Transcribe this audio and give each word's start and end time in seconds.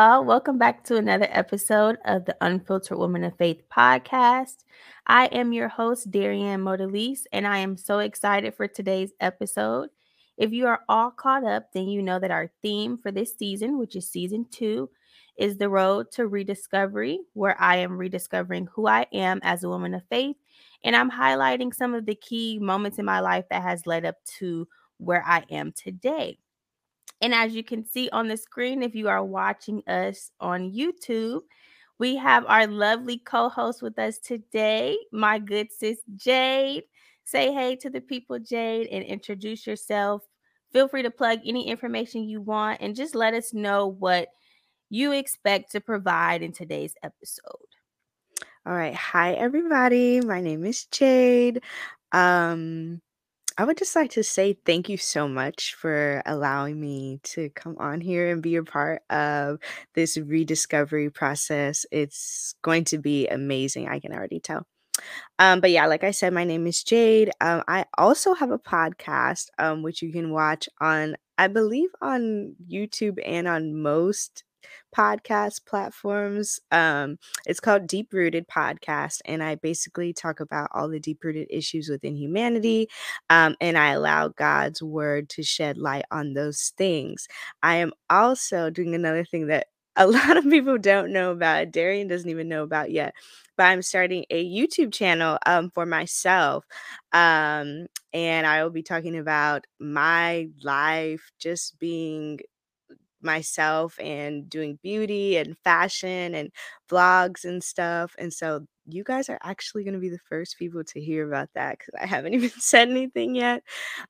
y'all. 0.00 0.24
Welcome 0.24 0.56
back 0.56 0.82
to 0.84 0.96
another 0.96 1.28
episode 1.30 1.98
of 2.06 2.24
the 2.24 2.34
Unfiltered 2.40 2.96
Woman 2.96 3.22
of 3.22 3.36
Faith 3.36 3.60
podcast. 3.70 4.64
I 5.06 5.26
am 5.26 5.52
your 5.52 5.68
host, 5.68 6.10
Dariann 6.10 6.62
Modalise, 6.62 7.24
and 7.34 7.46
I 7.46 7.58
am 7.58 7.76
so 7.76 7.98
excited 7.98 8.54
for 8.54 8.66
today's 8.66 9.12
episode. 9.20 9.90
If 10.38 10.52
you 10.52 10.66
are 10.68 10.80
all 10.88 11.10
caught 11.10 11.44
up, 11.44 11.74
then 11.74 11.88
you 11.88 12.00
know 12.00 12.18
that 12.18 12.30
our 12.30 12.50
theme 12.62 12.96
for 12.96 13.12
this 13.12 13.36
season, 13.36 13.78
which 13.78 13.94
is 13.94 14.08
season 14.08 14.46
two, 14.50 14.88
is 15.36 15.58
the 15.58 15.68
road 15.68 16.10
to 16.12 16.28
rediscovery, 16.28 17.20
where 17.34 17.60
I 17.60 17.76
am 17.76 17.98
rediscovering 17.98 18.68
who 18.72 18.86
I 18.86 19.04
am 19.12 19.38
as 19.42 19.64
a 19.64 19.68
woman 19.68 19.92
of 19.92 20.02
faith. 20.08 20.36
And 20.82 20.96
I'm 20.96 21.10
highlighting 21.10 21.74
some 21.74 21.92
of 21.92 22.06
the 22.06 22.14
key 22.14 22.58
moments 22.58 22.98
in 22.98 23.04
my 23.04 23.20
life 23.20 23.44
that 23.50 23.62
has 23.62 23.86
led 23.86 24.06
up 24.06 24.16
to 24.38 24.66
where 24.96 25.22
I 25.26 25.44
am 25.50 25.72
today. 25.72 26.38
And 27.20 27.34
as 27.34 27.54
you 27.54 27.62
can 27.62 27.84
see 27.84 28.08
on 28.10 28.28
the 28.28 28.36
screen, 28.36 28.82
if 28.82 28.94
you 28.94 29.08
are 29.08 29.24
watching 29.24 29.82
us 29.86 30.30
on 30.40 30.72
YouTube, 30.72 31.40
we 31.98 32.16
have 32.16 32.46
our 32.46 32.66
lovely 32.66 33.18
co 33.18 33.48
host 33.48 33.82
with 33.82 33.98
us 33.98 34.18
today, 34.18 34.96
my 35.12 35.38
good 35.38 35.70
sis 35.70 35.98
Jayde. 36.16 36.82
Say 37.24 37.52
hey 37.52 37.76
to 37.76 37.90
the 37.90 38.00
people, 38.00 38.38
Jayde, 38.38 38.88
and 38.90 39.04
introduce 39.04 39.66
yourself. 39.66 40.22
Feel 40.72 40.88
free 40.88 41.02
to 41.02 41.10
plug 41.10 41.40
any 41.44 41.68
information 41.68 42.28
you 42.28 42.40
want 42.40 42.80
and 42.80 42.96
just 42.96 43.14
let 43.14 43.34
us 43.34 43.52
know 43.52 43.86
what 43.86 44.28
you 44.88 45.12
expect 45.12 45.72
to 45.72 45.80
provide 45.80 46.42
in 46.42 46.52
today's 46.52 46.94
episode. 47.02 47.44
All 48.66 48.74
right. 48.74 48.94
Hi, 48.94 49.34
everybody. 49.34 50.20
My 50.20 50.40
name 50.40 50.64
is 50.64 50.86
Jayde. 50.90 51.62
Um, 52.12 53.00
I 53.58 53.64
would 53.64 53.76
just 53.76 53.94
like 53.96 54.10
to 54.12 54.22
say 54.22 54.54
thank 54.64 54.88
you 54.88 54.96
so 54.96 55.28
much 55.28 55.74
for 55.74 56.22
allowing 56.26 56.80
me 56.80 57.20
to 57.24 57.50
come 57.50 57.76
on 57.78 58.00
here 58.00 58.30
and 58.30 58.42
be 58.42 58.56
a 58.56 58.62
part 58.62 59.02
of 59.10 59.58
this 59.94 60.16
rediscovery 60.16 61.10
process. 61.10 61.84
It's 61.90 62.54
going 62.62 62.84
to 62.84 62.98
be 62.98 63.28
amazing. 63.28 63.88
I 63.88 64.00
can 64.00 64.12
already 64.12 64.40
tell. 64.40 64.66
Um, 65.38 65.60
but 65.60 65.70
yeah, 65.70 65.86
like 65.86 66.04
I 66.04 66.10
said, 66.10 66.32
my 66.34 66.44
name 66.44 66.66
is 66.66 66.84
Jayde. 66.84 67.30
Um, 67.40 67.62
I 67.68 67.86
also 67.98 68.34
have 68.34 68.50
a 68.50 68.58
podcast, 68.58 69.46
um, 69.58 69.82
which 69.82 70.02
you 70.02 70.12
can 70.12 70.30
watch 70.30 70.68
on, 70.80 71.16
I 71.38 71.48
believe, 71.48 71.90
on 72.02 72.56
YouTube 72.70 73.18
and 73.24 73.48
on 73.48 73.74
most 73.74 74.44
podcast 74.96 75.66
platforms. 75.66 76.60
Um, 76.70 77.18
it's 77.46 77.60
called 77.60 77.86
Deep 77.86 78.12
Rooted 78.12 78.48
Podcast, 78.48 79.20
and 79.24 79.42
I 79.42 79.54
basically 79.56 80.12
talk 80.12 80.40
about 80.40 80.70
all 80.72 80.88
the 80.88 81.00
deep 81.00 81.22
rooted 81.24 81.48
issues 81.50 81.88
within 81.88 82.16
humanity, 82.16 82.88
um, 83.28 83.56
and 83.60 83.76
I 83.78 83.92
allow 83.92 84.28
God's 84.28 84.82
word 84.82 85.28
to 85.30 85.42
shed 85.42 85.78
light 85.78 86.04
on 86.10 86.34
those 86.34 86.72
things. 86.76 87.28
I 87.62 87.76
am 87.76 87.92
also 88.08 88.70
doing 88.70 88.94
another 88.94 89.24
thing 89.24 89.46
that 89.48 89.68
a 89.96 90.06
lot 90.06 90.36
of 90.36 90.44
people 90.44 90.78
don't 90.78 91.12
know 91.12 91.32
about. 91.32 91.72
Dariann 91.72 92.08
doesn't 92.08 92.30
even 92.30 92.48
know 92.48 92.62
about 92.62 92.90
yet. 92.90 93.14
But 93.56 93.64
I'm 93.64 93.82
starting 93.82 94.24
a 94.30 94.44
YouTube 94.44 94.92
channel 94.92 95.38
um, 95.46 95.70
for 95.74 95.84
myself. 95.84 96.64
Um, 97.12 97.86
and 98.12 98.46
I 98.46 98.62
will 98.62 98.70
be 98.70 98.82
talking 98.82 99.18
about 99.18 99.66
my 99.78 100.48
life 100.62 101.30
just 101.38 101.78
being 101.78 102.38
myself 103.22 103.98
and 104.00 104.48
doing 104.48 104.78
beauty 104.82 105.36
and 105.36 105.56
fashion 105.58 106.34
and 106.34 106.50
vlogs 106.90 107.44
and 107.44 107.62
stuff. 107.62 108.14
And 108.18 108.32
so 108.32 108.66
you 108.86 109.04
guys 109.04 109.28
are 109.28 109.38
actually 109.42 109.84
going 109.84 109.94
to 109.94 110.00
be 110.00 110.08
the 110.08 110.18
first 110.18 110.58
people 110.58 110.84
to 110.84 111.00
hear 111.00 111.26
about 111.26 111.50
that 111.54 111.78
because 111.78 111.94
I 112.00 112.06
haven't 112.06 112.34
even 112.36 112.50
said 112.50 112.88
anything 112.88 113.34
yet. 113.34 113.62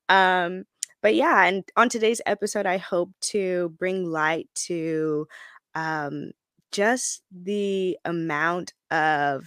Um, 0.09 0.65
but 1.03 1.15
yeah, 1.15 1.45
and 1.45 1.65
on 1.77 1.89
today's 1.89 2.21
episode, 2.27 2.67
I 2.67 2.77
hope 2.77 3.11
to 3.23 3.75
bring 3.79 4.05
light 4.05 4.49
to 4.67 5.27
um, 5.75 6.33
just 6.73 7.23
the 7.33 7.97
amount 8.05 8.75
of 8.91 9.45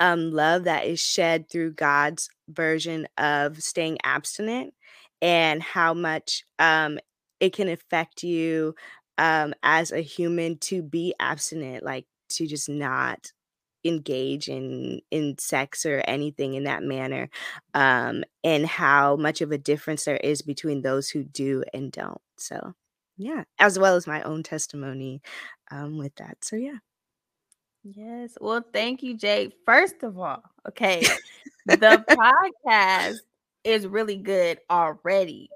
um, 0.00 0.30
love 0.30 0.64
that 0.64 0.86
is 0.86 1.00
shed 1.00 1.48
through 1.50 1.72
God's 1.72 2.28
version 2.48 3.06
of 3.16 3.62
staying 3.62 3.98
abstinent 4.04 4.74
and 5.22 5.62
how 5.62 5.94
much 5.94 6.44
um, 6.58 6.98
it 7.40 7.52
can 7.52 7.68
affect 7.68 8.22
you 8.22 8.74
um, 9.18 9.54
as 9.62 9.92
a 9.92 10.00
human 10.00 10.58
to 10.58 10.82
be 10.82 11.14
abstinent, 11.20 11.84
like 11.84 12.06
to 12.30 12.46
just 12.46 12.68
not 12.68 13.32
engage 13.84 14.48
in 14.48 15.00
in 15.10 15.36
sex 15.38 15.86
or 15.86 16.02
anything 16.06 16.54
in 16.54 16.64
that 16.64 16.82
manner 16.82 17.28
um 17.74 18.24
and 18.42 18.66
how 18.66 19.16
much 19.16 19.40
of 19.40 19.52
a 19.52 19.58
difference 19.58 20.04
there 20.04 20.16
is 20.16 20.42
between 20.42 20.82
those 20.82 21.08
who 21.08 21.22
do 21.22 21.62
and 21.72 21.92
don't. 21.92 22.20
So 22.36 22.74
yeah 23.16 23.44
as 23.58 23.78
well 23.78 23.94
as 23.96 24.06
my 24.06 24.22
own 24.22 24.42
testimony 24.42 25.22
um 25.70 25.98
with 25.98 26.14
that. 26.16 26.38
So 26.42 26.56
yeah. 26.56 26.78
Yes. 27.84 28.36
Well 28.40 28.64
thank 28.72 29.02
you 29.02 29.16
Jayde 29.16 29.52
first 29.64 30.02
of 30.02 30.18
all 30.18 30.42
okay 30.68 31.02
the 31.66 32.04
podcast 32.08 33.18
is 33.62 33.86
really 33.86 34.16
good 34.16 34.58
already 34.70 35.50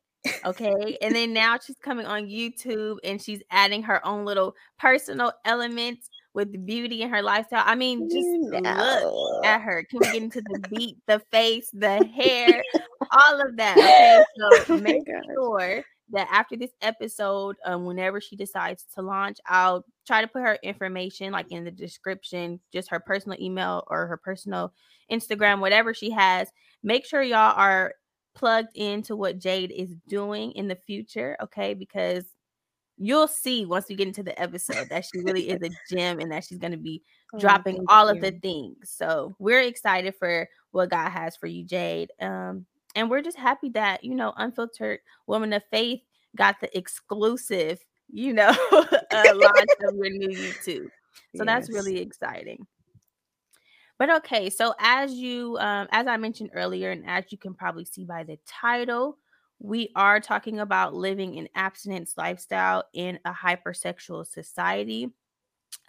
Okay. 0.44 0.98
and 1.00 1.14
then 1.14 1.32
now 1.32 1.58
she's 1.58 1.78
coming 1.78 2.06
on 2.06 2.24
YouTube 2.24 2.98
and 3.04 3.20
she's 3.22 3.42
adding 3.50 3.82
her 3.82 4.04
own 4.06 4.24
little 4.24 4.54
personal 4.78 5.32
elements 5.44 6.08
with 6.34 6.64
beauty 6.64 7.02
and 7.02 7.10
her 7.10 7.22
lifestyle. 7.22 7.62
I 7.66 7.74
mean, 7.74 8.08
just 8.08 8.28
look 8.52 9.44
at 9.44 9.60
her. 9.60 9.84
Can 9.90 9.98
we 10.00 10.06
get 10.06 10.22
into 10.22 10.42
the 10.42 10.60
beat, 10.68 10.96
the 11.06 11.20
face, 11.32 11.70
the 11.72 12.04
hair, 12.04 12.62
all 13.10 13.40
of 13.40 13.56
that? 13.56 13.76
Okay. 13.76 14.24
So 14.36 14.64
oh 14.74 14.80
make 14.80 15.02
sure 15.34 15.84
that 16.12 16.28
after 16.30 16.56
this 16.56 16.72
episode, 16.82 17.56
um, 17.64 17.84
whenever 17.84 18.20
she 18.20 18.36
decides 18.36 18.84
to 18.94 19.02
launch, 19.02 19.38
I'll 19.46 19.84
try 20.06 20.20
to 20.20 20.28
put 20.28 20.42
her 20.42 20.58
information 20.62 21.32
like 21.32 21.50
in 21.50 21.64
the 21.64 21.70
description, 21.70 22.60
just 22.72 22.90
her 22.90 23.00
personal 23.00 23.38
email 23.40 23.84
or 23.88 24.06
her 24.06 24.16
personal 24.16 24.72
Instagram, 25.10 25.60
whatever 25.60 25.94
she 25.94 26.10
has. 26.10 26.48
Make 26.82 27.06
sure 27.06 27.22
y'all 27.22 27.54
are 27.56 27.94
plugged 28.34 28.76
into 28.76 29.16
what 29.16 29.38
Jayde 29.38 29.70
is 29.70 29.94
doing 30.08 30.52
in 30.52 30.68
the 30.68 30.76
future, 30.76 31.36
okay? 31.42 31.74
Because 31.74 32.24
you'll 32.96 33.28
see 33.28 33.64
once 33.64 33.86
we 33.88 33.96
get 33.96 34.06
into 34.06 34.22
the 34.22 34.40
episode 34.40 34.88
that 34.90 35.04
she 35.04 35.20
really 35.20 35.48
is 35.48 35.60
a 35.62 35.94
gem 35.94 36.20
and 36.20 36.30
that 36.30 36.44
she's 36.44 36.58
going 36.58 36.72
to 36.72 36.78
be 36.78 37.02
oh, 37.32 37.38
dropping 37.38 37.84
all 37.88 38.06
you. 38.06 38.12
of 38.12 38.20
the 38.20 38.32
things. 38.40 38.90
So 38.90 39.34
we're 39.38 39.62
excited 39.62 40.14
for 40.18 40.48
what 40.72 40.90
God 40.90 41.10
has 41.10 41.36
for 41.36 41.46
you, 41.46 41.64
Jayde. 41.64 42.08
Um, 42.20 42.66
and 42.94 43.08
we're 43.08 43.22
just 43.22 43.38
happy 43.38 43.70
that 43.70 44.04
you 44.04 44.14
know, 44.14 44.32
unfiltered 44.36 45.00
woman 45.26 45.52
of 45.52 45.62
faith 45.70 46.00
got 46.36 46.60
the 46.60 46.76
exclusive, 46.76 47.78
you 48.08 48.32
know, 48.32 48.48
uh, 48.72 49.24
launch 49.34 49.70
of 49.84 49.94
your 49.96 50.10
new 50.10 50.28
YouTube. 50.28 50.88
So 51.34 51.44
yes. 51.44 51.46
that's 51.46 51.70
really 51.70 52.00
exciting. 52.00 52.66
But 54.00 54.08
okay, 54.08 54.48
so 54.48 54.74
as 54.78 55.12
you 55.12 55.58
um, 55.60 55.86
as 55.92 56.06
I 56.06 56.16
mentioned 56.16 56.52
earlier, 56.54 56.90
and 56.90 57.06
as 57.06 57.24
you 57.28 57.36
can 57.36 57.52
probably 57.52 57.84
see 57.84 58.06
by 58.06 58.24
the 58.24 58.38
title, 58.46 59.18
we 59.58 59.90
are 59.94 60.20
talking 60.20 60.58
about 60.58 60.94
living 60.94 61.38
an 61.38 61.48
abstinence 61.54 62.14
lifestyle 62.16 62.84
in 62.94 63.18
a 63.26 63.30
hypersexual 63.30 64.26
society. 64.26 65.10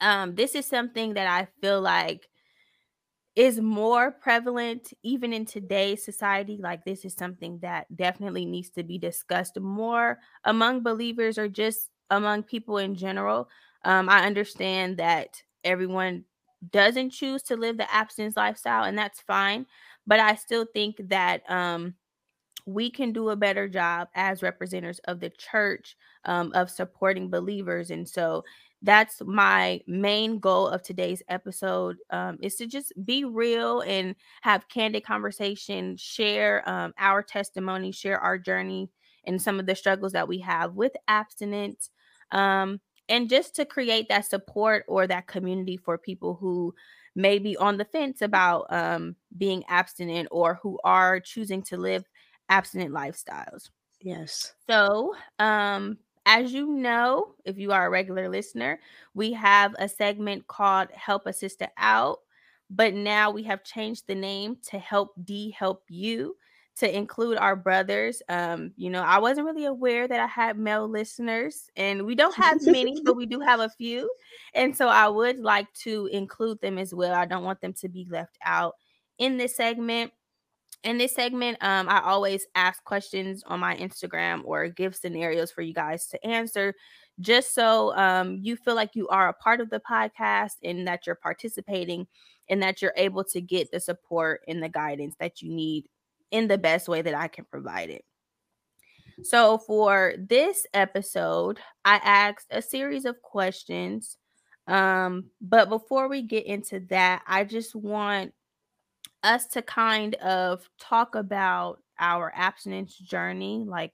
Um, 0.02 0.36
this 0.36 0.56
is 0.56 0.66
something 0.66 1.14
that 1.14 1.28
I 1.28 1.48
feel 1.62 1.80
like 1.80 2.28
is 3.38 3.62
more 3.62 4.12
prevalent 4.12 4.92
even 5.04 5.32
in 5.32 5.46
today's 5.46 6.04
society. 6.04 6.60
Like, 6.62 6.84
this 6.84 7.06
is 7.06 7.14
something 7.14 7.60
that 7.60 7.88
definitely 7.96 8.46
needs 8.46 8.72
to 8.72 8.84
be 8.84 8.98
discussed 8.98 9.58
more 9.58 10.20
among 10.44 10.84
believers 10.84 11.38
or 11.38 11.48
just 11.48 11.90
among 12.10 12.44
people 12.44 12.78
in 12.78 12.96
general. 12.96 13.48
Um, 13.86 14.10
I 14.10 14.26
understand 14.26 14.98
that 14.98 15.42
everyone 15.64 16.26
doesn't 16.70 17.10
choose 17.10 17.42
to 17.44 17.56
live 17.56 17.78
the 17.78 17.92
abstinence 17.94 18.38
lifestyle, 18.38 18.84
and 18.84 18.98
that's 18.98 19.22
fine. 19.22 19.66
But 20.06 20.20
I 20.20 20.36
still 20.36 20.66
think 20.74 20.98
that 21.10 21.50
um, 21.50 21.96
we 22.66 22.90
can 22.90 23.14
do 23.14 23.30
a 23.30 23.36
better 23.36 23.68
job 23.68 24.10
as 24.16 24.44
representatives 24.44 25.00
of 25.06 25.20
the 25.20 25.30
church 25.32 25.96
um, 26.26 26.52
of 26.54 26.70
supporting 26.70 27.30
believers. 27.30 27.92
And 27.92 28.08
so 28.08 28.44
that's 28.84 29.22
my 29.26 29.80
main 29.88 30.40
goal 30.40 30.68
of 30.68 30.82
today's 30.82 31.22
episode 31.30 31.98
um, 32.10 32.38
is 32.42 32.56
to 32.56 32.66
just 32.66 32.94
be 33.06 33.26
real 33.26 33.82
and 33.82 34.16
have 34.42 34.68
candid 34.70 35.06
conversation, 35.06 35.96
share 35.98 36.68
um, 36.68 36.94
our 36.98 37.22
testimony, 37.22 37.92
share 37.92 38.20
our 38.20 38.38
journey 38.38 38.90
and 39.26 39.40
some 39.40 39.60
of 39.60 39.68
the 39.68 39.76
struggles 39.76 40.14
that 40.14 40.28
we 40.28 40.40
have 40.40 40.74
with 40.74 40.94
abstinence. 41.08 41.92
Um, 42.32 42.80
and 43.12 43.30
just 43.30 43.54
to 43.58 43.66
create 43.66 44.08
that 44.10 44.26
support 44.26 44.86
or 44.88 45.06
that 45.06 45.28
community 45.28 45.76
for 45.76 45.98
people 45.98 46.34
who 46.34 46.74
may 47.14 47.38
be 47.38 47.58
on 47.58 47.78
the 47.78 47.86
fence 47.86 48.22
about 48.22 48.66
um, 48.70 49.16
being 49.38 49.64
abstinent 49.68 50.30
or 50.32 50.60
who 50.64 50.80
are 50.86 51.20
choosing 51.20 51.62
to 51.62 51.76
live 51.76 52.06
abstinent 52.48 52.92
lifestyles. 52.94 53.70
Yes. 54.00 54.54
So, 54.70 55.14
um, 55.40 55.98
as 56.26 56.54
you 56.54 56.68
know, 56.68 57.36
if 57.44 57.58
you 57.58 57.74
are 57.74 57.88
a 57.88 57.90
regular 57.90 58.30
listener, 58.30 58.80
we 59.14 59.34
have 59.34 59.76
a 59.78 59.90
segment 59.90 60.48
called 60.48 60.90
Help 60.92 61.26
a 61.26 61.34
Sister 61.34 61.68
Out, 61.78 62.20
but 62.70 62.94
now 62.94 63.30
we 63.30 63.44
have 63.44 63.64
changed 63.64 64.08
the 64.08 64.16
name 64.16 64.58
to 64.70 64.80
Help 64.80 65.14
D 65.24 65.52
Help 65.52 65.84
You. 65.90 66.38
To 66.78 66.98
include 66.98 67.38
our 67.38 67.56
brothers. 67.56 68.22
Um, 68.30 68.72
you 68.78 68.90
know, 68.90 69.02
I 69.02 69.20
wasn't 69.20 69.46
really 69.46 69.66
aware 69.66 70.08
that 70.08 70.20
I 70.20 70.28
had 70.28 70.58
male 70.58 70.88
listeners, 70.88 71.70
and 71.76 72.06
we 72.06 72.16
don't 72.16 72.36
have 72.36 72.62
many, 72.66 73.02
but 73.04 73.16
we 73.16 73.26
do 73.26 73.40
have 73.40 73.60
a 73.60 73.70
few. 73.70 74.10
And 74.54 74.76
so 74.76 74.88
I 74.88 75.08
would 75.08 75.40
like 75.40 75.72
to 75.84 76.08
include 76.12 76.62
them 76.62 76.78
as 76.78 76.94
well. 76.94 77.14
I 77.14 77.26
don't 77.26 77.44
want 77.44 77.62
them 77.62 77.74
to 77.74 77.90
be 77.90 78.08
left 78.10 78.38
out 78.46 78.76
in 79.18 79.38
this 79.38 79.56
segment. 79.56 80.12
In 80.84 80.98
this 80.98 81.14
segment, 81.14 81.58
um, 81.62 81.88
I 81.90 82.02
always 82.02 82.48
ask 82.56 82.84
questions 82.84 83.44
on 83.46 83.60
my 83.60 83.76
Instagram 83.76 84.42
or 84.46 84.68
give 84.68 84.96
scenarios 84.96 85.52
for 85.52 85.62
you 85.62 85.76
guys 85.76 86.08
to 86.08 86.26
answer, 86.26 86.74
just 87.20 87.54
so 87.54 87.96
um, 87.96 88.40
you 88.42 88.56
feel 88.56 88.74
like 88.74 88.96
you 88.96 89.08
are 89.10 89.30
a 89.30 89.34
part 89.34 89.62
of 89.62 89.70
the 89.70 89.82
podcast 89.82 90.54
and 90.64 90.88
that 90.88 91.06
you're 91.06 91.16
participating 91.16 92.08
and 92.50 92.64
that 92.64 92.82
you're 92.82 92.94
able 92.98 93.24
to 93.24 93.42
get 93.42 93.72
the 93.72 93.80
support 93.80 94.42
and 94.48 94.64
the 94.64 94.70
guidance 94.70 95.16
that 95.20 95.42
you 95.42 95.54
need 95.54 95.86
in 96.32 96.48
the 96.48 96.58
best 96.58 96.88
way 96.88 97.02
that 97.02 97.14
I 97.14 97.28
can 97.28 97.46
provide 97.46 97.90
it. 97.90 98.04
So, 99.24 99.60
for 99.60 100.16
this 100.18 100.66
episode, 100.74 101.60
I 101.86 101.96
asked 102.04 102.48
a 102.50 102.62
series 102.62 103.06
of 103.06 103.22
questions. 103.22 104.18
Um, 104.68 105.26
but 105.42 105.70
before 105.70 106.08
we 106.08 106.22
get 106.22 106.46
into 106.46 106.80
that, 106.90 107.24
I 107.28 107.44
just 107.44 107.76
want 107.76 108.34
us 109.24 109.48
to 109.48 109.62
kind 109.62 110.16
of 110.16 110.68
talk 110.80 111.16
about 111.16 111.82
our 112.00 112.32
abstinence 112.36 112.96
journey, 112.96 113.64
like 113.68 113.94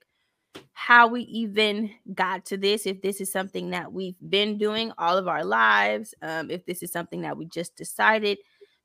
how 0.72 1.08
we 1.08 1.22
even 1.22 1.90
got 2.14 2.46
to 2.46 2.56
this, 2.56 2.86
if 2.86 3.02
this 3.02 3.20
is 3.20 3.30
something 3.30 3.70
that 3.70 3.92
we've 3.92 4.16
been 4.28 4.56
doing 4.56 4.92
all 4.96 5.18
of 5.18 5.28
our 5.28 5.44
lives, 5.44 6.14
um, 6.22 6.50
if 6.50 6.64
this 6.64 6.82
is 6.82 6.90
something 6.90 7.22
that 7.22 7.36
we 7.36 7.44
just 7.46 7.76
decided 7.76 8.38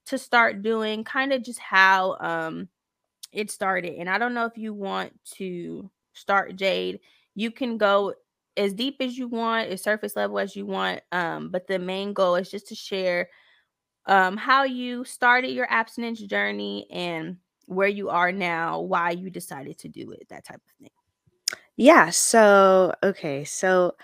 to 0.07 0.17
start 0.17 0.61
doing, 0.61 1.03
kind 1.03 1.31
of 1.31 1.43
just 1.43 1.59
how 1.59 2.17
um 2.19 2.67
it 3.33 3.51
started. 3.51 3.95
And 3.95 4.09
I 4.09 4.17
don't 4.17 4.33
know 4.33 4.45
if 4.45 4.57
you 4.57 4.73
want 4.73 5.13
to 5.35 5.89
start 6.13 6.55
Jayde. 6.55 6.99
You 7.35 7.51
can 7.51 7.77
go 7.77 8.13
as 8.55 8.73
deep 8.73 8.97
as 8.99 9.17
you 9.17 9.27
want, 9.27 9.69
as 9.69 9.81
surface 9.81 10.15
level 10.15 10.39
as 10.39 10.55
you 10.55 10.65
want. 10.65 11.01
Um, 11.11 11.49
but 11.49 11.67
the 11.67 11.79
main 11.79 12.13
goal 12.13 12.35
is 12.35 12.51
just 12.51 12.67
to 12.67 12.75
share 12.75 13.29
um 14.05 14.35
how 14.35 14.63
you 14.63 15.05
started 15.05 15.51
your 15.51 15.67
abstinence 15.71 16.19
journey 16.19 16.85
and 16.91 17.37
where 17.67 17.87
you 17.87 18.09
are 18.09 18.31
now, 18.31 18.81
why 18.81 19.11
you 19.11 19.29
decided 19.29 19.79
to 19.79 19.87
do 19.87 20.11
it, 20.11 20.27
that 20.29 20.45
type 20.45 20.57
of 20.57 20.73
thing. 20.79 20.89
Yeah, 21.77 22.09
so 22.09 22.93
okay, 23.01 23.43
so 23.45 23.95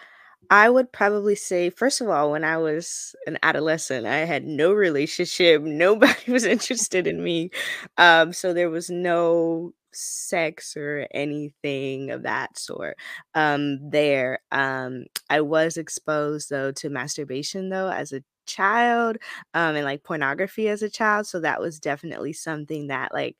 I 0.49 0.69
would 0.69 0.91
probably 0.91 1.35
say, 1.35 1.69
first 1.69 2.01
of 2.01 2.09
all, 2.09 2.31
when 2.31 2.43
I 2.43 2.57
was 2.57 3.15
an 3.27 3.37
adolescent, 3.43 4.07
I 4.07 4.19
had 4.25 4.45
no 4.45 4.71
relationship. 4.73 5.61
Nobody 5.63 6.31
was 6.31 6.45
interested 6.45 7.05
in 7.07 7.23
me. 7.23 7.51
Um, 7.97 8.33
so 8.33 8.53
there 8.53 8.69
was 8.69 8.89
no 8.89 9.73
sex 9.91 10.77
or 10.77 11.07
anything 11.11 12.11
of 12.11 12.21
that 12.21 12.55
sort 12.59 12.95
um 13.33 13.79
there 13.89 14.37
um 14.51 15.03
i 15.31 15.41
was 15.41 15.77
exposed 15.77 16.47
though 16.51 16.71
to 16.71 16.91
masturbation 16.91 17.69
though 17.69 17.89
as 17.89 18.11
a 18.13 18.21
child 18.45 19.17
um 19.55 19.75
and 19.75 19.83
like 19.85 20.03
pornography 20.03 20.69
as 20.69 20.83
a 20.83 20.91
child 20.91 21.25
so 21.25 21.39
that 21.39 21.59
was 21.59 21.79
definitely 21.79 22.31
something 22.31 22.85
that 22.87 23.11
like 23.11 23.35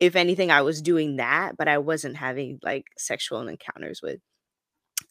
if 0.00 0.16
anything 0.16 0.50
i 0.50 0.62
was 0.62 0.82
doing 0.82 1.16
that 1.16 1.56
but 1.56 1.68
i 1.68 1.78
wasn't 1.78 2.16
having 2.16 2.58
like 2.62 2.86
sexual 2.98 3.46
encounters 3.48 4.00
with 4.02 4.20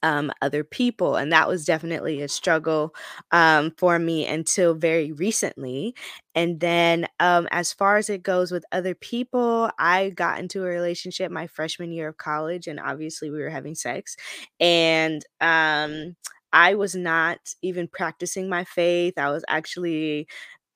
um, 0.03 0.31
other 0.41 0.63
people. 0.63 1.15
And 1.15 1.31
that 1.31 1.47
was 1.47 1.65
definitely 1.65 2.21
a 2.21 2.27
struggle 2.27 2.93
um, 3.31 3.71
for 3.77 3.99
me 3.99 4.25
until 4.27 4.73
very 4.75 5.11
recently. 5.11 5.95
And 6.35 6.59
then, 6.59 7.07
um, 7.19 7.47
as 7.51 7.71
far 7.73 7.97
as 7.97 8.09
it 8.09 8.23
goes 8.23 8.51
with 8.51 8.65
other 8.71 8.93
people, 8.95 9.69
I 9.79 10.09
got 10.09 10.39
into 10.39 10.61
a 10.63 10.67
relationship 10.67 11.31
my 11.31 11.47
freshman 11.47 11.91
year 11.91 12.09
of 12.09 12.17
college, 12.17 12.67
and 12.67 12.79
obviously 12.79 13.29
we 13.31 13.39
were 13.41 13.49
having 13.49 13.75
sex. 13.75 14.15
And 14.59 15.23
um, 15.41 16.15
I 16.53 16.75
was 16.75 16.95
not 16.95 17.39
even 17.61 17.87
practicing 17.87 18.49
my 18.49 18.63
faith. 18.65 19.17
I 19.17 19.29
was 19.31 19.43
actually 19.47 20.27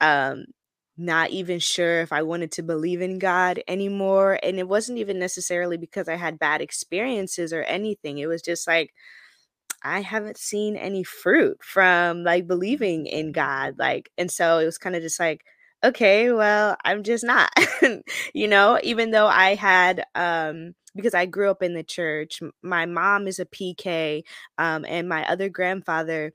um 0.01 0.45
not 0.99 1.31
even 1.31 1.59
sure 1.59 2.01
if 2.01 2.11
I 2.13 2.23
wanted 2.23 2.51
to 2.53 2.63
believe 2.63 3.01
in 3.01 3.19
God 3.19 3.61
anymore. 3.67 4.39
And 4.43 4.59
it 4.59 4.67
wasn't 4.67 4.99
even 4.99 5.19
necessarily 5.19 5.77
because 5.77 6.09
I 6.09 6.15
had 6.15 6.39
bad 6.39 6.61
experiences 6.61 7.53
or 7.53 7.63
anything. 7.63 8.17
It 8.19 8.27
was 8.27 8.41
just 8.41 8.67
like, 8.67 8.93
I 9.83 10.01
haven't 10.01 10.37
seen 10.37 10.75
any 10.75 11.03
fruit 11.03 11.57
from 11.63 12.23
like 12.23 12.47
believing 12.47 13.05
in 13.05 13.31
God. 13.31 13.75
Like, 13.79 14.09
and 14.17 14.29
so 14.29 14.59
it 14.59 14.65
was 14.65 14.77
kind 14.77 14.95
of 14.95 15.01
just 15.01 15.19
like, 15.19 15.43
okay, 15.83 16.31
well, 16.31 16.75
I'm 16.83 17.03
just 17.03 17.23
not, 17.23 17.49
you 18.33 18.47
know, 18.47 18.79
even 18.83 19.11
though 19.11 19.27
I 19.27 19.55
had, 19.55 20.03
um, 20.15 20.73
because 20.95 21.13
I 21.13 21.25
grew 21.25 21.49
up 21.49 21.63
in 21.63 21.73
the 21.75 21.83
church, 21.83 22.41
my 22.61 22.85
mom 22.85 23.27
is 23.27 23.39
a 23.39 23.45
PK, 23.45 24.23
um, 24.57 24.85
and 24.87 25.07
my 25.07 25.25
other 25.29 25.47
grandfather, 25.47 26.33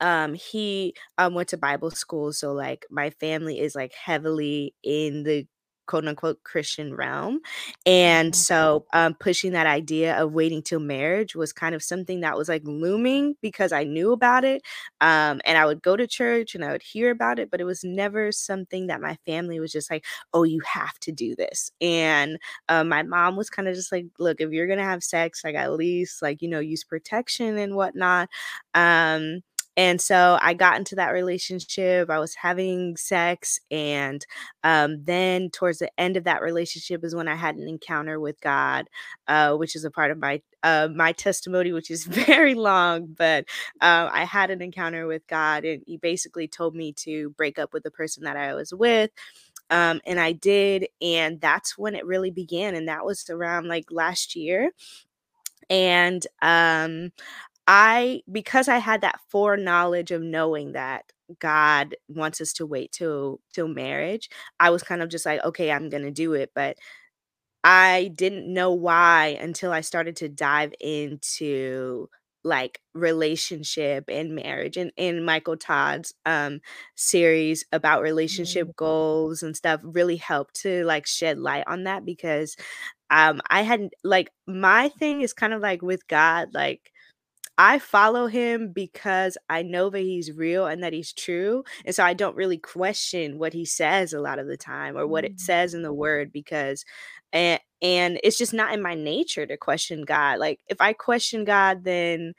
um 0.00 0.34
he 0.34 0.94
um 1.18 1.34
went 1.34 1.48
to 1.48 1.56
bible 1.56 1.90
school 1.90 2.32
so 2.32 2.52
like 2.52 2.86
my 2.90 3.10
family 3.10 3.60
is 3.60 3.74
like 3.74 3.92
heavily 3.94 4.74
in 4.82 5.22
the 5.24 5.46
quote 5.90 6.06
unquote 6.06 6.42
Christian 6.44 6.94
realm. 6.94 7.40
And 7.84 8.32
mm-hmm. 8.32 8.38
so 8.38 8.86
um, 8.92 9.14
pushing 9.18 9.52
that 9.52 9.66
idea 9.66 10.16
of 10.16 10.32
waiting 10.32 10.62
till 10.62 10.78
marriage 10.78 11.34
was 11.34 11.52
kind 11.52 11.74
of 11.74 11.82
something 11.82 12.20
that 12.20 12.38
was 12.38 12.48
like 12.48 12.62
looming 12.64 13.34
because 13.42 13.72
I 13.72 13.82
knew 13.82 14.12
about 14.12 14.44
it. 14.44 14.62
Um, 15.00 15.40
and 15.44 15.58
I 15.58 15.66
would 15.66 15.82
go 15.82 15.96
to 15.96 16.06
church 16.06 16.54
and 16.54 16.64
I 16.64 16.70
would 16.70 16.82
hear 16.84 17.10
about 17.10 17.40
it, 17.40 17.50
but 17.50 17.60
it 17.60 17.64
was 17.64 17.82
never 17.82 18.30
something 18.30 18.86
that 18.86 19.00
my 19.00 19.16
family 19.26 19.58
was 19.58 19.72
just 19.72 19.90
like, 19.90 20.04
oh, 20.32 20.44
you 20.44 20.60
have 20.64 20.96
to 21.00 21.10
do 21.10 21.34
this. 21.34 21.72
And 21.80 22.38
uh, 22.68 22.84
my 22.84 23.02
mom 23.02 23.34
was 23.34 23.50
kind 23.50 23.66
of 23.66 23.74
just 23.74 23.90
like, 23.90 24.06
look, 24.20 24.40
if 24.40 24.52
you're 24.52 24.68
going 24.68 24.78
to 24.78 24.84
have 24.84 25.02
sex, 25.02 25.42
like 25.42 25.56
at 25.56 25.72
least 25.72 26.22
like, 26.22 26.40
you 26.40 26.48
know, 26.48 26.60
use 26.60 26.84
protection 26.84 27.58
and 27.58 27.74
whatnot. 27.74 28.28
Um, 28.74 29.40
and 29.80 29.98
so 29.98 30.38
I 30.42 30.52
got 30.52 30.76
into 30.76 30.94
that 30.96 31.08
relationship. 31.08 32.10
I 32.10 32.18
was 32.18 32.34
having 32.34 32.98
sex. 32.98 33.58
And 33.70 34.26
um, 34.62 35.02
then 35.04 35.48
towards 35.48 35.78
the 35.78 35.90
end 35.98 36.18
of 36.18 36.24
that 36.24 36.42
relationship 36.42 37.02
is 37.02 37.14
when 37.14 37.28
I 37.28 37.34
had 37.34 37.56
an 37.56 37.66
encounter 37.66 38.20
with 38.20 38.38
God, 38.42 38.90
uh, 39.26 39.54
which 39.56 39.74
is 39.74 39.86
a 39.86 39.90
part 39.90 40.10
of 40.10 40.18
my 40.18 40.42
uh, 40.62 40.88
my 40.94 41.12
testimony, 41.12 41.72
which 41.72 41.90
is 41.90 42.04
very 42.28 42.52
long. 42.52 43.06
But 43.16 43.46
uh, 43.80 44.10
I 44.12 44.24
had 44.24 44.50
an 44.50 44.60
encounter 44.60 45.06
with 45.06 45.26
God, 45.28 45.64
and 45.64 45.82
He 45.86 45.96
basically 45.96 46.46
told 46.46 46.74
me 46.76 46.92
to 46.98 47.30
break 47.30 47.58
up 47.58 47.72
with 47.72 47.82
the 47.82 47.90
person 47.90 48.24
that 48.24 48.36
I 48.36 48.52
was 48.54 48.74
with. 48.74 49.10
Um, 49.70 50.00
and 50.04 50.20
I 50.20 50.32
did. 50.32 50.88
And 51.00 51.40
that's 51.40 51.78
when 51.78 51.94
it 51.94 52.04
really 52.04 52.30
began. 52.30 52.74
And 52.74 52.88
that 52.88 53.06
was 53.06 53.30
around 53.30 53.68
like 53.68 53.86
last 53.90 54.36
year 54.36 54.72
and 55.68 56.26
um 56.42 57.12
I 57.72 58.22
because 58.30 58.66
I 58.68 58.78
had 58.78 59.02
that 59.02 59.20
foreknowledge 59.28 60.10
of 60.10 60.22
knowing 60.22 60.72
that 60.72 61.04
God 61.38 61.94
wants 62.08 62.40
us 62.40 62.52
to 62.54 62.66
wait 62.66 62.90
till 62.92 63.40
till 63.54 63.68
marriage, 63.68 64.28
I 64.58 64.70
was 64.70 64.82
kind 64.82 65.02
of 65.02 65.08
just 65.08 65.24
like, 65.24 65.44
okay, 65.44 65.70
I'm 65.70 65.88
gonna 65.88 66.10
do 66.10 66.34
it. 66.34 66.50
But 66.54 66.78
I 67.64 68.12
didn't 68.14 68.52
know 68.52 68.72
why 68.72 69.38
until 69.40 69.72
I 69.72 69.82
started 69.82 70.16
to 70.16 70.28
dive 70.28 70.72
into 70.80 72.08
like 72.44 72.80
relationship 72.94 74.04
and 74.08 74.34
marriage 74.34 74.76
and 74.78 74.92
in 74.96 75.24
Michael 75.24 75.56
Todd's 75.58 76.14
um 76.26 76.60
series 76.96 77.64
about 77.72 78.02
relationship 78.02 78.68
mm-hmm. 78.68 78.84
goals 78.84 79.42
and 79.42 79.56
stuff 79.56 79.80
really 79.84 80.16
helped 80.16 80.56
to 80.62 80.84
like 80.84 81.06
shed 81.06 81.38
light 81.38 81.64
on 81.68 81.84
that 81.84 82.04
because 82.06 82.56
um 83.10 83.40
I 83.50 83.62
hadn't 83.62 83.94
like 84.04 84.30
my 84.46 84.88
thing 84.88 85.20
is 85.22 85.32
kind 85.34 85.52
of 85.52 85.60
like 85.62 85.82
with 85.82 86.06
God 86.08 86.48
like 86.54 86.89
I 87.62 87.78
follow 87.78 88.26
him 88.26 88.72
because 88.72 89.36
I 89.50 89.62
know 89.62 89.90
that 89.90 89.98
he's 89.98 90.32
real 90.32 90.64
and 90.66 90.82
that 90.82 90.94
he's 90.94 91.12
true. 91.12 91.62
And 91.84 91.94
so 91.94 92.02
I 92.02 92.14
don't 92.14 92.34
really 92.34 92.56
question 92.56 93.38
what 93.38 93.52
he 93.52 93.66
says 93.66 94.14
a 94.14 94.20
lot 94.20 94.38
of 94.38 94.46
the 94.46 94.56
time 94.56 94.96
or 94.96 95.06
what 95.06 95.26
it 95.26 95.36
mm. 95.36 95.40
says 95.40 95.74
in 95.74 95.82
the 95.82 95.92
word 95.92 96.32
because 96.32 96.86
and 97.34 97.60
and 97.82 98.18
it's 98.24 98.38
just 98.38 98.54
not 98.54 98.72
in 98.72 98.80
my 98.80 98.94
nature 98.94 99.44
to 99.44 99.58
question 99.58 100.06
God. 100.06 100.38
Like 100.38 100.60
if 100.68 100.80
I 100.80 100.94
question 100.94 101.44
God 101.44 101.84
then 101.84 102.32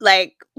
like 0.00 0.34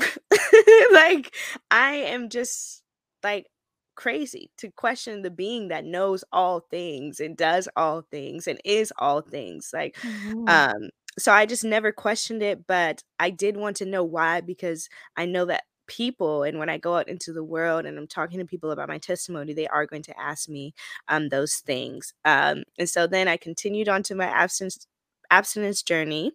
like 0.93 1.35
I 1.69 1.95
am 1.95 2.29
just 2.29 2.83
like 3.21 3.47
crazy 3.95 4.49
to 4.59 4.71
question 4.71 5.23
the 5.23 5.29
being 5.29 5.67
that 5.67 5.83
knows 5.83 6.23
all 6.31 6.61
things 6.71 7.19
and 7.19 7.35
does 7.35 7.67
all 7.75 8.01
things 8.09 8.47
and 8.47 8.61
is 8.63 8.93
all 8.97 9.19
things 9.21 9.71
like 9.73 9.95
mm-hmm. 9.97 10.47
um 10.47 10.89
so 11.19 11.31
I 11.31 11.45
just 11.45 11.63
never 11.63 11.91
questioned 11.91 12.41
it, 12.43 12.65
but 12.67 13.03
I 13.19 13.29
did 13.29 13.57
want 13.57 13.77
to 13.77 13.85
know 13.85 14.03
why 14.03 14.41
because 14.41 14.89
I 15.17 15.25
know 15.25 15.45
that 15.45 15.63
people 15.87 16.43
and 16.43 16.57
when 16.57 16.69
I 16.69 16.77
go 16.77 16.95
out 16.95 17.09
into 17.09 17.33
the 17.33 17.43
world 17.43 17.85
and 17.85 17.97
I'm 17.97 18.07
talking 18.07 18.39
to 18.39 18.45
people 18.45 18.71
about 18.71 18.87
my 18.87 18.97
testimony, 18.97 19.53
they 19.53 19.67
are 19.67 19.85
going 19.85 20.03
to 20.03 20.19
ask 20.19 20.47
me 20.49 20.73
um 21.07 21.29
those 21.29 21.55
things. 21.57 22.13
Um 22.25 22.63
and 22.79 22.89
so 22.89 23.07
then 23.07 23.27
I 23.27 23.37
continued 23.37 23.89
on 23.89 24.03
to 24.03 24.15
my 24.15 24.25
abstinence 24.25 24.87
abstinence 25.31 25.81
journey 25.83 26.31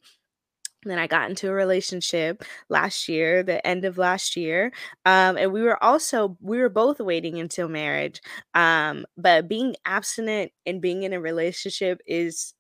then 0.84 0.98
I 0.98 1.06
got 1.08 1.28
into 1.28 1.48
a 1.48 1.52
relationship 1.52 2.44
last 2.68 3.08
year, 3.08 3.42
the 3.42 3.64
end 3.66 3.84
of 3.84 3.98
last 3.98 4.36
year. 4.36 4.72
Um, 5.04 5.36
and 5.36 5.52
we 5.52 5.62
were 5.62 5.82
also 5.82 6.36
we 6.40 6.58
were 6.58 6.68
both 6.68 7.00
waiting 7.00 7.40
until 7.40 7.68
marriage. 7.68 8.20
Um, 8.54 9.04
but 9.16 9.48
being 9.48 9.74
abstinent 9.84 10.52
and 10.64 10.80
being 10.80 11.02
in 11.02 11.12
a 11.12 11.20
relationship 11.20 12.00
is 12.06 12.54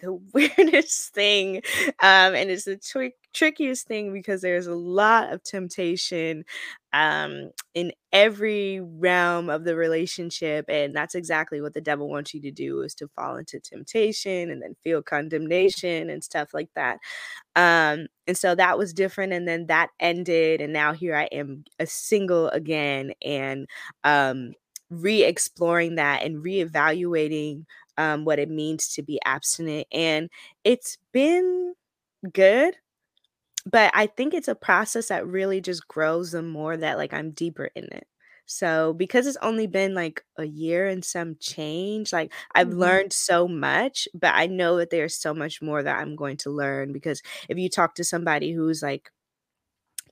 the 0.00 0.14
weirdest 0.34 1.14
thing. 1.14 1.56
Um, 2.02 2.34
and 2.34 2.50
it's 2.50 2.64
the 2.64 2.76
trick 2.76 3.14
trickiest 3.34 3.86
thing 3.86 4.12
because 4.12 4.40
there's 4.40 4.66
a 4.66 4.74
lot 4.74 5.32
of 5.32 5.42
temptation 5.44 6.42
um 6.94 7.50
in 7.74 7.92
every 8.10 8.80
realm 8.80 9.50
of 9.50 9.64
the 9.64 9.76
relationship 9.76 10.64
and 10.68 10.94
that's 10.96 11.14
exactly 11.14 11.60
what 11.60 11.74
the 11.74 11.80
devil 11.80 12.08
wants 12.08 12.32
you 12.32 12.40
to 12.40 12.50
do 12.50 12.80
is 12.80 12.94
to 12.94 13.06
fall 13.08 13.36
into 13.36 13.60
temptation 13.60 14.50
and 14.50 14.62
then 14.62 14.74
feel 14.82 15.02
condemnation 15.02 16.08
and 16.08 16.24
stuff 16.24 16.54
like 16.54 16.70
that 16.74 16.98
um 17.56 18.06
and 18.26 18.36
so 18.36 18.54
that 18.54 18.78
was 18.78 18.92
different 18.92 19.32
and 19.32 19.46
then 19.48 19.66
that 19.66 19.90
ended 20.00 20.60
and 20.60 20.72
now 20.72 20.92
here 20.92 21.14
I 21.16 21.24
am 21.32 21.64
a 21.78 21.86
single 21.86 22.48
again 22.50 23.12
and 23.24 23.66
um 24.04 24.52
re-exploring 24.90 25.96
that 25.96 26.22
and 26.22 26.42
re-evaluating 26.42 27.66
um, 27.98 28.24
what 28.24 28.40
it 28.40 28.50
means 28.50 28.88
to 28.94 29.02
be 29.02 29.20
abstinent 29.26 29.86
and 29.92 30.30
it's 30.64 30.98
been 31.12 31.74
good 32.32 32.76
but 33.66 33.90
I 33.94 34.06
think 34.06 34.34
it's 34.34 34.48
a 34.48 34.54
process 34.54 35.08
that 35.08 35.26
really 35.26 35.60
just 35.60 35.86
grows 35.88 36.32
the 36.32 36.42
more 36.42 36.76
that 36.76 36.96
like 36.98 37.12
I'm 37.12 37.30
deeper 37.32 37.70
in 37.74 37.84
it. 37.84 38.06
So 38.46 38.94
because 38.94 39.26
it's 39.26 39.36
only 39.42 39.66
been 39.66 39.94
like 39.94 40.24
a 40.38 40.44
year 40.46 40.86
and 40.88 41.04
some 41.04 41.36
change, 41.38 42.12
like 42.12 42.32
I've 42.54 42.70
Mhm. 42.70 42.74
learned 42.74 43.12
so 43.12 43.46
much, 43.46 44.08
but 44.14 44.34
I 44.34 44.46
know 44.46 44.78
that 44.78 44.88
there's 44.90 45.14
so 45.16 45.34
much 45.34 45.60
more 45.60 45.82
that 45.82 45.98
I'm 45.98 46.16
going 46.16 46.38
to 46.38 46.50
learn 46.50 46.92
because 46.92 47.20
if 47.50 47.58
you 47.58 47.68
talk 47.68 47.94
to 47.96 48.04
somebody 48.04 48.52
who's 48.52 48.82
like 48.82 49.10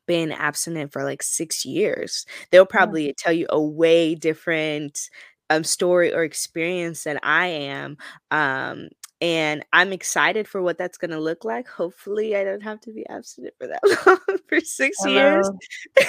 been 0.06 0.30
abstinent 0.32 0.92
for 0.92 1.02
like 1.04 1.22
6 1.22 1.64
years, 1.64 2.26
they'll 2.50 2.66
Yeah. 2.74 2.96
probably 2.96 3.14
tell 3.18 3.32
you 3.32 3.46
a 3.50 3.60
way 3.60 4.14
different 4.14 5.10
um 5.50 5.64
story 5.64 6.12
or 6.12 6.24
experience 6.24 7.04
than 7.04 7.18
I 7.22 7.46
am. 7.46 7.96
Um 8.30 8.88
and 9.20 9.64
I'm 9.72 9.92
excited 9.92 10.46
for 10.46 10.60
what 10.60 10.76
that's 10.78 10.98
gonna 10.98 11.20
look 11.20 11.44
like. 11.44 11.68
Hopefully, 11.68 12.36
I 12.36 12.44
don't 12.44 12.62
have 12.62 12.80
to 12.82 12.92
be 12.92 13.06
abstinent 13.08 13.54
for 13.58 13.66
that 13.68 13.80
long, 14.06 14.38
for 14.48 14.60
6 14.60 15.06
years. 15.06 15.50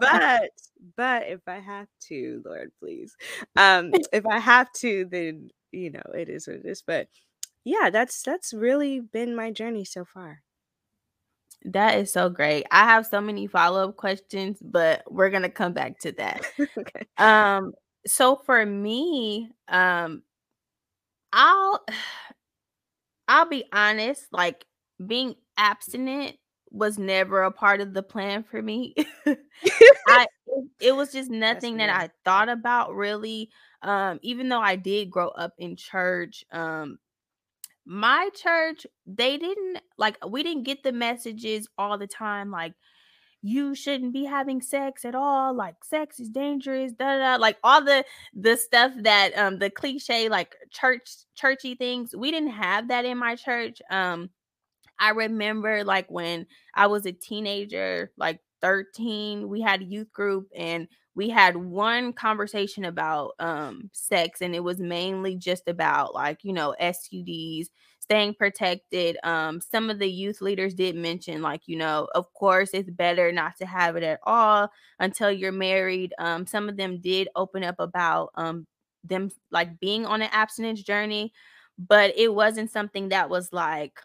But 0.00 0.50
but 0.96 1.28
if 1.28 1.40
I 1.46 1.58
have 1.58 1.88
to, 2.08 2.42
Lord, 2.44 2.72
please. 2.78 3.16
Um, 3.56 3.92
if 4.12 4.26
I 4.26 4.38
have 4.38 4.70
to, 4.78 5.06
then, 5.10 5.50
you 5.72 5.90
know, 5.90 6.02
it 6.14 6.28
is 6.28 6.46
what 6.46 6.56
it 6.56 6.66
is. 6.66 6.82
But 6.86 7.08
yeah, 7.64 7.90
that's 7.90 8.22
that's 8.22 8.52
really 8.52 9.00
been 9.00 9.34
my 9.34 9.50
journey 9.50 9.84
so 9.84 10.04
far. 10.04 10.42
That 11.64 11.98
is 11.98 12.12
so 12.12 12.28
great. 12.30 12.66
I 12.70 12.84
have 12.84 13.06
so 13.06 13.20
many 13.20 13.46
follow-up 13.46 13.96
questions, 13.96 14.58
but 14.62 15.02
we're 15.10 15.30
gonna 15.30 15.50
come 15.50 15.72
back 15.72 15.98
to 16.00 16.12
that. 16.12 16.42
Okay. 16.78 17.06
Um, 17.16 17.72
so 18.06 18.36
for 18.36 18.64
me, 18.64 19.50
um, 19.68 20.22
I'll 21.32 21.84
I'll 23.28 23.48
be 23.48 23.64
honest, 23.72 24.26
like 24.32 24.64
being 25.04 25.34
abstinent 25.56 26.36
was 26.70 26.98
never 26.98 27.42
a 27.42 27.50
part 27.50 27.80
of 27.80 27.94
the 27.94 28.02
plan 28.02 28.42
for 28.42 28.62
me. 28.62 28.94
I 30.08 30.26
it, 30.80 30.94
was 30.94 31.12
just 31.12 31.30
nothing 31.30 31.78
that. 31.78 31.90
I 31.90 32.10
thought 32.24 32.48
about 32.48 32.94
really. 32.94 33.50
Um, 33.82 34.18
even 34.22 34.48
though 34.48 34.60
I 34.60 34.76
did 34.76 35.10
grow 35.10 35.28
up 35.28 35.54
in 35.58 35.76
church, 35.76 36.44
um, 36.50 36.98
my 37.88 38.30
church, 38.36 38.86
they 39.06 39.38
didn't 39.38 39.80
like 39.98 40.18
we 40.28 40.42
didn't 40.44 40.64
get 40.64 40.84
the 40.84 40.92
messages 40.92 41.68
all 41.78 41.98
the 41.98 42.06
time, 42.08 42.50
like 42.52 42.74
you 43.42 43.74
shouldn't 43.74 44.12
be 44.12 44.24
having 44.24 44.60
sex 44.60 45.04
at 45.04 45.14
all 45.14 45.54
like 45.54 45.76
sex 45.84 46.18
is 46.20 46.28
dangerous 46.28 46.92
da 46.92 47.16
da 47.18 47.36
da," 47.36 47.40
like 47.40 47.56
all 47.64 47.84
the 47.84 48.04
the 48.34 48.56
stuff 48.56 48.92
that 48.98 49.36
um 49.38 49.58
the 49.60 49.70
cliche 49.70 50.28
like 50.28 50.56
church 50.70 51.08
churchy 51.36 51.74
things 51.76 52.14
we 52.16 52.30
didn't 52.32 52.50
have 52.50 52.88
that 52.88 53.04
in 53.04 53.16
my 53.18 53.36
church 53.36 53.80
um 53.90 54.28
I 54.98 55.10
remember 55.10 55.84
like 55.84 56.10
when 56.10 56.46
I 56.74 56.86
was 56.88 57.06
a 57.06 57.12
teenager, 57.12 58.12
like 58.16 58.40
13, 58.62 59.48
we 59.48 59.60
had 59.60 59.82
a 59.82 59.84
youth 59.84 60.12
group 60.12 60.48
and 60.56 60.88
we 61.14 61.28
had 61.28 61.56
one 61.56 62.12
conversation 62.12 62.84
about 62.84 63.32
um 63.40 63.90
sex 63.92 64.40
and 64.40 64.54
it 64.54 64.60
was 64.62 64.78
mainly 64.78 65.36
just 65.36 65.68
about 65.68 66.14
like, 66.14 66.44
you 66.44 66.52
know, 66.52 66.74
STDs, 66.78 67.70
staying 68.00 68.34
protected. 68.34 69.16
Um 69.24 69.60
some 69.60 69.90
of 69.90 69.98
the 69.98 70.08
youth 70.10 70.40
leaders 70.40 70.74
did 70.74 70.96
mention 70.96 71.42
like, 71.42 71.62
you 71.66 71.76
know, 71.76 72.08
of 72.14 72.32
course 72.34 72.70
it's 72.72 72.90
better 72.90 73.32
not 73.32 73.56
to 73.58 73.66
have 73.66 73.96
it 73.96 74.02
at 74.02 74.20
all 74.24 74.70
until 75.00 75.30
you're 75.32 75.52
married. 75.52 76.14
Um 76.18 76.46
some 76.46 76.68
of 76.68 76.76
them 76.76 77.00
did 77.00 77.28
open 77.36 77.64
up 77.64 77.76
about 77.80 78.30
um 78.36 78.66
them 79.04 79.30
like 79.50 79.78
being 79.80 80.06
on 80.06 80.22
an 80.22 80.28
abstinence 80.32 80.82
journey, 80.82 81.32
but 81.78 82.12
it 82.16 82.32
wasn't 82.34 82.70
something 82.70 83.08
that 83.10 83.30
was 83.30 83.52
like 83.52 83.98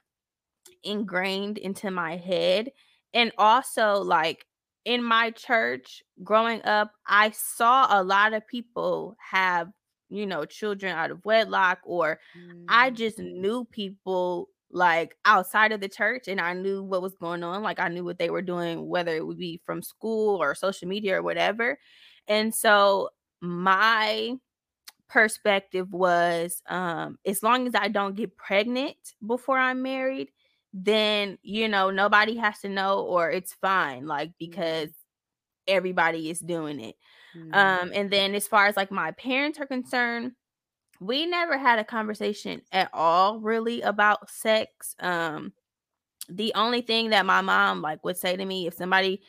ingrained 0.83 1.57
into 1.57 1.91
my 1.91 2.17
head. 2.17 2.71
And 3.13 3.31
also, 3.37 3.95
like 4.01 4.45
in 4.85 5.03
my 5.03 5.31
church 5.31 6.03
growing 6.23 6.61
up, 6.63 6.91
I 7.07 7.31
saw 7.31 7.87
a 7.89 8.03
lot 8.03 8.33
of 8.33 8.47
people 8.47 9.15
have, 9.31 9.71
you 10.09 10.25
know, 10.25 10.45
children 10.45 10.95
out 10.95 11.11
of 11.11 11.25
wedlock, 11.25 11.79
or 11.85 12.19
I 12.67 12.89
Mm, 12.89 12.91
just 12.91 13.19
knew 13.19 13.65
people 13.65 14.49
like 14.71 15.15
outside 15.25 15.71
of 15.71 15.81
the 15.81 15.89
church 15.89 16.27
and 16.27 16.41
I 16.41 16.53
knew 16.53 16.83
what 16.83 17.01
was 17.03 17.15
going 17.15 17.43
on. 17.43 17.61
Like 17.61 17.79
I 17.79 17.89
knew 17.89 18.03
what 18.03 18.17
they 18.17 18.31
were 18.31 18.41
doing, 18.41 18.87
whether 18.87 19.15
it 19.15 19.25
would 19.27 19.37
be 19.37 19.61
from 19.65 19.83
school 19.83 20.41
or 20.41 20.55
social 20.55 20.87
media 20.87 21.17
or 21.19 21.21
whatever. 21.21 21.77
And 22.27 22.53
so 22.55 23.09
my 23.41 24.35
perspective 25.09 25.93
was 25.93 26.61
um 26.67 27.17
as 27.25 27.43
long 27.43 27.67
as 27.67 27.75
I 27.75 27.87
don't 27.87 28.15
get 28.15 28.37
pregnant 28.37 28.97
before 29.25 29.57
I'm 29.57 29.81
married, 29.81 30.29
then 30.73 31.37
you 31.43 31.67
know 31.69 31.91
nobody 31.91 32.35
has 32.37 32.59
to 32.61 32.69
know 32.69 33.01
or 33.01 33.31
it's 33.31 33.53
fine 33.55 34.07
like 34.07 34.31
because 34.39 34.89
mm, 34.89 34.93
everybody 35.67 36.29
is 36.29 36.39
doing 36.39 36.79
it. 36.79 36.95
mm, 37.33 37.53
Um 37.53 37.91
and 37.95 38.11
then 38.11 38.35
as 38.35 38.47
far 38.47 38.67
as 38.67 38.77
like 38.77 38.91
my 38.91 39.11
parents 39.11 39.59
are 39.59 39.67
concerned, 39.67 40.33
we 40.99 41.25
never 41.25 41.57
had 41.57 41.79
a 41.79 41.85
conversation 41.85 42.61
at 42.71 42.89
all 42.93 43.39
really 43.39 43.81
about 43.81 44.29
sex. 44.29 44.95
Um 44.99 45.53
the 46.29 46.53
only 46.55 46.81
thing 46.81 47.09
that 47.11 47.25
my 47.25 47.41
mom 47.41 47.81
like 47.81 48.03
would 48.05 48.17
say 48.17 48.35
to 48.35 48.45
me 48.45 48.67
if 48.67 48.73
somebody 48.75 49.21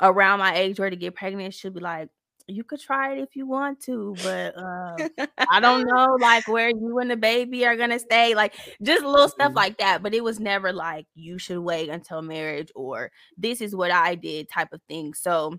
around 0.00 0.40
my 0.40 0.56
age 0.56 0.78
were 0.80 0.90
to 0.90 0.96
get 0.96 1.14
pregnant, 1.14 1.54
she'll 1.54 1.70
be 1.72 1.80
like, 1.80 2.08
"You 2.48 2.62
could 2.64 2.80
try 2.80 3.12
it 3.14 3.18
if 3.20 3.36
you 3.36 3.46
want 3.46 3.80
to, 3.82 4.18
but, 4.20 4.54
uh, 4.56 5.04
I 5.50 5.60
don't 5.60 5.84
know, 5.84 6.16
like, 6.20 6.46
where 6.48 6.68
you 6.70 6.98
and 6.98 7.10
the 7.10 7.16
baby 7.16 7.66
are 7.66 7.76
gonna 7.76 7.98
stay," 7.98 8.34
like, 8.34 8.54
just 8.82 9.04
little 9.04 9.28
stuff 9.28 9.52
mm, 9.52 9.56
like 9.56 9.78
that, 9.78 10.02
but 10.02 10.14
it 10.14 10.22
was 10.24 10.40
never 10.40 10.72
like, 10.72 11.06
"You 11.14 11.38
should 11.38 11.60
wait 11.60 11.88
until 11.90 12.22
marriage," 12.22 12.70
or, 12.74 13.12
"This 13.36 13.60
is 13.62 13.74
what 13.76 13.90
I 13.90 14.14
did," 14.14 14.48
type 14.50 14.72
of 14.72 14.82
thing, 14.88 15.14
so, 15.14 15.58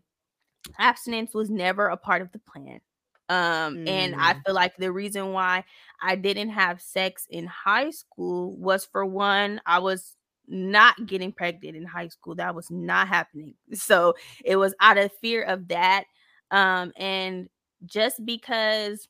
abstinence 0.79 1.33
was 1.35 1.49
never 1.51 1.87
a 1.89 1.97
part 1.97 2.21
of 2.23 2.31
the 2.33 2.39
plan, 2.39 2.81
um, 3.29 3.79
and 3.87 4.15
I 4.19 4.35
mm, 4.35 4.45
feel 4.45 4.55
like 4.55 4.75
the 4.77 4.91
reason 4.93 5.33
why 5.33 5.65
I 6.01 6.15
didn't 6.17 6.49
have 6.51 6.81
sex 6.81 7.27
in 7.29 7.47
high 7.47 7.91
school 7.91 8.57
was, 8.57 8.85
for 8.85 9.05
one, 9.05 9.61
I 9.67 9.79
was 9.79 10.17
not 10.47 11.05
getting 11.07 11.31
pregnant 11.33 11.77
in 11.77 11.85
high 11.85 12.09
school, 12.09 12.35
that 12.35 12.55
was 12.55 12.71
not 12.71 13.07
happening, 13.09 13.55
so, 13.73 14.15
it 14.45 14.57
was 14.57 14.75
out 14.81 14.97
of 14.99 15.11
fear 15.13 15.43
of 15.43 15.67
that, 15.69 16.05
um, 16.51 16.91
and 16.97 17.49
just 17.85 18.25
because 18.25 19.07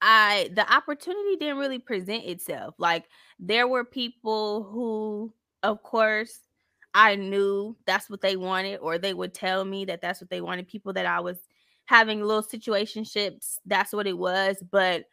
I 0.00 0.50
the 0.54 0.70
opportunity 0.72 1.36
didn't 1.36 1.58
really 1.58 1.78
present 1.78 2.24
itself. 2.24 2.74
Like 2.78 3.04
there 3.38 3.68
were 3.68 3.84
people 3.84 4.64
who, 4.64 5.32
of 5.62 5.82
course, 5.82 6.40
I 6.94 7.14
knew 7.16 7.76
that's 7.86 8.10
what 8.10 8.20
they 8.20 8.36
wanted, 8.36 8.78
or 8.78 8.98
they 8.98 9.14
would 9.14 9.32
tell 9.34 9.64
me 9.64 9.84
that 9.86 10.00
that's 10.02 10.20
what 10.20 10.30
they 10.30 10.40
wanted. 10.40 10.68
People 10.68 10.92
that 10.94 11.06
I 11.06 11.20
was 11.20 11.38
having 11.86 12.20
little 12.22 12.42
situationships, 12.42 13.58
that's 13.66 13.92
what 13.92 14.06
it 14.06 14.18
was. 14.18 14.62
But 14.70 15.04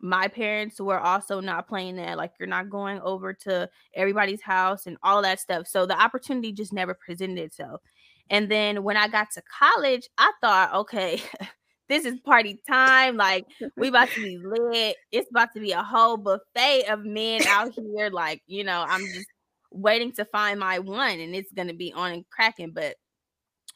my 0.00 0.28
parents 0.28 0.80
were 0.80 0.98
also 1.00 1.40
not 1.40 1.68
playing 1.68 1.96
that. 1.96 2.16
Like 2.16 2.32
you're 2.38 2.48
not 2.48 2.70
going 2.70 3.00
over 3.02 3.32
to 3.34 3.68
everybody's 3.94 4.42
house 4.42 4.86
and 4.86 4.96
all 5.02 5.22
that 5.22 5.40
stuff. 5.40 5.66
So 5.66 5.86
the 5.86 6.00
opportunity 6.00 6.52
just 6.52 6.72
never 6.72 6.94
presented 6.94 7.38
itself. 7.38 7.82
And 8.30 8.48
then 8.48 8.84
when 8.84 8.96
I 8.96 9.08
got 9.08 9.32
to 9.32 9.42
college, 9.58 10.08
I 10.16 10.32
thought, 10.40 10.72
okay, 10.74 11.20
this 11.88 12.04
is 12.04 12.18
party 12.20 12.62
time. 12.66 13.16
Like 13.16 13.44
we 13.76 13.88
about 13.88 14.08
to 14.10 14.22
be 14.22 14.38
lit. 14.38 14.96
It's 15.12 15.28
about 15.30 15.52
to 15.54 15.60
be 15.60 15.72
a 15.72 15.82
whole 15.82 16.16
buffet 16.16 16.84
of 16.88 17.04
men 17.04 17.42
out 17.48 17.72
here. 17.74 18.08
Like, 18.10 18.42
you 18.46 18.64
know, 18.64 18.84
I'm 18.88 19.04
just 19.12 19.26
waiting 19.72 20.12
to 20.12 20.24
find 20.24 20.58
my 20.58 20.78
one 20.78 21.18
and 21.18 21.34
it's 21.34 21.52
gonna 21.52 21.74
be 21.74 21.92
on 21.92 22.12
and 22.12 22.24
cracking. 22.30 22.70
But 22.70 22.94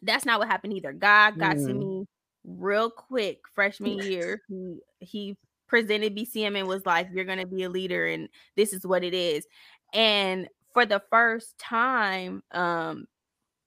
that's 0.00 0.25
not 0.25 0.38
what 0.38 0.49
happened 0.49 0.75
either. 0.75 0.92
God 0.92 1.38
got 1.38 1.54
to 1.54 1.73
mm, 1.73 1.78
me 1.78 2.06
real 2.44 2.88
quick 2.90 3.40
freshman 3.54 3.99
year. 3.99 4.40
He 4.49 4.78
he 5.00 5.37
presented 5.66 6.16
BCM 6.16 6.56
and 6.56 6.68
was 6.68 6.87
like, 6.87 7.08
You're 7.12 7.25
gonna 7.25 7.46
be 7.46 7.64
a 7.64 7.68
leader 7.68 8.06
and 8.06 8.28
this 8.54 8.73
is 8.73 8.87
what 8.87 9.02
it 9.02 9.14
is. 9.14 9.44
And 9.92 10.49
for 10.73 10.87
the 10.87 11.02
first 11.11 11.58
time, 11.58 12.42
um, 12.52 13.06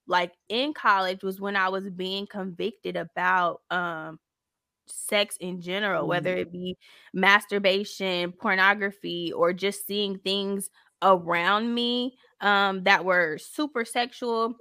like 0.07 0.31
in 0.49 0.73
college 0.73 1.23
was 1.23 1.39
when 1.39 1.55
I 1.55 1.69
was 1.69 1.89
being 1.89 2.27
convicted 2.27 2.95
about 2.95 3.61
um 3.69 4.19
sex 4.87 5.37
in 5.41 5.61
general, 5.61 6.07
whether 6.07 6.35
it 6.35 6.51
be 6.51 6.77
masturbation, 7.13 8.31
pornography, 8.31 9.33
or 9.33 9.51
just 9.53 9.85
seeing 9.85 10.17
things 10.19 10.69
around 11.01 11.73
me 11.73 12.17
um 12.41 12.83
that 12.83 13.05
were 13.05 13.37
super 13.37 13.85
sexual 13.85 14.55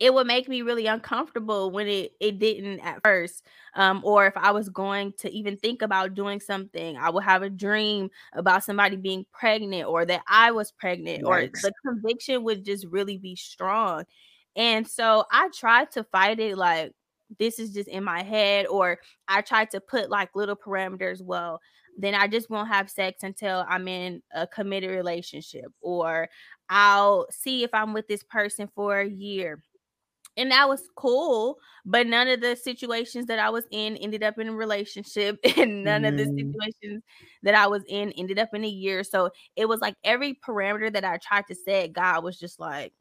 it 0.00 0.14
would 0.14 0.26
make 0.26 0.48
me 0.48 0.62
really 0.62 0.86
uncomfortable 0.86 1.70
when 1.70 1.88
it 1.88 2.12
it 2.20 2.38
didn't 2.38 2.80
at 2.80 3.00
first 3.04 3.44
um 3.74 4.00
or 4.04 4.26
if 4.26 4.36
i 4.36 4.50
was 4.50 4.68
going 4.68 5.12
to 5.18 5.30
even 5.30 5.56
think 5.56 5.82
about 5.82 6.14
doing 6.14 6.40
something 6.40 6.96
i 6.96 7.10
would 7.10 7.24
have 7.24 7.42
a 7.42 7.50
dream 7.50 8.08
about 8.32 8.64
somebody 8.64 8.96
being 8.96 9.24
pregnant 9.32 9.86
or 9.86 10.04
that 10.04 10.22
i 10.28 10.50
was 10.50 10.72
pregnant 10.72 11.22
Yikes. 11.22 11.26
or 11.26 11.50
the 11.62 11.72
conviction 11.84 12.44
would 12.44 12.64
just 12.64 12.86
really 12.86 13.18
be 13.18 13.36
strong 13.36 14.04
and 14.58 14.86
so 14.86 15.24
i 15.32 15.48
tried 15.54 15.90
to 15.90 16.04
fight 16.04 16.38
it 16.38 16.58
like 16.58 16.92
this 17.38 17.58
is 17.58 17.72
just 17.72 17.88
in 17.88 18.04
my 18.04 18.22
head 18.22 18.66
or 18.66 18.98
i 19.26 19.40
tried 19.40 19.70
to 19.70 19.80
put 19.80 20.10
like 20.10 20.28
little 20.34 20.56
parameters 20.56 21.22
well 21.22 21.58
then 22.00 22.14
I 22.14 22.28
just 22.28 22.48
won't 22.48 22.68
have 22.68 22.88
sex 22.88 23.24
until 23.24 23.66
I'm 23.68 23.88
in 23.88 24.22
a 24.32 24.46
committed 24.46 24.90
relationship, 24.90 25.64
or 25.80 26.28
I'll 26.70 27.26
see 27.28 27.64
if 27.64 27.74
I'm 27.74 27.92
with 27.92 28.06
this 28.06 28.22
person 28.22 28.68
for 28.72 29.00
a 29.00 29.08
year 29.08 29.60
and 30.38 30.52
that 30.52 30.68
was 30.68 30.88
cool 30.94 31.58
but 31.84 32.06
none 32.06 32.28
of 32.28 32.40
the 32.40 32.56
situations 32.56 33.26
that 33.26 33.38
i 33.38 33.50
was 33.50 33.64
in 33.70 33.96
ended 33.96 34.22
up 34.22 34.38
in 34.38 34.48
a 34.48 34.54
relationship 34.54 35.38
and 35.56 35.84
none 35.84 36.02
mm. 36.02 36.08
of 36.08 36.16
the 36.16 36.24
mm. 36.24 36.36
situations 36.36 37.02
that 37.42 37.54
i 37.54 37.66
was 37.66 37.82
in 37.88 38.12
ended 38.12 38.38
up 38.38 38.48
in 38.54 38.64
a 38.64 38.68
year 38.68 39.04
so 39.04 39.28
it 39.56 39.68
was 39.68 39.80
like 39.80 39.94
every 40.04 40.38
parameter 40.46 40.90
that 40.90 41.04
i 41.04 41.18
tried 41.18 41.44
to 41.46 41.54
set 41.54 41.92
god 41.92 42.24
was 42.24 42.38
just 42.38 42.58
like 42.58 42.92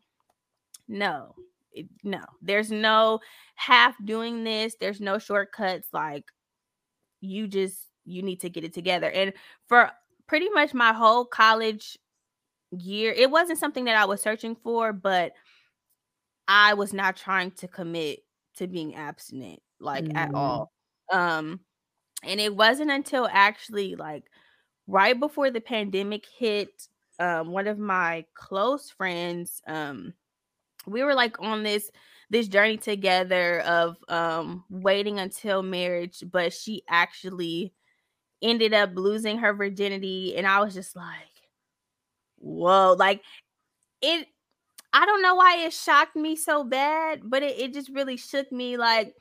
no 0.88 1.36
it, 1.74 1.86
no 2.04 2.24
there's 2.42 2.72
no 2.72 3.20
half 3.56 3.96
doing 4.04 4.44
this 4.44 4.76
there's 4.80 5.02
no 5.02 5.18
shortcuts 5.18 5.88
like 5.94 6.26
you 7.22 7.48
just 7.48 7.78
you 8.06 8.22
need 8.22 8.40
to 8.40 8.50
get 8.50 8.64
it 8.64 8.74
together 8.74 9.10
and 9.10 9.34
for 9.68 9.90
pretty 10.28 10.50
much 10.50 10.74
my 10.74 10.94
whole 10.94 11.26
college 11.26 11.98
year 12.72 13.12
it 13.12 13.30
wasn't 13.30 13.58
something 13.58 13.86
that 13.86 13.96
i 13.96 14.06
was 14.06 14.22
searching 14.22 14.56
for 14.56 14.92
but 14.92 15.34
I 16.48 16.76
was 16.76 16.94
not 16.94 17.18
trying 17.18 17.52
to 17.52 17.68
commit 17.68 18.20
to 18.56 18.68
being 18.68 18.96
abstinent 18.96 19.60
like 19.80 20.06
mm. 20.06 20.16
at 20.16 20.34
all. 20.34 20.72
Um 21.12 21.60
and 22.24 22.40
it 22.40 22.56
wasn't 22.56 22.90
until 22.90 23.28
actually 23.32 23.96
like 23.96 24.24
right 24.88 25.20
before 25.20 25.52
the 25.52 25.62
pandemic 25.62 26.26
hit 26.38 26.70
um 27.20 27.52
one 27.52 27.68
of 27.68 27.78
my 27.78 28.26
close 28.34 28.90
friends 28.90 29.62
um 29.68 30.14
we 30.88 31.04
were 31.04 31.14
like 31.14 31.42
on 31.42 31.64
this 31.64 31.92
this 32.30 32.48
journey 32.48 32.78
together 32.78 33.62
of 33.62 33.98
um 34.10 34.64
waiting 34.70 35.20
until 35.20 35.62
marriage 35.62 36.24
but 36.32 36.54
she 36.54 36.82
actually 36.90 37.74
ended 38.42 38.74
up 38.74 38.92
losing 38.96 39.38
her 39.38 39.54
virginity 39.54 40.36
and 40.36 40.48
I 40.48 40.60
was 40.62 40.74
just 40.74 40.96
like 40.96 41.06
whoa 42.40 42.96
like 42.98 43.22
it 44.02 44.28
I 44.94 45.06
don't 45.06 45.22
know 45.22 45.36
why 45.36 45.58
it 45.58 45.74
shocked 45.74 46.16
me 46.16 46.36
so 46.36 46.64
bad, 46.64 47.22
but 47.24 47.44
it, 47.44 47.60
it 47.60 47.74
just 47.74 47.90
really 47.90 48.18
shook 48.18 48.52
me. 48.52 48.78
Like, 48.78 49.14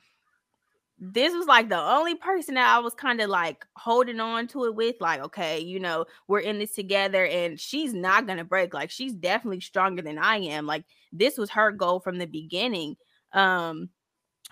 this 0.99 1.33
was 1.33 1.45
like 1.45 1.69
the 1.69 1.79
only 1.79 2.15
person 2.15 2.55
that 2.55 2.75
I 2.75 2.79
was 2.79 2.95
kind 2.95 3.21
of 3.21 3.29
like 3.29 3.65
holding 3.75 4.19
on 4.19 4.47
to 4.47 4.65
it 4.65 4.75
with. 4.75 4.95
Like, 4.99 5.21
okay, 5.21 5.59
you 5.59 5.79
know, 5.79 6.05
we're 6.27 6.39
in 6.39 6.57
this 6.57 6.73
together 6.73 7.25
and 7.25 7.59
she's 7.59 7.93
not 7.93 8.25
going 8.25 8.39
to 8.39 8.43
break. 8.43 8.73
Like, 8.73 8.89
she's 8.89 9.13
definitely 9.13 9.59
stronger 9.59 10.01
than 10.01 10.17
I 10.17 10.37
am. 10.37 10.65
Like, 10.65 10.85
this 11.11 11.37
was 11.37 11.49
her 11.51 11.71
goal 11.71 11.99
from 11.99 12.17
the 12.17 12.25
beginning. 12.25 12.95
Um, 13.33 13.89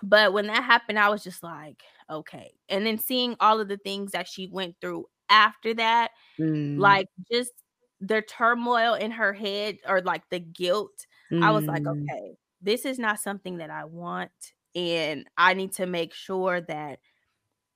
but 0.02 0.32
when 0.32 0.46
that 0.48 0.64
happened, 0.64 0.98
I 0.98 1.08
was 1.08 1.24
just 1.24 1.42
like, 1.42 1.82
okay. 2.10 2.52
And 2.68 2.86
then 2.86 2.98
seeing 2.98 3.36
all 3.40 3.60
of 3.60 3.68
the 3.68 3.78
things 3.78 4.12
that 4.12 4.28
she 4.28 4.48
went 4.48 4.76
through 4.80 5.06
after 5.28 5.74
that, 5.74 6.10
mm. 6.38 6.78
like 6.78 7.08
just 7.30 7.52
the 8.00 8.22
turmoil 8.22 8.94
in 8.94 9.10
her 9.10 9.32
head 9.32 9.78
or 9.88 10.02
like 10.02 10.22
the 10.30 10.40
guilt, 10.40 11.06
mm. 11.32 11.42
I 11.42 11.50
was 11.50 11.64
like, 11.64 11.82
mm. 11.82 12.02
okay, 12.02 12.36
this 12.60 12.84
is 12.84 12.98
not 12.98 13.20
something 13.20 13.58
that 13.58 13.70
I 13.70 13.84
want. 13.84 14.30
And 14.74 15.26
I 15.38 15.54
need 15.54 15.72
to 15.74 15.86
make 15.86 16.12
sure 16.12 16.60
that 16.62 16.98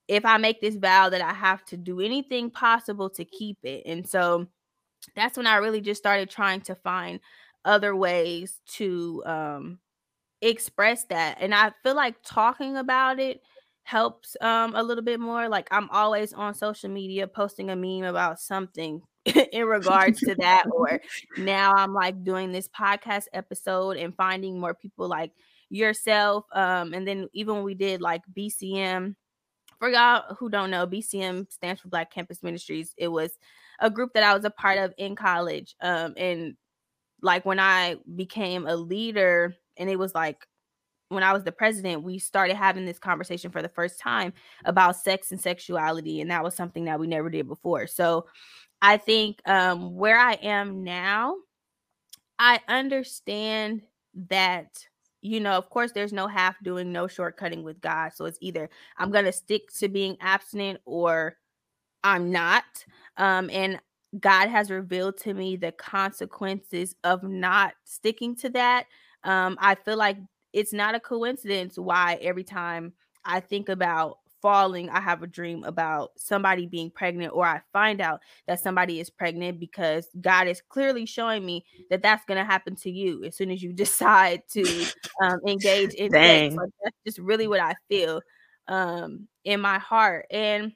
if 0.07 0.27
I 0.27 0.37
make 0.37 0.61
this 0.61 0.77
vow 0.77 1.09
that 1.09 1.23
I 1.23 1.33
have 1.33 1.65
to 1.67 1.77
do 1.77 2.01
anything 2.01 2.51
possible 2.51 3.09
to 3.11 3.25
keep 3.25 3.59
it. 3.63 3.85
And 3.87 4.07
so 4.07 4.49
that's 5.15 5.37
when 5.37 5.47
I 5.47 5.57
really 5.57 5.81
just 5.81 6.03
started 6.03 6.29
trying 6.29 6.61
to 6.63 6.75
find 6.75 7.21
other 7.65 7.95
ways 7.95 8.61
to 8.75 9.23
um 9.27 9.79
express 10.43 11.05
that. 11.05 11.39
And 11.41 11.55
I 11.55 11.73
feel 11.83 11.95
like 11.95 12.17
talking 12.25 12.77
about 12.77 13.19
it 13.19 13.43
helps 13.83 14.37
um 14.41 14.75
a 14.75 14.83
little 14.83 15.05
bit 15.05 15.21
more. 15.21 15.49
Like 15.49 15.69
I'm 15.71 15.89
always 15.91 16.33
on 16.33 16.55
social 16.55 16.91
media 16.91 17.27
posting 17.27 17.71
a 17.71 17.77
meme 17.77 18.05
about 18.05 18.41
something 18.41 19.03
in 19.53 19.67
regards 19.67 20.21
to 20.21 20.35
that 20.37 20.65
or 20.73 21.01
now 21.37 21.75
i'm 21.75 21.93
like 21.93 22.25
doing 22.25 22.53
this 22.53 22.69
podcast 22.69 23.25
episode 23.35 23.99
and 23.99 24.17
finding 24.17 24.59
more 24.59 24.75
people 24.75 25.09
like 25.09 25.31
yourself 25.69 26.47
um 26.53 26.95
and 26.95 27.07
then 27.07 27.29
even 27.35 27.57
when 27.57 27.65
we 27.65 27.75
did 27.75 28.01
like 28.01 28.23
bcm 28.35 29.15
for 29.79 29.91
y'all 29.91 30.35
who 30.37 30.49
don't 30.49 30.71
know 30.71 30.87
bcm 30.87 31.51
stands 31.53 31.83
for 31.83 31.89
black 31.89 32.11
campus 32.11 32.43
ministries 32.43 32.95
it 32.97 33.09
was 33.09 33.31
a 33.81 33.91
group 33.91 34.11
that 34.15 34.23
i 34.23 34.35
was 34.35 34.47
a 34.47 34.51
part 34.51 34.79
of 34.79 34.95
in 34.97 35.15
college 35.15 35.77
um 35.83 36.15
and 36.17 36.57
like 37.23 37.45
when 37.45 37.61
i 37.61 37.97
became 38.17 38.67
a 38.67 38.77
leader 38.77 39.55
and 39.77 39.89
it 39.89 39.99
was 39.99 40.15
like 40.15 40.47
when 41.11 41.25
I 41.25 41.33
was 41.33 41.43
the 41.43 41.53
president, 41.53 42.05
we 42.05 42.19
started 42.19 42.55
having 42.57 42.87
this 42.87 43.01
conversation 43.01 43.51
for 43.51 43.63
the 43.63 43.69
first 43.69 43.99
time 43.99 44.33
about 44.65 44.95
sex 44.97 45.33
and 45.33 45.41
sexuality. 45.41 46.21
And 46.21 46.31
that 46.31 46.45
was 46.45 46.55
something 46.55 46.85
that 46.85 47.01
we 47.01 47.09
never 47.09 47.29
did 47.29 47.49
before. 47.49 47.89
So 47.89 48.27
I 48.81 48.97
think 48.97 49.41
um, 49.45 49.97
where 49.97 50.19
I 50.19 50.35
am 50.35 50.85
now, 50.85 51.35
I 52.39 52.61
understand 52.69 53.83
that, 54.29 54.87
you 55.21 55.41
know, 55.41 55.53
of 55.53 55.69
course, 55.69 55.91
there's 55.91 56.13
no 56.13 56.29
half 56.29 56.55
doing, 56.63 56.93
no 56.93 57.07
shortcutting 57.07 57.65
with 57.65 57.81
God. 57.81 58.13
So 58.15 58.25
it's 58.25 58.39
either 58.41 58.71
I'm 58.97 59.11
going 59.11 59.25
to 59.25 59.33
stick 59.33 59.63
to 59.81 59.89
being 59.89 60.17
abstinent 60.21 60.81
or 60.85 61.37
I'm 62.05 62.31
not. 62.31 62.65
Um, 63.17 63.51
and 63.51 63.81
God 64.19 64.49
has 64.49 64.71
revealed 64.71 65.19
to 65.19 65.35
me 65.35 65.57
the 65.57 65.73
consequences 65.73 66.97
of 67.05 67.23
not 67.23 67.75
sticking 67.85 68.35
to 68.37 68.51
that. 68.51 68.87
Um, 69.23 69.57
I 69.61 69.75
feel 69.75 69.97
like 69.97 70.17
it's 70.53 70.73
not 70.73 70.95
a 70.95 71.01
coincidence 71.01 71.79
why 71.79 72.19
every 72.21 72.45
time 72.45 72.93
I 73.25 73.41
think 73.41 73.69
about 73.69 74.19
falling, 74.43 74.89
I 74.89 75.01
have 75.01 75.23
a 75.23 75.27
dream 75.27 75.65
about 75.65 76.13
somebody 76.17 76.67
being 76.67 76.91
pregnant, 76.91 77.33
or 77.35 77.45
I 77.47 77.61
find 77.73 78.01
out 78.01 78.21
that 78.47 78.61
somebody 78.61 78.99
is 78.99 79.11
pregnant 79.11 79.61
because 79.61 80.09
God 80.21 80.49
is 80.49 80.63
clearly 80.69 81.07
showing 81.07 81.45
me 81.45 81.65
that 81.91 82.03
that's 82.03 82.25
going 82.25 82.39
to 82.39 82.45
happen 82.45 82.75
to 82.77 82.91
you 82.91 83.23
as 83.25 83.37
soon 83.37 83.51
as 83.51 83.63
you 83.63 83.73
decide 83.75 84.43
to 84.53 84.87
um, 85.23 85.39
engage 85.47 85.95
in 85.95 86.11
sex. 86.11 86.55
Like, 86.55 86.71
that's 86.83 86.97
just 87.07 87.19
really 87.19 87.47
what 87.47 87.61
I 87.61 87.75
feel 87.89 88.21
um, 88.67 89.29
in 89.45 89.61
my 89.61 89.79
heart. 89.79 90.27
And 90.31 90.73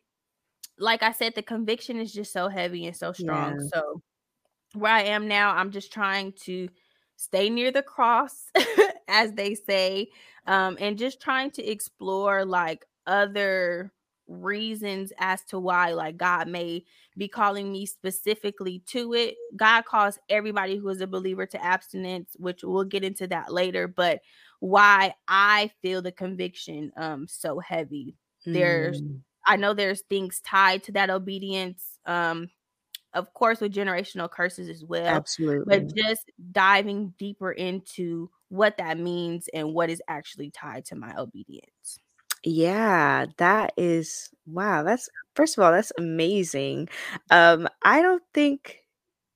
like 0.78 1.02
I 1.02 1.12
said, 1.12 1.34
the 1.34 1.42
conviction 1.42 1.98
is 1.98 2.12
just 2.12 2.32
so 2.32 2.48
heavy 2.48 2.86
and 2.86 2.96
so 2.96 3.12
strong. 3.12 3.58
Yeah. 3.60 3.66
So 3.72 4.02
where 4.74 4.92
I 4.92 5.02
am 5.02 5.28
now, 5.28 5.54
I'm 5.54 5.70
just 5.70 5.92
trying 5.92 6.32
to 6.44 6.68
stay 7.16 7.48
near 7.48 7.70
the 7.70 7.82
cross, 7.82 8.50
as 9.08 9.32
they 9.32 9.54
say, 9.54 10.08
um, 10.46 10.76
and 10.80 10.98
just 10.98 11.20
trying 11.20 11.50
to 11.52 11.64
explore 11.64 12.44
like 12.44 12.84
other 13.06 13.92
reasons 14.26 15.12
as 15.18 15.42
to 15.44 15.58
why 15.58 15.92
like 15.92 16.16
God 16.16 16.48
may 16.48 16.84
be 17.16 17.28
calling 17.28 17.70
me 17.70 17.86
specifically 17.86 18.82
to 18.86 19.12
it. 19.14 19.36
God 19.54 19.84
calls 19.84 20.18
everybody 20.28 20.76
who 20.76 20.88
is 20.88 21.00
a 21.00 21.06
believer 21.06 21.46
to 21.46 21.64
abstinence, 21.64 22.34
which 22.38 22.64
we'll 22.64 22.84
get 22.84 23.04
into 23.04 23.26
that 23.28 23.52
later, 23.52 23.86
but 23.86 24.20
why 24.60 25.14
I 25.28 25.70
feel 25.82 26.00
the 26.00 26.12
conviction 26.12 26.90
um 26.96 27.26
so 27.28 27.58
heavy. 27.58 28.16
There's 28.46 29.02
mm. 29.02 29.20
I 29.46 29.56
know 29.56 29.74
there's 29.74 30.02
things 30.08 30.40
tied 30.40 30.82
to 30.84 30.92
that 30.92 31.10
obedience 31.10 31.82
um 32.06 32.48
of 33.14 33.32
course 33.32 33.60
with 33.60 33.72
generational 33.72 34.30
curses 34.30 34.68
as 34.68 34.84
well. 34.84 35.06
Absolutely. 35.06 35.64
But 35.66 35.94
just 35.94 36.30
diving 36.52 37.14
deeper 37.18 37.52
into 37.52 38.30
what 38.48 38.76
that 38.78 38.98
means 38.98 39.48
and 39.54 39.72
what 39.72 39.88
is 39.88 40.02
actually 40.08 40.50
tied 40.50 40.84
to 40.86 40.96
my 40.96 41.14
obedience. 41.16 41.98
Yeah, 42.44 43.26
that 43.38 43.72
is 43.76 44.30
wow, 44.46 44.82
that's 44.82 45.08
first 45.34 45.56
of 45.56 45.64
all, 45.64 45.72
that's 45.72 45.92
amazing. 45.96 46.88
Um, 47.30 47.68
I 47.82 48.02
don't 48.02 48.22
think 48.34 48.80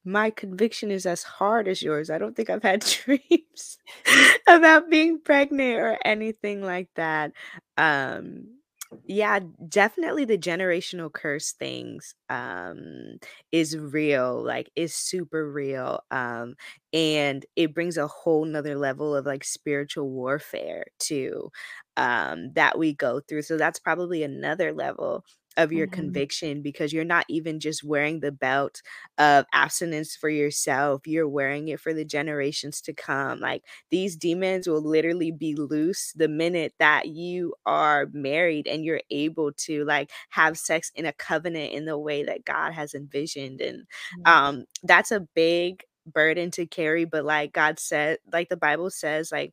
my 0.04 0.30
conviction 0.30 0.90
is 0.90 1.06
as 1.06 1.22
hard 1.22 1.68
as 1.68 1.82
yours. 1.82 2.10
I 2.10 2.18
don't 2.18 2.36
think 2.36 2.50
I've 2.50 2.62
had 2.62 2.80
dreams 3.04 3.78
about 4.48 4.90
being 4.90 5.20
pregnant 5.20 5.78
or 5.78 5.98
anything 6.04 6.62
like 6.62 6.88
that. 6.96 7.32
Um, 7.78 8.57
Yeah, 9.04 9.40
definitely 9.68 10.24
the 10.24 10.38
generational 10.38 11.12
curse 11.12 11.52
things 11.52 12.14
um 12.30 13.18
is 13.52 13.76
real, 13.76 14.42
like 14.42 14.70
is 14.76 14.94
super 14.94 15.50
real. 15.50 16.00
Um 16.10 16.54
and 16.92 17.44
it 17.56 17.74
brings 17.74 17.96
a 17.98 18.06
whole 18.06 18.44
nother 18.46 18.76
level 18.76 19.14
of 19.14 19.26
like 19.26 19.44
spiritual 19.44 20.08
warfare 20.10 20.86
too 20.98 21.50
um 21.98 22.52
that 22.54 22.78
we 22.78 22.94
go 22.94 23.20
through. 23.20 23.42
So 23.42 23.56
that's 23.58 23.78
probably 23.78 24.22
another 24.22 24.72
level 24.72 25.22
of 25.58 25.72
your 25.72 25.86
Mhm. 25.86 25.88
conviction 25.88 26.62
because 26.62 26.94
you're 26.94 27.04
not 27.04 27.26
even 27.28 27.60
just 27.60 27.84
wearing 27.84 28.20
the 28.20 28.32
belt 28.32 28.82
of 29.18 29.44
abstinence 29.52 30.16
for 30.16 30.30
yourself, 30.30 31.06
you're 31.06 31.28
wearing 31.28 31.68
it 31.68 31.80
for 31.80 31.92
the 31.92 32.04
generations 32.04 32.80
to 32.82 32.94
come. 32.94 33.40
Like 33.40 33.64
these 33.90 34.16
demons 34.16 34.68
will 34.68 34.82
literally 34.82 35.32
be 35.32 35.54
loose 35.56 36.12
the 36.16 36.28
minute 36.28 36.74
that 36.78 37.08
you 37.08 37.54
are 37.66 38.06
married 38.12 38.66
and 38.68 38.84
you're 38.84 39.02
able 39.10 39.52
to 39.52 39.84
like 39.84 40.10
have 40.30 40.58
sex 40.58 40.90
in 40.94 41.06
a 41.06 41.12
covenant 41.12 41.72
in 41.72 41.84
the 41.86 41.98
way 41.98 42.24
that 42.24 42.44
God 42.46 42.72
has 42.72 42.94
envisioned 42.94 43.60
and 43.60 43.86
Yeah. 44.10 44.26
um 44.26 44.64
that's 44.84 45.12
a 45.12 45.20
big 45.34 45.82
burden 46.06 46.50
to 46.52 46.66
carry 46.66 47.04
but 47.04 47.24
like 47.24 47.52
God 47.52 47.78
said 47.78 48.18
like 48.32 48.48
the 48.48 48.56
Bible 48.56 48.90
says 48.90 49.30
like 49.32 49.52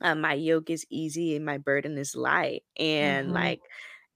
uh, 0.00 0.14
my 0.14 0.34
yoke 0.34 0.70
is 0.70 0.86
easy 0.90 1.36
and 1.36 1.44
my 1.44 1.58
burden 1.58 1.96
is 1.98 2.16
light 2.16 2.62
and 2.78 3.32
Mhm. 3.32 3.32
like 3.32 3.60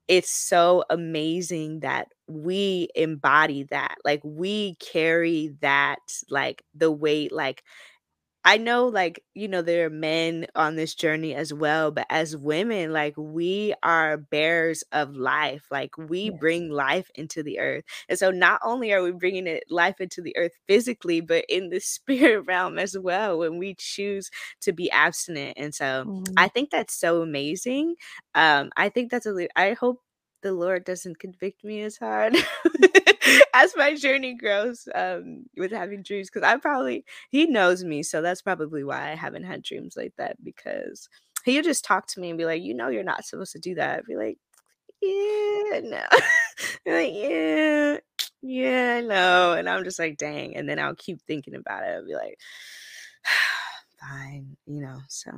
it's 0.08 0.30
so 0.30 0.84
amazing 0.90 1.80
that 1.80 2.08
we 2.28 2.88
embody 2.94 3.64
that 3.64 3.96
like 4.04 4.20
we 4.24 4.76
carry 4.76 5.54
that 5.60 5.98
like 6.30 6.62
the 6.74 6.90
weight 6.90 7.32
like 7.32 7.62
I 8.48 8.58
know, 8.58 8.86
like, 8.86 9.24
you 9.34 9.48
know, 9.48 9.60
there 9.60 9.86
are 9.86 9.90
men 9.90 10.46
on 10.54 10.76
this 10.76 10.94
journey 10.94 11.34
as 11.34 11.52
well, 11.52 11.90
but 11.90 12.06
as 12.10 12.36
women, 12.36 12.92
like, 12.92 13.14
we 13.16 13.74
are 13.82 14.16
bearers 14.18 14.84
of 14.92 15.16
life. 15.16 15.66
Like, 15.72 15.98
we 15.98 16.30
Yes. 16.30 16.30
bring 16.30 16.70
life 16.70 17.10
into 17.16 17.42
the 17.42 17.58
earth. 17.58 17.82
And 18.08 18.16
so, 18.16 18.30
not 18.30 18.60
only 18.64 18.92
are 18.92 19.02
we 19.02 19.10
bringing 19.10 19.48
it 19.48 19.64
life 19.68 20.00
into 20.00 20.22
the 20.22 20.36
earth 20.36 20.52
physically, 20.68 21.20
but 21.20 21.44
in 21.48 21.70
the 21.70 21.80
spirit 21.82 22.42
realm 22.46 22.78
as 22.78 22.96
well 22.96 23.38
when 23.38 23.58
we 23.58 23.74
choose 23.74 24.30
to 24.62 24.72
be 24.72 24.90
abstinent. 24.92 25.54
And 25.58 25.74
so, 25.74 26.06
I 26.36 26.46
Mhm. 26.46 26.50
think 26.50 26.70
that's 26.70 26.94
so 26.94 27.22
amazing. 27.22 27.96
Um, 28.34 28.70
I 28.76 28.90
think 28.90 29.10
that's 29.10 29.26
a, 29.26 29.48
I 29.56 29.72
hope 29.72 30.00
the 30.42 30.52
Lord 30.52 30.84
doesn't 30.84 31.18
convict 31.18 31.64
me 31.64 31.82
as 31.82 31.96
hard 31.96 32.36
as 33.54 33.74
my 33.76 33.94
journey 33.94 34.34
grows 34.34 34.88
um, 34.94 35.46
with 35.56 35.72
having 35.72 36.02
dreams 36.02 36.28
because 36.30 36.46
I 36.46 36.56
probably 36.58 37.04
he 37.30 37.46
knows 37.46 37.84
me, 37.84 38.02
so 38.02 38.22
that's 38.22 38.42
probably 38.42 38.84
why 38.84 39.10
I 39.10 39.14
haven't 39.14 39.44
had 39.44 39.62
dreams 39.62 39.94
like 39.96 40.14
that 40.18 40.42
because 40.44 41.08
he'll 41.44 41.62
just 41.62 41.84
talk 41.84 42.06
to 42.08 42.20
me 42.20 42.30
and 42.30 42.38
be 42.38 42.44
like, 42.44 42.62
"You 42.62 42.74
know, 42.74 42.88
you're 42.88 43.02
not 43.02 43.24
supposed 43.24 43.52
to 43.52 43.58
do 43.58 43.74
that." 43.76 43.98
I'd 43.98 44.06
be 44.06 44.16
like, 44.16 44.38
"Yeah, 45.02 45.80
no." 45.82 46.04
Be 46.84 46.92
like, 46.92 47.12
"Yeah, 47.14 47.98
yeah, 48.42 48.96
I 48.98 49.00
know," 49.02 49.54
and 49.54 49.68
I'm 49.68 49.84
just 49.84 49.98
like, 49.98 50.16
"Dang," 50.18 50.56
and 50.56 50.68
then 50.68 50.78
I'll 50.78 50.94
keep 50.96 51.20
thinking 51.22 51.54
about 51.54 51.84
it. 51.84 51.88
I'll 51.96 52.06
be 52.06 52.14
like, 52.14 52.38
"Fine," 54.00 54.56
you 54.66 54.80
know. 54.82 54.98
So, 55.08 55.30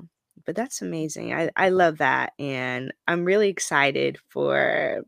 but 0.47 0.57
that's 0.57 0.83
amazing. 0.83 1.33
I 1.35 1.51
I 1.57 1.69
love 1.71 1.99
that, 1.99 2.33
and 2.39 2.93
I'm 3.07 3.25
really 3.25 3.49
excited 3.49 4.19
for 4.29 5.03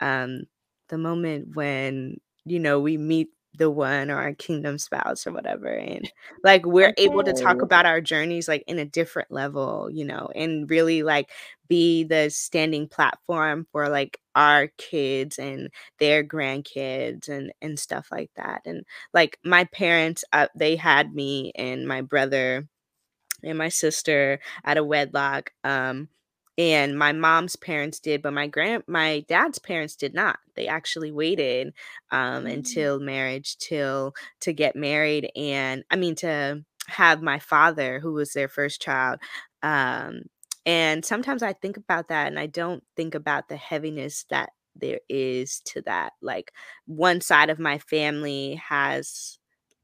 um, 0.00 0.42
the 0.88 0.98
moment 0.98 1.54
when, 1.56 2.18
you 2.44 2.58
know, 2.60 2.80
we 2.80 2.96
meet 2.98 3.28
the 3.58 3.70
one 3.70 4.10
or 4.10 4.16
our 4.16 4.34
kingdom 4.34 4.78
spouse 4.78 5.26
or 5.26 5.32
whatever, 5.32 5.66
and, 5.68 6.10
like, 6.44 6.64
we're 6.66 6.92
able 6.98 7.24
to 7.24 7.32
talk 7.32 7.62
about 7.62 7.86
our 7.86 8.00
journeys, 8.00 8.48
like, 8.48 8.64
in 8.68 8.78
a 8.78 8.84
different 8.84 9.30
level, 9.32 9.90
you 9.92 10.04
know, 10.04 10.28
and 10.34 10.70
really, 10.70 11.02
like, 11.02 11.30
be 11.68 12.04
the 12.04 12.30
standing 12.30 12.88
platform 12.88 13.66
for, 13.72 13.88
like, 13.88 14.18
our 14.36 14.68
kids 14.78 15.38
and 15.38 15.68
their 15.98 16.22
grandkids 16.24 17.28
and 17.28 17.52
and 17.60 17.78
stuff 17.78 18.08
like 18.12 18.30
that, 18.36 18.62
and, 18.66 18.84
like, 19.14 19.38
my 19.44 19.64
parents, 19.64 20.24
uh, 20.32 20.46
they 20.54 20.76
had 20.76 21.14
me 21.14 21.52
and 21.56 21.86
my 21.88 22.00
brother 22.02 22.66
and 23.44 23.58
my 23.58 23.68
sister 23.68 24.40
out 24.64 24.78
of 24.78 24.86
wedlock. 24.86 25.52
Um, 25.64 26.08
and 26.58 26.98
my 26.98 27.12
mom's 27.12 27.56
parents 27.56 28.00
did, 28.00 28.22
but 28.22 28.32
my 28.34 28.46
grand 28.46 28.82
my 28.86 29.24
dad's 29.28 29.58
parents 29.58 29.96
did 29.96 30.14
not. 30.14 30.38
They 30.56 30.66
actually 30.66 31.12
waited 31.12 31.72
um 32.10 32.44
Mm. 32.44 32.52
until 32.54 33.00
marriage 33.00 33.56
till 33.58 34.14
to 34.40 34.52
get 34.52 34.76
married 34.76 35.30
and 35.36 35.84
I 35.90 35.96
mean 35.96 36.14
to 36.16 36.64
have 36.88 37.22
my 37.22 37.38
father 37.38 38.00
who 38.00 38.12
was 38.12 38.32
their 38.32 38.48
first 38.48 38.82
child. 38.82 39.20
Um 39.62 40.22
and 40.66 41.04
sometimes 41.04 41.42
I 41.42 41.52
think 41.54 41.76
about 41.78 42.08
that 42.08 42.26
and 42.26 42.38
I 42.38 42.46
don't 42.46 42.84
think 42.96 43.14
about 43.14 43.48
the 43.48 43.56
heaviness 43.56 44.24
that 44.30 44.50
there 44.76 45.00
is 45.08 45.60
to 45.66 45.82
that. 45.82 46.12
Like 46.20 46.52
one 46.86 47.20
side 47.22 47.50
of 47.50 47.58
my 47.58 47.78
family 47.78 48.56
has 48.68 49.38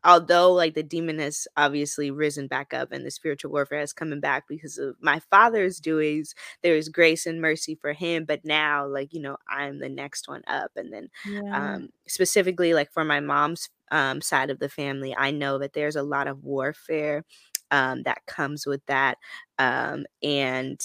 although 0.04 0.52
like 0.52 0.74
the 0.74 0.82
demon 0.82 1.18
has 1.18 1.46
obviously 1.56 2.10
risen 2.10 2.46
back 2.46 2.72
up 2.74 2.92
and 2.92 3.04
the 3.04 3.10
spiritual 3.10 3.50
warfare 3.50 3.80
has 3.80 3.92
coming 3.92 4.20
back 4.20 4.44
because 4.48 4.78
of 4.78 4.94
my 5.00 5.20
father's 5.30 5.80
doings 5.80 6.34
there 6.62 6.76
is 6.76 6.88
grace 6.88 7.26
and 7.26 7.40
mercy 7.40 7.74
for 7.74 7.92
him 7.92 8.24
but 8.24 8.44
now 8.44 8.86
like 8.86 9.12
you 9.12 9.20
know 9.20 9.36
i'm 9.48 9.78
the 9.80 9.88
next 9.88 10.28
one 10.28 10.42
up 10.46 10.70
and 10.76 10.92
then 10.92 11.08
Yeah. 11.24 11.56
um 11.56 11.88
specifically 12.08 12.74
like 12.74 12.92
for 12.92 13.04
my 13.04 13.20
mom's 13.20 13.68
um 13.90 14.20
side 14.20 14.50
of 14.50 14.58
the 14.58 14.68
family 14.68 15.14
i 15.16 15.30
know 15.30 15.58
that 15.58 15.72
there's 15.72 15.96
a 15.96 16.02
lot 16.02 16.26
of 16.28 16.44
warfare 16.44 17.24
um 17.70 18.02
that 18.04 18.24
comes 18.26 18.66
with 18.66 18.84
that 18.86 19.18
um 19.58 20.04
and 20.22 20.80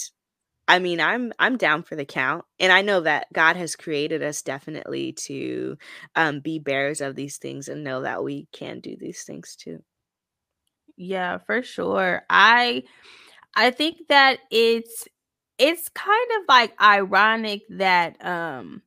I 0.72 0.78
mean, 0.78 1.00
I'm 1.00 1.32
I'm 1.38 1.58
down 1.58 1.82
for 1.82 1.96
the 1.96 2.04
count, 2.06 2.46
and 2.58 2.72
I 2.72 2.80
know 2.82 3.00
that 3.02 3.26
God 3.32 3.56
has 3.56 3.76
created 3.76 4.22
us 4.22 4.42
definitely 4.42 5.12
to, 5.26 5.76
um, 6.16 6.40
be 6.40 6.58
bearers 6.58 7.00
of 7.02 7.14
these 7.16 7.36
things 7.38 7.68
and 7.68 7.84
know 7.84 8.02
that 8.02 8.24
we 8.24 8.48
can 8.52 8.80
do 8.80 8.96
these 8.98 9.24
things 9.24 9.54
too. 9.56 9.82
Yeah, 10.96 11.38
for 11.38 11.62
sure. 11.62 12.22
I 12.30 12.84
I 13.56 13.70
think 13.70 14.08
that 14.08 14.40
it's 14.50 15.06
it's 15.58 15.88
kind 15.90 16.30
of 16.40 16.44
like 16.48 16.74
ironic 16.80 17.62
that 17.70 18.24
um 18.24 18.82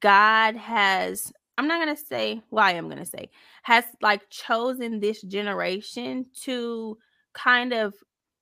God 0.00 0.56
has 0.56 1.32
I'm 1.58 1.66
not 1.68 1.84
to 1.96 2.02
say 2.04 2.42
well 2.50 2.64
I 2.64 2.72
am 2.72 2.88
to 2.90 3.04
say 3.06 3.30
has 3.62 3.84
like 4.00 4.28
chosen 4.30 5.00
this 5.00 5.22
generation 5.22 6.26
to 6.42 6.98
kind 7.34 7.72
of 7.72 7.94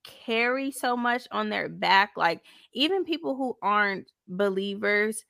carry 0.04 0.70
so 0.70 0.96
much 0.96 1.26
on 1.30 1.48
their 1.48 1.68
back 1.68 2.10
like 2.16 2.40
even 2.72 3.04
people 3.04 3.36
who 3.36 3.56
aren't 3.62 4.10
believers 4.28 5.24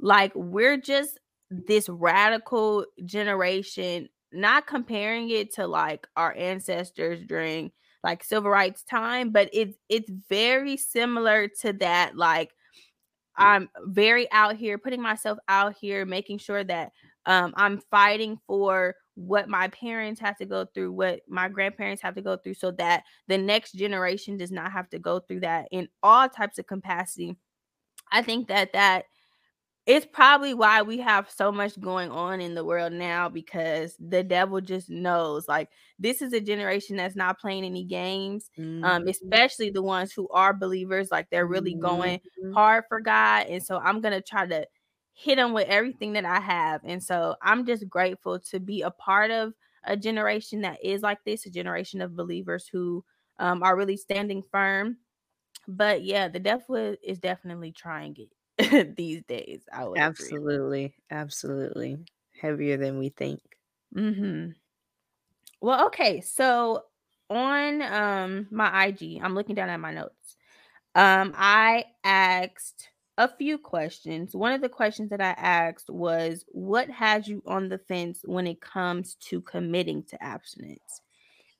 like 0.00 0.32
we're 0.34 0.76
just 0.76 1.18
this 1.50 1.88
radical 1.88 2.84
generation 3.04 4.08
not 4.32 4.66
comparing 4.66 5.30
it 5.30 5.54
to 5.54 5.66
like 5.66 6.06
our 6.16 6.34
ancestors 6.36 7.22
during 7.26 7.70
like 8.02 8.24
civil 8.24 8.50
rights 8.50 8.82
time 8.82 9.30
but 9.30 9.48
it's 9.52 9.76
it's 9.88 10.10
very 10.28 10.76
similar 10.76 11.48
to 11.48 11.72
that 11.72 12.16
like 12.16 12.50
I'm 13.36 13.68
very 13.84 14.30
out 14.32 14.56
here 14.56 14.78
putting 14.78 15.02
myself 15.02 15.38
out 15.48 15.74
here, 15.78 16.06
making 16.06 16.38
sure 16.38 16.64
that 16.64 16.92
um, 17.26 17.52
I'm 17.56 17.80
fighting 17.90 18.38
for 18.46 18.94
what 19.16 19.48
my 19.48 19.68
parents 19.68 20.20
have 20.20 20.38
to 20.38 20.46
go 20.46 20.66
through, 20.66 20.92
what 20.92 21.22
my 21.28 21.48
grandparents 21.48 22.02
have 22.02 22.14
to 22.16 22.22
go 22.22 22.36
through, 22.38 22.54
so 22.54 22.70
that 22.72 23.04
the 23.28 23.38
next 23.38 23.72
generation 23.72 24.38
does 24.38 24.52
not 24.52 24.72
have 24.72 24.88
to 24.90 25.00
go 25.00 25.20
through 25.20 25.40
that 25.40 25.68
in 25.72 25.88
all 26.02 26.28
types 26.28 26.58
of 26.58 26.66
capacity. 26.68 27.36
I 28.12 28.22
think 28.22 28.48
that 28.48 28.72
that 28.74 29.06
it's 29.86 30.06
probably 30.06 30.52
why 30.54 30.82
we 30.82 30.98
have 30.98 31.30
so 31.30 31.52
much 31.52 31.80
going 31.80 32.10
on 32.10 32.40
in 32.40 32.54
the 32.54 32.64
world 32.64 32.92
now 32.92 33.28
because 33.28 33.96
the 34.00 34.24
devil 34.24 34.60
just 34.60 34.90
knows 34.90 35.46
like 35.48 35.70
this 35.98 36.22
is 36.22 36.32
a 36.32 36.40
generation 36.40 36.96
that's 36.96 37.16
not 37.16 37.38
playing 37.38 37.64
any 37.64 37.84
games 37.84 38.50
um 38.82 39.06
Mhm, 39.06 39.08
especially 39.08 39.70
the 39.70 39.82
ones 39.82 40.12
who 40.12 40.28
are 40.30 40.52
believers 40.52 41.10
like 41.10 41.30
they're 41.30 41.46
really 41.46 41.74
going 41.74 42.20
mhm. 42.36 42.56
hard 42.56 42.84
for 42.88 43.00
God 43.00 43.46
and 43.46 43.62
so 43.62 43.78
I'm 43.78 44.02
to 44.02 44.20
try 44.22 44.46
to 44.46 44.66
hit 45.16 45.36
them 45.36 45.54
with 45.54 45.68
everything 45.68 46.14
that 46.14 46.26
I 46.26 46.40
have 46.40 46.82
and 46.84 47.02
so 47.02 47.36
I'm 47.42 47.66
just 47.66 47.88
grateful 47.88 48.38
to 48.40 48.60
be 48.60 48.82
a 48.82 48.90
part 48.92 49.30
of 49.32 49.54
a 49.84 49.96
generation 49.96 50.62
that 50.62 50.84
is 50.84 51.02
like 51.02 51.24
this 51.24 51.46
a 51.46 51.50
generation 51.50 52.02
of 52.02 52.16
believers 52.16 52.68
who 52.68 53.04
um, 53.38 53.62
are 53.62 53.76
really 53.76 53.96
standing 53.96 54.42
firm 54.42 54.98
but 55.68 56.04
yeah 56.04 56.28
the 56.28 56.40
devil 56.40 56.96
is 57.02 57.20
definitely 57.20 57.72
trying 57.72 58.16
it 58.58 58.96
these 58.96 59.22
days 59.24 59.64
I 59.72 59.86
would 59.86 60.04
agree 60.04 60.36
Absolutely, 60.36 60.94
absolutely. 61.10 62.06
Heavier 62.40 62.76
than 62.76 62.98
we 63.00 63.08
think. 63.08 63.40
Mhm. 63.94 64.54
Well, 65.60 65.86
okay. 65.86 66.20
So 66.20 66.84
on 67.30 67.82
um 67.82 68.48
my 68.50 68.86
IG, 68.86 69.20
I'm 69.22 69.34
looking 69.34 69.54
down 69.54 69.68
at 69.70 69.80
my 69.80 69.92
notes. 69.92 70.36
Um 70.94 71.34
I 71.36 71.86
asked 72.04 72.90
a 73.18 73.28
few 73.28 73.58
questions. 73.58 74.36
One 74.36 74.52
of 74.52 74.60
the 74.60 74.68
questions 74.68 75.10
that 75.10 75.20
I 75.20 75.30
asked 75.30 75.88
was 75.88 76.44
what 76.48 76.90
has 76.90 77.26
you 77.26 77.42
on 77.46 77.68
the 77.68 77.78
fence 77.78 78.20
when 78.24 78.46
it 78.46 78.60
comes 78.60 79.14
to 79.28 79.40
committing 79.40 80.02
to 80.04 80.22
abstinence? 80.22 81.00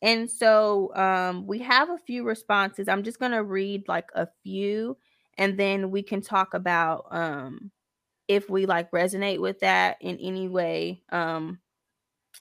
And 0.03 0.31
so 0.31 0.95
um 0.95 1.47
we 1.47 1.59
have 1.61 1.89
a 1.91 1.99
few 2.07 2.25
responses. 2.25 2.89
I'm 2.89 3.03
just 3.03 3.19
going 3.19 3.33
to 3.33 3.43
read 3.43 3.89
like 3.89 4.11
a 4.15 4.29
few 4.43 4.97
and 5.39 5.59
then 5.59 5.91
we 5.91 6.03
can 6.03 6.21
talk 6.21 6.55
about 6.55 7.07
um 7.11 7.71
if 8.29 8.51
we 8.51 8.67
like 8.67 8.91
resonate 8.91 9.41
with 9.41 9.61
that 9.61 9.97
in 10.01 10.19
any 10.19 10.49
way. 10.49 11.03
Um 11.11 11.61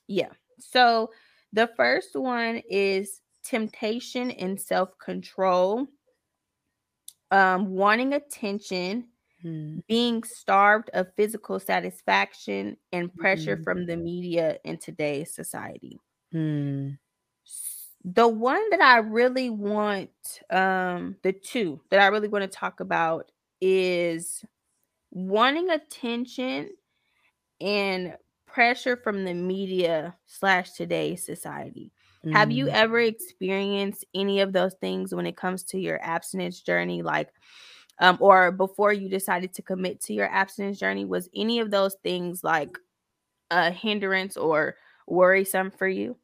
yeah. 0.08 0.32
So 0.60 1.12
the 1.54 1.69
first 1.78 2.15
one 2.15 2.62
is 2.69 3.21
temptation 3.43 4.32
and 4.32 4.60
self-control. 4.60 5.88
Um 7.32 7.72
wanting 7.72 8.14
attention, 8.14 9.10
Mm, 9.44 9.82
being 9.88 10.24
starved 10.24 10.90
of 10.94 11.14
physical 11.16 11.60
satisfaction 11.60 12.78
and 12.94 13.16
pressure 13.16 13.58
mm, 13.58 13.66
from 13.66 13.86
the 13.88 13.98
media 13.98 14.60
in 14.66 14.78
today's 14.80 15.34
society. 15.36 16.00
mm, 16.32 16.98
The 18.04 18.28
one 18.28 18.70
that 18.70 18.82
I 18.82 18.98
really 18.98 19.50
want, 19.50 20.12
um, 20.52 21.18
the 21.24 21.34
two 21.34 21.82
that 21.90 22.00
I 22.00 22.08
really 22.08 22.28
want 22.28 22.44
to 22.44 22.48
talk 22.48 22.80
about 22.80 23.32
is 23.62 24.46
wanting 25.12 25.70
attention 25.72 26.72
and 27.62 28.18
pressure 28.48 28.98
from 28.98 29.26
the 29.26 29.34
media 29.36 30.18
slash 30.28 30.74
today's 30.74 31.26
society. 31.26 31.94
Have 32.32 32.52
you 32.52 32.68
mm. 32.68 32.70
ever 32.70 33.00
experienced 33.00 34.06
any 34.14 34.42
of 34.42 34.54
those 34.54 34.74
things 34.76 35.14
when 35.16 35.26
it 35.26 35.38
comes 35.38 35.64
to 35.66 35.80
your 35.80 36.00
abstinence 36.04 36.62
journey? 36.62 37.02
Like, 37.02 37.32
um, 38.00 38.18
or 38.22 38.52
before 38.52 38.94
you 38.94 39.10
decided 39.10 39.54
to 39.56 39.62
commit 39.62 40.02
to 40.04 40.14
your 40.14 40.30
abstinence 40.30 40.80
journey, 40.80 41.06
was 41.06 41.30
any 41.36 41.60
of 41.60 41.72
those 41.72 41.96
things 42.04 42.44
like 42.44 42.78
a 43.52 43.72
hindrance 43.72 44.38
or 44.38 44.78
worrisome 45.08 45.72
for 45.72 45.88
you? 45.88 46.18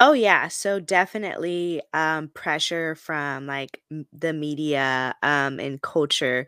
Oh 0.00 0.12
yeah, 0.12 0.48
so 0.48 0.80
definitely 0.80 1.82
um 1.92 2.28
pressure 2.28 2.94
from 2.94 3.46
like 3.46 3.82
m- 3.90 4.06
the 4.12 4.32
media 4.32 5.14
um 5.22 5.58
and 5.60 5.80
culture. 5.82 6.46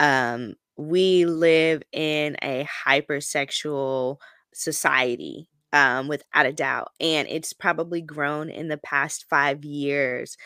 Um 0.00 0.54
we 0.78 1.26
live 1.26 1.82
in 1.92 2.36
a 2.42 2.66
hypersexual 2.86 4.18
society 4.54 5.48
um 5.72 6.08
without 6.08 6.46
a 6.46 6.52
doubt 6.52 6.90
and 7.00 7.28
it's 7.28 7.52
probably 7.52 8.00
grown 8.00 8.50
in 8.50 8.68
the 8.68 8.78
past 8.78 9.26
5 9.30 9.64
years 9.64 10.36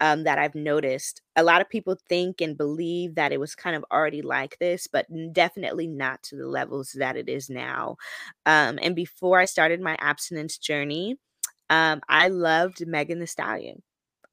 um 0.00 0.24
that 0.24 0.38
I've 0.38 0.54
noticed. 0.54 1.22
A 1.36 1.42
lot 1.42 1.60
of 1.60 1.68
people 1.70 1.96
think 2.08 2.40
and 2.40 2.56
believe 2.56 3.14
that 3.16 3.32
it 3.32 3.40
was 3.40 3.54
kind 3.54 3.76
of 3.76 3.84
already 3.92 4.22
like 4.22 4.58
this, 4.60 4.86
but 4.86 5.06
definitely 5.32 5.86
not 5.86 6.22
to 6.24 6.36
the 6.36 6.46
levels 6.48 6.92
that 6.98 7.16
it 7.16 7.28
is 7.28 7.48
now. 7.50 7.96
Um 8.46 8.78
and 8.82 8.94
before 8.96 9.38
I 9.40 9.46
started 9.46 9.80
my 9.80 9.96
abstinence 10.00 10.58
journey, 10.58 11.16
um, 11.70 12.00
I 12.08 12.28
loved 12.28 12.86
Megan 12.86 13.20
Thee 13.20 13.26
Stallion. 13.26 13.82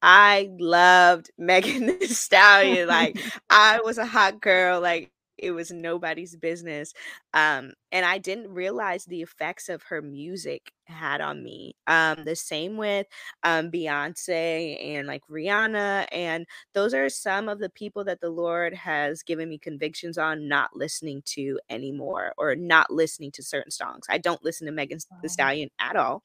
I 0.02 0.50
loved 0.60 1.32
Megan 1.38 1.88
Thee 1.88 2.08
Stallion. 2.08 2.88
Like 2.88 3.20
I 3.50 3.82
was 3.82 3.98
a 3.98 4.06
hot 4.06 4.42
girl. 4.42 4.82
Like 4.82 5.12
it 5.42 5.52
was 5.52 5.72
nobody's 5.72 6.36
business. 6.36 6.94
Um, 7.34 7.74
and 7.92 8.06
I 8.06 8.18
didn't 8.20 8.54
realize 8.54 9.06
the 9.06 9.22
effects 9.22 9.70
of 9.70 9.84
her 9.84 10.02
music 10.02 10.72
had 10.86 11.22
on 11.22 11.44
me. 11.44 11.76
Um, 11.88 12.24
the 12.26 12.36
same 12.36 12.78
with 12.78 13.08
um 13.44 13.72
Beyonce 13.72 14.78
and 14.98 15.08
like 15.08 15.24
Rihanna. 15.30 16.08
And 16.12 16.46
those 16.74 16.94
are 16.94 17.10
some 17.10 17.50
of 17.50 17.60
the 17.60 17.70
people 17.70 18.04
that 18.06 18.22
the 18.22 18.30
Lord 18.30 18.74
has 18.74 19.24
given 19.24 19.50
me 19.50 19.58
convictions 19.58 20.18
on 20.18 20.48
not 20.48 20.72
listening 20.76 21.22
to 21.28 21.60
anymore 21.70 22.34
or 22.38 22.56
not 22.56 22.92
listening 22.92 23.32
to 23.34 23.44
certain 23.44 23.72
songs. 23.72 24.06
I 24.10 24.18
don't 24.18 24.44
listen 24.44 24.66
to 24.68 24.74
Megan 24.74 25.00
Thee 25.22 25.28
Wow. 25.28 25.30
Stallion 25.30 25.70
at 25.80 25.96
all 25.96 26.24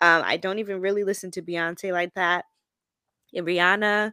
um, 0.00 0.22
I 0.24 0.36
don't 0.36 0.58
even 0.60 0.80
really 0.80 1.04
listen 1.04 1.30
to 1.32 1.42
Beyonce 1.42 1.92
like 1.92 2.14
that. 2.14 2.44
And 3.34 3.46
Rihanna, 3.46 4.12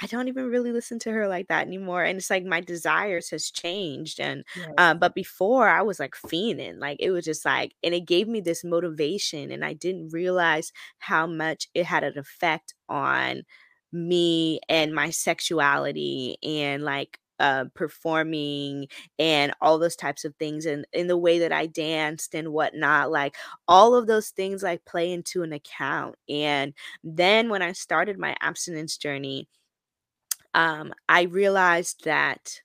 I 0.00 0.06
don't 0.06 0.28
even 0.28 0.46
really 0.46 0.70
listen 0.72 0.98
to 1.00 1.10
her 1.12 1.26
like 1.28 1.48
that 1.48 1.66
anymore. 1.66 2.04
And 2.04 2.18
it's 2.18 2.30
like 2.30 2.44
my 2.44 2.60
desires 2.60 3.30
has 3.30 3.50
changed. 3.50 4.20
And 4.20 4.44
um, 4.76 4.98
Yes. 4.98 5.00
but 5.00 5.14
before 5.14 5.68
I 5.68 5.82
was 5.82 5.98
like 5.98 6.14
fiending. 6.14 6.78
Like 6.78 6.98
it 7.00 7.10
was 7.10 7.24
just 7.24 7.44
like, 7.44 7.74
and 7.82 7.94
it 7.94 8.06
gave 8.06 8.28
me 8.28 8.40
this 8.40 8.62
motivation. 8.64 9.50
And 9.50 9.64
I 9.64 9.72
didn't 9.72 10.10
realize 10.12 10.72
how 10.98 11.26
much 11.26 11.68
it 11.74 11.84
had 11.86 12.04
an 12.04 12.16
effect 12.18 12.74
on 12.88 13.42
me 13.92 14.60
and 14.68 14.94
my 14.94 15.10
sexuality 15.10 16.36
and 16.42 16.84
like 16.84 17.18
uh, 17.40 17.64
performing 17.74 18.88
and 19.18 19.52
all 19.60 19.78
those 19.78 19.94
types 19.96 20.24
of 20.24 20.34
things 20.36 20.66
and 20.66 20.84
in 20.92 21.06
the 21.06 21.16
way 21.16 21.38
that 21.38 21.52
I 21.52 21.66
danced 21.66 22.34
and 22.34 22.52
whatnot. 22.52 23.10
Like 23.10 23.36
all 23.68 23.94
of 23.94 24.06
those 24.06 24.30
things 24.30 24.62
like 24.62 24.84
play 24.84 25.12
into 25.12 25.42
an 25.42 25.52
account. 25.52 26.16
And 26.28 26.74
then 27.04 27.48
when 27.48 27.62
I 27.62 27.72
started 27.72 28.18
my 28.18 28.36
abstinence 28.40 28.96
journey, 28.96 29.48
um, 30.54 30.92
I 31.08 31.22
realized 31.22 32.04
that 32.04 32.60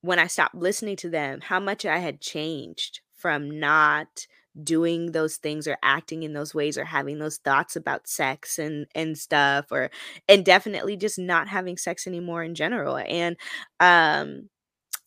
when 0.00 0.18
I 0.18 0.26
stopped 0.26 0.54
listening 0.54 0.96
to 0.96 1.10
them, 1.10 1.40
how 1.42 1.60
much 1.60 1.84
I 1.84 1.98
had 1.98 2.20
changed 2.20 3.00
from 3.16 3.58
not 3.58 4.26
doing 4.62 5.12
those 5.12 5.36
things 5.36 5.68
or 5.68 5.76
acting 5.82 6.22
in 6.24 6.32
those 6.32 6.54
ways 6.54 6.76
or 6.76 6.84
having 6.84 7.18
those 7.18 7.36
thoughts 7.38 7.76
about 7.76 8.08
sex 8.08 8.58
and 8.58 8.86
and 8.94 9.16
stuff 9.16 9.66
or 9.70 9.88
and 10.28 10.44
definitely 10.44 10.96
just 10.96 11.16
not 11.18 11.46
having 11.46 11.76
sex 11.76 12.08
anymore 12.08 12.42
in 12.42 12.56
general 12.56 12.96
and 12.96 13.36
um 13.78 14.48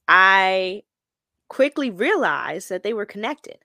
I 0.07 0.83
quickly 1.49 1.89
realized 1.91 2.69
that 2.69 2.83
they 2.83 2.93
were 2.93 3.05
connected, 3.05 3.57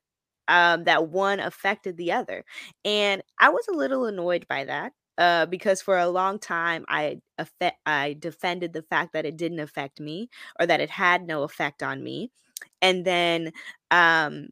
um, 0.49 0.85
that 0.85 1.09
one 1.09 1.41
affected 1.41 1.97
the 1.97 2.13
other. 2.13 2.45
And 2.85 3.23
I 3.41 3.51
was 3.51 3.67
a 3.69 3.73
little 3.77 4.07
annoyed 4.07 4.47
by 4.49 4.65
that 4.65 4.93
uh, 5.19 5.47
because 5.47 5.83
for 5.83 5.99
a 5.99 6.09
long 6.09 6.39
time 6.39 6.85
I, 6.89 7.21
affe- 7.39 7.73
I 7.87 8.15
defended 8.19 8.73
the 8.73 8.83
fact 8.83 9.13
that 9.13 9.27
it 9.27 9.37
didn't 9.37 9.61
affect 9.61 10.01
me 10.01 10.31
or 10.61 10.67
that 10.67 10.81
it 10.81 10.91
had 10.91 11.27
no 11.27 11.43
effect 11.43 11.83
on 11.83 12.03
me. 12.03 12.31
And 12.83 13.05
then 13.05 13.53
um, 13.91 14.49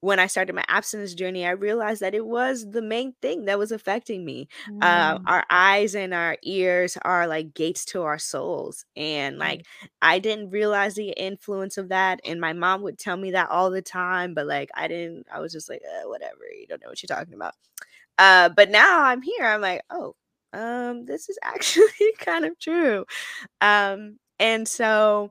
when 0.00 0.18
I 0.20 0.26
started 0.26 0.54
my 0.54 0.64
abstinence 0.68 1.14
journey, 1.14 1.46
I 1.46 1.52
realized 1.52 2.02
that 2.02 2.14
it 2.14 2.26
was 2.26 2.70
the 2.70 2.82
main 2.82 3.14
thing 3.22 3.46
that 3.46 3.58
was 3.58 3.72
affecting 3.72 4.22
me. 4.24 4.48
Uh, 4.82 5.16
Mm, 5.16 5.26
our 5.26 5.44
eyes 5.48 5.94
and 5.94 6.12
our 6.12 6.36
ears 6.42 6.98
are 7.02 7.26
like 7.26 7.54
gates 7.54 7.86
to 7.86 8.02
our 8.02 8.18
souls. 8.18 8.84
And 8.96 9.38
like, 9.38 9.64
I 10.02 10.18
didn't 10.18 10.50
realize 10.50 10.94
the 10.94 11.10
influence 11.12 11.78
of 11.78 11.88
that. 11.88 12.20
And 12.26 12.38
my 12.38 12.52
mom 12.52 12.82
would 12.82 12.98
tell 12.98 13.16
me 13.16 13.30
that 13.30 13.48
all 13.50 13.70
the 13.70 13.80
time, 13.82 14.34
but 14.34 14.46
like, 14.46 14.68
I 14.74 14.88
didn't, 14.88 15.26
I 15.32 15.40
was 15.40 15.52
just 15.52 15.70
like, 15.70 15.80
uh, 15.88 16.06
whatever, 16.08 16.42
you 16.58 16.66
don't 16.66 16.82
know 16.82 16.90
what 16.90 17.02
you're 17.02 17.16
talking 17.16 17.34
about. 17.34 17.54
Uh, 18.18 18.48
but 18.50 18.70
now 18.70 19.02
I'm 19.04 19.22
here. 19.22 19.44
I'm 19.46 19.60
like, 19.60 19.82
oh, 19.90 20.14
um, 20.52 21.04
this 21.06 21.28
is 21.28 21.38
actually 21.44 22.12
kind 22.18 22.44
of 22.44 22.58
true. 22.58 23.04
Um, 23.60 24.18
and 24.38 24.68
so, 24.68 25.30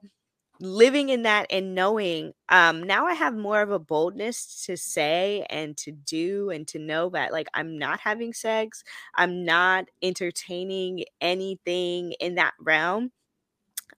living 0.59 1.09
in 1.09 1.23
that 1.23 1.47
and 1.49 1.75
knowing 1.75 2.31
um 2.49 2.83
now 2.83 3.05
i 3.07 3.13
have 3.13 3.35
more 3.35 3.61
of 3.61 3.71
a 3.71 3.79
boldness 3.79 4.63
to 4.65 4.77
say 4.77 5.45
and 5.49 5.75
to 5.75 5.91
do 5.91 6.49
and 6.51 6.67
to 6.67 6.79
know 6.79 7.09
that 7.09 7.33
like 7.33 7.47
i'm 7.55 7.77
not 7.77 7.99
having 7.99 8.31
sex 8.33 8.83
i'm 9.15 9.43
not 9.45 9.85
entertaining 10.03 11.03
anything 11.21 12.13
in 12.19 12.35
that 12.35 12.53
realm 12.59 13.11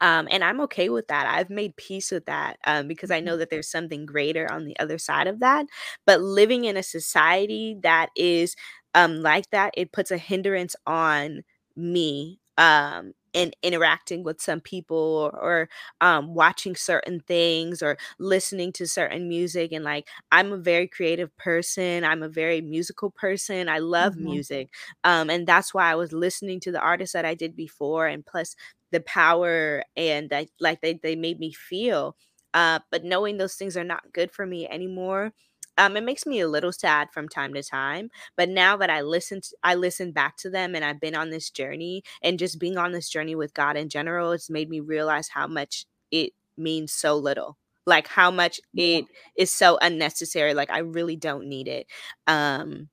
um, 0.02 0.28
and 0.32 0.44
I'm 0.44 0.62
okay 0.62 0.90
with 0.90 1.08
that. 1.08 1.26
I've 1.28 1.50
made 1.50 1.76
peace 1.78 2.12
with 2.12 2.26
that 2.26 2.58
um, 2.66 2.88
because 2.88 3.12
I 3.12 3.20
know 3.20 3.38
that 3.38 3.50
there's 3.50 3.70
something 3.70 4.06
greater 4.06 4.52
on 4.52 4.66
the 4.66 4.78
other 4.80 4.98
side 4.98 5.28
of 5.28 5.40
that. 5.40 5.66
But 6.06 6.22
living 6.22 6.66
in 6.66 6.78
a 6.78 6.84
society 6.84 7.78
that 7.84 8.10
is 8.16 8.56
um, 8.94 9.22
like 9.22 9.50
that, 9.52 9.74
it 9.78 9.92
puts 9.92 10.12
a 10.12 10.18
hindrance 10.18 10.76
on 10.86 11.42
me 11.76 12.40
um, 12.58 13.12
in 13.34 13.52
interacting 13.62 14.24
with 14.24 14.42
some 14.42 14.62
people 14.62 14.98
or, 14.98 15.38
or 15.38 15.70
um, 16.00 16.34
watching 16.34 16.74
certain 16.76 17.20
things 17.20 17.82
or 17.84 17.98
listening 18.18 18.72
to 18.72 18.88
certain 18.88 19.28
music. 19.28 19.74
And 19.74 19.84
like, 19.84 20.08
I'm 20.32 20.54
a 20.54 20.58
very 20.58 20.88
creative 20.88 21.36
person, 21.38 22.06
I'm 22.06 22.24
a 22.24 22.30
very 22.30 22.62
musical 22.62 23.12
person. 23.12 23.68
I 23.68 23.80
love 23.80 24.16
Mhm. 24.16 24.24
music. 24.24 24.70
Um, 25.04 25.30
and 25.30 25.46
that's 25.46 25.74
why 25.74 25.92
I 25.92 25.96
was 25.96 26.14
listening 26.14 26.62
to 26.62 26.72
the 26.72 26.80
artists 26.80 27.14
that 27.14 27.26
I 27.26 27.34
did 27.36 27.56
before. 27.58 28.08
And 28.08 28.26
plus, 28.26 28.56
the 28.96 29.02
power 29.02 29.84
and 29.98 30.34
I, 30.34 30.48
like 30.62 30.82
they, 30.82 30.96
they 30.96 31.18
made 31.18 31.40
me 31.40 31.54
feel 31.54 32.18
uh 32.56 32.80
but 32.92 33.04
knowing 33.06 33.38
those 33.38 33.56
things 33.56 33.78
are 33.78 33.84
not 33.84 34.14
good 34.14 34.32
for 34.32 34.48
me 34.48 34.68
anymore 34.70 35.34
um 35.78 35.98
it 35.98 36.04
makes 36.04 36.26
me 36.26 36.40
a 36.40 36.48
little 36.48 36.72
sad 36.72 37.10
from 37.12 37.28
time 37.30 37.54
to 37.54 37.64
time 37.64 38.10
but 38.38 38.50
now 38.50 38.78
that 38.78 38.90
i 38.90 39.02
listen 39.02 39.42
to, 39.42 39.50
i 39.64 39.76
listen 39.76 40.12
back 40.12 40.38
to 40.38 40.50
them 40.50 40.76
and 40.76 40.86
i've 40.86 41.02
been 41.02 41.16
on 41.16 41.30
this 41.32 41.50
journey 41.50 42.04
and 42.24 42.40
just 42.40 42.60
being 42.60 42.78
on 42.78 42.94
this 42.94 43.10
journey 43.10 43.36
with 43.36 43.54
god 43.54 43.78
in 43.78 43.90
general 43.90 44.32
it's 44.32 44.50
made 44.50 44.70
me 44.70 44.80
realize 44.80 45.30
how 45.30 45.48
much 45.48 45.86
it 46.12 46.34
means 46.58 46.94
so 46.94 47.16
little 47.18 47.58
like 47.86 48.08
how 48.08 48.32
much 48.32 48.60
it 48.76 49.06
is 49.38 49.52
so 49.52 49.78
unnecessary 49.82 50.54
like 50.54 50.72
i 50.72 50.80
really 50.80 51.18
don't 51.18 51.48
need 51.48 51.68
it 51.68 51.88
um 52.28 52.90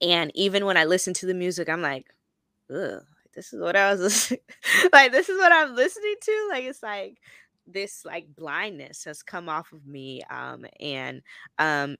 and 0.00 0.32
even 0.34 0.66
when 0.66 0.76
i 0.78 0.84
listen 0.84 1.14
to 1.14 1.26
the 1.26 1.34
music 1.34 1.68
i'm 1.68 1.82
like 1.82 2.06
ugh, 2.74 3.02
this 3.38 3.52
is 3.54 3.60
what 3.60 3.76
I 3.76 3.92
was 3.92 4.00
listening 4.02 4.40
like 4.92 5.12
this 5.12 5.28
is 5.28 5.38
what 5.38 5.52
I'm 5.52 5.74
listening 5.76 6.16
to. 6.22 6.48
Like 6.52 6.64
it's 6.64 6.82
like 6.82 7.18
this 7.66 8.04
like 8.04 8.34
blindness 8.36 9.04
has 9.04 9.22
come 9.22 9.48
off 9.48 9.72
of 9.72 9.86
me. 9.86 10.22
Um 10.30 10.66
and 10.80 11.22
um 11.58 11.96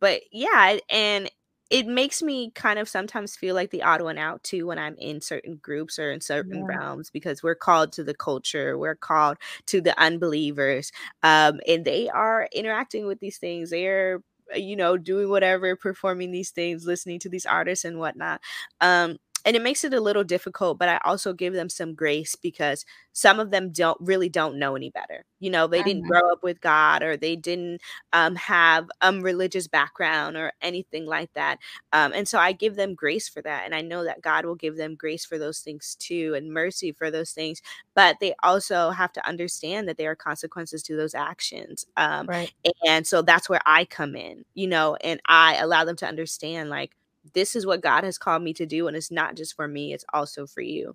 but 0.00 0.22
yeah, 0.32 0.78
and 0.90 1.30
it 1.70 1.86
makes 1.86 2.22
me 2.22 2.50
kind 2.54 2.78
of 2.78 2.88
sometimes 2.88 3.36
feel 3.36 3.54
like 3.54 3.70
the 3.70 3.82
odd 3.82 4.02
one 4.02 4.18
out 4.18 4.42
too 4.44 4.66
when 4.66 4.78
I'm 4.78 4.96
in 4.98 5.20
certain 5.20 5.56
groups 5.56 5.98
or 5.98 6.12
in 6.12 6.20
certain 6.20 6.64
Yeah. 6.64 6.68
realms 6.68 7.10
because 7.10 7.42
we're 7.42 7.54
called 7.54 7.92
to 7.92 8.04
the 8.04 8.14
culture, 8.14 8.78
we're 8.78 8.94
called 8.96 9.38
to 9.66 9.80
the 9.80 9.98
unbelievers, 10.00 10.92
um, 11.22 11.60
and 11.66 11.84
they 11.84 12.08
are 12.10 12.48
interacting 12.52 13.06
with 13.06 13.20
these 13.20 13.38
things. 13.38 13.70
They're 13.70 14.20
you 14.54 14.76
know 14.76 14.96
doing 14.96 15.30
whatever, 15.30 15.74
performing 15.76 16.32
these 16.32 16.50
things, 16.50 16.86
listening 16.86 17.18
to 17.20 17.28
these 17.30 17.46
artists 17.46 17.84
and 17.84 17.98
whatnot. 17.98 18.40
Um, 18.80 19.16
and 19.44 19.56
it 19.56 19.62
makes 19.62 19.84
it 19.84 19.92
a 19.94 20.00
little 20.00 20.24
difficult, 20.24 20.78
but 20.78 20.88
I 20.88 20.98
also 21.04 21.32
give 21.32 21.52
them 21.54 21.68
some 21.68 21.94
grace 21.94 22.34
because 22.36 22.84
some 23.12 23.38
of 23.40 23.50
them 23.50 23.70
don't 23.72 23.98
really 24.00 24.28
don't 24.28 24.58
know 24.58 24.74
any 24.76 24.90
better. 24.90 25.24
You 25.40 25.50
know, 25.50 25.66
they 25.66 25.82
didn't 25.82 26.06
grow 26.06 26.20
up 26.32 26.42
with 26.42 26.60
God 26.60 27.02
or 27.02 27.16
they 27.16 27.36
didn't 27.36 27.80
um, 28.12 28.36
have 28.36 28.88
um 29.02 29.20
religious 29.22 29.68
background 29.68 30.36
or 30.36 30.52
anything 30.62 31.06
like 31.06 31.32
that. 31.34 31.58
Um, 31.92 32.12
and 32.14 32.26
so 32.26 32.38
I 32.38 32.52
give 32.52 32.76
them 32.76 32.94
grace 32.94 33.28
for 33.28 33.42
that. 33.42 33.64
And 33.66 33.74
I 33.74 33.82
know 33.82 34.04
that 34.04 34.22
God 34.22 34.44
will 34.46 34.54
give 34.54 34.76
them 34.76 34.94
grace 34.96 35.24
for 35.24 35.38
those 35.38 35.60
things 35.60 35.96
too 35.98 36.34
and 36.36 36.52
mercy 36.52 36.92
for 36.92 37.10
those 37.10 37.32
things. 37.32 37.60
But 37.94 38.16
they 38.20 38.34
also 38.42 38.90
have 38.90 39.12
to 39.12 39.28
understand 39.28 39.88
that 39.88 39.98
there 39.98 40.10
are 40.10 40.16
consequences 40.16 40.82
to 40.84 40.96
those 40.96 41.14
actions. 41.14 41.84
Um, 41.96 42.28
Right. 42.28 42.50
and 42.86 43.06
so 43.06 43.22
that's 43.22 43.48
where 43.48 43.60
I 43.66 43.84
come 43.84 44.16
in, 44.16 44.44
you 44.54 44.66
know, 44.66 44.96
and 44.96 45.20
I 45.26 45.56
allow 45.56 45.84
them 45.84 45.96
to 45.96 46.06
understand 46.06 46.70
like, 46.70 46.92
this 47.32 47.56
is 47.56 47.66
what 47.66 47.80
God 47.82 48.04
has 48.04 48.18
called 48.18 48.42
me 48.42 48.52
to 48.54 48.66
do. 48.66 48.86
And 48.86 48.96
it's 48.96 49.10
not 49.10 49.34
just 49.34 49.54
for 49.56 49.66
me, 49.66 49.92
it's 49.92 50.04
also 50.12 50.46
for 50.46 50.60
you. 50.60 50.94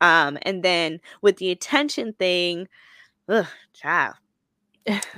Um, 0.00 0.38
and 0.42 0.62
then 0.62 1.00
with 1.22 1.36
the 1.36 1.50
attention 1.50 2.12
thing, 2.14 2.68
ugh, 3.28 3.46
child, 3.74 4.14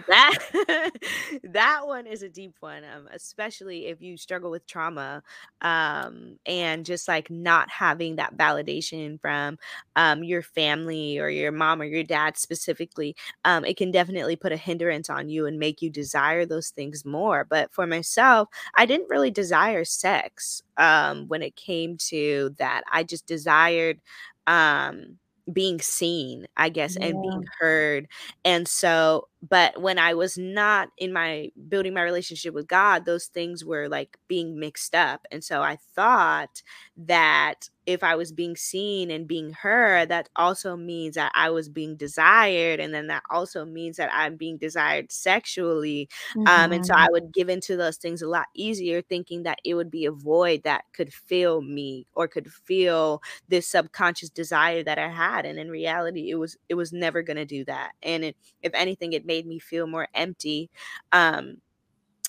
that 0.06 0.38
that 1.44 1.86
one 1.86 2.06
is 2.06 2.22
a 2.22 2.28
deep 2.28 2.54
one, 2.60 2.84
um, 2.84 3.08
especially 3.12 3.86
if 3.86 4.00
you 4.00 4.16
struggle 4.16 4.50
with 4.50 4.66
trauma, 4.66 5.22
um, 5.60 6.38
and 6.46 6.86
just 6.86 7.06
like 7.08 7.30
not 7.30 7.68
having 7.70 8.16
that 8.16 8.36
validation 8.36 9.20
from 9.20 9.58
um, 9.96 10.24
your 10.24 10.42
family 10.42 11.18
or 11.18 11.28
your 11.28 11.52
mom 11.52 11.80
or 11.82 11.84
your 11.84 12.02
dad 12.04 12.36
specifically. 12.38 13.14
Um, 13.44 13.64
it 13.64 13.76
can 13.76 13.90
definitely 13.90 14.36
put 14.36 14.52
a 14.52 14.56
hindrance 14.56 15.10
on 15.10 15.28
you 15.28 15.46
and 15.46 15.58
make 15.58 15.82
you 15.82 15.90
desire 15.90 16.46
those 16.46 16.70
things 16.70 17.04
more. 17.04 17.44
But 17.44 17.72
for 17.72 17.86
myself, 17.86 18.48
I 18.74 18.86
didn't 18.86 19.10
really 19.10 19.30
desire 19.30 19.84
sex 19.84 20.62
um, 20.78 21.28
when 21.28 21.42
it 21.42 21.56
came 21.56 21.96
to 22.08 22.54
that. 22.58 22.82
I 22.90 23.02
just 23.04 23.26
desired 23.26 24.00
um 24.46 25.18
being 25.52 25.80
seen 25.80 26.46
i 26.56 26.68
guess 26.68 26.96
and 26.96 27.20
being 27.20 27.42
heard 27.60 28.06
and 28.44 28.66
so, 28.68 29.28
but 29.46 29.80
when 29.80 29.98
I 29.98 30.14
was 30.14 30.36
not 30.38 30.88
in 30.98 31.12
my 31.12 31.50
building 31.68 31.94
my 31.94 32.02
relationship 32.02 32.54
with 32.54 32.66
God, 32.66 33.04
those 33.04 33.26
things 33.26 33.64
were 33.64 33.88
like 33.88 34.16
being 34.28 34.58
mixed 34.58 34.94
up. 34.94 35.26
And 35.30 35.44
so 35.44 35.62
I 35.62 35.76
thought 35.94 36.62
that 36.96 37.68
if 37.88 38.04
I 38.04 38.16
was 38.16 38.32
being 38.32 38.56
seen 38.56 39.10
and 39.10 39.26
being 39.28 39.52
heard, 39.52 40.10
that 40.10 40.28
also 40.36 40.76
means 40.76 41.16
that 41.16 41.32
I 41.34 41.50
was 41.50 41.68
being 41.68 41.96
desired. 41.96 42.80
And 42.80 42.94
then 42.94 43.08
that 43.08 43.22
also 43.30 43.64
means 43.64 43.96
that 43.96 44.10
I'm 44.12 44.36
being 44.36 44.58
desired 44.58 45.10
sexually. 45.12 46.08
Um, 46.46 46.72
and 46.72 46.84
so 46.84 46.94
I 46.96 47.06
Mhm. 47.06 47.10
would 47.10 47.32
give 47.32 47.48
into 47.48 47.76
those 47.76 47.96
things 47.96 48.22
a 48.22 48.28
lot 48.28 48.46
easier, 48.54 49.02
thinking 49.02 49.42
that 49.44 49.58
it 49.64 49.74
would 49.74 49.90
be 49.90 50.04
a 50.06 50.12
void 50.12 50.62
that 50.64 50.84
could 50.92 51.12
fill 51.12 51.62
me 51.62 52.06
or 52.14 52.28
could 52.28 52.52
fill 52.52 53.22
this 53.48 53.68
subconscious 53.68 54.30
desire 54.30 54.82
that 54.84 54.98
I 54.98 55.08
had. 55.08 55.46
And 55.46 55.58
in 55.58 55.70
reality, 55.70 56.30
it 56.30 56.36
was 56.36 56.56
it 56.68 56.74
was 56.74 56.92
never 56.92 57.22
gonna 57.22 57.46
do 57.46 57.64
that. 57.66 57.92
And 58.02 58.24
it 58.24 58.36
if 58.62 58.72
anything, 58.74 59.12
it 59.12 59.26
made 59.26 59.46
me 59.46 59.58
feel 59.58 59.86
more 59.86 60.08
empty. 60.14 60.70
Um, 61.12 61.58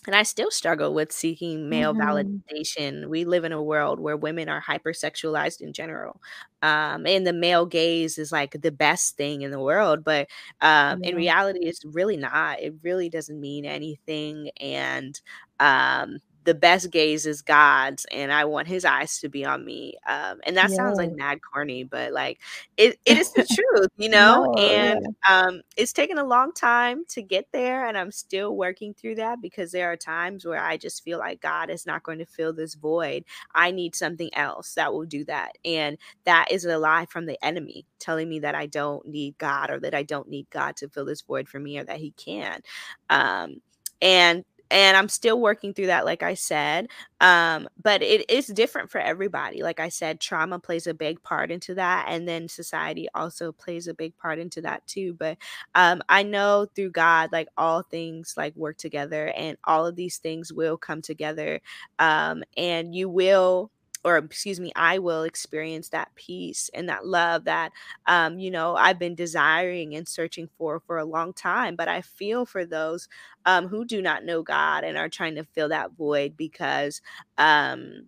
and 0.07 0.15
I 0.15 0.23
still 0.23 0.51
struggle 0.51 0.93
with 0.93 1.11
seeking 1.11 1.69
male 1.69 1.93
Mhm. 1.93 2.41
validation. 2.51 3.07
We 3.09 3.25
live 3.25 3.43
in 3.43 3.51
a 3.51 3.61
world 3.63 3.99
where 3.99 4.17
women 4.17 4.49
are 4.49 4.61
hypersexualized 4.61 5.61
in 5.61 5.73
general. 5.73 6.21
Um, 6.61 7.05
and 7.05 7.25
the 7.27 7.33
male 7.33 7.65
gaze 7.65 8.17
is 8.17 8.31
like 8.31 8.51
the 8.61 8.71
best 8.71 9.15
thing 9.17 9.41
in 9.41 9.51
the 9.51 9.59
world. 9.59 10.03
But 10.03 10.27
um, 10.61 10.99
in 11.03 11.15
reality, 11.15 11.59
it's 11.63 11.83
really 11.85 12.17
not. 12.17 12.59
It 12.61 12.73
really 12.83 13.09
doesn't 13.09 13.39
mean 13.39 13.65
anything. 13.65 14.49
And 14.59 15.19
um, 15.59 16.17
the 16.49 16.55
best 16.55 16.91
gaze 16.91 17.25
is 17.27 17.41
God's, 17.43 18.05
and 18.11 18.31
I 18.33 18.45
want 18.45 18.67
his 18.67 18.85
eyes 18.85 19.19
to 19.19 19.29
be 19.29 19.45
on 19.45 19.65
me. 19.65 19.95
Um, 20.07 20.39
and 20.43 20.57
that 20.57 20.71
sounds 20.71 20.97
like 20.97 21.11
mad 21.17 21.39
corny, 21.41 21.83
but 21.83 22.13
like 22.13 22.39
it, 22.77 22.97
it 23.05 23.17
is 23.17 23.31
the 23.33 23.45
truth, 23.47 23.89
you 23.97 24.09
know? 24.09 24.45
No, 24.45 24.53
And 24.57 25.01
yeah. 25.01 25.07
um, 25.29 25.61
it's 25.77 25.93
taken 25.93 26.17
a 26.17 26.23
long 26.23 26.53
time 26.53 27.05
to 27.09 27.21
get 27.21 27.45
there, 27.53 27.85
and 27.87 27.97
I'm 27.97 28.11
still 28.11 28.55
working 28.55 28.93
through 28.93 29.15
that 29.15 29.41
because 29.41 29.71
there 29.71 29.91
are 29.91 29.97
times 29.97 30.45
where 30.45 30.61
I 30.61 30.77
just 30.77 31.03
feel 31.03 31.19
like 31.19 31.41
God 31.41 31.69
is 31.69 31.85
not 31.85 32.03
going 32.03 32.19
to 32.19 32.25
fill 32.25 32.53
this 32.53 32.75
void. 32.75 33.25
I 33.53 33.71
need 33.71 33.95
something 33.95 34.29
else 34.33 34.73
that 34.75 34.93
will 34.93 35.05
do 35.05 35.25
that. 35.25 35.53
And 35.65 35.97
that 36.25 36.51
is 36.51 36.65
a 36.65 36.77
lie 36.77 37.05
from 37.09 37.25
the 37.25 37.43
enemy 37.45 37.85
telling 37.99 38.29
me 38.29 38.39
that 38.39 38.55
I 38.55 38.65
don't 38.67 39.05
need 39.07 39.37
God 39.37 39.69
or 39.69 39.79
that 39.81 39.93
I 39.93 40.03
don't 40.03 40.29
need 40.29 40.49
God 40.49 40.75
to 40.77 40.89
fill 40.89 41.05
this 41.05 41.21
void 41.21 41.47
for 41.49 41.59
me 41.59 41.77
or 41.79 41.83
that 41.83 41.99
he 41.99 42.11
can. 42.11 42.61
Um, 43.09 43.61
and 44.01 44.45
and 44.71 44.95
I'm 44.97 45.09
still 45.09 45.39
working 45.39 45.73
through 45.73 45.87
that, 45.87 46.05
like 46.05 46.23
I 46.23 46.33
said. 46.35 46.89
Um, 47.21 47.67
but 47.81 48.01
it 48.01 48.29
is 48.29 48.47
different 48.47 48.91
for 48.91 48.99
everybody. 48.99 49.61
Like 49.63 49.79
I 49.79 49.89
said, 49.89 50.19
trauma 50.19 50.59
plays 50.59 50.87
a 50.87 50.93
big 50.93 51.21
part 51.23 51.51
into 51.51 51.75
that, 51.75 52.05
and 52.09 52.27
then 52.27 52.47
society 52.47 53.07
also 53.15 53.51
plays 53.51 53.87
a 53.87 53.93
big 53.93 54.17
part 54.17 54.39
into 54.39 54.61
that 54.61 54.85
too. 54.87 55.13
But 55.13 55.37
um, 55.75 56.01
I 56.09 56.23
know 56.23 56.67
through 56.75 56.91
God, 56.91 57.31
like 57.31 57.47
all 57.57 57.83
things 57.83 58.33
like 58.37 58.55
work 58.55 58.77
together, 58.77 59.27
and 59.35 59.57
all 59.65 59.85
of 59.85 59.95
these 59.95 60.17
things 60.17 60.53
will 60.53 60.77
come 60.77 61.01
together, 61.01 61.61
um, 61.99 62.43
and 62.57 62.93
you 62.95 63.09
will. 63.09 63.71
Or 64.03 64.17
excuse 64.17 64.59
me, 64.59 64.71
I 64.75 64.99
will 64.99 65.23
experience 65.23 65.89
that 65.89 66.15
peace 66.15 66.69
and 66.73 66.87
that 66.89 67.05
love 67.05 67.43
that 67.45 67.71
um, 68.07 68.39
you 68.39 68.49
know 68.51 68.75
I've 68.75 68.99
been 68.99 69.15
desiring 69.15 69.95
and 69.95 70.07
searching 70.07 70.49
for 70.57 70.79
for 70.79 70.97
a 70.97 71.05
long 71.05 71.33
time. 71.33 71.75
But 71.75 71.87
I 71.89 72.01
feel 72.01 72.45
for 72.45 72.65
those 72.65 73.07
um, 73.45 73.67
who 73.67 73.85
do 73.85 74.01
not 74.01 74.23
know 74.25 74.41
God 74.43 74.83
and 74.85 74.97
are 74.97 75.09
trying 75.09 75.35
to 75.35 75.43
fill 75.43 75.69
that 75.69 75.91
void 75.97 76.37
because 76.37 77.01
um, 77.37 78.07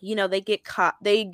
you 0.00 0.14
know 0.16 0.28
they 0.28 0.40
get 0.40 0.64
caught. 0.64 0.96
They 1.02 1.32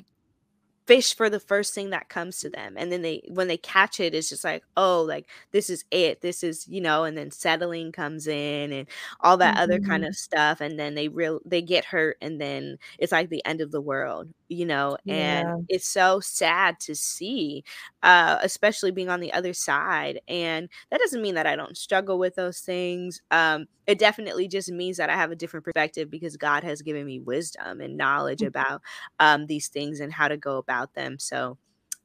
fish 0.91 1.15
for 1.15 1.29
the 1.29 1.39
first 1.39 1.73
thing 1.73 1.91
that 1.91 2.09
comes 2.09 2.39
to 2.39 2.49
them 2.49 2.75
and 2.77 2.91
then 2.91 3.01
they 3.01 3.21
when 3.29 3.47
they 3.47 3.57
catch 3.57 3.99
it 4.01 4.13
it's 4.13 4.27
just 4.29 4.43
like 4.43 4.61
oh 4.75 5.01
like 5.03 5.25
this 5.53 5.69
is 5.69 5.85
it 5.91 6.19
this 6.21 6.43
is 6.43 6.67
you 6.67 6.81
know 6.81 7.05
and 7.05 7.17
then 7.17 7.31
settling 7.31 7.91
comes 7.93 8.27
in 8.27 8.73
and 8.73 8.87
all 9.21 9.37
that 9.37 9.55
other 9.57 9.79
kind 9.79 10.03
Mhm. 10.03 10.05
of 10.05 10.13
stuff 10.15 10.59
and 10.59 10.77
then 10.77 10.93
they 10.95 11.07
real 11.07 11.39
they 11.45 11.61
get 11.61 11.85
hurt 11.85 12.17
and 12.21 12.41
then 12.41 12.77
it's 12.99 13.11
like 13.13 13.29
the 13.29 13.45
end 13.45 13.61
of 13.61 13.71
the 13.71 13.81
world 13.81 14.27
you 14.49 14.65
know 14.65 14.97
and 15.07 15.49
Yeah. 15.49 15.61
it's 15.69 15.87
so 15.87 16.19
sad 16.19 16.77
to 16.81 16.93
see 16.95 17.63
uh 18.03 18.37
especially 18.41 18.91
being 18.91 19.09
on 19.09 19.19
the 19.21 19.31
other 19.33 19.53
side 19.53 20.19
and 20.27 20.69
that 20.89 20.99
doesn't 20.99 21.21
mean 21.21 21.35
that 21.35 21.47
I 21.47 21.55
don't 21.55 21.77
struggle 21.77 22.19
with 22.19 22.35
those 22.35 22.59
things 22.59 23.21
um 23.31 23.65
it 23.87 23.97
definitely 23.99 24.47
just 24.47 24.71
means 24.71 24.97
that 24.97 25.09
I 25.09 25.15
have 25.15 25.31
a 25.31 25.35
different 25.35 25.63
perspective 25.65 26.09
because 26.09 26.37
God 26.37 26.63
has 26.63 26.81
given 26.81 27.05
me 27.05 27.19
wisdom 27.19 27.81
and 27.81 27.97
knowledge 27.97 28.41
about 28.43 28.81
um, 29.19 29.47
these 29.47 29.67
things 29.67 29.99
and 29.99 30.11
how 30.13 30.27
to 30.27 30.37
go 30.37 30.57
about 30.57 30.80
them. 30.93 31.19
So, 31.19 31.57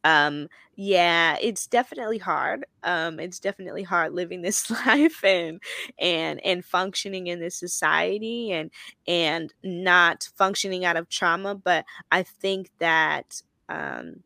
um, 0.04 0.48
yeah, 0.76 1.36
it's 1.40 1.66
definitely 1.66 2.18
hard. 2.18 2.64
Um, 2.84 3.18
it's 3.18 3.40
definitely 3.40 3.82
hard 3.82 4.12
living 4.12 4.42
this 4.42 4.70
life 4.86 5.24
and 5.24 5.60
and 5.98 6.44
and 6.44 6.64
functioning 6.64 7.26
in 7.26 7.40
this 7.40 7.56
society 7.56 8.52
and 8.52 8.70
and 9.06 9.52
not 9.64 10.28
functioning 10.36 10.84
out 10.84 10.96
of 10.96 11.08
trauma. 11.08 11.54
But 11.54 11.84
I 12.12 12.22
think 12.22 12.70
that 12.78 13.42
um, 13.68 14.22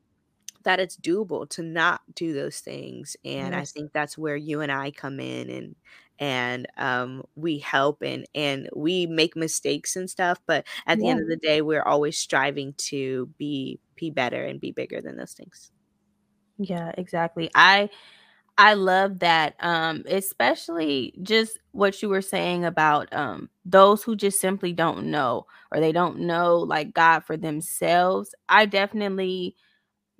that 0.65 0.81
it's 0.81 0.97
doable 0.97 1.49
to 1.51 1.63
not 1.63 2.03
do 2.15 2.35
those 2.35 2.59
things, 2.61 3.17
and 3.25 3.55
I 3.55 3.65
think 3.65 3.93
that's 3.93 4.19
where 4.19 4.37
you 4.37 4.61
and 4.61 4.71
I 4.71 4.91
come 4.91 5.19
in 5.19 5.49
and 5.49 5.77
and 6.21 6.67
um, 6.79 7.25
we 7.37 7.59
help 7.61 8.03
and 8.03 8.27
and 8.35 8.69
we 8.77 9.07
make 9.07 9.37
mistakes 9.37 9.97
and 9.97 10.11
stuff, 10.11 10.41
but 10.47 10.67
at 10.87 11.01
the 11.01 11.09
Yeah. 11.09 11.11
end 11.11 11.21
of 11.23 11.29
the 11.29 11.39
day, 11.39 11.63
we're 11.63 11.83
always 11.85 12.19
striving 12.19 12.75
to 12.91 13.27
be 13.39 13.81
be 13.97 14.11
better 14.11 14.45
and 14.47 14.61
be 14.61 14.73
bigger 14.73 15.01
than 15.03 15.17
those 15.17 15.35
things. 15.35 15.73
Yeah, 16.59 16.93
exactly. 16.97 17.51
I 17.55 17.91
I 18.59 18.75
love 18.75 19.21
that, 19.21 19.57
um, 19.61 20.05
especially 20.09 21.15
just 21.23 21.59
what 21.73 22.03
you 22.03 22.09
were 22.11 22.23
saying 22.23 22.65
about, 22.65 23.13
um, 23.15 23.51
those 23.65 24.03
who 24.05 24.17
just 24.17 24.41
simply 24.41 24.73
don't 24.75 25.07
know 25.11 25.47
or 25.73 25.81
they 25.81 25.93
don't 25.93 26.21
know, 26.21 26.59
like, 26.59 26.95
God 26.95 27.21
for 27.25 27.37
themselves. 27.37 28.35
I 28.49 28.67
definitely 28.67 29.57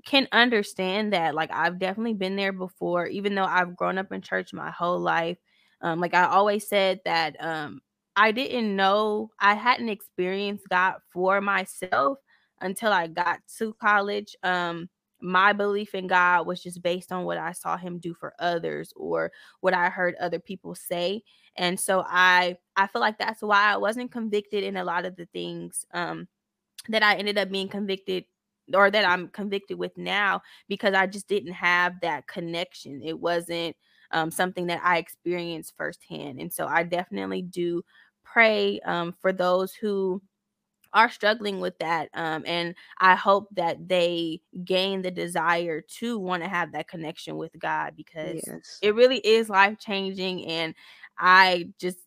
can 0.07 0.29
understand 0.33 1.13
that. 1.15 1.35
Like, 1.35 1.51
I've 1.53 1.79
definitely 1.79 2.15
been 2.15 2.37
there 2.37 2.53
before, 2.53 3.07
even 3.07 3.35
though 3.35 3.45
I've 3.45 3.77
grown 3.77 3.99
up 3.99 4.13
in 4.13 4.23
church 4.23 4.53
my 4.55 4.71
whole 4.71 5.01
life. 5.01 5.39
Um, 5.83 6.01
like 6.01 6.15
I 6.15 6.25
always 6.25 6.69
said 6.69 7.01
that, 7.05 7.37
um, 7.43 7.81
I 8.17 8.33
didn't 8.33 8.75
know 8.77 9.31
I 9.41 9.55
hadn't 9.55 9.89
experienced 9.89 10.69
God 10.69 10.97
for 11.13 11.41
myself 11.41 12.19
until 12.61 12.93
I 12.93 13.07
got 13.07 13.41
to 13.59 13.73
college. 13.75 14.37
Um, 14.43 14.89
my 15.23 15.53
belief 15.53 15.95
in 15.95 16.07
God 16.07 16.47
was 16.47 16.63
just 16.63 16.83
based 16.83 17.13
on 17.13 17.25
what 17.25 17.39
I 17.39 17.53
saw 17.53 17.77
him 17.77 17.99
do 17.99 18.15
for 18.15 18.35
others 18.39 18.93
or 18.97 19.33
what 19.61 19.75
I 19.75 19.89
heard 19.91 20.15
other 20.17 20.39
people 20.39 20.75
say. 20.75 21.23
And 21.57 21.79
so 21.79 22.05
I 22.07 22.57
I 22.77 22.87
feel 22.87 23.01
like 23.01 23.19
that's 23.19 23.43
why 23.43 23.73
I 23.73 23.77
wasn't 23.77 24.13
convicted 24.13 24.65
in 24.65 24.77
a 24.77 24.85
lot 24.85 25.05
of 25.05 25.17
the 25.17 25.27
things 25.27 25.85
um 25.93 26.27
that 26.89 27.03
I 27.03 27.17
ended 27.17 27.39
up 27.39 27.51
being 27.51 27.69
convicted 27.69 28.25
or 28.75 28.91
that 28.91 29.05
I'm 29.05 29.29
convicted 29.29 29.79
with 29.79 29.97
now 29.99 30.43
because 30.69 30.95
I 30.95 31.07
just 31.07 31.29
didn't 31.29 31.53
have 31.53 32.01
that 32.03 32.27
connection. 32.29 33.03
It 33.05 33.19
wasn't 33.19 33.77
um, 34.13 34.31
something 34.31 34.67
that 34.67 34.81
I 34.85 34.99
experienced 34.99 35.75
firsthand. 35.77 36.41
And 36.41 36.53
so 36.53 36.67
I 36.67 36.83
definitely 36.83 37.43
do 37.43 37.83
pray 38.25 38.81
um, 38.81 39.15
for 39.21 39.33
those 39.33 39.75
who 39.75 40.23
are 40.93 41.11
struggling 41.11 41.61
with 41.61 41.79
that. 41.79 42.09
Um, 42.15 42.43
and 42.47 42.75
I 42.99 43.15
hope 43.15 43.49
that 43.55 43.89
they 43.89 44.41
gain 44.65 45.03
the 45.03 45.11
desire 45.11 45.83
to 45.99 46.19
want 46.19 46.43
to 46.43 46.49
have 46.49 46.73
that 46.73 46.89
connection 46.89 47.37
with 47.37 47.53
God 47.59 47.95
because 47.97 48.43
yes. 48.47 48.79
it 48.83 48.95
really 48.95 49.19
is 49.19 49.49
life 49.49 49.79
changing. 49.79 50.47
And 50.47 50.75
I 51.19 51.69
just 51.79 51.99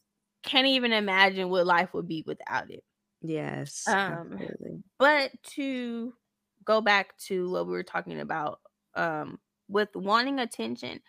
can't 0.44 0.68
even 0.68 0.92
imagine 0.92 1.50
what 1.50 1.66
life 1.66 1.94
would 1.94 2.08
be 2.08 2.24
without 2.28 2.70
it. 2.70 2.84
Yes. 3.22 3.86
Um, 3.88 4.34
absolutely. 4.34 4.84
but 5.00 5.32
to 5.56 6.14
go 6.66 6.82
back 6.82 7.18
to 7.18 7.50
what 7.52 7.66
we 7.66 7.72
were 7.72 7.84
talking 7.84 8.20
about 8.20 8.60
um, 8.96 9.40
with 9.70 9.90
wanting 9.96 10.40
attention, 10.40 11.00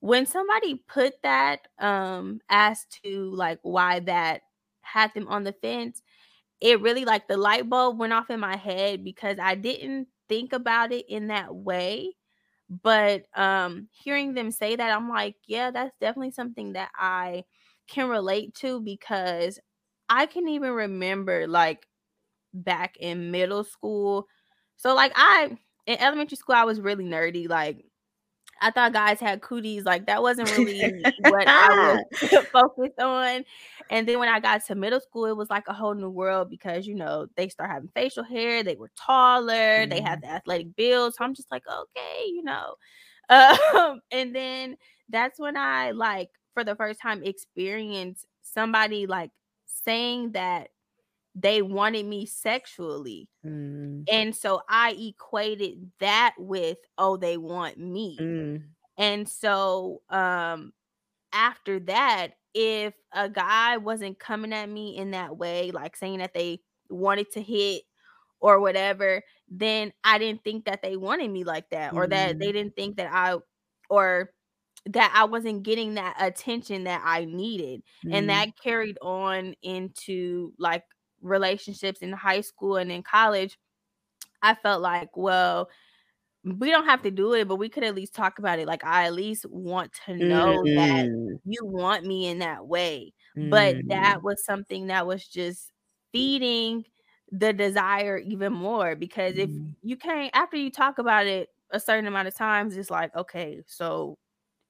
when 0.00 0.26
somebody 0.26 0.76
put 0.88 1.14
that 1.22 1.60
um 1.78 2.40
as 2.48 2.86
to 3.04 3.30
like 3.34 3.58
why 3.62 4.00
that 4.00 4.42
had 4.82 5.12
them 5.14 5.28
on 5.28 5.44
the 5.44 5.52
fence, 5.52 6.02
it 6.60 6.80
really 6.82 7.04
like 7.04 7.28
the 7.28 7.36
light 7.36 7.68
bulb 7.68 7.98
went 7.98 8.12
off 8.12 8.30
in 8.30 8.40
my 8.40 8.56
head 8.56 9.04
because 9.04 9.38
I 9.40 9.54
didn't 9.56 10.08
think 10.28 10.52
about 10.52 10.92
it 10.92 11.06
in 11.08 11.28
that 11.28 11.54
way. 11.54 12.14
But 12.70 13.24
um 13.36 13.88
hearing 13.92 14.34
them 14.34 14.50
say 14.52 14.76
that, 14.76 14.96
I'm 14.96 15.08
like, 15.08 15.36
yeah, 15.46 15.70
that's 15.70 15.94
definitely 16.00 16.32
something 16.32 16.74
that 16.74 16.90
I 16.96 17.44
can 17.88 18.08
relate 18.08 18.54
to 18.56 18.80
because 18.80 19.58
I 20.08 20.26
can 20.26 20.48
even 20.48 20.72
remember 20.72 21.48
like 21.48 21.86
back 22.54 22.96
in 22.98 23.30
middle 23.30 23.64
school. 23.64 24.26
So 24.76 24.94
like 24.94 25.12
I 25.14 25.56
in 25.86 25.98
elementary 25.98 26.36
school 26.36 26.56
I 26.56 26.64
was 26.64 26.80
really 26.80 27.04
nerdy. 27.04 27.48
Like 27.48 27.84
I 28.60 28.70
thought 28.70 28.92
guys 28.92 29.20
had 29.20 29.40
cooties. 29.40 29.84
Like 29.84 30.06
that 30.06 30.22
wasn't 30.22 30.50
really 30.56 31.02
what 31.20 31.44
I 31.46 31.98
was 32.22 32.46
focused 32.52 32.98
on. 32.98 33.44
And 33.88 34.08
then 34.08 34.18
when 34.18 34.28
I 34.28 34.40
got 34.40 34.64
to 34.66 34.74
middle 34.74 35.00
school, 35.00 35.26
it 35.26 35.36
was 35.36 35.50
like 35.50 35.64
a 35.68 35.72
whole 35.72 35.94
new 35.94 36.10
world 36.10 36.50
because 36.50 36.86
you 36.86 36.94
know 36.94 37.26
they 37.36 37.48
start 37.48 37.70
having 37.70 37.90
facial 37.94 38.24
hair. 38.24 38.62
They 38.62 38.76
were 38.76 38.90
taller. 38.96 39.52
Mm-hmm. 39.52 39.90
They 39.90 40.00
had 40.00 40.22
the 40.22 40.28
athletic 40.28 40.76
build. 40.76 41.14
So 41.14 41.24
I'm 41.24 41.34
just 41.34 41.50
like, 41.50 41.64
okay, 41.66 42.26
you 42.26 42.42
know. 42.44 42.74
Um, 43.30 44.00
and 44.10 44.34
then 44.34 44.76
that's 45.08 45.38
when 45.38 45.56
I 45.56 45.92
like 45.92 46.28
for 46.54 46.64
the 46.64 46.76
first 46.76 47.00
time 47.00 47.22
experienced 47.22 48.26
somebody 48.42 49.06
like 49.06 49.30
saying 49.66 50.32
that 50.32 50.68
they 51.34 51.62
wanted 51.62 52.06
me 52.06 52.26
sexually. 52.26 53.28
Mm. 53.46 54.04
And 54.10 54.34
so 54.34 54.62
I 54.68 54.92
equated 54.98 55.90
that 56.00 56.34
with, 56.38 56.78
oh, 56.98 57.16
they 57.16 57.36
want 57.36 57.78
me. 57.78 58.18
Mm. 58.20 58.62
And 58.98 59.28
so 59.28 60.02
um 60.10 60.72
after 61.32 61.78
that, 61.80 62.32
if 62.54 62.94
a 63.12 63.28
guy 63.28 63.76
wasn't 63.76 64.18
coming 64.18 64.52
at 64.52 64.68
me 64.68 64.96
in 64.96 65.12
that 65.12 65.36
way, 65.36 65.70
like 65.70 65.96
saying 65.96 66.18
that 66.18 66.34
they 66.34 66.60
wanted 66.88 67.30
to 67.32 67.42
hit 67.42 67.82
or 68.40 68.58
whatever, 68.58 69.22
then 69.48 69.92
I 70.02 70.18
didn't 70.18 70.42
think 70.42 70.64
that 70.64 70.82
they 70.82 70.96
wanted 70.96 71.30
me 71.30 71.44
like 71.44 71.70
that, 71.70 71.92
or 71.92 72.06
that 72.08 72.38
they 72.38 72.48
mm. 72.48 72.52
didn't 72.52 72.76
think 72.76 72.96
that 72.96 73.12
I 73.12 73.36
or 73.88 74.32
that 74.86 75.12
I 75.14 75.24
wasn't 75.24 75.62
getting 75.62 75.94
that 75.94 76.16
attention 76.18 76.84
that 76.84 77.02
I 77.04 77.26
needed. 77.26 77.82
Mm. 78.04 78.14
And 78.14 78.30
that 78.30 78.58
carried 78.60 78.98
on 79.02 79.54
into 79.62 80.52
like 80.58 80.84
relationships 81.20 82.00
in 82.00 82.12
high 82.12 82.40
school 82.40 82.76
and 82.76 82.90
in 82.90 83.02
college, 83.02 83.58
I 84.42 84.54
felt 84.54 84.80
like, 84.80 85.16
well, 85.16 85.68
we 86.44 86.70
don't 86.70 86.86
have 86.86 87.02
to 87.02 87.10
do 87.10 87.34
it, 87.34 87.48
but 87.48 87.56
we 87.56 87.68
could 87.68 87.84
at 87.84 87.94
least 87.94 88.14
talk 88.14 88.38
about 88.38 88.58
it. 88.58 88.66
Like, 88.66 88.84
I 88.84 89.06
at 89.06 89.12
least 89.12 89.44
want 89.50 89.92
to 90.06 90.16
know 90.16 90.62
mm-hmm. 90.62 90.74
that 90.76 91.40
you 91.44 91.58
want 91.62 92.06
me 92.06 92.28
in 92.28 92.38
that 92.38 92.66
way. 92.66 93.12
Mm-hmm. 93.36 93.50
But 93.50 93.76
that 93.88 94.18
mm. 94.18 94.22
was 94.22 94.44
something 94.44 94.86
that 94.86 95.06
was 95.06 95.26
just 95.26 95.70
feeding 96.12 96.84
the 97.30 97.52
desire 97.52 98.18
even 98.18 98.52
more 98.52 98.96
because 98.96 99.36
if 99.36 99.50
mm-hmm. 99.50 99.68
you 99.82 99.96
can't, 99.96 100.30
after 100.34 100.56
you 100.56 100.70
talk 100.70 100.98
about 100.98 101.26
it 101.26 101.48
a 101.70 101.78
certain 101.78 102.06
amount 102.06 102.28
of 102.28 102.34
times, 102.34 102.76
it's 102.76 102.90
like, 102.90 103.14
okay, 103.14 103.60
so 103.66 104.16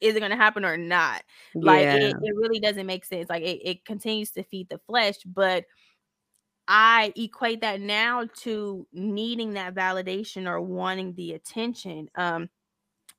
is 0.01 0.17
it 0.17 0.21
going 0.21 0.31
to 0.31 0.37
happen 0.37 0.65
or 0.65 0.77
not? 0.77 1.23
Yeah. 1.55 1.63
Like, 1.63 1.87
it, 1.87 2.17
it 2.21 2.37
really 2.37 2.59
doesn't 2.59 2.87
make 2.87 3.05
sense. 3.05 3.31
Like, 3.31 3.43
it, 3.43 3.61
it 3.65 3.85
continues 3.85 4.31
to 4.33 4.43
feed 4.43 4.69
the 4.69 4.79
flesh, 4.79 5.17
but 5.25 5.65
I 6.69 7.13
equate 7.17 7.63
that 7.63 7.81
now 7.81 8.29
to 8.43 8.87
needing 8.93 9.55
that 9.55 9.75
validation 9.75 10.47
or 10.47 10.61
wanting 10.61 11.15
the 11.15 11.33
attention. 11.33 12.09
Um, 12.15 12.49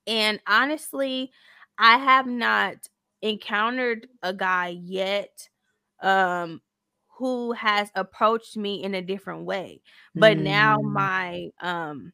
and 0.08 0.40
honestly, 0.48 1.32
I 1.78 1.98
have 1.98 2.28
not 2.28 2.76
encountered 3.22 4.08
a 4.24 4.34
guy 4.34 4.70
yet 4.84 5.48
um 6.02 6.60
who 7.18 7.52
has 7.52 7.92
approached 7.94 8.58
me 8.58 8.84
in 8.84 8.96
a 8.96 9.02
different 9.02 9.46
way. 9.46 9.82
But 10.16 10.38
mm. 10.38 10.42
now 10.42 10.78
my 10.78 11.50
um 11.62 12.14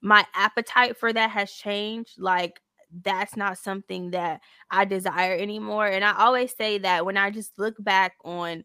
my 0.00 0.24
appetite 0.34 0.96
for 0.96 1.12
that 1.12 1.30
has 1.30 1.50
changed. 1.50 2.20
Like 2.20 2.60
that's 3.02 3.36
not 3.36 3.58
something 3.58 4.10
that 4.12 4.40
I 4.70 4.84
desire 4.84 5.36
anymore. 5.36 5.86
And 5.86 6.04
I 6.04 6.14
always 6.16 6.54
say 6.54 6.78
that 6.78 7.04
when 7.04 7.16
I 7.16 7.30
just 7.30 7.52
look 7.58 7.74
back 7.82 8.14
on 8.24 8.64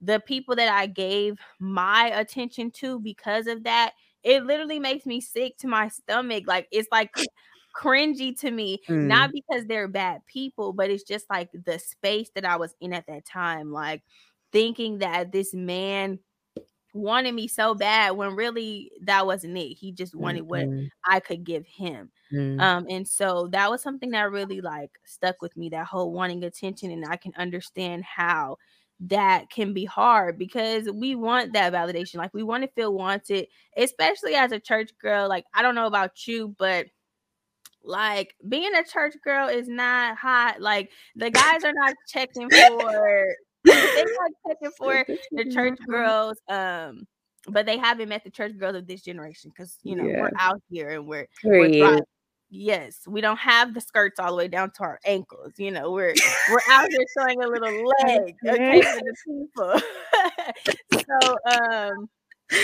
the 0.00 0.20
people 0.20 0.56
that 0.56 0.68
I 0.68 0.86
gave 0.86 1.38
my 1.58 2.08
attention 2.08 2.70
to 2.72 3.00
because 3.00 3.46
of 3.46 3.64
that, 3.64 3.92
it 4.22 4.44
literally 4.44 4.78
makes 4.78 5.06
me 5.06 5.20
sick 5.20 5.56
to 5.58 5.68
my 5.68 5.88
stomach. 5.88 6.44
Like 6.46 6.68
it's 6.70 6.88
like 6.92 7.14
cringy 7.76 8.38
to 8.40 8.50
me, 8.50 8.80
mm. 8.88 9.06
not 9.06 9.30
because 9.32 9.66
they're 9.66 9.88
bad 9.88 10.24
people, 10.26 10.72
but 10.72 10.90
it's 10.90 11.04
just 11.04 11.28
like 11.30 11.50
the 11.52 11.78
space 11.78 12.30
that 12.34 12.44
I 12.44 12.56
was 12.56 12.74
in 12.80 12.92
at 12.92 13.06
that 13.06 13.24
time. 13.24 13.72
Like 13.72 14.02
thinking 14.52 14.98
that 14.98 15.32
this 15.32 15.54
man 15.54 16.18
wanted 16.94 17.34
me 17.34 17.46
so 17.46 17.74
bad 17.74 18.12
when 18.12 18.34
really 18.34 18.90
that 19.02 19.26
wasn't 19.26 19.56
it. 19.56 19.74
He 19.74 19.92
just 19.92 20.14
wanted 20.14 20.44
mm-hmm. 20.48 20.76
what 20.76 20.88
I 21.04 21.20
could 21.20 21.44
give 21.44 21.66
him. 21.66 22.10
Mm. 22.32 22.60
Um, 22.60 22.86
and 22.88 23.06
so 23.06 23.48
that 23.52 23.70
was 23.70 23.82
something 23.82 24.10
that 24.10 24.30
really 24.30 24.60
like 24.60 24.90
stuck 25.04 25.40
with 25.42 25.56
me, 25.56 25.68
that 25.70 25.86
whole 25.86 26.12
wanting 26.12 26.44
attention. 26.44 26.90
And 26.90 27.04
I 27.06 27.16
can 27.16 27.32
understand 27.36 28.04
how 28.04 28.58
that 29.00 29.50
can 29.50 29.72
be 29.72 29.84
hard 29.84 30.38
because 30.38 30.88
we 30.92 31.14
want 31.14 31.52
that 31.52 31.72
validation. 31.72 32.16
Like 32.16 32.34
we 32.34 32.42
want 32.42 32.64
to 32.64 32.70
feel 32.70 32.92
wanted, 32.92 33.46
especially 33.76 34.34
as 34.34 34.52
a 34.52 34.58
church 34.58 34.90
girl. 35.00 35.28
Like 35.28 35.44
I 35.54 35.62
don't 35.62 35.74
know 35.74 35.86
about 35.86 36.26
you, 36.26 36.54
but 36.58 36.86
like 37.84 38.34
being 38.48 38.74
a 38.74 38.84
church 38.84 39.14
girl 39.24 39.48
is 39.48 39.68
not 39.68 40.16
hot. 40.16 40.60
Like 40.60 40.90
the 41.14 41.30
guys 41.30 41.64
are 41.64 41.72
not 41.72 41.94
checking 42.08 42.50
for 42.50 43.26
they 43.64 44.04
not 44.04 44.30
checking 44.46 44.70
for 44.76 45.04
the 45.32 45.50
church 45.50 45.78
girls. 45.88 46.38
Um, 46.48 47.06
but 47.46 47.66
they 47.66 47.78
haven't 47.78 48.08
met 48.08 48.24
the 48.24 48.30
church 48.30 48.58
girls 48.58 48.76
of 48.76 48.86
this 48.86 49.02
generation 49.02 49.50
because 49.56 49.78
you 49.82 49.96
know 49.96 50.04
yeah. 50.04 50.20
we're 50.20 50.30
out 50.38 50.60
here 50.70 50.90
and 50.90 51.06
we're, 51.06 51.26
we're 51.44 52.00
yes, 52.50 53.00
we 53.06 53.20
don't 53.20 53.38
have 53.38 53.74
the 53.74 53.80
skirts 53.80 54.18
all 54.18 54.30
the 54.30 54.36
way 54.36 54.48
down 54.48 54.70
to 54.72 54.82
our 54.82 55.00
ankles. 55.04 55.52
You 55.56 55.70
know, 55.70 55.92
we're 55.92 56.14
we're 56.50 56.60
out 56.70 56.88
here 56.90 57.06
showing 57.16 57.42
a 57.42 57.46
little 57.46 57.92
leg, 58.02 58.34
okay, 58.46 58.82
for 58.82 59.00
the 59.00 59.14
people. 59.26 59.80
so, 61.20 61.36
um, 61.52 62.08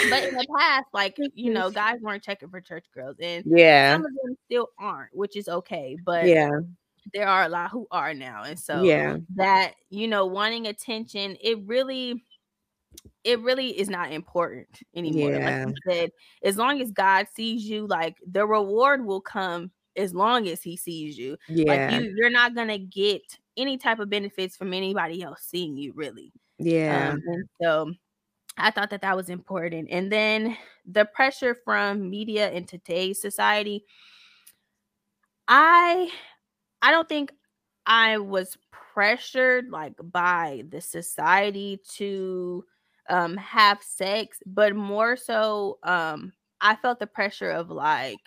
but 0.08 0.24
in 0.24 0.34
the 0.34 0.46
past, 0.58 0.86
like 0.92 1.16
you 1.34 1.52
know, 1.52 1.70
guys 1.70 2.00
weren't 2.00 2.22
checking 2.22 2.48
for 2.48 2.60
church 2.60 2.86
girls, 2.94 3.16
and 3.20 3.44
yeah, 3.46 3.94
some 3.94 4.06
of 4.06 4.12
them 4.24 4.36
still 4.46 4.68
aren't, 4.78 5.14
which 5.14 5.36
is 5.36 5.48
okay. 5.48 5.96
But 6.04 6.26
yeah, 6.26 6.50
there 7.12 7.28
are 7.28 7.44
a 7.44 7.48
lot 7.48 7.70
who 7.70 7.86
are 7.90 8.14
now, 8.14 8.44
and 8.44 8.58
so 8.58 8.82
yeah, 8.82 9.18
that 9.36 9.74
you 9.90 10.08
know, 10.08 10.26
wanting 10.26 10.66
attention, 10.66 11.36
it 11.42 11.58
really 11.66 12.22
it 13.24 13.40
really 13.40 13.78
is 13.78 13.88
not 13.88 14.12
important 14.12 14.68
anymore. 14.94 15.32
Yeah. 15.32 15.64
Like 15.64 15.68
you 15.68 15.92
said, 15.92 16.10
as 16.42 16.56
long 16.56 16.80
as 16.80 16.90
God 16.90 17.26
sees 17.34 17.64
you, 17.64 17.86
like 17.86 18.16
the 18.30 18.46
reward 18.46 19.04
will 19.04 19.20
come 19.20 19.70
as 19.96 20.14
long 20.14 20.48
as 20.48 20.62
he 20.62 20.76
sees 20.76 21.18
you. 21.18 21.36
Yeah. 21.48 21.90
Like 21.90 22.02
you, 22.02 22.14
you're 22.16 22.30
not 22.30 22.54
gonna 22.54 22.78
get 22.78 23.22
any 23.56 23.76
type 23.76 23.98
of 23.98 24.10
benefits 24.10 24.56
from 24.56 24.72
anybody 24.72 25.22
else 25.22 25.42
seeing 25.42 25.76
you, 25.76 25.92
really. 25.94 26.32
Yeah. 26.58 27.12
Um, 27.12 27.22
and 27.26 27.48
so 27.62 27.92
I 28.56 28.70
thought 28.70 28.90
that 28.90 29.02
that 29.02 29.16
was 29.16 29.30
important. 29.30 29.88
And 29.90 30.10
then 30.10 30.56
the 30.86 31.04
pressure 31.04 31.56
from 31.64 32.10
media 32.10 32.50
in 32.50 32.64
today's 32.66 33.20
society. 33.20 33.84
I 35.48 36.10
I 36.82 36.90
don't 36.90 37.08
think 37.08 37.32
I 37.86 38.18
was 38.18 38.56
pressured 38.70 39.70
like 39.70 39.94
by 40.02 40.64
the 40.68 40.80
society 40.80 41.80
to 41.96 42.64
um 43.10 43.36
have 43.36 43.82
sex, 43.82 44.38
but 44.46 44.74
more 44.74 45.16
so 45.16 45.78
um 45.82 46.32
I 46.60 46.76
felt 46.76 46.98
the 46.98 47.06
pressure 47.06 47.50
of 47.50 47.70
like 47.70 48.18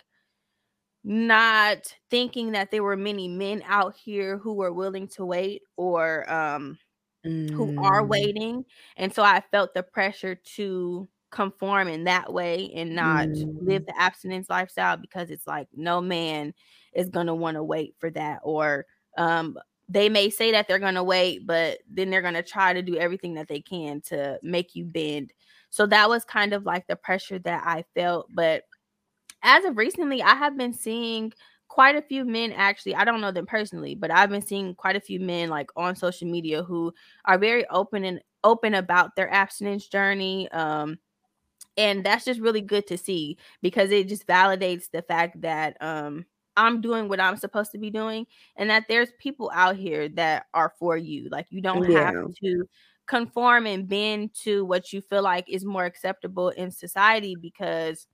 not 1.08 1.93
thinking 2.12 2.51
that 2.53 2.72
there 2.72 2.84
were 2.84 2.97
many 2.97 3.28
men 3.30 3.64
out 3.66 3.95
here 3.95 4.38
who 4.38 4.53
were 4.53 4.74
willing 4.74 5.08
to 5.10 5.26
wait 5.26 5.64
or 5.78 6.30
um 6.32 6.78
who 7.53 7.74
are 7.78 8.05
Mm. 8.05 8.08
waiting. 8.08 8.66
And 8.97 9.14
so 9.14 9.24
I 9.24 9.41
felt 9.51 9.74
the 9.74 9.84
pressure 9.84 10.36
to 10.55 11.08
conform 11.32 11.88
in 11.88 12.05
that 12.05 12.32
way 12.34 12.72
and 12.76 12.95
not 12.95 13.30
live 13.60 13.84
Mm. 13.84 13.86
the 13.86 13.99
abstinence 13.99 14.49
lifestyle 14.49 14.97
because 14.97 15.30
it's 15.32 15.47
like 15.47 15.68
no 15.74 16.01
man 16.01 16.53
is 16.93 17.10
going 17.10 17.28
to 17.28 17.36
want 17.36 17.55
to 17.55 17.64
wait 17.64 17.95
for 17.99 18.10
that 18.12 18.39
or 18.43 18.86
um 19.18 19.58
they 19.89 20.10
may 20.10 20.30
say 20.30 20.51
that 20.51 20.68
they're 20.68 20.80
going 20.80 20.95
to 20.95 21.03
wait 21.03 21.45
but 21.45 21.80
then 21.89 22.10
they're 22.10 22.22
going 22.22 22.34
to 22.34 22.43
try 22.43 22.74
to 22.74 22.82
do 22.82 22.97
everything 22.97 23.34
that 23.36 23.47
they 23.47 23.62
can 23.62 24.01
to 24.01 24.39
make 24.43 24.76
you 24.76 24.86
bend. 24.86 25.34
So 25.70 25.86
that 25.88 26.10
was 26.10 26.24
kind 26.26 26.53
of 26.53 26.66
like 26.66 26.88
the 26.88 26.95
pressure 26.95 27.39
that 27.39 27.64
I 27.66 27.84
felt 27.95 28.28
but 28.34 28.64
as 29.43 29.65
of 29.65 29.77
recently 29.77 30.21
I 30.21 30.35
have 30.35 30.57
been 30.57 30.73
seeing 30.73 31.33
quite 31.67 31.95
a 31.95 32.01
few 32.01 32.23
men 32.23 32.51
actually 32.53 32.95
i 32.95 33.03
don't 33.03 33.21
know 33.21 33.31
them 33.31 33.45
personally 33.45 33.93
but 33.93 34.09
i've 34.09 34.29
been 34.29 34.41
seeing 34.41 34.73
quite 34.73 34.95
a 34.95 35.01
few 35.01 35.19
men 35.19 35.49
like 35.49 35.69
on 35.75 35.95
social 35.95 36.27
media 36.27 36.63
who 36.63 36.93
are 37.25 37.38
very 37.38 37.67
open 37.69 38.03
and 38.03 38.21
open 38.43 38.73
about 38.73 39.15
their 39.15 39.31
abstinence 39.33 39.88
journey 39.88 40.49
um 40.51 40.97
and 41.75 42.03
that's 42.03 42.25
just 42.25 42.39
really 42.39 42.61
good 42.61 42.88
to 42.88 42.97
see 42.97 43.38
because 43.61 43.91
it 43.91 44.07
just 44.07 44.25
validates 44.27 44.89
the 44.91 45.01
fact 45.01 45.39
that 45.41 45.75
um 45.81 46.25
i'm 46.55 46.79
doing 46.81 47.09
what 47.09 47.19
i'm 47.19 47.38
supposed 47.38 47.71
to 47.71 47.77
be 47.77 47.89
doing 47.89 48.25
and 48.55 48.69
that 48.69 48.85
there's 48.88 49.11
people 49.19 49.51
out 49.53 49.75
here 49.75 50.07
that 50.09 50.45
are 50.53 50.73
for 50.79 50.95
you 50.95 51.27
like 51.29 51.47
you 51.49 51.61
don't 51.61 51.83
have 51.91 52.15
to 52.41 52.63
conform 53.07 53.65
and 53.67 53.88
bend 53.88 54.33
to 54.33 54.65
what 54.65 54.91
you 54.91 55.01
feel 55.01 55.21
like 55.21 55.45
is 55.49 55.63
more 55.65 55.85
acceptable 55.85 56.49
in 56.49 56.71
society 56.71 57.35
because 57.39 58.07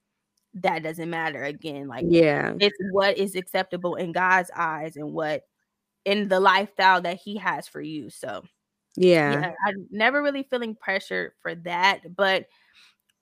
that 0.56 0.84
doesn't 0.84 1.10
matter 1.10 1.44
again 1.44 1.88
like 1.88 2.06
Yeah. 2.08 2.54
it's 2.60 2.78
what 2.92 3.18
is 3.18 3.36
acceptable 3.36 3.96
in 3.96 4.12
God's 4.12 4.52
eyes 4.56 4.96
and 4.98 5.14
what 5.14 5.44
in 6.06 6.28
the 6.28 6.40
lifestyle 6.40 7.02
that 7.02 7.18
he 7.18 7.38
has 7.38 7.68
for 7.68 7.82
you. 7.82 8.10
So, 8.10 8.44
Yeah. 8.96 9.32
yeah, 9.42 9.54
I'm 9.68 9.88
never 9.92 10.22
really 10.22 10.44
feeling 10.44 10.76
pressure 10.76 11.34
for 11.42 11.56
that, 11.56 12.16
but 12.16 12.48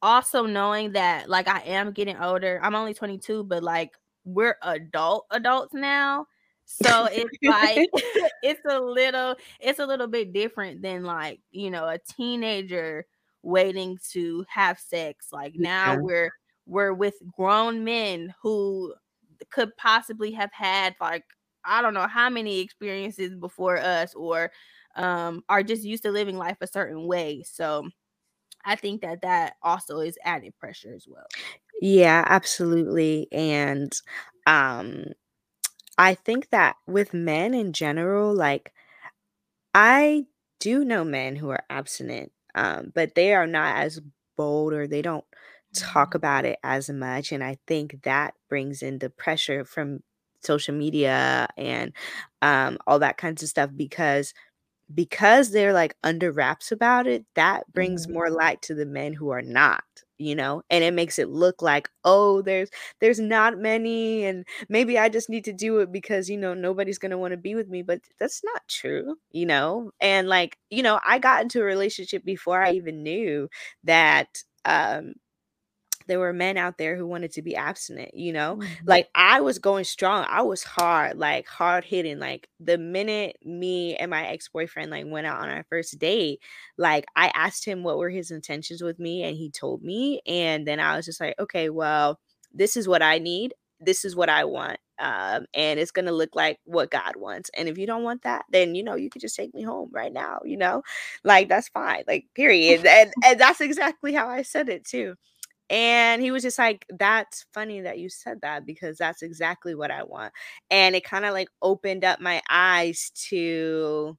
also 0.02 0.46
knowing 0.46 0.94
that 0.94 1.30
like 1.30 1.48
I 1.48 1.62
am 1.62 1.92
getting 1.94 2.18
older. 2.18 2.60
I'm 2.64 2.76
only 2.76 2.94
22, 2.94 3.44
but 3.46 3.64
like 3.64 3.92
we're 4.26 4.58
adult 4.64 5.26
adults 5.32 5.74
now. 5.74 6.28
So 6.66 7.08
it's 7.12 7.38
like 7.44 7.90
it's 8.44 8.62
a 8.70 8.80
little 8.80 9.36
it's 9.60 9.80
a 9.80 9.86
little 9.86 10.08
bit 10.08 10.34
different 10.34 10.82
than 10.82 11.04
like, 11.04 11.40
you 11.52 11.70
know, 11.72 11.88
a 11.88 12.00
teenager 12.00 13.06
waiting 13.44 13.98
to 14.12 14.46
have 14.50 14.80
sex. 14.80 15.28
Like 15.32 15.54
now 15.56 15.94
Yeah. 15.94 15.98
we're 16.00 16.32
we're 16.72 16.94
with 16.96 17.16
grown 17.38 17.86
men 17.86 18.34
who 18.44 18.96
could 19.52 19.76
possibly 19.78 20.32
have 20.34 20.52
had 20.54 20.96
like 21.02 21.26
I 21.66 21.82
don't 21.84 21.94
know 21.96 22.08
how 22.08 22.30
many 22.30 22.60
experiences 22.62 23.36
before 23.36 23.78
us 23.80 24.16
or 24.16 24.52
um 24.96 25.44
are 25.50 25.64
just 25.64 25.84
used 25.84 26.04
to 26.04 26.12
living 26.12 26.38
life 26.38 26.58
a 26.62 26.68
certain 26.68 27.08
way. 27.08 27.44
So 27.44 27.90
I 28.66 28.76
think 28.76 29.02
that 29.02 29.22
that 29.24 29.56
also 29.64 30.00
is 30.00 30.18
added 30.26 30.54
pressure 30.60 30.94
as 30.96 31.08
well. 31.08 31.28
Yeah, 31.82 32.24
absolutely. 32.28 33.28
And 33.32 33.94
um 34.48 35.06
I 35.98 36.16
think 36.16 36.50
that 36.52 36.78
with 36.88 37.14
men 37.14 37.54
in 37.54 37.74
general, 37.74 38.34
like 38.36 38.74
I 39.74 40.28
do 40.60 40.84
know 40.86 41.04
men 41.04 41.36
who 41.36 41.50
are 41.50 41.64
abstinent, 41.70 42.32
um, 42.56 42.92
but 42.94 43.16
they 43.16 43.34
are 43.34 43.48
not 43.48 43.78
as 43.78 44.02
bold 44.38 44.74
or 44.74 44.88
they 44.88 45.02
don't 45.02 45.26
talk 45.76 46.16
about 46.16 46.46
it 46.46 46.60
as 46.64 46.90
much. 46.90 47.32
And 47.32 47.44
I 47.44 47.58
think 47.68 48.04
that 48.04 48.34
brings 48.50 48.82
in 48.84 49.00
the 49.00 49.10
pressure 49.10 49.66
from 49.66 50.00
social 50.42 50.76
media 50.76 51.48
and 51.58 51.94
um, 52.42 52.78
all 52.88 53.00
that 53.00 53.18
kinds 53.18 53.44
of 53.44 53.50
stuff 53.50 53.70
because 53.76 54.34
because 54.94 55.52
they're 55.52 55.74
like 55.74 55.96
under 56.04 56.32
wraps 56.32 56.72
about 56.72 57.08
it, 57.08 57.26
that 57.36 57.64
brings 57.74 58.08
Mhm. 58.08 58.14
more 58.14 58.30
light 58.30 58.62
to 58.64 58.76
the 58.76 58.86
men 58.86 59.14
who 59.14 59.30
are 59.30 59.42
not, 59.42 59.84
you 60.18 60.36
know? 60.36 60.64
And 60.70 60.84
it 60.84 60.94
makes 60.94 61.18
it 61.18 61.30
look 61.30 61.62
like, 61.62 61.90
"Oh, 62.04 62.42
there's 62.42 62.70
there's 63.00 63.20
not 63.20 63.58
many 63.58 64.26
and 64.26 64.46
maybe 64.70 64.98
I 65.00 65.08
just 65.10 65.30
need 65.30 65.46
to 65.46 65.54
do 65.54 65.80
it 65.80 65.92
because, 65.94 66.30
you 66.30 66.38
know, 66.38 66.54
nobody's 66.54 66.98
going 67.00 67.12
to 67.12 67.18
want 67.18 67.32
to 67.32 67.38
be 67.38 67.56
with 67.56 67.70
me." 67.70 67.84
But 67.84 68.02
that's 68.20 68.44
not 68.44 68.68
true, 68.68 69.16
you 69.32 69.46
know? 69.46 69.92
And 70.02 70.28
like, 70.28 70.58
you 70.70 70.84
know, 70.84 71.00
I 71.06 71.20
got 71.20 71.42
into 71.44 71.62
a 71.62 71.66
relationship 71.66 72.26
before 72.26 72.62
I 72.62 72.74
even 72.74 73.04
knew 73.04 73.50
that 73.86 74.44
um 74.66 75.14
there 76.12 76.20
were 76.20 76.34
men 76.34 76.58
out 76.58 76.78
there 76.78 76.96
who 76.98 77.08
wanted 77.08 77.32
to 77.34 77.42
be 77.42 77.56
abstinent, 77.56 78.14
you 78.16 78.34
know? 78.34 78.58
Mhm. 78.58 78.78
Like 78.88 79.10
I 79.16 79.42
was 79.42 79.60
going 79.60 79.86
strong. 79.86 80.26
I 80.30 80.42
was 80.44 80.64
hard, 80.64 81.18
like 81.18 81.48
hard 81.48 81.86
hitting. 81.86 82.20
Like 82.20 82.50
the 82.60 82.78
minute 82.78 83.38
me 83.46 83.96
and 83.98 84.12
my 84.12 84.28
ex-boyfriend 84.28 84.92
like 84.92 85.06
went 85.08 85.28
out 85.28 85.42
on 85.42 85.50
our 85.50 85.66
first 85.70 85.98
date, 86.00 86.42
like 86.78 87.06
I 87.16 87.32
asked 87.36 87.66
him 87.66 87.84
what 87.84 87.98
were 87.98 88.10
his 88.10 88.32
intentions 88.32 88.82
with 88.84 89.00
me 89.00 89.24
and 89.24 89.38
he 89.38 89.50
told 89.52 89.84
me 89.84 90.22
and 90.28 90.68
then 90.68 90.80
I 90.80 90.96
was 90.98 91.06
just 91.06 91.22
like, 91.22 91.36
"Okay, 91.40 91.70
well, 91.70 92.20
this 92.54 92.76
is 92.78 92.88
what 92.88 93.02
I 93.02 93.20
need. 93.20 93.54
This 93.80 94.06
is 94.06 94.16
what 94.16 94.30
I 94.30 94.46
want." 94.46 94.80
Um, 95.00 95.46
and 95.56 95.80
it's 95.80 95.92
gonna 95.92 96.12
look 96.12 96.36
like 96.36 96.60
what 96.66 96.92
God 96.92 97.16
wants. 97.16 97.50
And 97.58 97.68
if 97.68 97.78
you 97.78 97.88
don't 97.88 98.04
want 98.04 98.24
that, 98.24 98.46
then 98.52 98.76
you 98.76 98.84
know 98.84 98.96
you 98.96 99.10
could 99.10 99.22
just 99.22 99.36
take 99.36 99.54
me 99.56 99.64
home 99.64 99.90
right 99.94 100.14
now, 100.14 100.40
you 100.46 100.58
know? 100.58 100.84
Like 101.24 101.50
that's 101.50 101.70
fine. 101.70 102.04
Like 102.08 102.26
period. 102.36 102.86
And 102.86 103.12
and 103.26 103.40
that's 103.40 103.62
exactly 103.62 104.14
how 104.14 104.28
I 104.30 104.44
said 104.44 104.70
it 104.70 104.86
too. 104.86 105.16
And 105.72 106.22
he 106.24 106.32
was 106.32 106.44
just 106.44 106.60
like, 106.60 106.86
"That's 106.92 107.46
funny 107.54 107.82
that 107.82 108.00
you 108.00 108.10
said 108.10 108.42
that 108.44 108.66
because 108.68 108.98
that's 109.00 109.24
exactly 109.24 109.76
what 109.76 109.92
I 109.92 110.04
want." 110.04 110.34
And 110.72 110.96
it 110.96 111.06
kinda, 111.06 111.32
like, 111.34 111.50
opened 111.64 112.06
up 112.06 112.22
my 112.22 112.42
eyes 112.50 113.12
to 113.30 114.18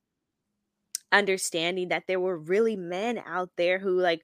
understanding 1.12 1.88
that 1.88 2.04
there 2.08 2.20
were 2.20 2.38
really 2.38 2.76
men 2.76 3.18
out 3.26 3.50
there 3.56 3.78
who, 3.78 4.00
like, 4.00 4.22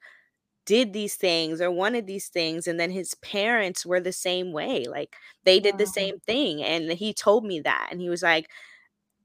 did 0.66 0.93
these 0.95 1.16
things 1.16 1.61
or 1.61 1.70
wanted 1.70 2.07
these 2.07 2.29
things, 2.29 2.66
and 2.68 2.81
then 2.81 2.91
his 2.91 3.14
parents 3.16 3.87
were 3.87 4.01
the 4.01 4.12
same 4.12 4.53
way, 4.53 4.85
like, 4.87 5.14
they 5.45 5.61
did 5.61 5.79
the 5.79 5.87
same 5.87 6.20
thing, 6.20 6.62
and 6.62 6.93
he 6.93 7.14
told 7.14 7.45
me 7.45 7.61
that, 7.61 7.89
and 7.93 8.01
he 8.01 8.11
was 8.11 8.22
like, 8.22 8.49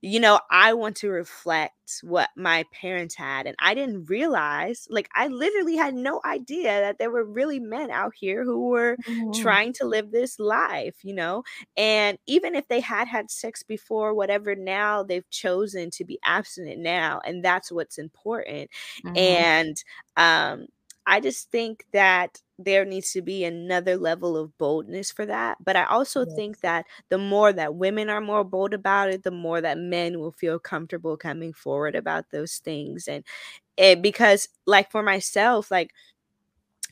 you 0.04 0.20
know, 0.20 0.40
I 0.52 0.74
want 0.74 0.98
to 0.98 1.10
reflect 1.10 2.00
what 2.04 2.30
my 2.36 2.66
parents 2.74 3.16
had. 3.16 3.48
And 3.48 3.56
I 3.60 3.74
didn't 3.74 4.06
realize, 4.06 4.88
like, 4.90 5.10
I 5.16 5.28
literally 5.28 5.76
had 5.78 5.96
no 5.96 6.22
idea 6.26 6.82
that 6.82 6.98
there 7.00 7.12
were 7.12 7.24
really 7.26 7.60
men 7.60 7.90
out 7.92 8.14
here 8.16 8.44
who 8.44 8.68
were 8.70 8.98
Mhm. 9.08 9.34
trying 9.34 9.74
to 9.74 9.86
live 9.86 10.12
this 10.12 10.40
life, 10.40 10.96
you 11.04 11.14
know? 11.14 11.44
And 11.78 12.18
even 12.28 12.56
if 12.56 12.68
they 12.68 12.82
had 12.82 13.08
had 13.08 13.32
sex 13.32 13.64
before, 13.64 14.14
whatever, 14.14 14.56
now 14.56 15.04
they've 15.04 15.30
chosen 15.30 15.90
to 15.92 16.06
be 16.06 16.20
abstinent 16.24 16.80
now. 16.82 17.22
And 17.26 17.44
that's 17.44 17.72
what's 17.72 17.98
important. 17.98 18.70
Mhm. 19.04 19.44
And, 19.44 19.78
um, 20.18 20.68
I 21.06 21.20
just 21.20 21.52
think 21.52 21.86
that 21.94 22.42
there 22.60 22.86
needs 22.86 23.12
to 23.14 23.22
be 23.22 23.44
another 23.44 23.98
level 23.98 24.38
of 24.38 24.58
boldness 24.58 25.12
for 25.12 25.26
that. 25.26 25.58
But 25.64 25.76
I 25.76 25.86
also 25.86 26.26
think 26.26 26.62
that 26.62 26.86
the 27.10 27.18
more 27.18 27.52
that 27.54 27.76
women 27.76 28.10
are 28.10 28.22
more 28.22 28.44
bold 28.44 28.74
about 28.74 29.10
it, 29.10 29.24
the 29.24 29.32
more 29.32 29.60
that 29.62 29.78
men 29.78 30.20
will 30.20 30.32
feel 30.32 30.60
comfortable 30.60 31.18
coming 31.18 31.52
forward 31.54 31.96
about 31.96 32.26
those 32.32 32.58
things. 32.58 33.08
And 33.08 33.26
it 33.78 34.02
because 34.02 34.48
like 34.68 34.92
for 34.92 35.04
myself, 35.04 35.72
like 35.72 35.92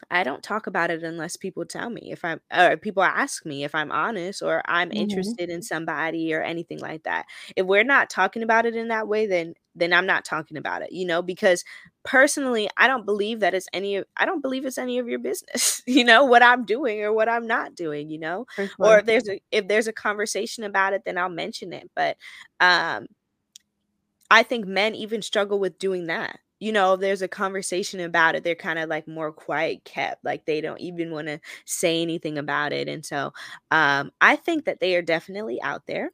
I 0.09 0.23
don't 0.23 0.41
talk 0.43 0.67
about 0.67 0.89
it 0.91 1.03
unless 1.03 1.35
people 1.37 1.65
tell 1.65 1.89
me 1.89 2.11
if 2.11 2.23
I'm 2.25 2.39
or 2.55 2.77
people 2.77 3.03
ask 3.03 3.45
me 3.45 3.63
if 3.63 3.75
I'm 3.75 3.91
honest 3.91 4.41
or 4.41 4.61
I'm 4.65 4.91
Mhm. 4.91 4.95
interested 4.95 5.49
in 5.49 5.61
somebody 5.61 6.33
or 6.33 6.41
anything 6.41 6.79
like 6.79 7.03
that. 7.03 7.25
If 7.55 7.65
we're 7.65 7.83
not 7.83 8.09
talking 8.09 8.43
about 8.43 8.65
it 8.65 8.75
in 8.75 8.87
that 8.89 9.07
way, 9.07 9.25
then 9.27 9.53
then 9.75 9.93
I'm 9.93 10.05
not 10.05 10.25
talking 10.25 10.57
about 10.57 10.81
it, 10.81 10.91
you 10.91 11.05
know, 11.05 11.21
because 11.21 11.63
personally, 12.03 12.69
I 12.77 12.87
don't 12.87 13.05
believe 13.05 13.39
that 13.41 13.53
it's 13.53 13.67
any 13.73 13.95
of 13.97 14.05
I 14.17 14.25
don't 14.25 14.41
believe 14.41 14.65
it's 14.65 14.77
any 14.77 14.97
of 14.99 15.07
your 15.07 15.19
business, 15.19 15.81
you 15.87 16.03
know, 16.03 16.25
what 16.25 16.43
I'm 16.43 16.65
doing 16.65 17.01
or 17.01 17.13
what 17.13 17.29
I'm 17.29 17.47
not 17.47 17.75
doing, 17.75 18.09
you 18.09 18.19
know? 18.19 18.45
Or 18.79 18.99
if 18.99 19.05
there's 19.05 19.27
a 19.29 19.39
if 19.51 19.67
there's 19.67 19.87
a 19.87 19.93
conversation 19.93 20.63
about 20.63 20.93
it, 20.93 21.03
then 21.05 21.17
I'll 21.17 21.29
mention 21.29 21.73
it. 21.73 21.89
But 21.95 22.17
um 22.59 23.07
I 24.31 24.43
think 24.43 24.65
men 24.65 24.95
even 24.95 25.21
struggle 25.21 25.59
with 25.59 25.77
doing 25.77 26.07
that. 26.07 26.39
You 26.61 26.71
know, 26.71 26.93
if 26.93 27.01
there's 27.01 27.23
a 27.23 27.27
conversation 27.27 27.99
about 28.01 28.35
it, 28.35 28.43
they're 28.45 28.55
kind 28.55 28.79
of 28.79 28.87
like 28.89 29.07
more 29.07 29.33
quiet 29.33 29.83
kept, 29.83 30.23
like 30.23 30.45
they 30.45 30.61
don't 30.61 30.79
even 30.79 31.11
want 31.11 31.27
to 31.27 31.39
say 31.65 32.01
anything 32.03 32.37
about 32.37 32.71
it. 32.73 32.87
And 32.87 33.05
so 33.05 33.33
um 33.71 34.11
I 34.21 34.35
think 34.37 34.65
that 34.65 34.79
they 34.79 34.95
are 34.95 35.01
definitely 35.01 35.61
out 35.61 35.87
there. 35.87 36.11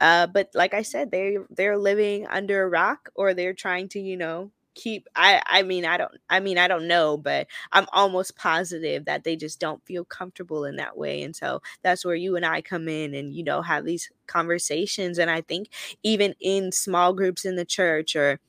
Uh 0.00 0.26
but 0.26 0.48
like 0.54 0.74
I 0.74 0.82
said, 0.82 1.10
they 1.10 1.36
they're 1.50 1.78
living 1.78 2.26
under 2.28 2.62
a 2.62 2.68
rock 2.68 3.10
or 3.14 3.34
they're 3.34 3.54
trying 3.54 3.88
to, 3.90 4.00
you 4.00 4.16
know, 4.16 4.50
keep 4.74 5.06
I 5.14 5.42
I 5.46 5.62
mean, 5.64 5.84
I 5.84 5.98
don't 5.98 6.12
I 6.30 6.40
mean, 6.40 6.56
I 6.58 6.66
don't 6.68 6.88
know, 6.88 7.18
but 7.18 7.46
I'm 7.72 7.86
almost 7.92 8.36
positive 8.36 9.04
that 9.04 9.24
they 9.24 9.36
just 9.36 9.60
don't 9.60 9.84
feel 9.84 10.04
comfortable 10.06 10.64
in 10.64 10.76
that 10.76 10.96
way. 10.96 11.22
And 11.22 11.36
so 11.36 11.60
that's 11.82 12.04
where 12.06 12.14
you 12.14 12.36
and 12.36 12.46
I 12.46 12.62
come 12.62 12.88
in 12.88 13.14
and 13.14 13.34
you 13.34 13.44
know 13.44 13.60
have 13.62 13.84
these 13.84 14.10
conversations 14.26 15.18
and 15.18 15.30
I 15.30 15.42
think 15.42 15.68
even 16.02 16.34
in 16.40 16.72
small 16.72 17.12
groups 17.12 17.44
in 17.44 17.56
the 17.56 17.64
church 17.66 18.16
or 18.16 18.40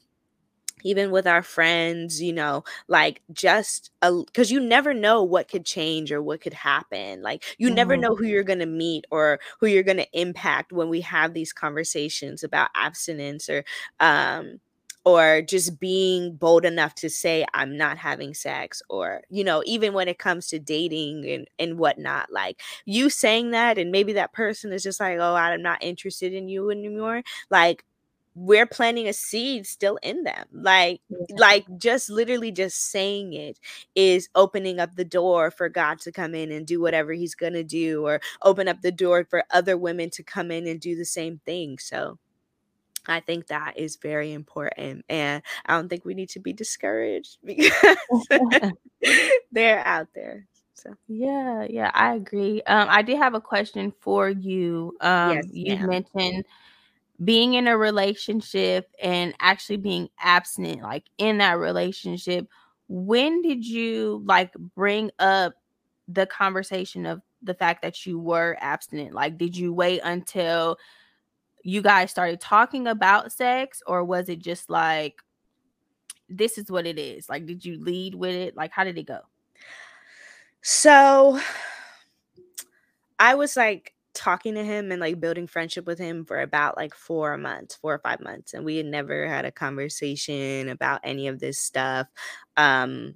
even 0.83 1.11
with 1.11 1.27
our 1.27 1.43
friends, 1.43 2.21
you 2.21 2.33
know, 2.33 2.63
like 2.87 3.21
just 3.31 3.91
because 4.01 4.51
you 4.51 4.59
never 4.59 4.93
know 4.93 5.23
what 5.23 5.47
could 5.47 5.65
change 5.65 6.11
or 6.11 6.21
what 6.21 6.41
could 6.41 6.53
happen. 6.53 7.21
Like, 7.21 7.43
you 7.57 7.67
mm-hmm. 7.67 7.75
never 7.75 7.97
know 7.97 8.15
who 8.15 8.25
you're 8.25 8.43
going 8.43 8.59
to 8.59 8.65
meet 8.65 9.05
or 9.11 9.39
who 9.59 9.67
you're 9.67 9.83
going 9.83 9.97
to 9.97 10.19
impact 10.19 10.71
when 10.71 10.89
we 10.89 11.01
have 11.01 11.33
these 11.33 11.53
conversations 11.53 12.43
about 12.43 12.69
abstinence 12.75 13.49
or, 13.49 13.63
um, 13.99 14.59
or 15.03 15.41
just 15.41 15.79
being 15.79 16.35
bold 16.35 16.65
enough 16.65 16.93
to 16.93 17.09
say 17.09 17.45
i'm 17.53 17.75
not 17.77 17.97
having 17.97 18.33
sex 18.33 18.81
or 18.89 19.21
you 19.29 19.43
know 19.43 19.63
even 19.65 19.93
when 19.93 20.07
it 20.07 20.19
comes 20.19 20.47
to 20.47 20.59
dating 20.59 21.27
and, 21.27 21.47
and 21.57 21.77
whatnot 21.77 22.31
like 22.31 22.61
you 22.85 23.09
saying 23.09 23.51
that 23.51 23.77
and 23.77 23.91
maybe 23.91 24.13
that 24.13 24.33
person 24.33 24.71
is 24.71 24.83
just 24.83 24.99
like 24.99 25.17
oh 25.19 25.35
i'm 25.35 25.61
not 25.61 25.81
interested 25.83 26.33
in 26.33 26.47
you 26.47 26.69
anymore 26.69 27.23
like 27.49 27.83
we're 28.33 28.65
planting 28.65 29.07
a 29.07 29.13
seed 29.13 29.65
still 29.65 29.97
in 30.01 30.23
them 30.23 30.45
like 30.53 31.01
yeah. 31.09 31.35
like 31.37 31.65
just 31.77 32.09
literally 32.09 32.51
just 32.51 32.89
saying 32.91 33.33
it 33.33 33.59
is 33.95 34.29
opening 34.35 34.79
up 34.79 34.95
the 34.95 35.05
door 35.05 35.51
for 35.51 35.67
god 35.67 35.99
to 35.99 36.11
come 36.11 36.33
in 36.33 36.51
and 36.51 36.65
do 36.65 36.79
whatever 36.79 37.11
he's 37.11 37.35
going 37.35 37.53
to 37.53 37.63
do 37.63 38.05
or 38.05 38.21
open 38.41 38.67
up 38.67 38.81
the 38.81 38.91
door 38.91 39.25
for 39.29 39.43
other 39.51 39.77
women 39.77 40.09
to 40.09 40.23
come 40.23 40.49
in 40.51 40.65
and 40.67 40.79
do 40.79 40.95
the 40.95 41.05
same 41.05 41.39
thing 41.45 41.77
so 41.77 42.17
I 43.07 43.19
think 43.19 43.47
that 43.47 43.77
is 43.77 43.95
very 43.95 44.31
important. 44.31 45.05
And 45.09 45.41
I 45.65 45.73
don't 45.73 45.89
think 45.89 46.05
we 46.05 46.13
need 46.13 46.29
to 46.29 46.39
be 46.39 46.53
discouraged 46.53 47.39
because 47.43 47.71
they're 49.51 49.85
out 49.85 50.09
there. 50.13 50.45
So 50.73 50.95
yeah, 51.07 51.65
yeah, 51.69 51.91
I 51.93 52.15
agree. 52.15 52.61
Um, 52.63 52.87
I 52.89 53.03
did 53.03 53.17
have 53.17 53.35
a 53.35 53.41
question 53.41 53.93
for 53.99 54.29
you. 54.29 54.95
Um, 54.99 55.35
yes, 55.35 55.47
you 55.51 55.75
ma'am. 55.75 55.89
mentioned 55.89 56.45
being 57.23 57.53
in 57.53 57.67
a 57.67 57.77
relationship 57.77 58.89
and 59.01 59.33
actually 59.39 59.77
being 59.77 60.09
abstinent 60.19 60.81
like 60.81 61.03
in 61.17 61.37
that 61.37 61.59
relationship 61.59 62.47
when 62.87 63.41
did 63.41 63.65
you 63.65 64.21
like 64.25 64.53
bring 64.75 65.09
up 65.19 65.53
the 66.09 66.25
conversation 66.25 67.05
of 67.05 67.21
the 67.41 67.53
fact 67.53 67.81
that 67.81 68.05
you 68.05 68.19
were 68.19 68.57
abstinent? 68.59 69.13
Like 69.13 69.37
did 69.37 69.55
you 69.55 69.73
wait 69.73 70.01
until 70.03 70.77
you 71.63 71.81
guys 71.81 72.11
started 72.11 72.41
talking 72.41 72.87
about 72.87 73.31
sex 73.31 73.81
or 73.87 74.03
was 74.03 74.27
it 74.27 74.39
just 74.39 74.69
like 74.69 75.21
this 76.27 76.57
is 76.57 76.71
what 76.71 76.87
it 76.87 76.97
is 76.97 77.29
like 77.29 77.45
did 77.45 77.63
you 77.63 77.81
lead 77.81 78.13
with 78.15 78.35
it? 78.35 78.55
Like 78.57 78.71
how 78.71 78.83
did 78.83 78.97
it 78.97 79.07
go? 79.07 79.19
So 80.61 81.39
i 83.19 83.35
was 83.35 83.55
like 83.55 83.93
talking 84.13 84.55
to 84.55 84.63
him 84.63 84.91
and 84.91 85.01
like 85.01 85.19
building 85.19 85.47
friendship 85.47 85.85
with 85.85 85.99
him 85.99 86.25
for 86.25 86.41
about 86.41 86.77
like 86.77 86.93
four 86.95 87.37
months, 87.37 87.75
four 87.75 87.93
or 87.93 87.99
five 87.99 88.19
months. 88.21 88.53
And 88.53 88.65
we 88.65 88.77
had 88.77 88.85
never 88.85 89.27
had 89.27 89.45
a 89.45 89.51
conversation 89.51 90.69
about 90.69 91.01
any 91.03 91.27
of 91.27 91.39
this 91.39 91.59
stuff 91.59 92.07
um 92.57 93.15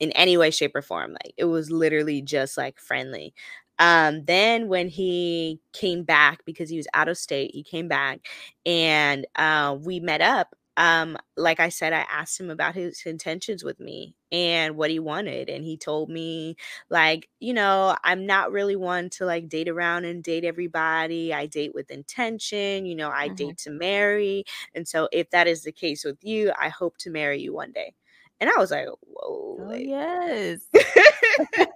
in 0.00 0.12
any 0.12 0.36
way, 0.36 0.50
shape, 0.50 0.74
or 0.74 0.82
form. 0.82 1.12
Like 1.12 1.34
it 1.36 1.44
was 1.44 1.70
literally 1.70 2.22
just 2.22 2.56
like 2.56 2.78
friendly. 2.78 3.34
Um, 3.78 4.24
then 4.26 4.68
when 4.68 4.88
he 4.88 5.60
came 5.72 6.02
back 6.04 6.44
because 6.44 6.68
he 6.68 6.76
was 6.76 6.86
out 6.94 7.08
of 7.08 7.16
state, 7.18 7.52
he 7.54 7.62
came 7.62 7.88
back 7.88 8.20
and 8.66 9.26
uh, 9.36 9.76
we 9.80 10.00
met 10.00 10.20
up 10.20 10.54
um, 10.76 11.18
like 11.36 11.60
I 11.60 11.68
said, 11.68 11.92
I 11.92 12.06
asked 12.10 12.40
him 12.40 12.48
about 12.48 12.74
his 12.74 13.02
intentions 13.04 13.62
with 13.62 13.78
me 13.80 14.14
and 14.32 14.76
what 14.76 14.90
he 14.90 14.98
wanted. 14.98 15.48
And 15.48 15.64
he 15.64 15.76
told 15.76 16.08
me, 16.08 16.56
like, 16.88 17.28
you 17.40 17.52
know, 17.54 17.96
I'm 18.04 18.26
not 18.26 18.52
really 18.52 18.76
one 18.76 19.10
to 19.10 19.24
like 19.24 19.48
date 19.48 19.68
around 19.68 20.04
and 20.04 20.22
date 20.22 20.44
everybody. 20.44 21.32
I 21.34 21.46
date 21.46 21.74
with 21.74 21.90
intention, 21.90 22.86
you 22.86 22.94
know, 22.94 23.10
I 23.10 23.26
mm-hmm. 23.26 23.34
date 23.34 23.58
to 23.58 23.70
marry. 23.70 24.44
And 24.74 24.86
so 24.86 25.08
if 25.12 25.30
that 25.30 25.46
is 25.46 25.62
the 25.62 25.72
case 25.72 26.04
with 26.04 26.18
you, 26.22 26.52
I 26.60 26.68
hope 26.68 26.96
to 26.98 27.10
marry 27.10 27.40
you 27.40 27.52
one 27.54 27.72
day. 27.72 27.94
And 28.40 28.48
I 28.48 28.58
was 28.58 28.70
like, 28.70 28.86
whoa. 29.02 29.58
Oh, 29.60 29.64
like, 29.68 29.86
yes. 29.86 30.60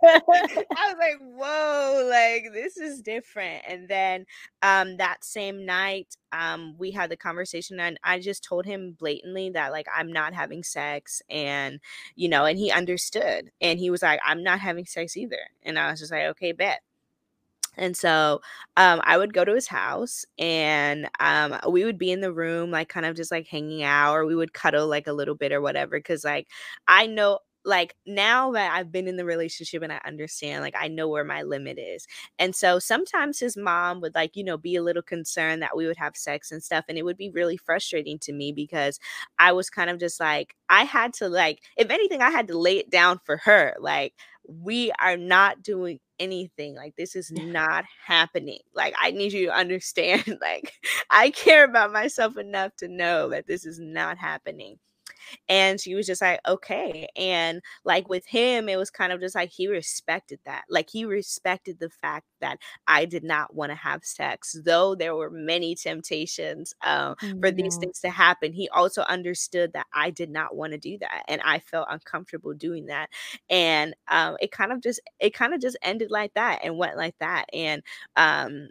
I 0.03 0.21
was 0.27 0.97
like, 0.99 1.19
whoa, 1.21 2.07
like 2.11 2.53
this 2.53 2.77
is 2.77 3.03
different. 3.03 3.63
And 3.69 3.89
then 3.89 4.27
um 4.63 4.97
that 4.97 5.25
same 5.25 5.67
night, 5.67 6.17
um, 6.33 6.75
we 6.79 6.91
had 6.91 7.11
the 7.11 7.17
conversation 7.17 7.79
and 7.81 7.99
I 8.03 8.19
just 8.19 8.43
told 8.45 8.65
him 8.67 8.97
blatantly 8.99 9.51
that 9.51 9.73
like 9.73 9.87
I'm 9.95 10.13
not 10.13 10.35
having 10.35 10.63
sex 10.63 11.23
and 11.29 11.81
you 12.17 12.29
know, 12.29 12.45
and 12.47 12.59
he 12.59 12.71
understood. 12.71 13.51
And 13.61 13.79
he 13.79 13.91
was 13.91 14.03
like, 14.03 14.21
I'm 14.25 14.43
not 14.43 14.61
having 14.61 14.87
sex 14.87 15.17
either. 15.17 15.39
And 15.63 15.79
I 15.79 15.91
was 15.91 16.01
just 16.01 16.13
like, 16.13 16.25
okay, 16.25 16.53
bet. 16.53 16.81
And 17.77 17.97
so 17.97 18.41
um, 18.77 19.01
I 19.05 19.19
would 19.19 19.35
go 19.35 19.45
to 19.45 19.55
his 19.55 19.67
house 19.69 20.25
and 20.39 21.09
um, 21.21 21.59
we 21.71 21.85
would 21.85 21.99
be 21.99 22.11
in 22.13 22.21
the 22.21 22.33
room, 22.33 22.71
like 22.71 22.89
kind 22.89 23.07
of 23.07 23.17
just 23.17 23.31
like 23.31 23.47
hanging 23.49 23.83
out, 23.83 24.15
or 24.15 24.27
we 24.27 24.35
would 24.37 24.53
cuddle 24.53 24.87
like 24.89 25.07
a 25.07 25.13
little 25.13 25.35
bit 25.35 25.53
or 25.53 25.61
whatever. 25.61 26.01
Cause 26.01 26.25
like 26.25 26.49
I 26.89 27.07
know, 27.07 27.41
like 27.65 27.95
now 28.07 28.53
that 28.53 28.75
I've 28.75 28.93
been 28.93 29.09
in 29.09 29.17
the 29.17 29.25
relationship 29.25 29.83
and 29.83 29.93
I 29.93 30.01
understand, 30.07 30.63
like 30.63 30.75
I 30.79 30.89
know 30.89 31.09
where 31.09 31.25
my 31.25 31.43
limit 31.43 31.79
is. 31.79 32.07
And 32.39 32.55
so 32.55 32.79
sometimes 32.79 33.39
his 33.41 33.57
mom 33.57 34.01
would 34.01 34.15
like, 34.15 34.37
you 34.37 34.45
know, 34.45 34.57
be 34.59 34.77
a 34.77 34.83
little 34.83 35.03
concerned 35.03 35.63
that 35.63 35.77
we 35.77 35.87
would 35.87 35.97
have 35.97 36.17
sex 36.17 36.53
and 36.53 36.63
stuff. 36.63 36.85
And 36.89 36.99
it 36.99 37.05
would 37.05 37.17
be 37.17 37.31
really 37.31 37.57
frustrating 37.57 38.19
to 38.21 38.33
me 38.33 38.53
because 38.53 38.99
I 39.39 39.53
was 39.53 39.71
kind 39.71 39.91
of 39.91 39.99
just 39.99 40.21
like, 40.21 40.55
I 40.69 40.85
had 40.85 41.15
to 41.15 41.29
like, 41.29 41.63
if 41.77 41.91
anything, 41.91 42.23
I 42.23 42.31
had 42.31 42.49
to 42.49 42.59
lay 42.59 42.79
it 42.79 42.91
down 42.91 43.21
for 43.25 43.39
her. 43.39 43.75
Like, 43.81 44.15
we 44.47 44.93
are 45.01 45.17
not 45.17 45.63
doing 45.63 45.99
anything 46.19 46.77
like 46.77 46.95
this 46.97 47.17
is 47.17 47.33
not 47.33 47.85
happening 48.07 48.61
like 48.73 48.95
i 49.01 49.11
need 49.11 49.33
you 49.33 49.47
to 49.47 49.53
understand 49.53 50.23
like 50.41 50.73
i 51.11 51.31
care 51.31 51.65
about 51.65 51.93
myself 51.93 52.37
enough 52.37 52.75
to 52.77 52.87
know 52.87 53.29
that 53.31 53.47
this 53.49 53.67
is 53.67 53.81
not 53.81 54.17
happening 54.17 54.79
and 55.49 55.81
she 55.81 55.95
was 55.95 56.07
just 56.07 56.23
like, 56.23 56.41
okay. 56.47 57.09
And 57.17 57.61
like 57.85 58.09
with 58.09 58.27
him, 58.27 58.69
it 58.69 58.77
was 58.77 58.91
kind 58.91 59.13
of 59.13 59.21
just 59.21 59.35
like 59.35 59.51
he 59.51 59.69
respected 59.69 60.41
that. 60.45 60.65
Like 60.69 60.91
he 60.91 61.05
respected 61.05 61.79
the 61.79 61.91
fact 61.91 62.27
that 62.41 62.59
I 62.87 63.05
did 63.05 63.25
not 63.25 63.55
want 63.55 63.71
to 63.71 63.77
have 63.77 64.05
sex, 64.05 64.57
though 64.65 64.95
there 64.95 65.15
were 65.15 65.31
many 65.31 65.75
temptations 65.75 66.75
um, 66.85 67.15
mm-hmm. 67.17 67.41
for 67.41 67.51
these 67.51 67.77
things 67.77 68.01
to 68.01 68.11
happen. 68.11 68.53
He 68.53 68.69
also 68.69 69.03
understood 69.03 69.73
that 69.73 69.87
I 69.93 70.11
did 70.11 70.31
not 70.31 70.55
want 70.57 70.73
to 70.73 70.79
do 70.79 70.99
that. 70.99 71.25
And 71.29 71.41
I 71.43 71.59
felt 71.59 71.89
uncomfortable 71.91 72.55
doing 72.55 72.87
that. 72.87 73.09
And 73.49 73.95
um, 74.09 74.37
it 74.41 74.51
kind 74.51 74.73
of 74.73 74.83
just, 74.83 75.01
it 75.21 75.35
kind 75.35 75.55
of 75.55 75.61
just 75.61 75.79
ended 75.83 76.11
like 76.11 76.35
that 76.35 76.61
and 76.65 76.79
went 76.79 76.97
like 76.97 77.17
that. 77.21 77.47
And, 77.53 77.83
um, 78.17 78.69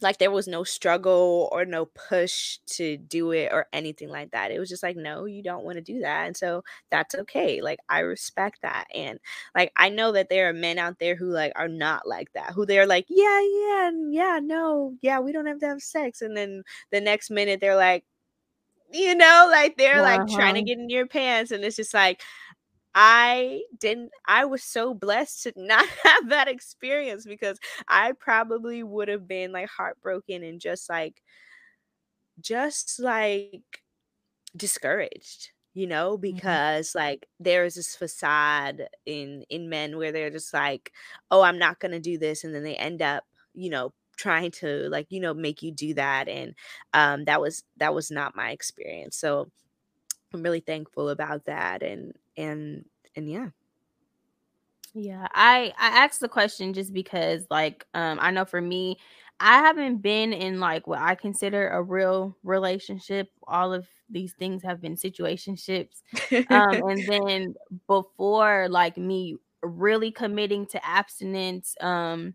like 0.00 0.18
there 0.18 0.30
was 0.30 0.48
no 0.48 0.64
struggle 0.64 1.48
or 1.52 1.64
no 1.64 1.86
push 1.86 2.58
to 2.66 2.96
do 2.96 3.30
it 3.30 3.50
or 3.52 3.66
anything 3.72 4.08
like 4.08 4.32
that. 4.32 4.50
It 4.50 4.58
was 4.58 4.68
just 4.68 4.82
like, 4.82 4.96
no, 4.96 5.24
you 5.24 5.42
don't 5.42 5.64
want 5.64 5.76
to 5.76 5.82
do 5.82 6.00
that. 6.00 6.26
And 6.26 6.36
so 6.36 6.64
that's 6.90 7.14
okay. 7.14 7.60
Like 7.62 7.78
I 7.88 8.00
respect 8.00 8.60
that. 8.62 8.86
And 8.94 9.18
like 9.54 9.72
I 9.76 9.88
know 9.88 10.12
that 10.12 10.28
there 10.28 10.48
are 10.48 10.52
men 10.52 10.78
out 10.78 10.98
there 10.98 11.14
who 11.16 11.30
like 11.30 11.52
are 11.56 11.68
not 11.68 12.06
like 12.06 12.32
that, 12.32 12.52
who 12.52 12.66
they're 12.66 12.86
like, 12.86 13.06
yeah, 13.08 13.40
yeah, 13.40 13.90
yeah, 14.10 14.40
no, 14.42 14.94
yeah, 15.00 15.20
we 15.20 15.32
don't 15.32 15.46
have 15.46 15.60
to 15.60 15.68
have 15.68 15.82
sex. 15.82 16.22
And 16.22 16.36
then 16.36 16.64
the 16.90 17.00
next 17.00 17.30
minute 17.30 17.60
they're 17.60 17.76
like, 17.76 18.04
you 18.92 19.14
know, 19.14 19.48
like 19.50 19.76
they're 19.76 20.02
uh-huh. 20.02 20.18
like 20.18 20.28
trying 20.28 20.54
to 20.54 20.62
get 20.62 20.78
in 20.78 20.90
your 20.90 21.06
pants. 21.06 21.50
And 21.50 21.64
it's 21.64 21.76
just 21.76 21.94
like, 21.94 22.22
I 22.94 23.62
didn't, 23.78 24.12
I 24.26 24.44
was 24.44 24.62
so 24.62 24.94
blessed 24.94 25.44
to 25.44 25.52
not 25.56 25.86
have 26.04 26.28
that 26.28 26.48
experience 26.48 27.26
because 27.26 27.58
I 27.88 28.12
probably 28.12 28.82
would 28.82 29.08
have 29.08 29.26
been 29.26 29.52
like 29.52 29.68
heartbroken 29.68 30.42
and 30.42 30.60
just 30.60 30.88
like, 30.88 31.22
just 32.40 32.98
like 33.00 33.62
discouraged 34.56 35.50
you 35.74 35.86
know 35.86 36.12
mm-hmm. 36.12 36.36
because 36.36 36.90
mm-hmm. 36.90 36.98
like 36.98 37.26
there's 37.40 37.74
this 37.74 37.94
facade 37.94 38.88
in 39.04 39.44
in 39.50 39.68
men 39.68 39.98
where 39.98 40.12
they're 40.12 40.30
just 40.30 40.54
like 40.54 40.92
oh 41.30 41.42
i'm 41.42 41.58
not 41.58 41.78
gonna 41.80 42.00
do 42.00 42.16
this 42.16 42.44
and 42.44 42.54
then 42.54 42.62
they 42.62 42.76
end 42.76 43.02
up 43.02 43.24
you 43.52 43.68
know 43.68 43.92
trying 44.16 44.50
to 44.50 44.88
like 44.90 45.06
you 45.10 45.20
know 45.20 45.34
make 45.34 45.62
you 45.62 45.72
do 45.72 45.92
that 45.94 46.28
and 46.28 46.54
um 46.92 47.24
that 47.24 47.40
was 47.40 47.64
that 47.76 47.92
was 47.92 48.10
not 48.10 48.36
my 48.36 48.50
experience 48.50 49.16
so 49.16 49.50
i'm 50.32 50.42
really 50.42 50.60
thankful 50.60 51.08
about 51.08 51.44
that 51.46 51.82
and 51.82 52.12
and 52.36 52.84
and 53.16 53.30
yeah. 53.30 53.48
Yeah 54.94 55.26
i 55.34 55.72
i 55.78 56.04
asked 56.04 56.20
the 56.20 56.28
question 56.28 56.72
just 56.72 56.92
because 56.92 57.46
like 57.50 57.84
um 57.94 58.18
i 58.20 58.30
know 58.30 58.44
for 58.44 58.60
me 58.60 58.96
i 59.40 59.58
haven't 59.58 59.98
been 60.02 60.32
in 60.32 60.60
like 60.60 60.86
what 60.86 61.00
i 61.00 61.14
consider 61.14 61.68
a 61.68 61.82
real 61.82 62.36
relationship. 62.44 63.28
All 63.46 63.72
of 63.72 63.86
these 64.08 64.34
things 64.34 64.62
have 64.62 64.80
been 64.80 64.94
situationships 64.96 66.02
um 66.50 66.80
and 66.88 67.06
then 67.08 67.54
before 67.88 68.68
like 68.70 68.96
me 68.96 69.36
really 69.62 70.10
committing 70.12 70.66
to 70.66 70.86
abstinence 70.86 71.74
um 71.80 72.34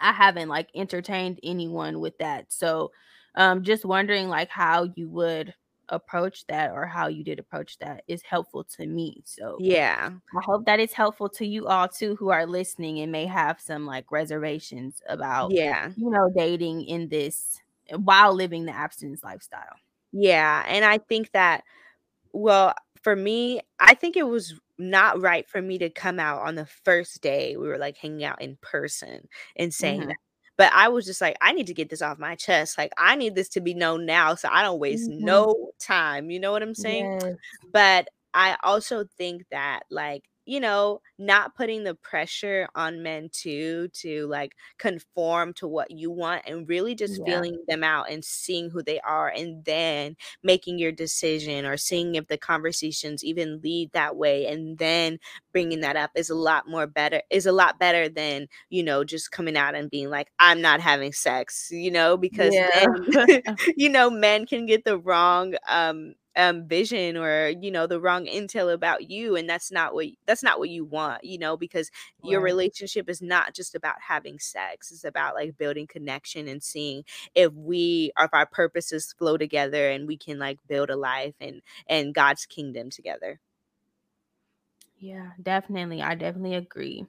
i 0.00 0.12
haven't 0.12 0.48
like 0.48 0.68
entertained 0.74 1.40
anyone 1.42 2.00
with 2.00 2.18
that. 2.18 2.52
So 2.52 2.92
um 3.36 3.62
just 3.64 3.84
wondering 3.84 4.28
like 4.28 4.50
how 4.50 4.88
you 4.96 5.08
would 5.10 5.54
approach 5.92 6.46
that 6.48 6.72
or 6.72 6.86
how 6.86 7.08
you 7.08 7.24
did 7.24 7.40
approach 7.40 7.78
that 7.80 8.04
is 8.08 8.22
helpful 8.24 8.64
to 8.64 8.86
me. 8.88 9.22
So 9.26 9.64
yeah, 9.64 10.18
I 10.36 10.40
hope 10.46 10.66
that 10.66 10.80
it's 10.80 10.94
helpful 10.94 11.28
to 11.30 11.46
you 11.46 11.66
all 11.68 11.88
too 11.88 12.16
who 12.16 12.30
are 12.30 12.46
listening 12.46 13.00
and 13.00 13.12
may 13.12 13.26
have 13.26 13.60
some 13.60 13.86
like 13.86 14.10
reservations 14.12 15.02
about 15.08 15.56
yeah, 15.58 15.92
you 15.96 16.10
know, 16.10 16.30
dating 16.36 16.84
in 16.86 17.08
this 17.08 17.60
while 17.96 18.34
living 18.34 18.64
the 18.66 18.72
abstinence 18.74 19.22
lifestyle. 19.24 19.76
Yeah, 20.12 20.64
and 20.66 20.84
I 20.84 20.98
think 20.98 21.32
that 21.32 21.64
Well, 22.32 22.74
for 23.02 23.16
me, 23.16 23.60
I 23.80 23.94
think 23.94 24.16
it 24.16 24.24
was 24.24 24.60
not 24.78 25.20
right 25.22 25.48
for 25.48 25.62
me 25.62 25.78
to 25.78 25.90
come 25.90 26.20
out 26.20 26.42
on 26.42 26.56
the 26.56 26.66
first 26.66 27.22
day 27.22 27.56
we 27.56 27.68
were, 27.68 27.78
like, 27.78 27.96
hanging 27.98 28.24
out 28.24 28.42
in 28.42 28.58
person 28.62 29.28
and 29.56 29.74
saying 29.74 30.06
Mhm. 30.06 30.08
that. 30.08 30.16
But 30.62 30.72
I 30.74 30.88
was 30.88 31.06
just 31.06 31.20
like, 31.20 31.36
"I 31.42 31.52
need 31.52 31.66
to 31.68 31.74
get 31.74 31.90
this 31.90 32.02
off 32.02 32.18
my 32.20 32.36
chest, 32.36 32.78
like, 32.78 32.92
I 32.96 33.16
need 33.16 33.34
this 33.34 33.48
to 33.50 33.60
be 33.60 33.74
known 33.74 34.06
now 34.06 34.34
so 34.36 34.48
I 34.50 34.62
don't 34.62 34.78
waste 34.80 35.10
Mhm. 35.10 35.18
no 35.18 35.72
time," 35.80 36.30
you 36.30 36.38
know 36.40 36.52
what 36.52 36.62
I'm 36.62 36.74
saying? 36.74 37.10
Yes. 37.16 37.36
But 37.72 38.08
I 38.34 38.56
also 38.64 39.04
think 39.18 39.44
that, 39.50 39.82
like, 39.90 40.24
you 40.46 40.60
know, 40.60 41.00
not 41.18 41.54
putting 41.56 41.84
the 41.84 41.94
pressure 41.94 42.68
on 42.74 43.02
men 43.02 43.28
too 43.32 43.88
to, 43.94 44.26
like, 44.26 44.54
conform 44.78 45.52
to 45.54 45.68
what 45.68 45.90
you 45.90 46.10
want 46.10 46.42
and 46.46 46.68
really 46.68 46.94
just 46.94 47.22
Yeah. 47.24 47.24
feeling 47.24 47.58
them 47.68 47.84
out 47.84 48.10
and 48.10 48.24
seeing 48.24 48.70
who 48.70 48.82
they 48.82 49.00
are 49.00 49.28
and 49.28 49.64
then 49.64 50.16
making 50.42 50.78
your 50.78 50.92
decision 50.92 51.64
or 51.66 51.76
seeing 51.76 52.14
if 52.16 52.26
the 52.28 52.38
conversations 52.38 53.24
even 53.24 53.60
lead 53.62 53.90
that 53.92 54.16
way 54.16 54.46
and 54.46 54.78
then 54.78 55.18
bringing 55.52 55.80
that 55.80 55.96
up 55.96 56.10
is 56.14 56.30
a 56.30 56.34
lot 56.34 56.68
more 56.68 56.86
better 56.86 57.22
is 57.30 57.46
a 57.46 57.52
lot 57.52 57.78
better 57.78 58.08
than, 58.08 58.48
you 58.70 58.82
know, 58.82 59.04
just 59.04 59.30
coming 59.30 59.56
out 59.56 59.74
and 59.74 59.90
being 59.90 60.10
like, 60.10 60.28
"I'm 60.38 60.60
not 60.60 60.80
having 60.80 61.12
sex," 61.12 61.68
you 61.70 61.90
know, 61.90 62.16
because 62.16 62.60
Yeah. 62.60 62.68
then, 62.72 62.86
you 63.76 63.88
know, 63.88 64.10
men 64.10 64.46
can 64.46 64.66
get 64.66 64.84
the 64.84 64.98
wrong, 64.98 65.54
um 65.68 66.14
um, 66.36 66.66
vision 66.68 67.16
or, 67.16 67.48
you 67.60 67.70
know, 67.70 67.86
the 67.86 68.00
wrong 68.00 68.26
intel 68.26 68.72
about 68.72 69.10
you, 69.10 69.36
and 69.36 69.48
that's 69.48 69.70
not 69.70 69.94
what 69.94 70.06
that's 70.26 70.42
not 70.42 70.58
what 70.58 70.70
you 70.70 70.84
want, 70.84 71.24
you 71.24 71.38
know, 71.38 71.56
because 71.56 71.90
your 72.22 72.40
relationship 72.40 73.08
is 73.08 73.20
not 73.22 73.54
just 73.54 73.74
about 73.74 73.96
having 74.06 74.38
sex. 74.38 74.90
It's 74.90 75.04
about, 75.04 75.34
like, 75.34 75.58
building 75.58 75.86
connection 75.86 76.48
and 76.48 76.62
seeing 76.62 77.04
if 77.34 77.52
we 77.52 78.12
if 78.18 78.30
our 78.32 78.46
purposes 78.46 79.12
flow 79.18 79.36
together 79.36 79.90
and 79.90 80.06
we 80.06 80.16
can, 80.16 80.38
like, 80.38 80.58
build 80.66 80.90
a 80.90 80.96
life 80.96 81.34
and 81.40 81.62
and 81.86 82.14
God's 82.14 82.46
kingdom 82.46 82.90
together. 82.90 83.40
Yeah, 84.96 85.32
definitely. 85.42 86.00
I 86.00 86.14
definitely 86.14 86.54
agree. 86.54 87.06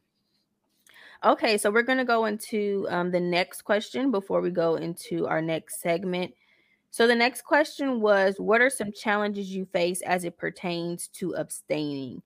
Okay, 1.24 1.58
so 1.58 1.72
we're 1.72 1.84
gonna 1.84 2.06
go 2.06 2.26
into 2.26 2.86
um, 2.90 3.12
the 3.12 3.20
next 3.20 3.62
question 3.64 4.12
before 4.12 4.42
we 4.42 4.50
go 4.52 4.76
into 4.76 5.28
our 5.28 5.42
next 5.42 5.80
segment. 5.82 6.34
So 6.94 7.08
the 7.08 7.16
next 7.16 7.42
question 7.42 8.02
was, 8.02 8.36
what 8.38 8.62
are 8.62 8.70
some 8.70 8.92
challenges 8.92 9.50
you 9.50 9.66
face 9.66 10.04
as 10.04 10.26
it 10.26 10.38
pertains 10.38 11.08
to 11.14 11.32
abstaining? 11.34 12.22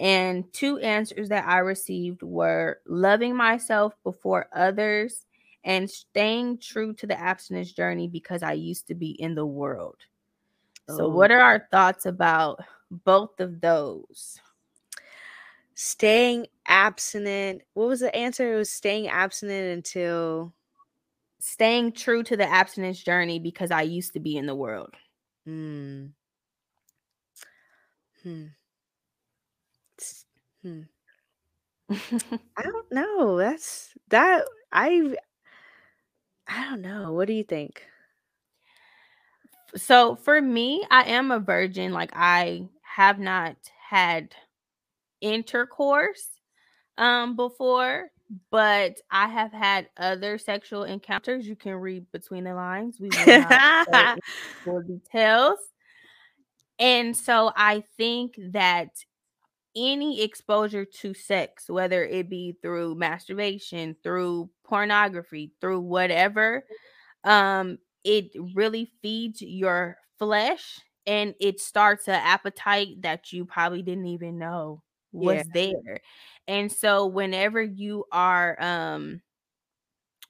And 0.00 0.52
two 0.52 0.80
answers 0.80 1.28
that 1.28 1.46
I 1.46 1.58
received 1.58 2.24
were 2.24 2.80
loving 2.84 3.36
myself 3.36 3.94
before 4.02 4.48
others 4.52 5.24
and 5.62 5.88
staying 5.88 6.58
true 6.58 6.94
to 6.94 7.06
the 7.06 7.16
abstinence 7.16 7.70
journey 7.70 8.08
because 8.08 8.42
I 8.42 8.54
used 8.54 8.88
to 8.88 8.96
be 8.96 9.10
in 9.10 9.36
the 9.36 9.46
world. 9.46 9.98
So 10.88 11.04
Oh. 11.04 11.10
what 11.10 11.30
are 11.30 11.40
our 11.40 11.68
thoughts 11.70 12.04
about 12.04 12.58
both 12.90 13.38
of 13.38 13.60
those? 13.60 14.40
Staying 15.76 16.48
abstinent 16.66 17.62
what 17.74 17.86
was 17.86 18.00
the 18.00 18.12
answer? 18.16 18.52
It 18.52 18.56
was 18.56 18.68
staying 18.68 19.06
abstinent 19.06 19.76
until 19.76 20.52
Staying 21.40 21.92
true 21.92 22.22
to 22.24 22.36
the 22.36 22.48
abstinence 22.48 23.02
journey 23.02 23.38
because 23.38 23.70
I 23.70 23.82
used 23.82 24.12
to 24.14 24.20
be 24.20 24.36
in 24.36 24.46
the 24.46 24.56
world. 24.56 24.94
Hmm. 25.44 26.06
Hmm. 28.22 28.46
Hmm. 30.62 30.82
I 31.90 32.62
don't 32.62 32.92
know. 32.92 33.36
That's 33.38 33.90
that 34.08 34.44
I 34.72 35.14
I 36.48 36.64
don't 36.70 36.82
know. 36.82 37.12
What 37.12 37.28
do 37.28 37.32
you 37.34 37.44
think? 37.44 37.82
So 39.76 40.16
for 40.16 40.40
me, 40.40 40.84
I 40.90 41.04
am 41.04 41.30
a 41.30 41.38
virgin. 41.38 41.92
Like 41.92 42.10
I 42.14 42.68
have 42.82 43.18
not 43.18 43.56
had 43.88 44.34
intercourse 45.20 46.28
um 46.98 47.36
before, 47.36 48.10
but 48.50 49.00
I 49.10 49.28
have 49.28 49.52
had 49.52 49.88
other 49.96 50.38
sexual 50.38 50.84
encounters. 50.84 51.46
You 51.46 51.56
can 51.56 51.74
read 51.74 52.10
between 52.12 52.44
the 52.44 52.54
lines. 52.54 52.98
We 53.00 53.08
will 53.08 53.40
not 53.40 54.18
full 54.64 54.82
details. 54.86 55.58
And 56.78 57.16
so 57.16 57.52
I 57.56 57.82
think 57.96 58.34
that 58.52 58.90
any 59.76 60.22
exposure 60.22 60.84
to 60.84 61.14
sex, 61.14 61.68
whether 61.68 62.04
it 62.04 62.28
be 62.28 62.56
through 62.62 62.94
masturbation, 62.94 63.96
through 64.02 64.50
pornography, 64.64 65.52
through 65.60 65.80
whatever, 65.80 66.64
um, 67.24 67.78
it 68.04 68.30
really 68.54 68.90
feeds 69.02 69.42
your 69.42 69.96
flesh 70.18 70.80
and 71.06 71.34
it 71.40 71.60
starts 71.60 72.08
an 72.08 72.14
appetite 72.14 73.02
that 73.02 73.32
you 73.32 73.44
probably 73.44 73.82
didn't 73.82 74.06
even 74.06 74.38
know 74.38 74.82
Yeah. 75.12 75.42
was 75.42 75.48
there. 75.52 76.00
And 76.46 76.70
so 76.72 77.06
whenever 77.06 77.62
you 77.62 78.04
are 78.12 78.60
um 78.62 79.22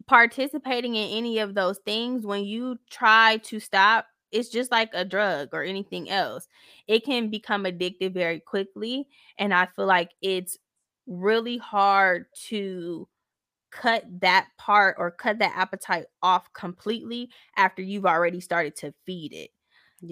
participating 0.07 0.95
in 0.95 1.11
any 1.17 1.39
of 1.39 1.55
those 1.55 1.79
things, 1.85 2.25
when 2.25 2.45
you 2.45 2.79
try 2.91 3.39
to 3.39 3.61
stop, 3.61 4.07
it's 4.31 4.49
just 4.49 4.71
like 4.71 4.91
a 4.93 5.05
drug 5.05 5.49
or 5.53 5.63
anything 5.63 6.09
else. 6.11 6.49
It 6.87 7.05
can 7.05 7.31
become 7.31 7.65
addictive 7.65 8.13
very 8.13 8.41
quickly. 8.41 9.09
And 9.39 9.53
I 9.55 9.67
feel 9.67 9.87
like 9.87 10.11
it's 10.23 10.59
really 11.07 11.59
hard 11.59 12.27
to 12.49 13.09
cut 13.71 14.05
that 14.21 14.49
part 14.59 14.97
or 14.99 15.11
cut 15.11 15.39
that 15.41 15.57
appetite 15.57 16.07
off 16.23 16.53
completely 16.55 17.31
after 17.57 17.83
you've 17.83 18.07
already 18.07 18.41
started 18.41 18.77
to 18.77 18.95
feed 19.07 19.33
it. 19.35 19.51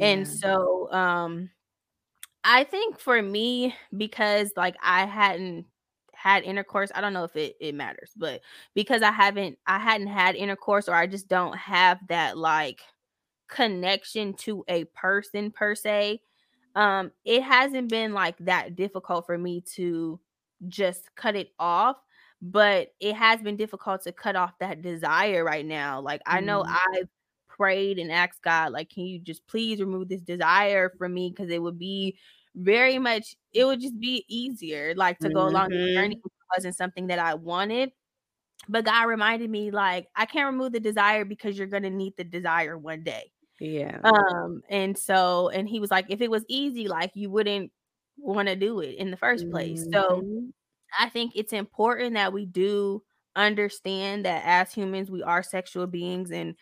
And 0.01 0.29
so 0.29 0.93
um 0.93 1.51
I 2.47 2.65
think 2.65 3.01
for 3.01 3.23
me 3.23 3.75
because 3.97 4.53
like 4.57 4.77
I 4.83 5.07
hadn't 5.07 5.67
had 6.15 6.45
intercourse, 6.45 6.93
I 6.95 7.01
don't 7.03 7.13
know 7.15 7.25
if 7.25 7.37
it 7.37 7.57
it 7.61 7.75
matters, 7.75 8.13
but 8.17 8.43
because 8.75 9.03
I 9.03 9.13
haven't 9.13 9.59
I 9.67 9.79
hadn't 9.81 10.09
had 10.09 10.37
intercourse 10.37 10.89
or 10.89 10.95
I 10.95 11.09
just 11.09 11.29
don't 11.29 11.57
have 11.59 11.99
that 12.09 12.39
like 12.39 12.83
connection 13.49 14.35
to 14.35 14.65
a 14.69 14.85
person 14.87 15.51
per 15.53 15.75
se, 15.77 16.21
um 16.77 17.13
it 17.25 17.43
hasn't 17.43 17.91
been 17.91 18.15
like 18.15 18.37
that 18.41 18.77
difficult 18.77 19.27
for 19.27 19.39
me 19.39 19.63
to 19.77 20.21
just 20.69 21.15
cut 21.17 21.37
it 21.37 21.51
off, 21.59 21.97
but 22.43 22.91
it 23.01 23.15
has 23.17 23.43
been 23.43 23.57
difficult 23.57 24.03
to 24.05 24.13
cut 24.13 24.37
off 24.37 24.59
that 24.61 24.83
desire 24.83 25.45
right 25.45 25.67
now. 25.67 26.01
Like 26.01 26.23
I 26.27 26.41
know 26.41 26.65
Mm. 26.65 26.69
I've 26.69 27.09
prayed 27.57 27.99
and 27.99 28.13
asked 28.13 28.43
God 28.43 28.73
like 28.73 28.91
can 28.91 29.05
you 29.07 29.19
just 29.21 29.47
please 29.47 29.81
remove 29.81 30.09
this 30.09 30.21
desire 30.23 30.91
from 30.99 31.15
me 31.15 31.33
cuz 31.33 31.51
it 31.51 31.63
would 31.63 31.79
be 31.79 32.19
very 32.55 32.99
much 32.99 33.37
it 33.53 33.65
would 33.65 33.81
just 33.81 33.99
be 34.01 34.25
easier 34.29 34.95
like 34.97 35.19
to 35.21 35.31
go 35.31 35.47
along 35.49 35.69
the 35.71 36.01
journey 36.01 36.15
Mhm. 36.15 36.23
it 36.25 36.33
wasn't 36.57 36.77
something 36.77 37.09
that 37.09 37.19
I 37.19 37.35
wanted. 37.35 37.93
But 38.69 38.85
God 38.85 39.05
reminded 39.09 39.51
me 39.51 39.71
like 39.71 40.09
I 40.17 40.27
can't 40.27 40.53
remove 40.53 40.73
the 40.73 40.81
desire 40.81 41.25
because 41.25 41.59
you're 41.59 41.67
going 41.69 41.83
to 41.85 41.91
need 41.91 42.15
the 42.17 42.25
desire 42.25 42.77
one 42.79 43.05
day. 43.05 43.31
Yeah. 43.61 44.03
Um 44.05 44.63
and 44.71 44.97
so 44.99 45.49
and 45.51 45.69
he 45.69 45.81
was 45.81 45.91
like 45.91 46.07
if 46.11 46.21
it 46.21 46.31
was 46.31 46.45
easy 46.49 46.89
like 46.89 47.13
you 47.15 47.31
wouldn't 47.31 47.73
want 48.19 48.49
to 48.49 48.57
do 48.57 48.81
it 48.81 48.97
in 48.97 49.11
the 49.11 49.17
first 49.17 49.51
place. 49.51 49.87
So 49.93 50.23
Mhm. 50.23 50.53
I 50.99 51.09
think 51.11 51.33
it's 51.37 51.53
important 51.53 52.15
that 52.15 52.33
we 52.33 52.47
do 52.47 53.03
understand 53.37 54.25
that 54.27 54.43
as 54.47 54.73
humans 54.75 55.11
we 55.11 55.23
are 55.23 55.43
sexual 55.43 55.87
beings 55.87 56.31
and 56.33 56.57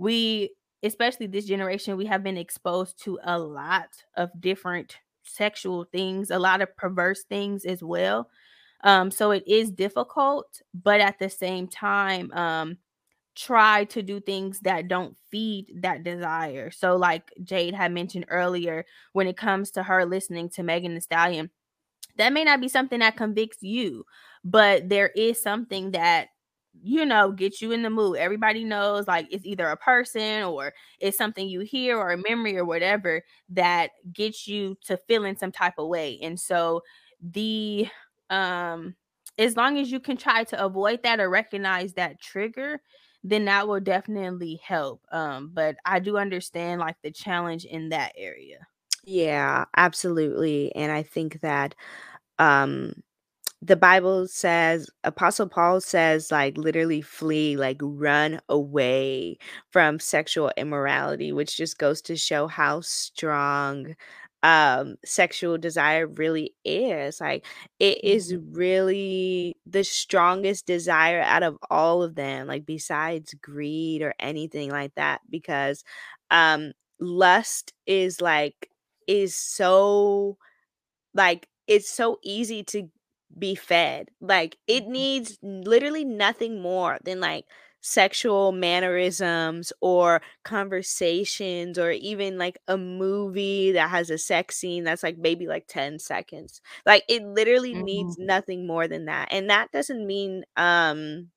we 0.00 0.54
especially 0.82 1.26
this 1.26 1.44
generation 1.44 1.96
we 1.96 2.06
have 2.06 2.22
been 2.22 2.38
exposed 2.38 3.02
to 3.04 3.18
a 3.24 3.38
lot 3.38 3.90
of 4.16 4.30
different 4.40 4.96
sexual 5.22 5.84
things, 5.84 6.30
a 6.30 6.38
lot 6.38 6.62
of 6.62 6.74
perverse 6.76 7.24
things 7.24 7.64
as 7.66 7.82
well. 7.82 8.28
Um 8.82 9.10
so 9.10 9.30
it 9.30 9.46
is 9.46 9.70
difficult, 9.70 10.62
but 10.72 11.00
at 11.00 11.18
the 11.18 11.28
same 11.28 11.68
time 11.68 12.32
um 12.32 12.78
try 13.36 13.84
to 13.84 14.02
do 14.02 14.20
things 14.20 14.60
that 14.60 14.88
don't 14.88 15.16
feed 15.30 15.66
that 15.82 16.02
desire. 16.02 16.70
So 16.70 16.96
like 16.96 17.30
Jayde 17.42 17.74
had 17.74 17.92
mentioned 17.92 18.26
earlier 18.28 18.86
when 19.12 19.26
it 19.26 19.36
comes 19.36 19.70
to 19.72 19.82
her 19.82 20.04
listening 20.04 20.48
to 20.50 20.62
Megan 20.62 20.94
Thee 20.94 21.00
Stallion 21.00 21.50
that 22.16 22.32
may 22.32 22.44
not 22.44 22.60
be 22.60 22.68
something 22.68 23.00
that 23.00 23.16
convicts 23.16 23.58
you, 23.62 24.04
but 24.44 24.88
there 24.88 25.08
is 25.08 25.40
something 25.40 25.92
that 25.92 26.28
you 26.82 27.04
know 27.04 27.32
get 27.32 27.60
you 27.60 27.72
in 27.72 27.82
the 27.82 27.90
mood. 27.90 28.16
Everybody 28.18 28.64
knows 28.64 29.06
like 29.06 29.26
it's 29.30 29.44
either 29.46 29.68
a 29.68 29.76
person 29.76 30.42
or 30.44 30.72
it's 31.00 31.16
something 31.16 31.48
you 31.48 31.60
hear 31.60 31.96
or 31.98 32.10
a 32.12 32.16
memory 32.18 32.56
or 32.56 32.64
whatever 32.64 33.22
that 33.50 33.90
gets 34.12 34.46
you 34.48 34.76
to 34.86 34.96
feel 34.96 35.24
in 35.24 35.36
some 35.36 35.52
type 35.52 35.74
of 35.78 35.88
way. 35.88 36.18
And 36.22 36.38
so 36.40 36.82
the 37.20 37.88
um 38.30 38.96
as 39.38 39.56
long 39.56 39.78
as 39.78 39.90
you 39.90 40.00
can 40.00 40.16
try 40.16 40.44
to 40.44 40.64
avoid 40.64 41.02
that 41.02 41.20
or 41.20 41.30
recognize 41.30 41.94
that 41.94 42.20
trigger, 42.20 42.80
then 43.22 43.44
that 43.46 43.68
will 43.68 43.80
definitely 43.80 44.60
help. 44.64 45.04
Um 45.12 45.50
but 45.52 45.76
I 45.84 45.98
do 46.00 46.16
understand 46.18 46.80
like 46.80 46.96
the 47.02 47.10
challenge 47.10 47.64
in 47.64 47.90
that 47.90 48.12
area. 48.16 48.66
Yeah, 49.04 49.64
absolutely. 49.76 50.74
And 50.74 50.92
I 50.92 51.02
think 51.02 51.40
that 51.40 51.74
um 52.38 52.94
the 53.62 53.76
Bible 53.76 54.26
says 54.26 54.88
Apostle 55.04 55.48
Paul 55.48 55.80
says 55.80 56.30
like 56.30 56.56
literally 56.56 57.02
flee, 57.02 57.56
like 57.56 57.78
run 57.82 58.40
away 58.48 59.38
from 59.70 60.00
sexual 60.00 60.50
immorality, 60.56 61.32
which 61.32 61.56
just 61.56 61.78
goes 61.78 62.00
to 62.02 62.16
show 62.16 62.46
how 62.48 62.80
strong 62.80 63.94
um 64.42 64.96
sexual 65.04 65.58
desire 65.58 66.06
really 66.06 66.54
is 66.64 67.20
like 67.20 67.44
it 67.78 68.02
is 68.02 68.32
Mhm. 68.32 68.56
really 68.56 69.54
the 69.66 69.84
strongest 69.84 70.64
desire 70.66 71.20
out 71.20 71.42
of 71.42 71.58
all 71.70 72.02
of 72.02 72.14
them 72.14 72.46
like 72.46 72.64
besides 72.64 73.34
greed 73.42 74.00
or 74.00 74.14
anything 74.18 74.70
like 74.70 74.94
that 74.94 75.20
because 75.28 75.84
um 76.30 76.72
lust 77.00 77.74
is 77.86 78.22
like 78.22 78.70
is 79.06 79.36
so 79.36 80.38
like, 81.14 81.48
it's 81.66 81.90
so 81.90 82.18
easy 82.22 82.62
to 82.64 82.88
be 83.38 83.54
fed. 83.54 84.08
Like, 84.20 84.56
it 84.66 84.86
Mhm. 84.86 84.86
needs 84.86 85.38
literally 85.42 86.04
nothing 86.04 86.60
more 86.60 86.98
than, 87.04 87.20
like, 87.20 87.44
sexual 87.82 88.52
mannerisms 88.52 89.72
or 89.80 90.20
conversations 90.44 91.78
or 91.78 91.90
even, 91.92 92.36
like, 92.38 92.58
a 92.68 92.76
movie 92.76 93.72
that 93.72 93.90
has 93.90 94.10
a 94.10 94.18
sex 94.18 94.56
scene 94.56 94.84
that's, 94.84 95.02
like, 95.02 95.16
maybe, 95.18 95.46
like, 95.46 95.64
10 95.68 95.98
seconds. 95.98 96.60
Like, 96.86 97.04
it 97.08 97.22
literally 97.24 97.74
Mhm. 97.74 97.74
needs 97.74 98.16
nothing 98.18 98.66
more 98.66 98.86
than 98.88 99.06
that, 99.06 99.28
and 99.32 99.48
that 99.50 99.70
doesn't 99.72 100.06
mean, 100.06 100.44
um 100.56 101.30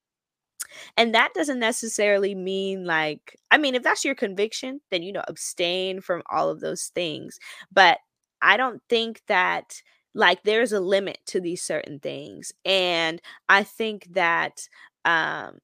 and 0.98 1.14
that 1.16 1.34
doesn't 1.34 1.60
necessarily 1.60 2.36
mean 2.36 2.86
like 2.86 3.36
I 3.52 3.58
mean, 3.58 3.76
if 3.76 3.84
that's 3.84 4.04
your 4.06 4.16
conviction, 4.16 4.82
then, 4.92 5.04
you 5.04 5.12
know, 5.14 5.24
abstain 5.28 6.02
from 6.02 6.24
all 6.32 6.50
of 6.50 6.60
those 6.62 6.86
things. 6.96 7.38
But 7.72 8.00
I 8.42 8.58
don't 8.58 8.82
think 8.90 9.22
that 9.28 9.82
like 10.14 10.44
there's 10.44 10.72
a 10.74 10.80
limit 10.80 11.20
to 11.28 11.40
these 11.42 11.64
certain 11.64 12.00
things. 12.00 12.54
And 12.66 13.22
I 13.50 13.64
think 13.64 14.08
that 14.14 14.68
um 15.06 15.60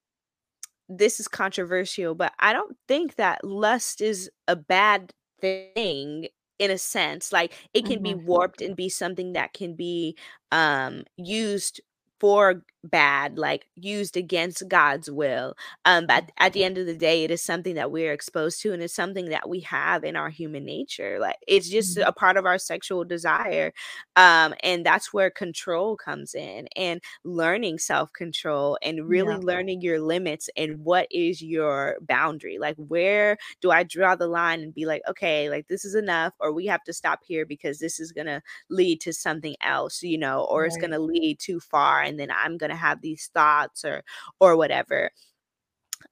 this 0.87 1.19
is 1.19 1.27
controversial, 1.27 2.15
but 2.15 2.33
I 2.39 2.53
don't 2.53 2.77
think 2.87 3.15
that 3.15 3.43
lust 3.43 4.01
is 4.01 4.29
a 4.47 4.55
bad 4.55 5.13
thing 5.39 6.27
in 6.59 6.71
a 6.71 6.77
sense. 6.77 7.31
Like 7.31 7.53
it 7.73 7.85
can 7.85 8.01
be 8.01 8.13
Mhm. 8.13 8.15
warped 8.15 8.61
and 8.61 8.75
be 8.75 8.89
something 8.89 9.33
that 9.33 9.53
can 9.53 9.75
be 9.75 10.17
um 10.51 11.03
used 11.17 11.81
for 12.19 12.63
bad, 12.83 13.37
like 13.37 13.65
used 13.75 14.15
against 14.17 14.67
God's 14.69 15.09
will. 15.11 15.55
Um, 15.85 16.07
but 16.07 16.31
at 16.39 16.53
the 16.53 16.63
end 16.63 16.77
of 16.77 16.85
the 16.85 16.95
day, 16.95 17.23
it 17.23 17.31
is 17.31 17.41
something 17.43 17.75
that 17.75 17.91
we're 17.91 18.13
exposed 18.13 18.61
to 18.61 18.73
and 18.73 18.81
it's 18.81 18.93
something 18.95 19.29
that 19.29 19.49
we 19.49 19.59
have 19.61 20.03
in 20.03 20.15
our 20.15 20.29
human 20.29 20.65
nature. 20.65 21.17
Like 21.19 21.37
it's 21.47 21.69
just 21.69 21.97
Mhm. 21.97 22.03
a 22.03 22.11
part 22.13 22.37
of 22.37 22.45
our 22.45 22.57
sexual 22.57 23.03
desire. 23.05 23.73
Um, 24.15 24.53
and 24.63 24.85
that's 24.85 25.13
where 25.13 25.29
control 25.29 25.95
comes 25.97 26.33
in 26.35 26.67
and 26.75 27.01
learning 27.23 27.79
self-control 27.79 28.77
and 28.81 29.07
really 29.07 29.37
Yeah. 29.37 29.39
learning 29.39 29.81
your 29.81 29.99
limits 30.01 30.49
and 30.57 30.83
what 30.83 31.07
is 31.11 31.41
your 31.41 31.97
boundary. 32.01 32.57
Like 32.59 32.75
where 32.77 33.37
do 33.61 33.71
I 33.71 33.83
draw 33.83 34.15
the 34.15 34.27
line 34.27 34.61
and 34.61 34.73
be 34.73 34.85
like, 34.85 35.01
okay, 35.07 35.49
like 35.49 35.67
this 35.67 35.85
is 35.85 35.95
enough, 35.95 36.33
or 36.39 36.51
we 36.53 36.65
have 36.67 36.83
to 36.85 36.93
stop 36.93 37.19
here 37.25 37.45
because 37.45 37.79
this 37.79 37.99
is 37.99 38.11
gonna 38.11 38.41
lead 38.69 39.01
to 39.01 39.13
something 39.13 39.55
else, 39.61 40.01
you 40.03 40.17
know, 40.17 40.43
or 40.49 40.65
it's 40.65 40.77
gonna 40.77 40.99
lead 40.99 41.39
too 41.39 41.59
far, 41.59 42.01
and 42.01 42.19
then 42.19 42.29
I'm 42.31 42.57
gonna 42.69 42.79
have 42.79 43.01
these 43.01 43.29
thoughts 43.33 43.83
or 43.85 44.03
or 44.39 44.55
whatever. 44.55 45.11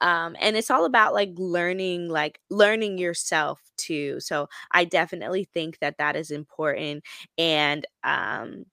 Um, 0.02 0.36
and 0.40 0.56
it's 0.56 0.70
all 0.70 0.86
about 0.86 1.14
like 1.14 1.32
learning, 1.38 2.10
like 2.10 2.40
learning 2.50 2.98
yourself 2.98 3.62
too. 3.78 4.20
So 4.20 4.48
I 4.72 4.86
definitely 4.86 5.48
think 5.54 5.80
that 5.80 5.98
that 5.98 6.16
is 6.16 6.30
important. 6.32 7.04
And 7.38 7.86
um, 8.04 8.66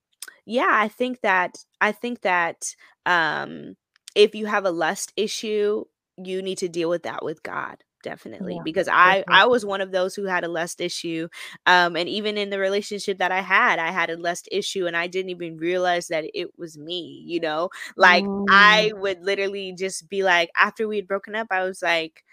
yeah, 0.45 0.71
I 0.71 0.89
think 0.89 1.21
that 1.23 1.57
I 1.81 1.93
think 1.93 2.23
that 2.23 2.75
um, 3.07 3.77
if 4.15 4.35
you 4.35 4.47
have 4.47 4.65
a 4.65 4.71
lust 4.71 5.13
issue, 5.17 5.85
you 6.17 6.43
need 6.43 6.59
to 6.59 6.69
deal 6.69 6.91
with 6.91 7.05
that 7.05 7.25
with 7.25 7.43
God 7.43 7.77
definitely 8.05 8.59
Yeah. 8.59 8.63
because 8.65 8.89
i 8.89 9.25
sure. 9.27 9.33
i 9.33 9.47
was 9.47 9.67
one 9.67 9.81
of 9.83 9.93
those 9.93 10.15
who 10.15 10.25
had 10.27 10.45
a 10.45 10.49
lust 10.49 10.81
issue 10.81 11.29
um 11.67 11.97
and 11.97 12.09
even 12.09 12.39
in 12.39 12.51
the 12.51 12.59
relationship 12.61 13.19
that 13.19 13.33
i 13.33 13.41
had 13.43 13.81
i 13.81 13.91
had 13.91 14.11
a 14.11 14.17
lust 14.19 14.49
issue 14.53 14.87
and 14.87 14.97
i 14.97 15.09
didn't 15.09 15.31
even 15.31 15.59
realize 15.59 16.09
that 16.09 16.25
it 16.35 16.49
was 16.59 16.79
me 16.79 17.25
you 17.27 17.41
know 17.41 17.71
like 17.97 18.27
Mm. 18.27 18.45
i 18.49 18.93
would 18.97 19.21
literally 19.25 19.75
just 19.77 20.09
be 20.11 20.23
like 20.25 20.51
after 20.57 20.89
we 20.89 20.97
had 20.97 21.09
broken 21.09 21.35
up 21.35 21.49
i 21.51 21.65
was 21.65 21.83
like 21.83 22.25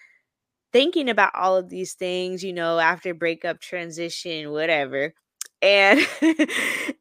thinking 0.74 1.10
about 1.10 1.36
all 1.36 1.58
of 1.58 1.70
these 1.70 1.94
things 1.96 2.44
you 2.44 2.54
know 2.54 2.80
after 2.80 3.14
breakup 3.14 3.60
transition 3.62 4.52
whatever 4.52 5.14
and 5.62 6.00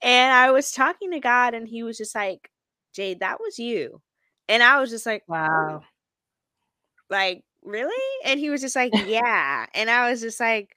and 0.02 0.32
i 0.34 0.50
was 0.52 0.72
talking 0.72 1.12
to 1.12 1.20
god 1.20 1.54
and 1.54 1.68
he 1.68 1.82
was 1.82 1.98
just 1.98 2.14
like 2.14 2.50
Jayde 2.96 3.20
that 3.20 3.40
was 3.40 3.58
you 3.58 4.02
and 4.48 4.62
i 4.62 4.80
was 4.80 4.90
just 4.90 5.06
like 5.06 5.24
Wow. 5.26 5.84
like 7.10 7.44
really 7.64 7.94
and 8.24 8.40
he 8.40 8.50
was 8.50 8.60
just 8.60 8.76
like 8.76 8.92
yeah 8.96 9.66
and 9.74 9.90
i 9.90 10.10
was 10.10 10.20
just 10.20 10.40
like 10.40 10.76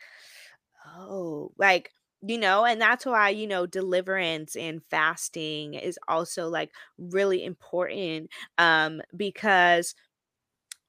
oh 0.97 1.51
like 1.57 1.91
you 2.21 2.37
know 2.37 2.65
and 2.65 2.81
that's 2.81 3.05
why 3.05 3.29
you 3.29 3.47
know 3.47 3.65
deliverance 3.65 4.55
and 4.55 4.81
fasting 4.89 5.73
is 5.73 5.99
also 6.07 6.49
like 6.49 6.71
really 6.97 7.43
important 7.43 8.29
um 8.57 9.01
because 9.15 9.95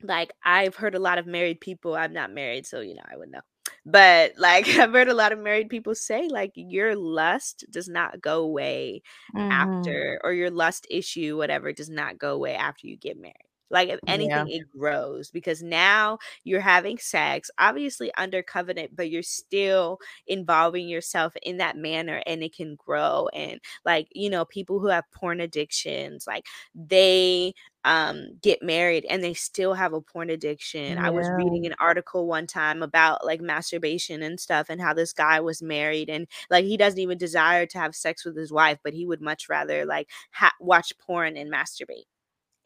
like 0.02 0.32
I've 0.44 0.76
heard 0.76 0.94
a 0.94 0.98
lot 0.98 1.18
of 1.18 1.26
married 1.26 1.60
people, 1.60 1.94
I'm 1.96 2.12
not 2.12 2.32
married, 2.32 2.66
so 2.66 2.80
you 2.80 2.94
know, 2.94 3.02
I 3.10 3.16
would 3.16 3.30
know. 3.30 3.40
But 3.86 4.32
like 4.38 4.68
I've 4.78 4.92
heard 4.92 5.08
a 5.08 5.14
lot 5.14 5.32
of 5.32 5.38
married 5.38 5.68
people 5.70 5.94
say 5.94 6.28
like 6.28 6.52
your 6.54 6.96
lust 6.96 7.64
does 7.70 7.88
not 7.88 8.20
go 8.20 8.42
away 8.42 9.02
Mhm. 9.32 9.94
after 9.94 10.20
or 10.24 10.32
your 10.32 10.50
lust 10.50 10.86
issue 10.90 11.36
whatever 11.36 11.72
does 11.72 11.90
not 11.90 12.18
go 12.18 12.34
away 12.34 12.54
after 12.54 12.86
you 12.86 12.96
get 12.96 13.18
married. 13.18 13.34
Like 13.74 13.90
if 13.90 14.00
Yeah. 14.02 14.08
anything 14.08 14.48
it 14.48 14.70
grows 14.70 15.30
because 15.30 15.62
now 15.62 16.18
you're 16.44 16.60
having 16.62 16.98
sex 16.98 17.50
obviously 17.58 18.12
under 18.16 18.42
covenant 18.42 18.92
but 18.96 19.10
you're 19.10 19.22
still 19.22 19.98
involving 20.26 20.88
yourself 20.88 21.34
in 21.42 21.58
that 21.58 21.76
manner 21.76 22.22
and 22.26 22.42
it 22.42 22.56
can 22.56 22.76
grow 22.76 23.28
and 23.34 23.60
like 23.84 24.08
you 24.14 24.30
know 24.30 24.46
people 24.46 24.80
who 24.80 24.88
have 24.88 25.04
porn 25.14 25.40
addictions 25.40 26.26
like 26.26 26.44
they 26.74 27.52
um, 27.84 28.28
get 28.42 28.62
married 28.62 29.04
and 29.10 29.22
they 29.22 29.34
still 29.34 29.74
have 29.74 29.92
a 29.92 30.00
porn 30.00 30.30
addiction. 30.30 30.96
I 30.98 31.10
was 31.10 31.30
reading 31.30 31.66
an 31.66 31.74
article 31.78 32.26
one 32.26 32.46
time 32.46 32.82
about 32.82 33.26
like 33.26 33.42
masturbation 33.42 34.22
and 34.22 34.40
stuff 34.40 34.68
and 34.70 34.80
how 34.80 34.94
this 34.94 35.12
guy 35.12 35.40
was 35.40 35.62
married 35.62 36.08
and 36.08 36.26
like 36.50 36.64
he 36.64 36.78
doesn't 36.78 36.98
even 37.00 37.18
desire 37.18 37.66
to 37.66 37.78
have 37.78 37.94
sex 37.94 38.24
with 38.24 38.36
his 38.36 38.52
wife, 38.52 38.78
but 38.82 38.94
he 38.94 39.06
would 39.06 39.20
much 39.20 39.48
rather 39.50 39.84
like 39.84 40.08
ha- 40.32 40.54
watch 40.60 40.92
porn 40.98 41.36
and 41.36 41.52
masturbate. 41.52 42.04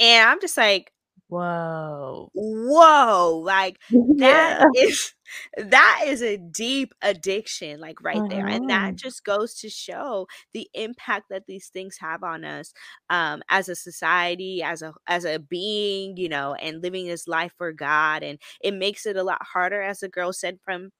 And 0.00 0.28
I'm 0.28 0.40
just 0.40 0.56
like, 0.56 0.92
Whoa. 1.28 2.32
whoa, 2.34 3.40
like 3.44 3.78
that 4.20 4.56
Yeah. 4.60 4.70
is 4.72 5.14
that 5.56 6.02
is 6.06 6.22
a 6.22 6.36
deep 6.38 6.94
addiction, 7.02 7.80
like 7.80 8.02
right 8.02 8.24
there. 8.30 8.46
And 8.46 8.68
that 8.68 8.96
just 8.96 9.24
goes 9.24 9.54
to 9.60 9.68
show 9.70 10.26
the 10.54 10.68
impact 10.74 11.26
that 11.30 11.44
these 11.46 11.68
things 11.68 11.98
have 12.00 12.22
on 12.22 12.44
us 12.44 12.72
um 13.10 13.42
as 13.48 13.68
a 13.68 13.76
society, 13.76 14.62
as 14.62 14.82
a 14.82 14.94
as 15.06 15.24
a 15.24 15.38
being, 15.38 16.16
you 16.16 16.28
know, 16.28 16.54
and 16.54 16.82
living 16.82 17.06
this 17.06 17.28
life 17.28 17.52
for 17.58 17.72
God. 17.72 18.22
And 18.22 18.38
it 18.62 18.74
makes 18.74 19.06
it 19.06 19.16
a 19.16 19.22
lot 19.24 19.42
harder, 19.52 19.82
as 19.82 20.00
the 20.00 20.08
girl 20.08 20.32
said, 20.32 20.58
from 20.64 20.90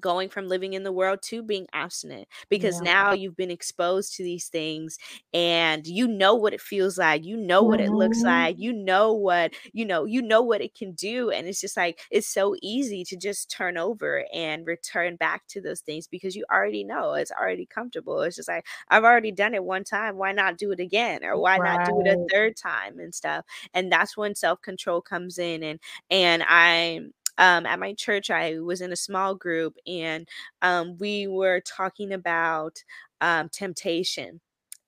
going 0.00 0.28
from 0.28 0.48
living 0.48 0.72
in 0.74 0.82
the 0.82 0.92
world 0.92 1.20
to 1.22 1.42
being 1.42 1.66
abstinent 1.72 2.28
because 2.48 2.80
Yeah. 2.80 2.80
now 2.80 3.12
you've 3.12 3.36
been 3.36 3.50
exposed 3.50 4.14
to 4.16 4.22
these 4.24 4.48
things 4.48 4.98
and 5.32 5.86
you 5.86 6.06
know 6.08 6.34
what 6.34 6.52
it 6.52 6.60
feels 6.60 6.98
like 6.98 7.24
you 7.24 7.36
know 7.36 7.62
what 7.62 7.80
it 7.80 7.92
looks 7.92 8.24
Mhm. 8.24 8.24
like 8.24 8.56
you 8.58 8.72
know 8.72 9.12
what 9.12 9.52
you 9.72 9.84
know 9.84 10.04
you 10.04 10.20
know 10.22 10.42
what 10.42 10.60
it 10.60 10.74
can 10.74 10.92
do 10.92 11.30
and 11.30 11.46
it's 11.46 11.60
just 11.60 11.76
like 11.76 12.00
it's 12.10 12.26
so 12.26 12.54
easy 12.62 13.04
to 13.04 13.16
just 13.16 13.50
turn 13.50 13.76
over 13.76 14.24
and 14.32 14.66
return 14.66 15.16
back 15.16 15.46
to 15.48 15.60
those 15.60 15.80
things 15.80 16.06
because 16.06 16.34
you 16.36 16.44
already 16.52 16.84
know 16.84 17.14
it's 17.14 17.32
already 17.32 17.66
comfortable 17.66 18.20
it's 18.22 18.36
just 18.36 18.48
like 18.48 18.66
i've 18.88 19.04
already 19.04 19.32
done 19.32 19.54
it 19.54 19.64
one 19.64 19.84
time 19.84 20.16
why 20.16 20.32
not 20.32 20.58
do 20.58 20.70
it 20.72 20.80
again 20.80 21.24
or 21.24 21.38
why 21.38 21.58
not 21.58 21.82
do 21.84 21.92
it 22.04 22.06
a 22.06 22.16
third 22.32 22.56
time 22.56 22.98
and 22.98 23.14
stuff 23.14 23.44
and 23.72 23.90
that's 23.92 24.16
when 24.16 24.34
self-control 24.34 25.00
comes 25.02 25.38
in 25.38 25.62
and 25.62 25.80
and 26.10 26.42
i 26.48 27.00
um, 27.38 27.66
at 27.66 27.78
my 27.78 27.94
church, 27.94 28.30
I 28.30 28.58
was 28.60 28.80
in 28.80 28.92
a 28.92 28.96
small 28.96 29.34
group 29.34 29.76
and 29.86 30.28
um, 30.62 30.96
we 30.98 31.26
were 31.26 31.60
talking 31.60 32.12
about 32.12 32.82
um, 33.20 33.48
temptation. 33.48 34.40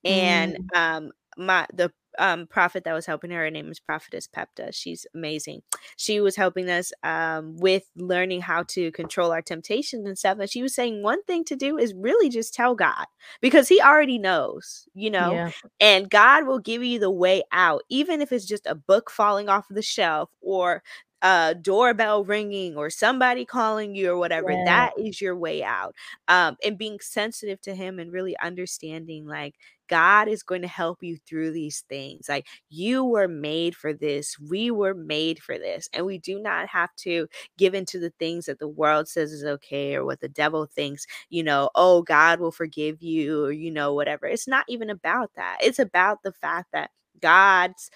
And 0.05 0.57
Mm. 0.59 0.70
um, 0.74 1.11
my 1.36 1.66
the 1.72 1.92
um, 2.18 2.47
prophet 2.47 2.84
that 2.84 2.94
was 2.94 3.05
helping 3.07 3.30
her, 3.30 3.44
her 3.44 3.51
name 3.51 3.70
is 3.70 3.78
Prophetess 3.78 4.26
Pepta. 4.26 4.70
She's 4.72 5.07
amazing. 5.14 5.62
She 5.97 6.20
was 6.20 6.34
helping 6.36 6.70
us 6.70 6.90
um, 7.03 7.57
with 7.59 7.84
learning 7.94 8.40
how 8.40 8.62
to 8.68 8.90
control 8.92 9.32
our 9.32 9.42
temptations 9.42 10.07
and 10.07 10.16
stuff. 10.16 10.38
And 10.38 10.49
she 10.51 10.62
was 10.62 10.74
saying 10.74 11.03
one 11.03 11.22
thing 11.24 11.44
to 11.44 11.57
do 11.57 11.76
is 11.76 11.92
really 11.94 12.30
just 12.30 12.55
tell 12.55 12.74
God 12.74 13.05
because 13.42 13.68
He 13.68 13.80
already 13.82 14.18
knows, 14.18 14.88
you 14.94 15.11
know, 15.11 15.42
Yeah. 15.42 15.51
and 15.80 16.09
God 16.09 16.47
will 16.47 16.59
give 16.59 16.82
you 16.82 16.99
the 16.99 17.11
way 17.11 17.42
out, 17.53 17.82
even 17.90 18.22
if 18.22 18.32
it's 18.32 18.47
just 18.47 18.66
a 18.66 18.74
book 18.74 19.11
falling 19.11 19.49
off 19.49 19.66
the 19.68 19.82
shelf 19.82 20.30
or 20.40 20.82
uh 21.23 21.55
doorbell 21.55 22.25
ringing 22.25 22.77
or 22.77 22.91
somebody 22.91 23.45
calling 23.45 23.95
you 23.95 24.11
or 24.11 24.19
whatever 24.19 24.55
Yeah. 24.55 24.57
that 24.57 24.91
is 24.99 25.21
your 25.21 25.35
way 25.37 25.62
out 25.64 25.95
um 26.29 26.57
and 26.64 26.77
being 26.79 26.99
sensitive 27.01 27.61
to 27.61 27.75
him 27.75 27.99
and 27.99 28.12
really 28.12 28.37
understanding 28.39 29.27
like 29.27 29.55
God 29.89 30.27
is 30.29 30.43
going 30.43 30.62
to 30.62 30.69
help 30.69 31.01
you 31.03 31.17
through 31.29 31.53
these 31.53 31.85
things. 31.89 32.29
Like 32.29 32.47
you 32.69 33.05
were 33.05 33.29
made 33.29 33.77
for 33.77 33.93
this. 33.93 34.37
We 34.39 34.71
were 34.73 34.95
made 34.95 35.39
for 35.41 35.59
this. 35.59 35.89
And 35.93 36.05
we 36.05 36.19
do 36.19 36.41
not 36.41 36.67
have 36.69 36.93
to 37.05 37.29
give 37.57 37.73
into 37.73 38.01
the 38.01 38.12
things 38.19 38.47
that 38.47 38.59
the 38.59 38.67
world 38.69 39.09
says 39.09 39.31
is 39.33 39.45
okay 39.45 39.95
or 39.95 40.05
what 40.05 40.21
the 40.21 40.29
devil 40.29 40.67
thinks, 40.67 41.07
you 41.31 41.43
know, 41.45 41.71
oh, 41.77 42.03
God 42.03 42.41
will 42.41 42.51
forgive 42.51 43.01
you 43.01 43.45
or, 43.45 43.53
you 43.53 43.71
know, 43.71 43.95
whatever. 43.95 44.27
It's 44.27 44.49
not 44.49 44.64
even 44.69 44.91
about 44.91 45.31
that. 45.37 45.59
It's 45.61 45.79
about 45.79 46.23
the 46.25 46.33
fact 46.33 46.73
that 46.73 46.91
God's 47.23 47.89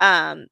um 0.00 0.46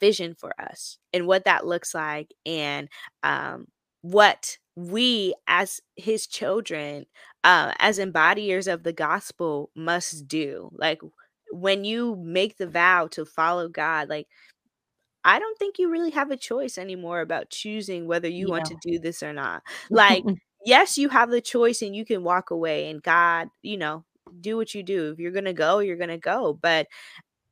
vision 0.00 0.34
for 0.34 0.52
us 0.60 0.98
and 1.12 1.26
what 1.26 1.44
that 1.44 1.66
looks 1.66 1.94
like 1.94 2.32
and 2.44 2.88
um 3.22 3.66
what 4.02 4.58
we 4.76 5.34
as 5.48 5.80
his 5.96 6.26
children 6.26 7.06
uh, 7.44 7.72
as 7.78 7.98
embodiers 7.98 8.66
of 8.66 8.82
the 8.82 8.92
gospel 8.92 9.70
must 9.74 10.26
do 10.28 10.70
like 10.74 11.00
when 11.52 11.84
you 11.84 12.16
make 12.16 12.56
the 12.58 12.66
vow 12.66 13.06
to 13.06 13.24
follow 13.24 13.68
god 13.68 14.08
like 14.08 14.26
i 15.24 15.38
don't 15.38 15.58
think 15.58 15.78
you 15.78 15.90
really 15.90 16.10
have 16.10 16.30
a 16.30 16.36
choice 16.36 16.78
anymore 16.78 17.20
about 17.20 17.50
choosing 17.50 18.06
whether 18.06 18.28
you 18.28 18.48
want 18.48 18.64
to 18.64 18.76
do 18.76 18.98
this 18.98 19.22
or 19.22 19.32
not. 19.32 19.62
Like 19.92 20.24
yes 20.64 20.98
you 20.98 21.08
have 21.10 21.30
the 21.30 21.40
choice 21.40 21.82
and 21.82 21.94
you 21.94 22.04
can 22.04 22.22
walk 22.24 22.50
away 22.50 22.90
and 22.90 23.02
god 23.02 23.48
you 23.62 23.76
know 23.76 24.04
do 24.40 24.56
what 24.56 24.74
you 24.74 24.82
do. 24.82 25.10
If 25.12 25.18
you're 25.20 25.32
gonna 25.32 25.52
go 25.52 25.78
you're 25.80 25.96
gonna 25.96 26.18
go 26.18 26.54
but 26.60 26.86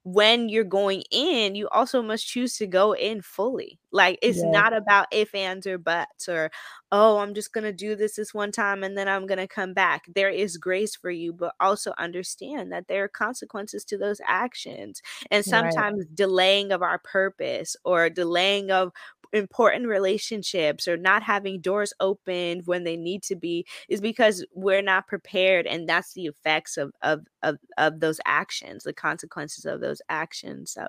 when 0.05 0.49
you're 0.51 0.65
going 0.65 1.03
in, 1.11 1.55
you 1.55 1.69
also 1.71 2.03
must 2.03 2.27
choose 2.27 2.57
to 2.59 2.67
go 2.67 2.93
in 2.95 3.23
fully. 3.23 3.79
Like 3.91 4.19
it's 4.23 4.43
Yes. 4.43 4.45
not 4.45 4.77
about 4.77 5.07
if, 5.13 5.35
ands, 5.35 5.67
or 5.67 5.79
buts, 5.79 6.29
or 6.29 6.51
oh, 6.93 7.19
I'm 7.19 7.35
just 7.35 7.53
gonna 7.53 7.73
do 7.73 7.97
this 7.97 8.17
this 8.17 8.35
one 8.35 8.53
time 8.53 8.85
and 8.85 8.97
then 8.99 9.09
I'm 9.09 9.27
gonna 9.27 9.49
come 9.49 9.73
back. 9.75 10.05
There 10.15 10.31
is 10.31 10.57
grace 10.59 10.95
for 10.95 11.11
you, 11.11 11.33
but 11.33 11.55
also 11.61 11.93
understand 11.99 12.71
that 12.73 12.89
there 12.89 13.05
are 13.05 13.09
consequences 13.09 13.85
to 13.87 13.99
those 13.99 14.21
actions. 14.27 15.01
And 15.31 15.45
Right. 15.47 15.85
sometimes 15.85 16.05
delaying 16.15 16.73
of 16.73 16.83
our 16.83 16.99
purpose 16.99 17.77
or 17.85 18.11
delaying 18.11 18.71
of 18.71 18.93
important 19.35 19.87
relationships 19.87 20.87
or 20.89 20.97
not 20.97 21.23
having 21.23 21.61
doors 21.61 21.93
opened 22.01 22.63
when 22.67 22.85
they 22.85 22.97
need 22.97 23.23
to 23.25 23.37
be 23.37 23.67
is 23.89 24.01
because 24.01 24.45
we're 24.55 24.83
not 24.83 25.07
prepared 25.07 25.67
and 25.67 25.89
that's 25.89 26.13
the 26.15 26.27
effects 26.27 26.77
of 26.77 26.93
of 27.03 27.27
of, 27.43 27.59
of 27.79 28.01
those 28.01 28.21
actions 28.27 28.85
the 28.85 28.93
consequences 28.93 29.65
of 29.65 29.81
those 29.81 30.01
actions. 30.09 30.73
So 30.73 30.87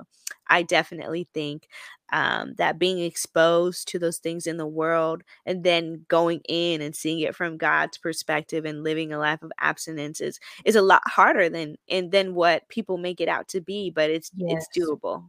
i 0.47 0.61
definitely 0.61 1.27
think 1.33 1.67
um, 2.13 2.53
that 2.57 2.77
being 2.77 2.99
exposed 2.99 3.87
to 3.87 3.97
those 3.99 4.19
things 4.19 4.45
in 4.45 4.57
the 4.57 4.67
world 4.67 5.23
and 5.45 5.63
then 5.63 6.05
going 6.07 6.41
in 6.47 6.81
and 6.81 6.95
seeing 6.95 7.19
it 7.19 7.35
from 7.35 7.57
god's 7.57 7.97
perspective 7.97 8.63
and 8.65 8.83
living 8.83 9.11
a 9.11 9.17
life 9.17 9.41
of 9.41 9.51
abstinence 9.59 10.21
is, 10.21 10.39
is 10.65 10.75
a 10.75 10.81
lot 10.81 11.01
harder 11.07 11.49
than 11.49 11.77
and 11.89 12.11
than 12.11 12.35
what 12.35 12.67
people 12.69 12.97
make 12.97 13.19
it 13.21 13.27
out 13.27 13.47
to 13.47 13.61
be 13.61 13.89
but 13.89 14.09
it's 14.11 14.31
it's 14.47 14.67
doable 14.77 15.25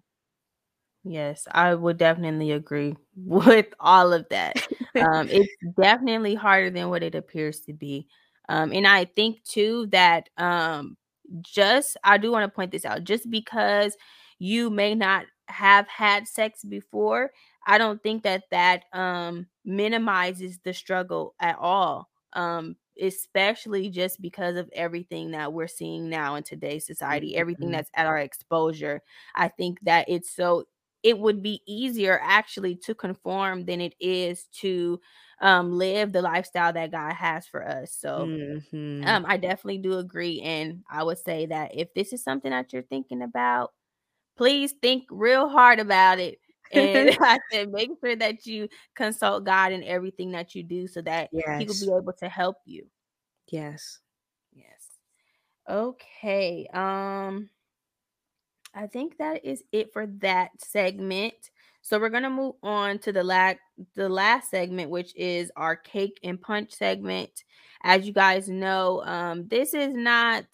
Yes, 1.09 1.47
I 1.53 1.75
would 1.75 1.99
definitely 1.99 2.53
agree 2.53 2.97
with 3.17 3.67
all 3.81 4.13
of 4.13 4.27
that. 4.31 4.59
Um, 4.99 5.29
it's 5.31 5.55
definitely 5.81 6.35
harder 6.35 6.71
than 6.71 6.89
what 6.89 7.03
it 7.03 7.15
appears 7.15 7.61
to 7.63 7.73
be. 7.73 8.07
Um, 8.49 8.73
and 8.73 8.87
I 8.87 9.05
think 9.05 9.43
too 9.45 9.87
that 9.93 10.29
um, 10.37 10.97
just 11.43 11.97
I 12.05 12.19
do 12.19 12.31
want 12.31 12.45
to 12.45 12.55
point 12.55 12.71
this 12.73 12.85
out 12.85 13.05
just 13.05 13.31
because 13.31 13.97
you 14.39 14.71
may 14.71 14.95
not 14.95 15.27
have 15.49 15.89
had 15.89 16.27
sex 16.29 16.65
before, 16.65 17.31
I 17.67 17.79
don't 17.79 18.03
think 18.03 18.23
that 18.23 18.45
that 18.51 18.85
um, 18.93 19.47
minimizes 19.65 20.59
the 20.65 20.73
struggle 20.73 21.35
at 21.41 21.57
all. 21.59 22.09
Um, 22.33 22.77
especially 23.01 23.91
just 23.91 24.21
because 24.23 24.57
of 24.57 24.71
everything 24.73 25.31
that 25.33 25.53
we're 25.53 25.67
seeing 25.67 26.09
now 26.09 26.35
in 26.37 26.43
today's 26.43 26.87
society, 26.87 27.37
everything 27.37 27.71
Mhm. 27.71 27.73
that's 27.73 27.91
at 27.95 28.07
our 28.07 28.19
exposure. 28.19 29.03
I 29.35 29.49
think 29.49 29.79
that 29.83 30.07
it's 30.09 30.35
so 30.35 30.65
it 31.07 31.19
would 31.21 31.43
be 31.43 31.63
easier 31.67 32.21
actually 32.23 32.77
to 32.77 32.95
conform 32.95 33.67
than 33.67 33.81
it 33.81 33.95
is 34.01 34.47
to 34.61 35.01
um 35.41 35.73
live 35.73 36.13
the 36.13 36.23
lifestyle 36.23 36.73
that 36.75 36.93
God 36.93 37.15
has 37.15 37.47
for 37.49 37.67
us. 37.67 37.93
So 37.95 38.33
Mhm. 39.05 39.07
um 39.07 39.25
I 39.29 39.37
definitely 39.39 39.79
do 39.79 39.99
agree 39.99 40.41
and 40.43 40.85
I 40.91 41.05
would 41.05 41.19
say 41.19 41.47
that 41.47 41.73
if 41.75 41.95
this 41.95 42.13
is 42.13 42.23
something 42.25 42.51
that 42.51 42.73
you're 42.73 42.83
thinking 42.83 43.23
about, 43.23 43.73
please 44.37 44.75
think 44.83 45.05
real 45.11 45.49
hard 45.49 45.81
about 45.81 46.19
it. 46.21 46.41
And 46.73 47.11
I 47.21 47.39
said 47.53 47.71
make 47.73 47.91
sure 48.05 48.17
that 48.17 48.47
you 48.47 48.69
consult 48.97 49.45
God 49.45 49.73
in 49.73 49.85
everything 49.85 50.33
that 50.33 50.55
you 50.55 50.63
do 50.65 50.89
so 50.89 51.03
that 51.03 51.31
he 51.57 51.67
will 51.67 51.75
be 51.77 51.89
able 51.99 52.15
to 52.21 52.29
help 52.29 52.59
you. 52.67 52.89
Yes. 53.49 54.01
Yes. 54.53 54.99
Okay. 55.69 56.69
Um 56.73 57.51
I 58.77 58.87
think 58.87 59.19
that 59.19 59.45
is 59.45 59.65
it 59.73 59.93
for 59.93 60.07
that 60.21 60.51
segment. 60.59 61.35
So 61.83 61.99
we're 61.99 62.11
gonna 62.11 62.31
move 62.31 62.57
on 62.63 62.99
to 63.01 63.13
the 63.13 63.25
la- 63.25 63.55
the 63.95 64.09
last 64.09 64.51
segment, 64.51 64.91
which 64.91 65.17
is 65.17 65.51
our 65.57 65.77
cake 65.77 66.21
and 66.23 66.41
punch 66.41 66.73
segment. 66.73 67.45
As 67.83 68.07
you 68.07 68.13
guys 68.13 68.49
know, 68.49 69.03
um, 69.05 69.49
this 69.49 69.73
is 69.73 69.95
not 69.95 70.45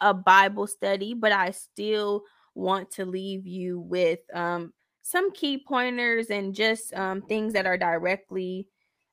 a 0.00 0.12
Bible 0.12 0.66
study, 0.66 1.14
but 1.14 1.32
I 1.32 1.52
still 1.52 2.24
want 2.54 2.90
to 2.92 3.06
leave 3.06 3.46
you 3.46 3.80
with 3.80 4.20
um, 4.34 4.74
some 5.02 5.32
key 5.32 5.58
pointers 5.66 6.28
and 6.30 6.54
just 6.54 6.92
um, 6.94 7.22
things 7.22 7.54
that 7.54 7.66
are 7.66 7.78
directly 7.78 8.68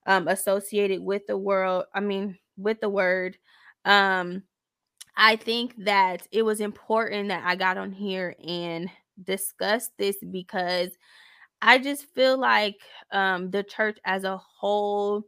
um, 0.08 0.28
associated 0.28 1.02
with 1.02 1.28
the 1.28 1.38
world. 1.38 1.86
I 1.94 2.02
mean, 2.02 2.38
with 2.58 2.82
the 2.82 2.90
word. 2.90 3.38
Um, 3.86 4.44
I 5.20 5.36
think 5.38 5.76
that 5.86 6.28
it 6.32 6.44
was 6.44 6.62
important 6.62 7.30
that 7.30 7.44
I 7.46 7.58
got 7.58 7.78
on 7.78 7.92
here 7.92 8.36
and 8.48 8.90
discuss 9.24 9.92
this 10.00 10.18
because 10.32 10.92
I 11.62 11.80
just 11.80 12.06
feel 12.16 12.38
like 12.40 12.78
um, 13.12 13.52
the 13.52 13.64
church 13.64 14.00
as 14.06 14.24
a 14.26 14.38
whole 14.38 15.24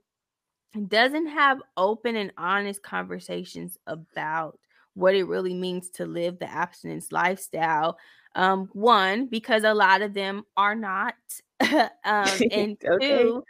doesn't 0.87 1.27
have 1.27 1.59
open 1.77 2.15
and 2.15 2.31
honest 2.37 2.83
conversations 2.83 3.77
about 3.87 4.59
what 4.93 5.15
it 5.15 5.25
really 5.25 5.53
means 5.53 5.89
to 5.91 6.05
live 6.05 6.39
the 6.39 6.49
abstinence 6.51 7.11
lifestyle. 7.11 7.97
Um, 8.35 8.69
one, 8.73 9.27
because 9.27 9.63
a 9.63 9.73
lot 9.73 10.01
of 10.01 10.13
them 10.13 10.43
are 10.57 10.75
not. 10.75 11.15
um, 12.05 12.43
and 12.51 12.77
Okay. 12.85 13.01
two, 13.01 13.43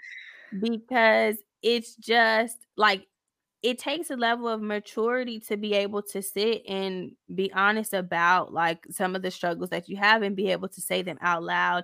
because 0.59 1.37
it's 1.63 1.95
just 1.95 2.57
like 2.77 3.07
it 3.63 3.77
takes 3.77 4.09
a 4.09 4.15
level 4.15 4.47
of 4.47 4.61
maturity 4.61 5.39
to 5.39 5.55
be 5.55 5.73
able 5.73 6.01
to 6.01 6.21
sit 6.21 6.63
and 6.67 7.11
be 7.35 7.51
honest 7.53 7.93
about 7.93 8.53
like 8.53 8.85
some 8.89 9.15
of 9.15 9.21
the 9.21 9.31
struggles 9.31 9.69
that 9.69 9.87
you 9.87 9.97
have 9.97 10.23
and 10.23 10.35
be 10.35 10.49
able 10.51 10.67
to 10.67 10.81
say 10.81 11.01
them 11.01 11.17
out 11.21 11.43
loud 11.43 11.83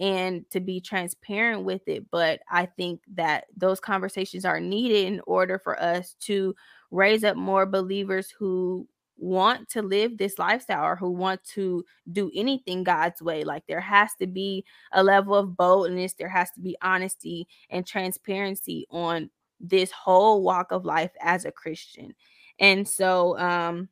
and 0.00 0.44
to 0.50 0.60
be 0.60 0.80
transparent 0.80 1.64
with 1.64 1.86
it 1.86 2.04
but 2.10 2.40
i 2.50 2.66
think 2.66 3.00
that 3.14 3.44
those 3.56 3.78
conversations 3.78 4.44
are 4.44 4.58
needed 4.58 5.06
in 5.06 5.20
order 5.26 5.58
for 5.58 5.80
us 5.80 6.16
to 6.20 6.54
raise 6.90 7.22
up 7.24 7.36
more 7.36 7.64
believers 7.64 8.32
who 8.36 8.86
want 9.16 9.68
to 9.68 9.82
live 9.82 10.18
this 10.18 10.38
lifestyle 10.38 10.84
or 10.84 10.96
who 10.96 11.10
want 11.10 11.42
to 11.44 11.84
do 12.12 12.30
anything 12.34 12.82
God's 12.82 13.22
way. 13.22 13.44
Like 13.44 13.64
there 13.66 13.80
has 13.80 14.10
to 14.20 14.26
be 14.26 14.64
a 14.92 15.02
level 15.02 15.34
of 15.34 15.56
boldness 15.56 16.14
there 16.14 16.28
has 16.28 16.50
to 16.52 16.60
be 16.60 16.76
honesty 16.82 17.46
and 17.70 17.86
transparency 17.86 18.86
on 18.90 19.30
this 19.60 19.90
whole 19.90 20.42
walk 20.42 20.72
of 20.72 20.84
life 20.84 21.12
as 21.20 21.44
a 21.44 21.52
Christian. 21.52 22.14
And 22.58 22.86
so 22.86 23.38
um 23.38 23.88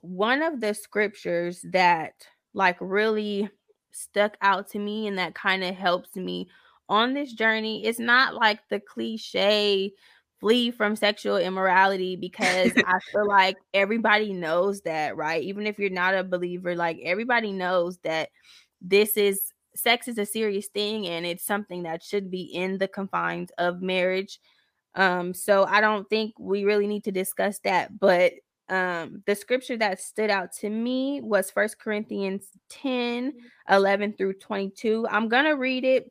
one 0.00 0.42
of 0.42 0.60
the 0.60 0.74
scriptures 0.74 1.64
that 1.72 2.14
like 2.54 2.76
really 2.80 3.48
stuck 3.92 4.36
out 4.42 4.68
to 4.70 4.78
me 4.78 5.06
and 5.06 5.18
that 5.18 5.34
kind 5.34 5.62
of 5.62 5.74
helps 5.74 6.16
me 6.16 6.48
on 6.88 7.14
this 7.14 7.32
journey 7.32 7.86
is 7.86 7.98
not 7.98 8.34
like 8.34 8.60
the 8.68 8.80
cliche 8.80 9.92
flee 10.40 10.72
from 10.72 10.96
sexual 10.96 11.36
immorality 11.36 12.16
because 12.16 12.72
I 12.76 12.98
feel 13.12 13.26
like 13.26 13.56
everybody 13.72 14.32
knows 14.32 14.80
that, 14.82 15.16
right? 15.16 15.42
Even 15.42 15.66
if 15.66 15.78
you're 15.78 15.88
not 15.88 16.14
a 16.14 16.24
believer, 16.24 16.74
like 16.74 16.98
everybody 17.04 17.52
knows 17.52 17.98
that 17.98 18.30
this 18.80 19.16
is 19.16 19.52
sex 19.74 20.08
is 20.08 20.18
a 20.18 20.26
serious 20.26 20.66
thing 20.66 21.06
and 21.06 21.24
it's 21.24 21.46
something 21.46 21.84
that 21.84 22.02
should 22.02 22.30
be 22.30 22.42
in 22.42 22.76
the 22.76 22.88
confines 22.88 23.50
of 23.56 23.80
marriage 23.80 24.40
um, 24.94 25.34
so 25.34 25.64
I 25.64 25.80
don't 25.80 26.08
think 26.10 26.34
we 26.38 26.64
really 26.64 26.86
need 26.86 27.04
to 27.04 27.12
discuss 27.12 27.58
that. 27.60 27.98
But 27.98 28.34
um, 28.68 29.22
the 29.26 29.34
scripture 29.34 29.76
that 29.78 30.00
stood 30.00 30.30
out 30.30 30.52
to 30.60 30.70
me 30.70 31.20
was 31.20 31.50
First 31.50 31.78
Corinthians 31.78 32.48
10 32.70 33.32
11 33.68 34.14
through 34.14 34.34
22. 34.34 35.06
I'm 35.10 35.28
going 35.28 35.44
to 35.44 35.52
read 35.52 35.84
it. 35.84 36.10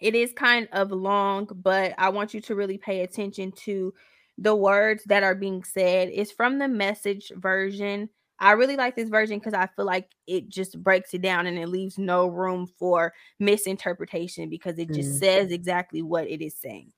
It 0.00 0.14
is 0.14 0.32
kind 0.32 0.68
of 0.72 0.90
long, 0.92 1.48
but 1.54 1.94
I 1.98 2.08
want 2.10 2.34
you 2.34 2.40
to 2.42 2.54
really 2.54 2.78
pay 2.78 3.02
attention 3.02 3.52
to 3.52 3.94
the 4.38 4.54
words 4.54 5.04
that 5.04 5.22
are 5.22 5.34
being 5.36 5.62
said. 5.62 6.10
It's 6.12 6.32
from 6.32 6.58
the 6.58 6.68
message 6.68 7.30
version. 7.36 8.08
I 8.40 8.52
really 8.52 8.76
like 8.76 8.96
this 8.96 9.08
version 9.08 9.38
because 9.38 9.54
I 9.54 9.68
feel 9.76 9.84
like 9.84 10.10
it 10.26 10.48
just 10.48 10.82
breaks 10.82 11.14
it 11.14 11.22
down 11.22 11.46
and 11.46 11.56
it 11.56 11.68
leaves 11.68 11.98
no 11.98 12.26
room 12.26 12.66
for 12.66 13.14
misinterpretation 13.38 14.48
because 14.50 14.78
it 14.78 14.90
just 14.90 15.10
Mm. 15.12 15.18
says 15.20 15.52
exactly 15.52 16.02
what 16.02 16.28
it 16.28 16.42
is 16.42 16.56
saying. 16.56 16.92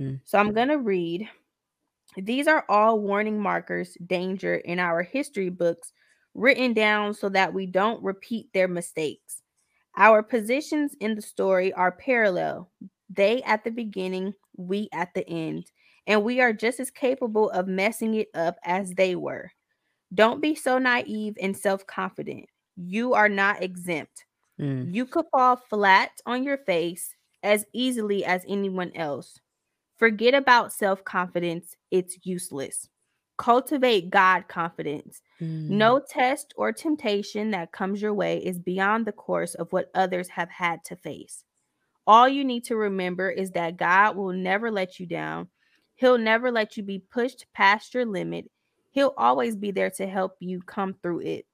Mm. 0.00 0.20
So 0.24 0.38
I'm 0.38 0.52
going 0.52 0.68
to 0.68 0.78
read. 0.78 1.28
These 2.16 2.46
are 2.46 2.64
all 2.68 3.00
warning 3.00 3.40
markers, 3.40 3.96
danger 4.06 4.56
in 4.56 4.78
our 4.78 5.02
history 5.02 5.48
books, 5.48 5.92
written 6.34 6.74
down 6.74 7.14
so 7.14 7.28
that 7.30 7.54
we 7.54 7.66
don't 7.66 8.02
repeat 8.02 8.52
their 8.52 8.68
mistakes. 8.68 9.42
Our 9.96 10.22
positions 10.22 10.94
in 11.00 11.14
the 11.14 11.22
story 11.22 11.72
are 11.72 11.92
parallel. 11.92 12.70
They 13.10 13.42
at 13.42 13.64
the 13.64 13.70
beginning, 13.70 14.34
we 14.56 14.88
at 14.92 15.12
the 15.14 15.28
end, 15.28 15.70
and 16.06 16.24
we 16.24 16.40
are 16.40 16.52
just 16.52 16.80
as 16.80 16.90
capable 16.90 17.50
of 17.50 17.66
messing 17.68 18.14
it 18.14 18.28
up 18.34 18.56
as 18.64 18.90
they 18.92 19.16
were. 19.16 19.50
Don't 20.14 20.40
be 20.40 20.54
so 20.54 20.78
naive 20.78 21.36
and 21.40 21.56
self 21.56 21.86
confident. 21.86 22.46
You 22.76 23.14
are 23.14 23.28
not 23.28 23.62
exempt. 23.62 24.24
Mm. 24.60 24.94
You 24.94 25.06
could 25.06 25.26
fall 25.30 25.56
flat 25.56 26.10
on 26.26 26.42
your 26.42 26.58
face 26.58 27.14
as 27.42 27.64
easily 27.72 28.24
as 28.24 28.44
anyone 28.48 28.92
else. 28.94 29.38
Forget 30.02 30.34
about 30.34 30.72
self 30.72 31.04
confidence, 31.04 31.76
it's 31.92 32.18
useless. 32.24 32.88
Cultivate 33.36 34.10
God 34.10 34.48
confidence. 34.48 35.22
Mm. 35.40 35.68
No 35.68 36.00
test 36.00 36.52
or 36.56 36.72
temptation 36.72 37.52
that 37.52 37.70
comes 37.70 38.02
your 38.02 38.12
way 38.12 38.38
is 38.38 38.58
beyond 38.58 39.06
the 39.06 39.12
course 39.12 39.54
of 39.54 39.72
what 39.72 39.92
others 39.94 40.26
have 40.30 40.50
had 40.50 40.82
to 40.86 40.96
face. 40.96 41.44
All 42.04 42.28
you 42.28 42.44
need 42.44 42.64
to 42.64 42.74
remember 42.74 43.30
is 43.30 43.52
that 43.52 43.76
God 43.76 44.16
will 44.16 44.32
never 44.32 44.72
let 44.72 44.98
you 44.98 45.06
down. 45.06 45.46
He'll 45.94 46.18
never 46.18 46.50
let 46.50 46.76
you 46.76 46.82
be 46.82 46.98
pushed 46.98 47.46
past 47.54 47.94
your 47.94 48.04
limit. 48.04 48.50
He'll 48.90 49.14
always 49.16 49.54
be 49.54 49.70
there 49.70 49.90
to 49.90 50.06
help 50.08 50.34
you 50.40 50.62
come 50.62 50.94
through 50.94 51.20
it. 51.20 51.46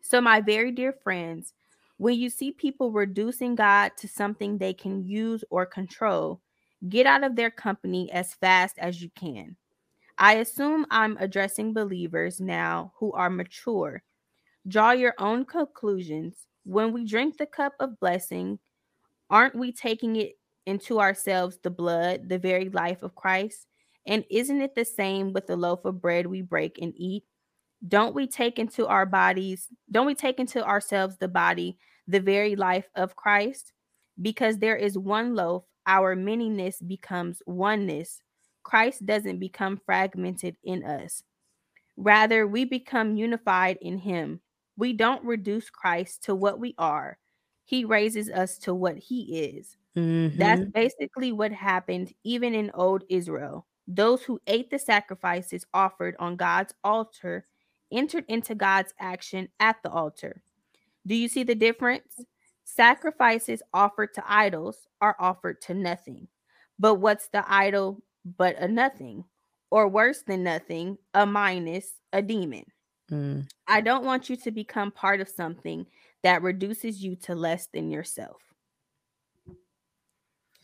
So, 0.00 0.20
my 0.20 0.40
very 0.40 0.72
dear 0.72 0.92
friends, 0.92 1.54
when 1.98 2.18
you 2.18 2.30
see 2.30 2.50
people 2.50 2.90
reducing 2.90 3.54
God 3.54 3.92
to 3.98 4.08
something 4.08 4.58
they 4.58 4.74
can 4.74 5.06
use 5.06 5.44
or 5.50 5.66
control, 5.66 6.40
get 6.88 7.06
out 7.06 7.24
of 7.24 7.36
their 7.36 7.50
company 7.50 8.10
as 8.12 8.34
fast 8.34 8.78
as 8.78 9.02
you 9.02 9.10
can. 9.14 9.56
I 10.18 10.34
assume 10.34 10.86
I'm 10.90 11.16
addressing 11.18 11.72
believers 11.72 12.40
now 12.40 12.92
who 12.96 13.12
are 13.12 13.30
mature. 13.30 14.02
Draw 14.68 14.92
your 14.92 15.14
own 15.18 15.44
conclusions. 15.44 16.46
When 16.64 16.92
we 16.92 17.06
drink 17.06 17.38
the 17.38 17.46
cup 17.46 17.72
of 17.80 17.98
blessing, 18.00 18.58
aren't 19.30 19.54
we 19.54 19.72
taking 19.72 20.16
it 20.16 20.38
into 20.66 21.00
ourselves 21.00 21.58
the 21.62 21.70
blood, 21.70 22.28
the 22.28 22.38
very 22.38 22.68
life 22.68 23.02
of 23.02 23.14
Christ? 23.14 23.66
And 24.06 24.24
isn't 24.30 24.60
it 24.60 24.74
the 24.74 24.84
same 24.84 25.32
with 25.32 25.46
the 25.46 25.56
loaf 25.56 25.84
of 25.84 26.00
bread 26.00 26.26
we 26.26 26.42
break 26.42 26.78
and 26.80 26.92
eat? 26.96 27.24
Don't 27.88 28.14
we 28.14 28.26
take 28.26 28.58
into 28.58 28.86
our 28.86 29.06
bodies, 29.06 29.68
don't 29.90 30.06
we 30.06 30.14
take 30.14 30.38
into 30.38 30.62
ourselves 30.62 31.16
the 31.16 31.28
body, 31.28 31.78
the 32.06 32.20
very 32.20 32.56
life 32.56 32.90
of 32.94 33.16
Christ? 33.16 33.72
Because 34.20 34.58
there 34.58 34.76
is 34.76 34.98
one 34.98 35.34
loaf, 35.34 35.64
our 35.90 36.16
manyness 36.16 36.86
becomes 36.86 37.42
oneness. 37.46 38.22
Christ 38.62 39.06
doesn't 39.06 39.40
become 39.40 39.78
fragmented 39.78 40.56
in 40.64 40.84
us. 40.84 41.24
Rather, 41.96 42.46
we 42.46 42.64
become 42.64 43.16
unified 43.16 43.78
in 43.82 43.98
him. 43.98 44.40
We 44.76 44.92
don't 44.92 45.24
reduce 45.24 45.70
Christ 45.70 46.22
to 46.24 46.34
what 46.34 46.58
we 46.58 46.74
are, 46.78 47.18
he 47.64 47.84
raises 47.84 48.30
us 48.30 48.58
to 48.60 48.74
what 48.74 48.98
he 48.98 49.40
is. 49.44 49.76
That's 50.34 50.62
Mhm. 50.64 50.72
basically 50.74 51.32
what 51.32 51.52
happened 51.52 52.14
even 52.24 52.54
in 52.54 52.70
old 52.74 53.04
Israel. 53.10 53.66
Those 53.88 54.24
who 54.24 54.40
ate 54.46 54.70
the 54.70 54.78
sacrifices 54.78 55.66
offered 55.74 56.16
on 56.20 56.36
God's 56.36 56.74
altar 56.84 57.46
entered 57.92 58.24
into 58.28 58.54
God's 58.54 58.94
action 59.00 59.48
at 59.60 59.82
the 59.82 59.90
altar. 59.90 60.42
Do 61.06 61.14
you 61.16 61.28
see 61.28 61.44
the 61.44 61.54
difference? 61.56 62.26
Sacrifices 62.74 63.62
offered 63.74 64.14
to 64.14 64.22
idols 64.26 64.86
are 65.00 65.16
offered 65.18 65.60
to 65.62 65.74
nothing. 65.74 66.28
But 66.78 66.96
what's 66.96 67.28
the 67.28 67.44
idol 67.52 68.02
but 68.38 68.56
a 68.58 68.68
nothing? 68.68 69.24
Or 69.70 69.88
worse 69.88 70.22
than 70.22 70.44
nothing, 70.44 70.96
a 71.14 71.26
minus, 71.26 71.92
a 72.12 72.22
demon. 72.22 72.64
Mm. 73.10 73.48
I 73.66 73.80
don't 73.80 74.04
want 74.04 74.30
you 74.30 74.36
to 74.36 74.50
become 74.50 74.90
part 74.92 75.20
of 75.20 75.28
something 75.28 75.86
that 76.22 76.42
reduces 76.42 77.02
you 77.02 77.16
to 77.16 77.34
less 77.34 77.66
than 77.72 77.90
yourself. 77.90 78.40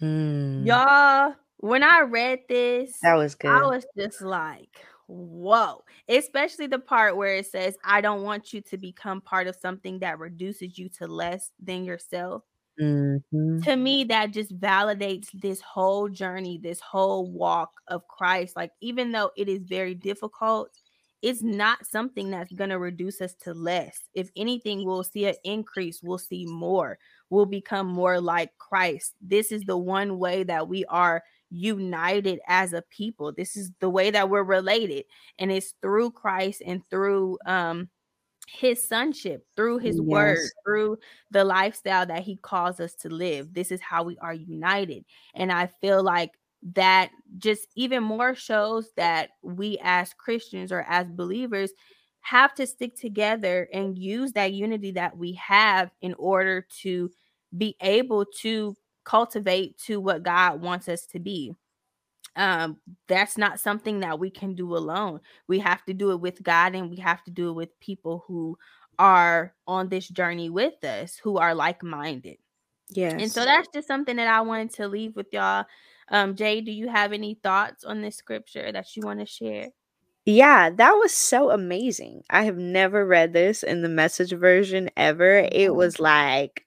Mm. 0.01 0.67
Y'all, 0.67 1.35
when 1.59 1.83
I 1.83 2.01
read 2.01 2.41
this, 2.49 2.99
That 3.03 3.15
was 3.15 3.35
good. 3.35 3.51
I 3.51 3.67
was 3.67 3.85
just 3.97 4.23
like, 4.23 4.79
whoa. 5.07 5.85
Especially 6.09 6.67
the 6.67 6.79
part 6.79 7.17
where 7.17 7.37
it 7.37 7.47
says, 7.47 7.77
I 7.85 8.01
don't 8.01 8.23
want 8.23 8.53
you 8.53 8.61
to 8.63 8.79
become 8.79 9.21
part 9.21 9.47
of 9.47 9.57
something 9.57 10.01
that 10.01 10.19
reduces 10.19 10.79
you 10.79 10.89
to 10.91 11.07
less 11.07 11.53
than 11.61 11.85
yourself. 11.85 12.45
Mhm. 12.79 13.67
To 13.67 13.75
me, 13.77 14.05
that 14.05 14.33
just 14.33 14.57
validates 14.61 15.31
this 15.33 15.61
whole 15.61 16.09
journey, 16.09 16.59
this 16.59 16.81
whole 16.81 17.31
walk 17.31 17.81
of 17.89 18.07
Christ. 18.09 18.55
Like, 18.55 18.73
even 18.81 19.13
though 19.13 19.31
it 19.37 19.49
is 19.49 19.63
very 19.65 19.95
difficult, 19.95 20.79
it's 21.23 21.43
not 21.43 21.87
something 21.87 22.31
that's 22.31 22.53
going 22.53 22.71
to 22.71 22.79
reduce 22.79 23.21
us 23.21 23.35
to 23.37 23.55
less. 23.55 24.09
If 24.15 24.31
anything, 24.37 24.85
we'll 24.85 25.03
see 25.05 25.25
an 25.27 25.37
increase, 25.43 26.03
we'll 26.03 26.19
see 26.19 26.45
more, 26.47 26.99
we'll 27.31 27.47
become 27.47 27.87
more 27.87 28.21
like 28.21 28.57
Christ. 28.59 29.15
This 29.21 29.51
is 29.51 29.63
the 29.63 29.79
one 29.79 30.19
way 30.19 30.43
that 30.45 30.69
we 30.69 30.85
are 30.85 31.25
united 31.51 32.40
as 32.47 32.72
a 32.72 32.82
people. 32.90 33.32
This 33.32 33.57
is 33.57 33.70
the 33.80 33.90
way 33.90 34.11
that 34.11 34.28
we're 34.30 34.42
related, 34.42 35.05
and 35.38 35.51
it's 35.53 35.74
through 35.82 36.12
Christ 36.12 36.62
and 36.64 36.82
through 36.90 37.38
um 37.47 37.88
his 38.49 38.86
sonship 38.86 39.44
through 39.57 39.78
his 39.78 40.01
word 40.01 40.38
through 40.64 40.97
the 41.32 41.42
lifestyle 41.42 42.07
that 42.07 42.22
he 42.22 42.36
calls 42.36 42.78
us 42.78 42.94
to 42.94 43.09
live 43.09 43.53
this 43.53 43.72
is 43.72 43.80
how 43.80 44.05
we 44.05 44.16
are 44.18 44.32
united 44.32 45.05
and 45.34 45.51
i 45.51 45.66
feel 45.66 46.03
like 46.03 46.30
that 46.62 47.11
just 47.38 47.66
even 47.74 48.03
more 48.03 48.34
shows 48.34 48.90
that 48.97 49.30
we 49.42 49.78
as 49.82 50.14
christians 50.14 50.70
or 50.70 50.82
as 50.88 51.07
believers 51.09 51.72
have 52.20 52.55
to 52.55 52.66
stick 52.66 52.97
together 52.97 53.68
and 53.72 53.99
use 53.99 54.32
that 54.32 54.53
unity 54.53 54.92
that 54.92 55.16
we 55.16 55.32
have 55.32 55.90
in 56.01 56.14
order 56.14 56.66
to 56.80 57.11
be 57.57 57.76
able 57.80 58.24
to 58.24 58.76
cultivate 59.07 59.79
to 59.79 60.01
what 60.01 60.25
god 60.25 60.61
wants 60.61 60.89
us 60.89 61.07
to 61.07 61.21
be 61.21 61.55
um 62.37 62.79
that's 63.09 63.39
not 63.39 63.61
something 63.61 64.01
that 64.01 64.19
we 64.19 64.31
can 64.31 64.55
do 64.55 64.77
alone 64.77 65.21
we 65.49 65.59
have 65.61 65.85
to 65.85 65.95
do 65.95 66.11
it 66.11 66.21
with 66.21 66.43
god 66.43 66.75
and 66.75 66.91
we 66.91 66.97
have 66.97 67.23
to 67.25 67.31
do 67.31 67.51
it 67.51 67.55
with 67.55 67.81
people 67.81 68.25
who 68.27 68.59
are 68.99 69.55
on 69.67 69.89
this 69.89 70.09
journey 70.09 70.51
with 70.51 70.83
us 70.85 71.17
who 71.17 71.39
are 71.39 71.55
like-minded 71.55 72.37
Yes. 72.91 73.21
and 73.21 73.33
so 73.33 73.45
that's 73.45 73.69
just 73.75 73.89
something 73.89 74.17
that 74.17 74.29
i 74.29 74.41
wanted 74.41 74.71
to 74.73 74.89
leave 74.89 75.17
with 75.17 75.33
y'all 75.33 75.65
um 76.11 76.35
jay 76.35 76.61
do 76.61 76.73
you 76.73 76.89
have 76.89 77.13
any 77.13 77.35
thoughts 77.43 77.85
on 77.85 78.03
this 78.03 78.17
scripture 78.17 78.73
that 78.73 78.97
you 78.97 79.05
want 79.05 79.21
to 79.21 79.27
share 79.27 79.69
Yeah, 80.27 80.71
that 80.71 80.93
was 80.93 81.13
so 81.13 81.51
amazing. 81.51 82.25
I 82.31 82.45
have 82.45 82.59
never 82.59 83.07
read 83.07 83.33
this 83.33 83.63
in 83.63 83.83
the 83.83 83.89
message 83.89 84.33
version 84.33 84.91
ever. 84.97 85.49
It 85.53 85.75
was 85.75 86.01
like 86.01 86.66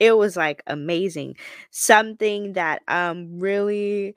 it 0.00 0.16
was 0.16 0.36
like 0.36 0.62
amazing. 0.66 1.36
Something 1.70 2.54
that 2.54 2.82
um 2.88 3.38
really 3.38 4.14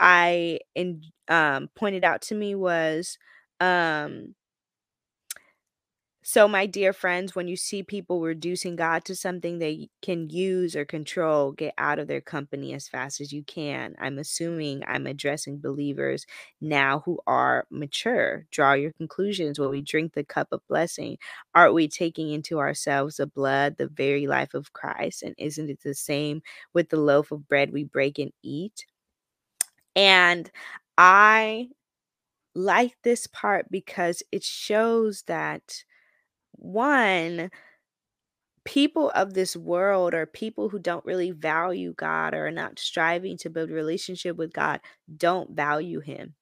I 0.00 0.60
in 0.74 1.02
um 1.28 1.68
pointed 1.76 2.04
out 2.04 2.22
to 2.22 2.34
me 2.34 2.54
was 2.54 3.18
um 3.60 4.34
so 6.28 6.48
my 6.48 6.66
dear 6.66 6.92
friends, 6.92 7.36
when 7.36 7.46
you 7.46 7.54
see 7.56 7.84
people 7.84 8.20
reducing 8.20 8.74
God 8.74 9.04
to 9.04 9.14
something 9.14 9.60
they 9.60 9.90
can 10.02 10.28
use 10.28 10.74
or 10.74 10.84
control, 10.84 11.52
get 11.52 11.72
out 11.78 12.00
of 12.00 12.08
their 12.08 12.20
company 12.20 12.74
as 12.74 12.88
fast 12.88 13.20
as 13.20 13.32
you 13.32 13.44
can. 13.44 13.94
I'm 14.00 14.18
assuming 14.18 14.82
I'm 14.88 15.06
addressing 15.06 15.60
believers 15.60 16.26
now 16.60 16.98
who 17.04 17.20
are 17.28 17.64
mature. 17.70 18.44
Draw 18.50 18.72
your 18.72 18.90
conclusions 18.94 19.60
when 19.60 19.70
we 19.70 19.80
drink 19.80 20.14
the 20.14 20.24
cup 20.24 20.48
of 20.50 20.66
blessing. 20.66 21.16
Aren't 21.54 21.74
we 21.74 21.86
taking 21.86 22.32
into 22.32 22.58
ourselves 22.58 23.18
the 23.18 23.28
blood, 23.28 23.76
the 23.76 23.86
very 23.86 24.26
life 24.26 24.52
of 24.52 24.72
Christ? 24.72 25.22
And 25.22 25.32
isn't 25.38 25.70
it 25.70 25.82
the 25.84 25.94
same 25.94 26.42
with 26.74 26.88
the 26.88 26.98
loaf 26.98 27.30
of 27.30 27.46
bread 27.46 27.72
we 27.72 27.84
break 27.84 28.18
and 28.18 28.32
eat? 28.42 28.84
And 29.94 30.50
I 30.98 31.68
like 32.54 32.96
this 33.02 33.26
part 33.26 33.70
because 33.70 34.22
it 34.32 34.42
shows 34.42 35.22
that 35.28 35.84
one, 36.56 37.50
people 38.64 39.10
of 39.10 39.34
this 39.34 39.56
world 39.56 40.12
or 40.12 40.26
people 40.26 40.68
who 40.68 40.78
don't 40.78 41.04
really 41.04 41.30
value 41.30 41.94
God 41.96 42.34
or 42.34 42.48
are 42.48 42.50
not 42.52 42.78
striving 42.78 43.38
to 43.38 43.50
build 43.50 43.70
a 43.70 43.74
relationship 43.74 44.36
with 44.36 44.52
God 44.52 44.80
don't 45.16 45.52
value 45.52 46.00
him. 46.00 46.34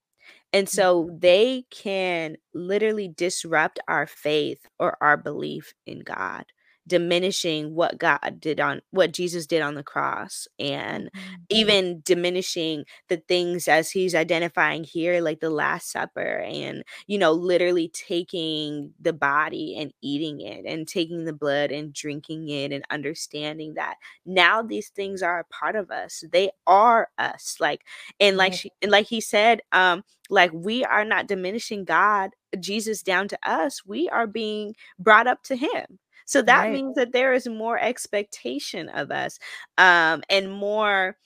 And 0.52 0.66
mm. 0.66 0.70
so 0.70 1.10
they 1.12 1.66
can 1.70 2.36
literally 2.54 3.08
disrupt 3.08 3.78
our 3.88 4.06
faith 4.06 4.66
or 4.78 4.96
our 5.02 5.16
belief 5.16 5.74
in 5.86 6.00
God. 6.00 6.46
Diminishing 6.86 7.74
what 7.74 7.98
God 7.98 8.38
did 8.40 8.60
on 8.60 8.82
what 8.90 9.12
Jesus 9.12 9.46
did 9.46 9.62
on 9.62 9.74
the 9.74 9.82
cross 9.82 10.46
and 10.58 11.10
Mhm. 11.14 11.46
even 11.50 12.00
diminishing 12.04 12.84
the 13.08 13.16
things 13.18 13.68
as 13.68 13.90
he's 13.90 14.14
identifying 14.14 14.84
here 14.84 15.20
like 15.22 15.40
the 15.40 15.50
last 15.50 15.90
supper 15.92 16.40
and 16.46 16.84
you 17.06 17.18
know 17.18 17.32
literally 17.32 17.88
taking 17.88 18.92
the 19.00 19.12
body 19.14 19.76
and 19.78 19.92
eating 20.02 20.40
it 20.40 20.64
and 20.66 20.86
taking 20.88 21.24
the 21.24 21.32
blood 21.32 21.72
and 21.72 21.92
drinking 21.94 22.48
it 22.50 22.72
and 22.72 22.84
understanding 22.90 23.74
that 23.74 23.96
now 24.26 24.62
these 24.62 24.88
things 24.90 25.22
are 25.22 25.40
a 25.40 25.44
part 25.44 25.76
of 25.76 25.90
us. 25.90 26.24
They 26.32 26.50
are 26.66 27.08
us. 27.18 27.56
Like 27.60 27.84
and 28.20 28.36
like 28.36 28.52
she 28.54 28.72
and 28.82 28.90
like 28.90 29.06
he 29.06 29.20
said 29.20 29.62
um 29.72 30.04
like 30.30 30.50
we 30.52 30.84
are 30.84 31.04
not 31.04 31.26
diminishing 31.28 31.84
god 31.84 32.30
jesus 32.60 33.02
down 33.02 33.28
to 33.28 33.38
us. 33.42 33.84
We 33.86 34.08
are 34.10 34.26
being 34.26 34.74
brought 34.98 35.26
up 35.26 35.42
to 35.44 35.56
him 35.56 35.98
so 36.24 36.42
that 36.42 36.68
Right. 36.68 36.70
means 36.70 36.94
that 36.96 37.12
there 37.12 37.32
is 37.32 37.46
more 37.48 37.78
expectation 37.78 38.88
of 38.88 39.10
us 39.10 39.38
um 39.78 40.22
and 40.30 40.50
more 40.52 41.16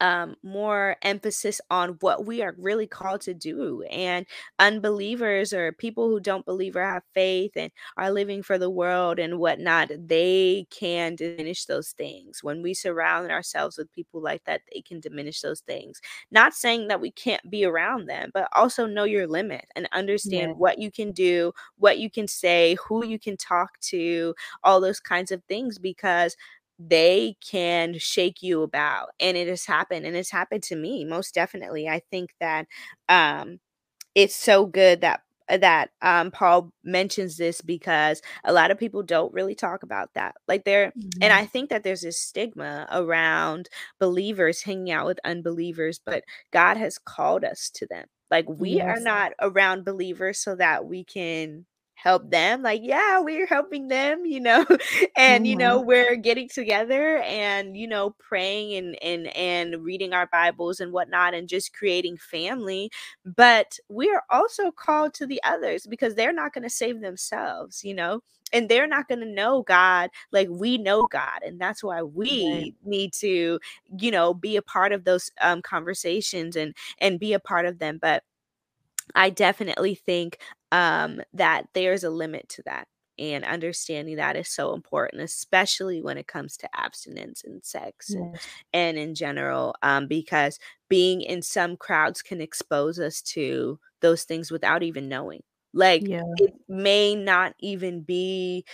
um 0.00 0.36
more 0.42 0.96
emphasis 1.02 1.60
on 1.70 1.90
what 2.00 2.24
we 2.26 2.40
are 2.42 2.54
really 2.58 2.86
called 2.86 3.20
to 3.20 3.34
do 3.34 3.82
and 3.90 4.26
unbelievers 4.58 5.52
or 5.52 5.72
people 5.72 6.08
who 6.08 6.20
don't 6.20 6.44
believe 6.44 6.76
or 6.76 6.84
have 6.84 7.02
faith 7.14 7.52
and 7.56 7.72
are 7.96 8.10
living 8.10 8.42
for 8.42 8.58
the 8.58 8.70
world 8.70 9.18
and 9.18 9.38
whatnot 9.38 9.90
they 10.06 10.66
can 10.70 11.16
diminish 11.16 11.64
those 11.64 11.90
things 11.92 12.42
when 12.44 12.62
we 12.62 12.74
surround 12.74 13.30
ourselves 13.30 13.76
with 13.76 13.90
people 13.92 14.20
like 14.20 14.44
that 14.44 14.62
they 14.72 14.80
can 14.80 15.00
diminish 15.00 15.40
those 15.40 15.60
things 15.60 16.00
not 16.30 16.54
saying 16.54 16.88
that 16.88 17.00
we 17.00 17.10
can't 17.10 17.50
be 17.50 17.64
around 17.64 18.06
them 18.06 18.30
but 18.32 18.48
also 18.52 18.86
know 18.86 19.04
your 19.04 19.26
limit 19.26 19.66
and 19.74 19.88
understand 19.92 20.52
Yeah. 20.52 20.58
what 20.58 20.78
you 20.78 20.90
can 20.90 21.12
do 21.12 21.52
what 21.76 21.98
you 21.98 22.10
can 22.10 22.28
say 22.28 22.76
who 22.88 23.04
you 23.04 23.18
can 23.18 23.36
talk 23.36 23.78
to 23.80 24.34
all 24.62 24.80
those 24.80 25.00
kinds 25.00 25.30
of 25.32 25.42
things 25.44 25.78
because 25.78 26.36
they 26.78 27.36
can 27.46 27.98
shake 27.98 28.42
you 28.42 28.62
about 28.62 29.08
and 29.20 29.36
it 29.36 29.48
has 29.48 29.66
happened 29.66 30.06
and 30.06 30.16
it's 30.16 30.30
happened 30.30 30.62
to 30.62 30.76
me 30.76 31.04
most 31.04 31.34
definitely. 31.34 31.88
I 31.88 32.00
think 32.10 32.30
that 32.40 32.66
um 33.08 33.58
it's 34.14 34.34
so 34.36 34.66
good 34.66 35.00
that 35.02 35.22
that 35.48 35.90
um 36.02 36.30
paul 36.30 36.72
mentions 36.84 37.36
this 37.38 37.60
because 37.62 38.22
a 38.44 38.52
lot 38.52 38.70
of 38.70 38.78
people 38.78 39.02
don't 39.02 39.32
really 39.34 39.54
talk 39.54 39.82
about 39.82 40.10
that. 40.14 40.34
Like 40.48 40.64
there 40.64 40.94
and 41.20 41.32
Mhm. 41.32 41.34
i 41.34 41.46
think 41.46 41.70
that 41.70 41.84
there's 41.84 42.02
this 42.02 42.20
stigma 42.20 42.86
around 42.92 43.68
believers 44.00 44.62
hanging 44.62 44.90
out 44.92 45.06
with 45.06 45.18
unbelievers 45.24 46.00
but 46.04 46.24
god 46.52 46.76
has 46.76 46.98
called 46.98 47.44
us 47.44 47.70
to 47.70 47.86
them. 47.88 48.06
Like 48.30 48.46
we 48.48 48.80
are 48.82 49.00
not 49.00 49.32
around 49.40 49.84
believers 49.86 50.38
so 50.40 50.54
that 50.56 50.86
we 50.86 51.04
can 51.04 51.66
help 52.02 52.30
them 52.30 52.62
like 52.62 52.80
yeah 52.84 53.20
we're 53.20 53.46
helping 53.46 53.88
them 53.88 54.24
you 54.24 54.40
know 54.40 54.64
and 55.16 55.46
you 55.46 55.56
know 55.56 55.80
we're 55.80 56.16
getting 56.16 56.48
together 56.48 57.18
and 57.18 57.76
you 57.76 57.86
know 57.88 58.10
praying 58.18 58.74
and 58.74 59.02
and 59.02 59.26
and 59.36 59.84
reading 59.84 60.12
our 60.12 60.26
bibles 60.32 60.80
and 60.80 60.92
whatnot 60.92 61.34
and 61.34 61.48
just 61.48 61.72
creating 61.74 62.16
family 62.16 62.90
but 63.24 63.78
we 63.88 64.10
are 64.10 64.22
also 64.30 64.70
called 64.70 65.12
to 65.14 65.26
the 65.26 65.40
others 65.44 65.86
because 65.86 66.14
they're 66.14 66.32
not 66.32 66.52
going 66.52 66.62
to 66.62 66.70
save 66.70 67.00
themselves 67.00 67.84
you 67.84 67.94
know 67.94 68.20
and 68.52 68.68
they're 68.68 68.86
not 68.86 69.08
going 69.08 69.20
to 69.20 69.26
know 69.26 69.62
god 69.62 70.10
like 70.32 70.48
we 70.50 70.78
know 70.78 71.04
god 71.04 71.40
and 71.44 71.60
that's 71.60 71.82
why 71.82 72.02
Right. 72.24 72.72
we 72.72 72.74
need 72.84 73.12
to 73.12 73.58
you 73.98 74.10
know 74.10 74.32
be 74.34 74.56
a 74.56 74.62
part 74.62 74.92
of 74.92 75.04
those 75.04 75.30
um 75.40 75.62
conversations 75.62 76.56
and 76.56 76.74
and 76.98 77.18
be 77.20 77.32
a 77.32 77.40
part 77.40 77.66
of 77.66 77.78
them 77.78 77.98
but 78.00 78.22
I 79.14 79.30
definitely 79.30 79.94
think 79.94 80.38
um, 80.72 81.20
that 81.34 81.68
there's 81.74 82.04
a 82.04 82.10
limit 82.10 82.48
to 82.50 82.62
that. 82.64 82.88
And 83.18 83.44
understanding 83.44 84.16
that 84.16 84.36
is 84.36 84.48
so 84.48 84.74
important, 84.74 85.22
especially 85.22 86.00
when 86.00 86.18
it 86.18 86.28
comes 86.28 86.56
to 86.58 86.68
abstinence 86.72 87.42
and 87.44 87.64
sex 87.64 88.14
and, 88.14 88.30
and 88.72 88.96
in 88.96 89.14
general, 89.16 89.74
um, 89.82 90.06
because 90.06 90.60
being 90.88 91.22
in 91.22 91.42
some 91.42 91.76
crowds 91.76 92.22
can 92.22 92.40
expose 92.40 93.00
us 93.00 93.20
to 93.22 93.80
those 94.02 94.22
things 94.22 94.52
without 94.52 94.84
even 94.84 95.08
knowing. 95.08 95.42
Like 95.72 96.08
Yeah. 96.08 96.22
it 96.36 96.54
may 96.68 97.16
not 97.16 97.54
even 97.58 98.02
be 98.02 98.64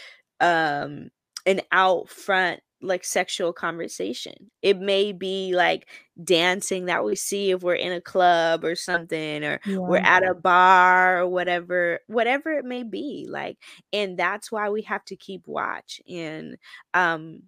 um, 0.40 1.10
an 1.46 1.62
out 1.72 2.10
front 2.10 2.60
like 2.84 3.04
sexual 3.04 3.52
conversation. 3.52 4.50
It 4.62 4.78
may 4.78 5.12
be 5.12 5.54
like 5.54 5.88
dancing 6.22 6.86
that 6.86 7.04
we 7.04 7.16
see 7.16 7.50
if 7.50 7.62
we're 7.62 7.74
in 7.74 7.92
a 7.92 8.00
club 8.00 8.64
or 8.64 8.74
something 8.76 9.42
or 9.44 9.60
we're 9.86 9.98
at 9.98 10.22
a 10.24 10.34
bar 10.34 11.20
or 11.20 11.28
whatever 11.28 12.00
whatever 12.06 12.52
it 12.52 12.64
may 12.64 12.84
be 12.84 13.26
like 13.28 13.58
and 13.92 14.16
that's 14.16 14.52
why 14.52 14.68
we 14.70 14.82
have 14.82 15.04
to 15.04 15.16
keep 15.16 15.46
watch 15.48 16.00
and 16.08 16.56
um 16.94 17.42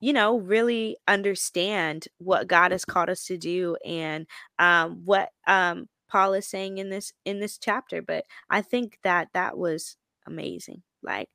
you 0.00 0.12
know 0.12 0.38
really 0.38 0.96
understand 1.08 2.08
what 2.18 2.46
God 2.46 2.72
has 2.72 2.84
called 2.84 3.08
us 3.08 3.24
to 3.26 3.38
do 3.38 3.76
and 3.86 4.26
um 4.58 5.00
what 5.04 5.30
um 5.46 5.88
Paul 6.08 6.34
is 6.34 6.46
saying 6.46 6.78
in 6.78 6.90
this 6.90 7.12
in 7.24 7.40
this 7.40 7.56
chapter 7.56 8.02
but 8.02 8.24
I 8.50 8.60
think 8.62 8.98
that 9.02 9.28
that 9.32 9.56
was 9.56 9.96
amazing 10.26 10.82
like 11.02 11.28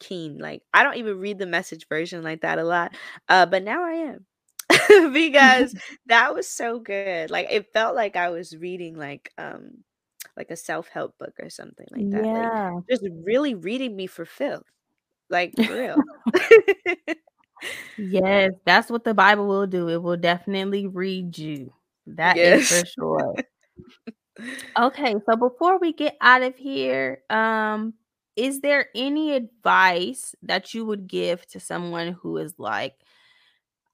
keen 0.00 0.38
like 0.38 0.62
I 0.74 0.82
don't 0.84 0.96
even 0.96 1.18
read 1.18 1.38
the 1.38 1.46
message 1.46 1.86
version 1.88 2.22
like 2.22 2.42
that 2.42 2.58
a 2.58 2.64
lot 2.64 2.94
uh 3.28 3.46
but 3.46 3.62
now 3.64 3.84
I 3.84 3.92
am 3.92 4.26
because 5.12 5.74
that 6.06 6.34
was 6.34 6.48
so 6.48 6.80
good. 6.80 7.30
Like 7.30 7.48
it 7.50 7.72
felt 7.72 7.94
like 7.96 8.16
I 8.16 8.30
was 8.30 8.56
reading 8.56 8.96
like 8.96 9.30
um 9.38 9.84
like 10.36 10.50
a 10.50 10.56
self-help 10.56 11.18
book 11.18 11.34
or 11.40 11.50
something 11.50 11.86
like 11.92 12.08
that. 12.12 12.28
Like 12.34 12.50
Yeah. 12.50 12.80
just 12.90 13.04
really 13.24 13.54
reading 13.54 13.96
me 13.96 14.06
for 14.06 14.24
filth. 14.24 14.64
Like 15.30 15.56
for 15.64 15.76
real. 15.76 16.04
Yes, 17.96 18.52
that's 18.64 18.90
what 18.90 19.04
the 19.04 19.14
Bible 19.14 19.46
will 19.48 19.66
do. 19.66 19.88
It 19.88 20.02
will 20.02 20.16
definitely 20.16 20.86
read 20.86 21.36
you. 21.38 21.72
That 22.06 22.42
is 22.42 22.62
for 22.66 22.84
sure. 22.84 23.38
Okay, 24.78 25.14
so 25.28 25.36
before 25.36 25.78
we 25.78 25.92
get 25.92 26.16
out 26.20 26.42
of 26.42 26.56
here, 26.56 27.22
um, 27.30 27.94
is 28.38 28.60
there 28.60 28.86
any 28.94 29.32
advice 29.32 30.32
that 30.42 30.72
you 30.72 30.86
would 30.86 31.08
give 31.08 31.44
to 31.48 31.58
someone 31.58 32.12
who 32.12 32.36
is 32.36 32.54
like, 32.56 32.94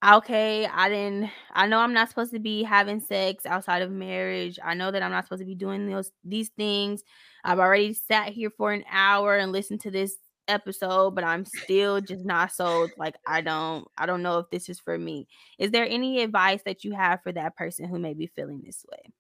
okay, 0.07 0.67
I 0.67 0.91
didn't, 0.91 1.31
I 1.55 1.67
know 1.67 1.79
I'm 1.79 1.95
not 1.95 2.11
supposed 2.11 2.35
to 2.35 2.39
be 2.39 2.63
having 2.63 3.01
sex 3.01 3.47
outside 3.47 3.81
of 3.81 3.91
marriage. 3.91 4.59
I 4.63 4.75
know 4.75 4.91
that 4.91 5.03
I'm 5.03 5.11
not 5.11 5.25
supposed 5.25 5.41
to 5.41 5.47
be 5.47 5.55
doing 5.55 5.89
those 5.89 6.13
these 6.25 6.51
things. 6.51 7.03
I've 7.43 7.59
already 7.59 7.95
sat 7.95 8.35
here 8.35 8.51
for 8.51 8.73
an 8.73 8.85
hour 8.93 9.35
and 9.39 9.51
listened 9.51 9.81
to 9.81 9.91
this 9.91 10.17
episode, 10.47 11.15
but 11.15 11.25
I'm 11.25 11.47
still 11.47 12.03
just 12.03 12.27
not 12.27 12.53
sold. 12.53 12.91
Like 12.99 13.17
I 13.27 13.41
don't, 13.41 13.89
I 13.97 14.05
don't 14.05 14.23
know 14.23 14.41
if 14.41 14.51
this 14.51 14.69
is 14.69 14.79
for 14.79 14.99
me. 14.99 15.27
Is 15.59 15.71
there 15.71 15.89
any 15.89 16.21
advice 16.21 16.61
that 16.67 16.85
you 16.85 16.93
have 16.93 17.23
for 17.23 17.33
that 17.33 17.57
person 17.57 17.89
who 17.89 17.99
may 17.99 18.13
be 18.13 18.27
feeling 18.27 18.61
this 18.63 18.85
way? 18.93 19.11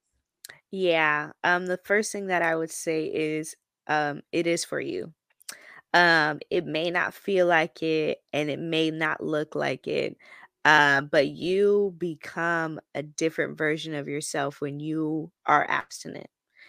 Yeah. 0.70 1.30
Um 1.42 1.64
the 1.64 1.80
first 1.82 2.12
thing 2.12 2.26
that 2.26 2.42
I 2.42 2.54
would 2.56 2.70
say 2.70 3.06
is 3.06 3.56
um 3.88 4.22
it 4.32 4.46
is 4.46 4.64
for 4.64 4.80
you. 4.80 5.12
Um, 5.94 6.40
it 6.50 6.66
may 6.66 6.90
not 6.90 7.14
feel 7.14 7.46
like 7.46 7.82
it 7.82 8.18
and 8.32 8.50
it 8.50 8.58
may 8.58 8.90
not 8.90 9.22
look 9.22 9.54
like 9.54 9.86
it, 9.86 10.16
uh, 10.64 11.02
but 11.02 11.28
you 11.28 11.94
become 11.98 12.80
a 12.94 13.02
different 13.02 13.58
version 13.58 13.94
of 13.94 14.08
yourself 14.08 14.60
when 14.60 14.80
you 14.80 15.30
are 15.46 15.66
abstinent. 15.68 16.28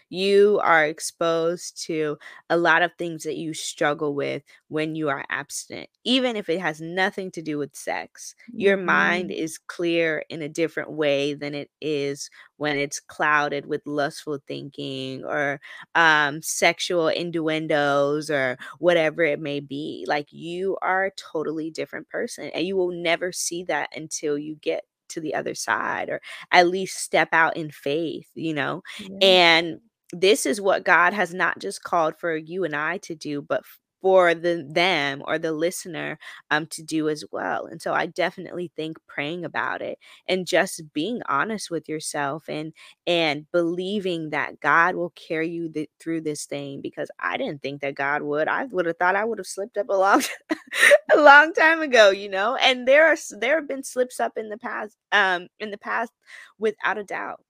You 0.10 0.60
are 0.64 0.86
exposed 0.86 1.82
to 1.86 2.18
a 2.50 2.58
lot 2.58 2.84
of 2.84 2.92
things 2.98 3.24
that 3.24 3.38
you 3.38 3.54
struggle 3.54 4.14
with 4.14 4.44
when 4.68 4.96
you 4.96 5.10
are 5.10 5.26
abstinent, 5.30 5.90
even 6.04 6.36
if 6.36 6.48
it 6.50 6.62
has 6.62 6.80
nothing 6.80 7.32
to 7.32 7.42
do 7.42 7.58
with 7.58 7.76
sex. 7.76 8.36
Your 8.56 8.78
mind 8.78 9.32
Mhm. 9.32 9.32
is 9.32 9.58
clear 9.58 10.24
in 10.30 10.42
a 10.42 10.50
different 10.50 10.92
way 10.92 11.34
than 11.34 11.56
it 11.56 11.72
is 11.82 12.30
when 12.58 12.78
it's 12.78 13.00
clouded 13.00 13.66
with 13.66 13.82
lustful 13.88 14.40
thinking 14.48 15.26
or 15.26 15.60
um, 15.96 16.42
sexual 16.42 17.08
innuendos 17.08 18.30
or 18.30 18.58
whatever 18.80 19.24
it 19.24 19.40
may 19.40 19.60
be. 19.60 20.06
Like 20.08 20.32
you 20.32 20.78
are 20.82 21.06
a 21.06 21.12
totally 21.12 21.72
different 21.72 22.10
person, 22.10 22.50
and 22.54 22.66
you 22.66 22.76
will 22.78 22.92
never 22.92 23.32
see 23.32 23.64
that 23.66 23.90
until 23.96 24.38
you 24.38 24.56
get 24.56 24.84
to 25.10 25.22
the 25.22 25.36
other 25.36 25.54
side 25.54 26.10
or 26.10 26.20
at 26.52 26.68
least 26.68 26.98
step 26.98 27.30
out 27.32 27.56
in 27.58 27.70
faith, 27.72 28.30
you 28.36 28.54
know? 28.54 28.82
Yeah. 28.98 29.20
And 29.22 29.80
this 30.14 30.46
is 30.46 30.62
what 30.62 30.86
God 30.86 31.14
has 31.14 31.34
not 31.34 31.60
just 31.60 31.84
called 31.84 32.16
for 32.18 32.36
you 32.36 32.64
and 32.64 32.76
I 32.76 32.98
to 33.00 33.16
do, 33.16 33.42
but 33.42 33.64
for 34.02 34.36
the 34.36 34.64
them 34.70 35.24
or 35.26 35.40
the 35.40 35.52
listener 35.52 36.20
um 36.52 36.68
to 36.68 36.84
do 36.84 37.10
as 37.10 37.24
well. 37.32 37.66
And 37.66 37.82
so 37.82 37.94
I 37.94 38.06
definitely 38.06 38.72
think 38.76 38.98
praying 39.08 39.46
about 39.46 39.82
it 39.82 39.98
and 40.28 40.46
just 40.46 40.82
being 40.94 41.22
honest 41.28 41.72
with 41.72 41.90
yourself 41.90 42.44
and 42.48 42.72
and 43.08 43.46
believing 43.52 44.30
that 44.30 44.60
God 44.60 44.96
will 44.96 45.12
carry 45.12 45.50
you 45.50 45.70
th- 45.72 45.90
through 46.00 46.22
this 46.22 46.46
thing 46.46 46.82
because 46.82 47.10
I 47.20 47.38
didn't 47.38 47.62
think 47.64 47.82
that 47.82 47.96
God 47.96 48.22
would. 48.22 48.48
I 48.48 48.66
would 48.66 48.86
have 48.86 48.98
thought 48.98 49.16
I 49.16 49.26
would 49.26 49.40
have 49.40 49.48
slipped 49.48 49.78
up 49.78 49.90
a 49.90 49.94
long 49.94 50.22
a 51.14 51.20
long 51.20 51.54
time 51.54 51.82
ago, 51.82 52.10
you 52.12 52.30
know. 52.30 52.56
And 52.56 52.88
there 52.88 53.08
are 53.08 53.18
there 53.40 53.56
have 53.60 53.68
been 53.68 53.84
slips 53.84 54.20
up 54.20 54.34
in 54.38 54.50
the 54.50 54.58
past 54.58 54.98
um 55.12 55.48
in 55.60 55.72
the 55.72 55.78
past 55.78 56.12
without 56.60 56.98
a 56.98 57.04
doubt 57.04 57.42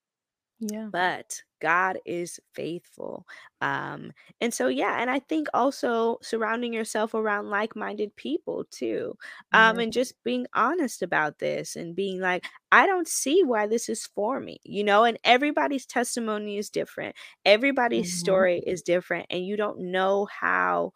Yeah. 0.59 0.89
but 0.91 1.41
God 1.65 1.97
is 2.05 2.39
faithful. 2.53 3.25
Um, 3.61 4.11
and 4.41 4.53
so, 4.53 4.67
yeah, 4.67 5.01
and 5.01 5.09
I 5.09 5.19
think 5.19 5.47
also 5.53 6.17
surrounding 6.21 6.73
yourself 6.73 7.13
around 7.13 7.49
like 7.49 7.75
minded 7.75 8.15
people 8.15 8.65
too. 8.71 9.17
Um, 9.53 9.79
Yeah. 9.79 9.81
and 9.81 9.91
just 9.93 10.21
being 10.23 10.47
honest 10.53 11.01
about 11.01 11.39
this 11.39 11.75
and 11.75 11.95
being 11.95 12.19
like, 12.19 12.45
I 12.71 12.85
don't 12.85 13.07
see 13.07 13.43
why 13.43 13.67
this 13.67 13.89
is 13.89 14.05
for 14.05 14.39
me, 14.39 14.59
you 14.63 14.83
know, 14.83 15.03
and 15.03 15.17
everybody's 15.23 15.85
testimony 15.85 16.57
is 16.57 16.69
different. 16.69 17.15
Everybody's 17.45 18.11
Mhm. 18.11 18.11
story 18.11 18.61
is 18.65 18.81
different, 18.81 19.27
and 19.29 19.45
you 19.45 19.55
don't 19.57 19.79
know 19.79 20.25
how 20.25 20.91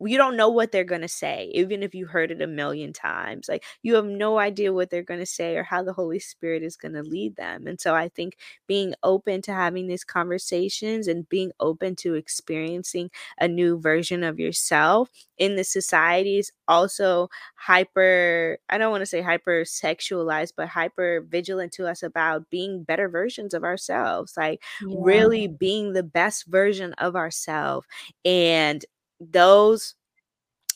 you 0.00 0.16
don't 0.16 0.36
know 0.36 0.48
what 0.48 0.70
they're 0.72 0.84
gonna 0.84 1.08
say, 1.08 1.50
even 1.54 1.82
if 1.82 1.94
you 1.94 2.06
heard 2.06 2.30
it 2.30 2.40
a 2.42 2.46
million 2.46 2.92
times. 2.92 3.48
Like, 3.48 3.64
you 3.82 3.94
have 3.96 4.06
no 4.06 4.38
idea 4.38 4.72
what 4.72 4.90
they're 4.90 5.02
gonna 5.02 5.26
say 5.26 5.56
or 5.56 5.64
how 5.64 5.82
the 5.82 5.92
Holy 5.92 6.18
Spirit 6.20 6.62
is 6.62 6.76
gonna 6.76 7.02
lead 7.02 7.36
them. 7.36 7.66
And 7.66 7.80
so 7.80 7.94
I 7.94 8.08
think 8.08 8.36
being 8.66 8.94
open 9.02 9.42
to 9.42 9.52
having 9.52 9.88
these 9.88 10.04
conversations 10.04 11.08
and 11.08 11.28
being 11.28 11.52
open 11.60 11.96
to 11.96 12.14
experiencing 12.14 13.10
a 13.38 13.48
new 13.48 13.78
version 13.78 14.22
of 14.22 14.38
yourself 14.38 15.10
in 15.38 15.56
the 15.56 15.64
society 15.64 16.38
is 16.38 16.52
also 16.68 17.28
hyper, 17.56 18.58
I 18.68 18.78
don't 18.78 18.90
wanna 18.90 19.06
say 19.06 19.22
hyper 19.22 19.62
sexualized, 19.62 20.52
but 20.56 20.68
hyper 20.68 21.22
vigilant 21.28 21.72
to 21.72 21.86
us 21.88 22.02
about 22.02 22.48
being 22.50 22.82
better 22.84 23.08
versions 23.08 23.54
of 23.54 23.64
ourselves, 23.64 24.36
like, 24.36 24.62
Yeah. 24.80 24.96
really 25.00 25.46
being 25.48 25.92
the 25.92 26.02
best 26.02 26.46
version 26.46 26.92
of 26.94 27.16
ourselves 27.16 27.86
And 28.24 28.84
those 29.20 29.94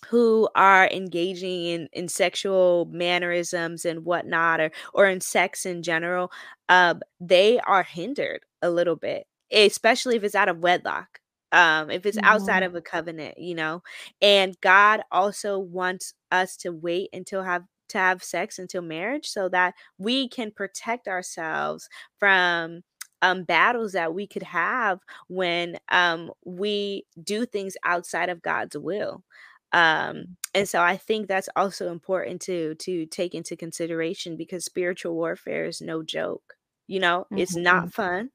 who 0.08 0.48
are 0.56 0.88
engaging 0.90 1.64
in 1.66 1.88
in 1.92 2.08
sexual 2.08 2.86
mannerisms 2.90 3.84
and 3.84 4.04
whatnot 4.04 4.60
or 4.60 4.70
or 4.94 5.06
in 5.06 5.20
sex 5.20 5.64
in 5.66 5.82
general, 5.82 6.30
um, 6.68 7.00
they 7.20 7.60
are 7.60 7.82
hindered 7.84 8.44
a 8.62 8.70
little 8.70 8.96
bit, 8.96 9.26
especially 9.52 10.16
if 10.16 10.24
it's 10.24 10.34
out 10.34 10.48
of 10.48 10.58
wedlock, 10.58 11.20
um, 11.52 11.90
if 11.90 12.04
it's 12.06 12.18
outside 12.24 12.62
of 12.64 12.74
a 12.74 12.82
covenant, 12.82 13.38
you 13.38 13.54
know? 13.54 13.82
And 14.20 14.56
God 14.60 15.02
also 15.12 15.58
wants 15.58 16.14
us 16.32 16.56
to 16.58 16.70
wait 16.72 17.10
until 17.12 17.42
have 17.44 17.64
to 17.90 17.98
have 17.98 18.22
sex 18.24 18.58
until 18.58 18.82
marriage 18.82 19.28
so 19.28 19.48
that 19.50 19.74
we 19.98 20.28
can 20.28 20.50
protect 20.50 21.08
ourselves 21.08 21.88
from 22.18 22.82
um, 23.22 23.44
battles 23.44 23.92
that 23.92 24.14
we 24.14 24.26
could 24.26 24.42
have 24.44 25.00
when 25.28 25.78
um, 25.90 26.30
we 26.44 27.06
do 27.22 27.46
things 27.46 27.76
outside 27.84 28.28
of 28.28 28.42
God's 28.42 28.76
will. 28.78 29.24
Um, 29.72 30.36
and 30.54 30.68
so 30.68 30.82
I 30.82 30.96
think 30.98 31.28
that's 31.28 31.48
also 31.56 31.90
important 31.90 32.42
to 32.42 32.74
to 32.76 33.06
take 33.06 33.34
into 33.34 33.56
consideration 33.56 34.36
because 34.36 34.64
spiritual 34.64 35.14
warfare 35.14 35.64
is 35.66 35.80
no 35.80 36.02
joke. 36.02 36.54
You 36.88 37.00
know, 37.00 37.26
it's 37.36 37.56
not 37.56 37.88
Mhm. 37.88 37.92
fun. 37.92 38.30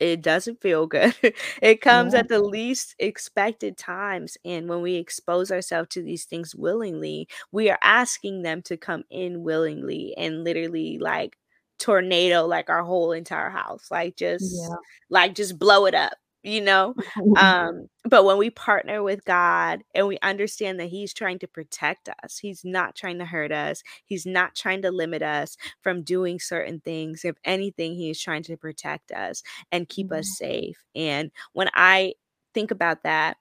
It 0.00 0.22
doesn't 0.22 0.62
feel 0.62 0.86
good. 0.86 1.14
it 1.62 1.80
comes 1.80 2.14
Yeah. 2.14 2.14
at 2.14 2.28
the 2.28 2.40
least 2.40 2.94
expected 3.00 3.76
times. 3.78 4.36
And 4.44 4.68
when 4.68 4.82
we 4.82 4.96
expose 4.96 5.50
ourselves 5.52 5.88
to 5.90 6.02
these 6.02 6.24
things 6.26 6.54
willingly, 6.54 7.28
we 7.52 7.70
are 7.70 7.78
asking 7.82 8.42
them 8.42 8.62
to 8.64 8.76
come 8.76 9.04
in 9.10 9.42
willingly 9.44 10.14
and 10.18 10.44
literally 10.44 10.98
like 10.98 11.37
tornado 11.78 12.46
like 12.46 12.70
our 12.70 12.82
whole 12.84 13.12
entire 13.12 13.50
house. 13.50 13.90
Like 13.90 14.16
just 14.16 14.68
Yeah. 14.68 14.76
like 15.10 15.34
just 15.34 15.58
blow 15.58 15.86
it 15.86 15.94
up, 15.94 16.14
you 16.42 16.60
know? 16.60 16.94
Um, 17.36 17.88
but 18.04 18.24
when 18.24 18.36
we 18.38 18.50
partner 18.50 19.02
with 19.02 19.24
God 19.24 19.82
and 19.94 20.08
we 20.08 20.18
understand 20.22 20.80
that 20.80 20.88
He's 20.88 21.14
trying 21.14 21.38
to 21.40 21.46
protect 21.46 22.08
us, 22.24 22.38
He's 22.38 22.64
not 22.64 22.96
trying 22.96 23.18
to 23.18 23.24
hurt 23.24 23.52
us, 23.52 23.82
He's 24.06 24.26
not 24.26 24.54
trying 24.56 24.82
to 24.82 24.90
limit 24.90 25.22
us 25.22 25.56
from 25.82 26.02
doing 26.02 26.40
certain 26.40 26.80
things. 26.80 27.24
If 27.24 27.36
anything, 27.44 27.94
He 27.94 28.10
is 28.10 28.20
trying 28.20 28.42
to 28.44 28.56
protect 28.56 29.12
us 29.12 29.42
and 29.70 29.88
keep 29.88 30.10
us 30.12 30.28
safe. 30.36 30.84
And 30.96 31.30
when 31.52 31.68
I 31.74 32.14
think 32.54 32.70
about 32.70 33.04
that, 33.04 33.36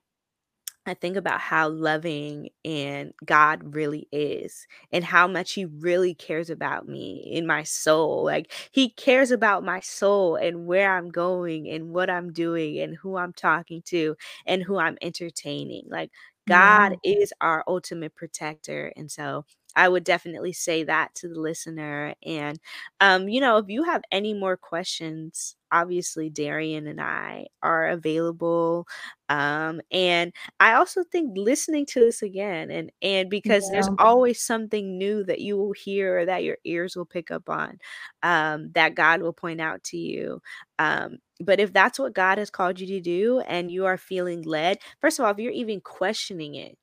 I 0.87 0.93
think 0.93 1.17
about 1.17 1.41
how 1.41 1.67
loving 1.69 2.49
and 2.63 3.13
God 3.25 3.75
really 3.75 4.07
is 4.11 4.65
and 4.91 5.03
how 5.03 5.27
much 5.27 5.51
he 5.53 5.65
really 5.65 6.15
cares 6.15 6.49
about 6.49 6.87
me 6.87 7.29
in 7.31 7.45
my 7.45 7.63
soul. 7.63 8.23
Like 8.23 8.51
he 8.71 8.89
cares 8.89 9.29
about 9.31 9.65
my 9.65 9.81
soul 9.81 10.35
and 10.37 10.65
where 10.65 10.95
I'm 10.95 11.09
going 11.09 11.69
and 11.69 11.89
what 11.89 12.09
I'm 12.09 12.31
doing 12.31 12.79
and 12.79 12.95
who 12.95 13.17
I'm 13.17 13.33
talking 13.33 13.81
to 13.87 14.15
and 14.45 14.63
who 14.63 14.77
I'm 14.77 14.97
entertaining. 15.01 15.83
Like 15.89 16.09
God 16.47 16.95
Yeah. 16.95 16.97
is 17.03 17.33
our 17.41 17.63
ultimate 17.67 18.15
protector. 18.15 18.91
And 18.95 19.11
so 19.11 19.45
I 19.75 19.89
would 19.89 20.03
definitely 20.03 20.53
say 20.53 20.83
that 20.85 21.13
to 21.15 21.27
the 21.29 21.39
listener. 21.39 22.15
And 22.25 22.59
um, 22.99 23.29
you 23.29 23.41
know, 23.41 23.57
if 23.57 23.65
you 23.69 23.83
have 23.83 24.01
any 24.11 24.33
more 24.33 24.57
questions, 24.57 25.55
obviously 25.71 26.31
Dariann 26.31 26.89
and 26.89 27.01
I 27.01 27.47
are 27.61 27.87
available. 27.89 28.87
Um, 29.29 29.81
and 29.91 30.33
I 30.59 30.73
also 30.73 31.03
think 31.11 31.37
listening 31.37 31.85
to 31.87 31.99
this 31.99 32.21
again 32.21 32.71
and 32.71 32.91
and 33.01 33.29
because 33.29 33.69
there's 33.69 33.89
always 33.97 34.41
something 34.41 34.97
new 34.97 35.23
that 35.25 35.41
you 35.41 35.57
will 35.57 35.73
hear 35.73 36.19
or 36.19 36.25
that 36.25 36.43
your 36.43 36.57
ears 36.65 36.95
will 36.95 37.05
pick 37.05 37.29
up 37.31 37.49
on, 37.49 37.77
um, 38.23 38.71
that 38.73 38.95
God 38.95 39.21
will 39.21 39.33
point 39.33 39.61
out 39.61 39.83
to 39.85 39.97
you. 39.97 40.41
Um, 40.79 41.17
but 41.39 41.59
if 41.59 41.73
that's 41.73 41.99
what 41.99 42.13
God 42.13 42.37
has 42.37 42.49
called 42.49 42.79
you 42.79 42.87
to 42.87 42.99
do 43.01 43.39
and 43.41 43.71
you 43.71 43.85
are 43.85 43.97
feeling 43.97 44.41
led, 44.43 44.79
first 45.01 45.19
of 45.19 45.25
all, 45.25 45.31
if 45.31 45.39
you're 45.39 45.51
even 45.51 45.81
questioning 45.81 46.55
it, 46.55 46.77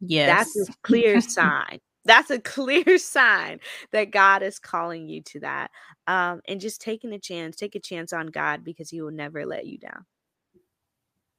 yes, 0.00 0.56
that's 0.56 0.56
a 0.68 0.72
clear 0.82 1.20
sign. 1.20 1.80
That's 2.04 2.30
a 2.30 2.40
clear 2.40 2.98
sign 2.98 3.60
that 3.92 4.10
God 4.10 4.42
is 4.42 4.58
calling 4.58 5.08
you 5.08 5.22
to 5.24 5.40
that. 5.40 5.70
Um, 6.06 6.40
and 6.48 6.60
just 6.60 6.80
taking 6.80 7.12
a 7.12 7.18
chance, 7.18 7.56
take 7.56 7.74
a 7.74 7.80
chance 7.80 8.12
on 8.12 8.28
God 8.28 8.64
because 8.64 8.90
He 8.90 9.00
will 9.02 9.12
never 9.12 9.46
let 9.46 9.66
you 9.66 9.78
down. 9.78 10.06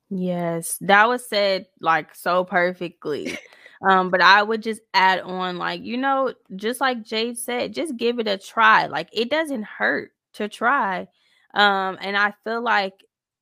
Yes, 0.10 0.78
that 0.82 1.08
was 1.08 1.28
said, 1.28 1.68
like, 1.80 2.14
so 2.16 2.44
perfectly. 2.44 3.38
Um, 3.88 4.12
but 4.12 4.22
I 4.22 4.44
would 4.44 4.62
just 4.62 4.82
add 4.94 5.22
on, 5.22 5.58
like, 5.58 5.82
you 5.84 5.98
know, 5.98 6.34
just 6.56 6.82
like 6.82 7.04
Jayde 7.04 7.38
said, 7.38 7.74
just 7.74 7.98
give 7.98 8.20
it 8.20 8.28
a 8.28 8.38
try. 8.38 8.88
Like, 8.88 9.10
it 9.14 9.30
doesn't 9.30 9.64
hurt 9.64 10.12
to 10.34 10.48
try. 10.50 11.08
Um, 11.54 11.98
and 12.02 12.18
I 12.18 12.34
feel 12.44 12.62
like 12.64 12.94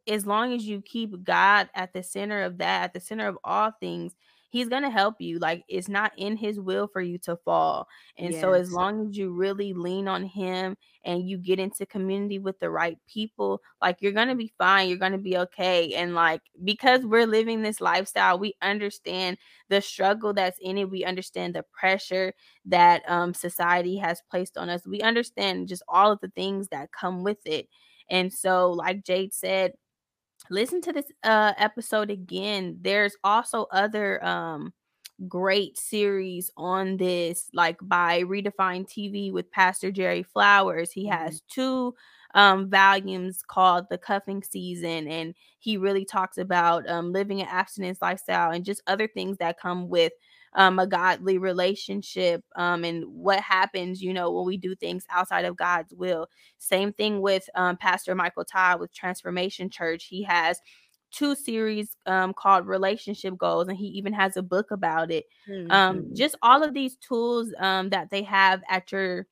as 0.08 0.26
long 0.26 0.54
as 0.54 0.66
you 0.66 0.82
keep 0.82 1.24
God 1.24 1.70
at 1.76 1.94
the 1.94 2.04
center 2.04 2.42
of 2.44 2.58
that, 2.60 2.84
at 2.86 2.94
the 2.94 3.00
center 3.00 3.28
of 3.28 3.38
all 3.44 3.72
things, 3.80 4.14
He's 4.52 4.68
gonna 4.68 4.90
help 4.90 5.16
you. 5.20 5.38
Like, 5.38 5.64
it's 5.68 5.88
not 5.88 6.12
in 6.18 6.36
His 6.36 6.60
will 6.60 6.88
for 6.88 7.02
you 7.02 7.20
to 7.20 7.38
fall. 7.46 7.88
And 8.18 8.36
so, 8.36 8.54
as 8.54 8.72
long 8.72 9.08
as 9.10 9.16
you 9.18 9.32
really 9.32 9.74
lean 9.74 10.08
on 10.08 10.24
Him 10.24 10.76
and 11.04 11.28
you 11.30 11.38
get 11.38 11.60
into 11.60 11.86
community 11.86 12.40
with 12.40 12.60
the 12.60 12.70
right 12.72 12.98
people, 13.08 13.62
like 13.82 13.98
you're 14.02 14.12
gonna 14.12 14.36
be 14.36 14.52
fine, 14.58 14.90
you're 14.90 14.98
gonna 14.98 15.20
be 15.20 15.38
okay. 15.38 15.94
And 15.94 16.16
like 16.16 16.42
because 16.64 17.06
we're 17.06 17.28
living 17.28 17.62
this 17.62 17.80
lifestyle, 17.80 18.40
we 18.40 18.56
understand 18.62 19.38
the 19.70 19.82
struggle 19.82 20.34
that's 20.34 20.58
in 20.62 20.78
it. 20.80 20.90
We 20.90 21.04
understand 21.06 21.54
the 21.56 21.64
pressure 21.80 22.34
that 22.66 23.04
um 23.10 23.34
society 23.34 23.98
has 23.98 24.22
placed 24.32 24.58
on 24.58 24.70
us. 24.70 24.88
We 24.88 25.02
understand 25.02 25.68
just 25.68 25.84
all 25.88 26.12
of 26.12 26.20
the 26.22 26.30
things 26.36 26.68
that 26.70 26.92
come 26.92 27.24
with 27.24 27.40
it. 27.46 27.68
And 28.10 28.32
so, 28.34 28.72
like 28.72 29.04
Jayde 29.04 29.34
said, 29.34 29.74
listen 30.50 30.82
to 30.82 30.94
this 30.94 31.06
uh 31.24 31.54
episode 31.58 32.10
again. 32.12 32.78
There's 32.82 33.16
also 33.24 33.68
other 33.72 34.24
um 34.26 34.74
great 35.28 35.78
series 35.78 36.52
on 36.58 36.98
this, 36.98 37.50
like 37.54 37.78
by 37.82 38.22
Redefine 38.24 38.88
TV 38.88 39.32
with 39.32 39.52
Pastor 39.52 39.92
Jerry 39.92 40.24
Flowers. 40.24 40.92
He 40.92 41.08
Mhm. 41.08 41.12
has 41.12 41.42
two 41.50 41.96
um 42.36 42.70
volumes 42.70 43.42
called 43.48 43.88
The 43.90 43.98
Cuffing 43.98 44.44
Season, 44.44 45.08
and 45.08 45.36
he 45.60 45.78
really 45.78 46.06
talks 46.06 46.38
about 46.38 46.88
um 46.90 47.12
living 47.12 47.42
an 47.42 47.48
abstinence 47.50 48.02
lifestyle 48.02 48.52
and 48.52 48.66
just 48.66 48.82
other 48.88 49.08
things 49.08 49.38
that 49.38 49.60
come 49.60 49.90
with 49.90 50.14
um 50.54 50.80
a 50.80 50.88
godly 50.88 51.38
relationship 51.38 52.44
um 52.56 52.84
and 52.84 53.04
what 53.06 53.40
happens 53.42 54.02
you 54.02 54.14
know 54.14 54.32
when 54.32 54.46
we 54.46 54.58
do 54.58 54.76
things 54.76 55.06
outside 55.10 55.46
of 55.46 55.58
God's 55.58 55.94
will 55.94 56.28
same 56.58 56.94
thing 56.94 57.22
with 57.22 57.50
um 57.56 57.78
Pastor 57.78 58.16
Michael 58.16 58.46
Todd 58.46 58.80
with 58.80 58.94
Transformation 58.94 59.70
Church 59.70 60.06
he 60.06 60.24
has 60.24 60.60
two 61.12 61.36
series 61.36 61.96
um, 62.06 62.34
called 62.34 62.68
Relationship 62.68 63.38
Goals, 63.38 63.68
and 63.68 63.78
he 63.78 63.88
even 63.88 64.14
has 64.14 64.38
a 64.38 64.44
book 64.44 64.72
about 64.72 65.12
it. 65.12 65.26
Um, 65.70 66.06
Mhm. 66.06 66.14
just 66.14 66.36
all 66.42 66.64
of 66.64 66.74
these 66.74 66.98
tools 66.98 67.54
um, 67.60 67.90
that 67.90 68.10
they 68.12 68.24
have 68.24 68.62
at 68.70 68.92
your 68.92 69.26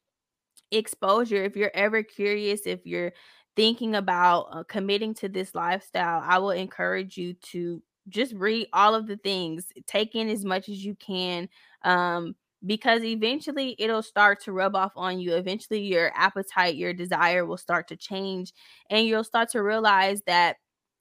exposure. 0.72 1.44
If 1.44 1.56
you're 1.56 1.72
ever 1.76 2.04
curious, 2.04 2.62
if 2.66 2.86
you're 2.86 3.14
thinking 3.56 3.96
about 3.96 4.48
uh, 4.52 4.64
committing 4.64 5.14
to 5.16 5.30
this 5.30 5.56
lifestyle, 5.56 6.22
I 6.26 6.40
will 6.40 6.52
encourage 6.52 7.18
you 7.18 7.34
to 7.36 7.82
just 8.10 8.34
read 8.34 8.68
all 8.74 8.96
of 8.96 9.08
the 9.08 9.18
things, 9.18 9.72
take 9.88 10.16
in 10.16 10.30
as 10.30 10.46
much 10.46 10.70
as 10.70 10.84
you 10.84 10.96
can. 10.96 11.50
Um, 11.84 12.36
because 12.66 13.04
eventually 13.04 13.76
it'll 13.78 14.02
start 14.02 14.42
to 14.44 14.52
rub 14.52 14.76
off 14.76 14.92
on 14.96 15.20
you. 15.20 15.36
Eventually, 15.36 15.82
your 15.82 16.12
appetite, 16.16 16.76
your 16.76 16.94
desire 16.94 17.46
will 17.46 17.58
start 17.58 17.88
to 17.90 17.96
change, 17.98 18.52
and 18.90 19.06
you'll 19.06 19.24
start 19.24 19.50
to 19.52 19.62
realize 19.62 20.22
that 20.26 20.58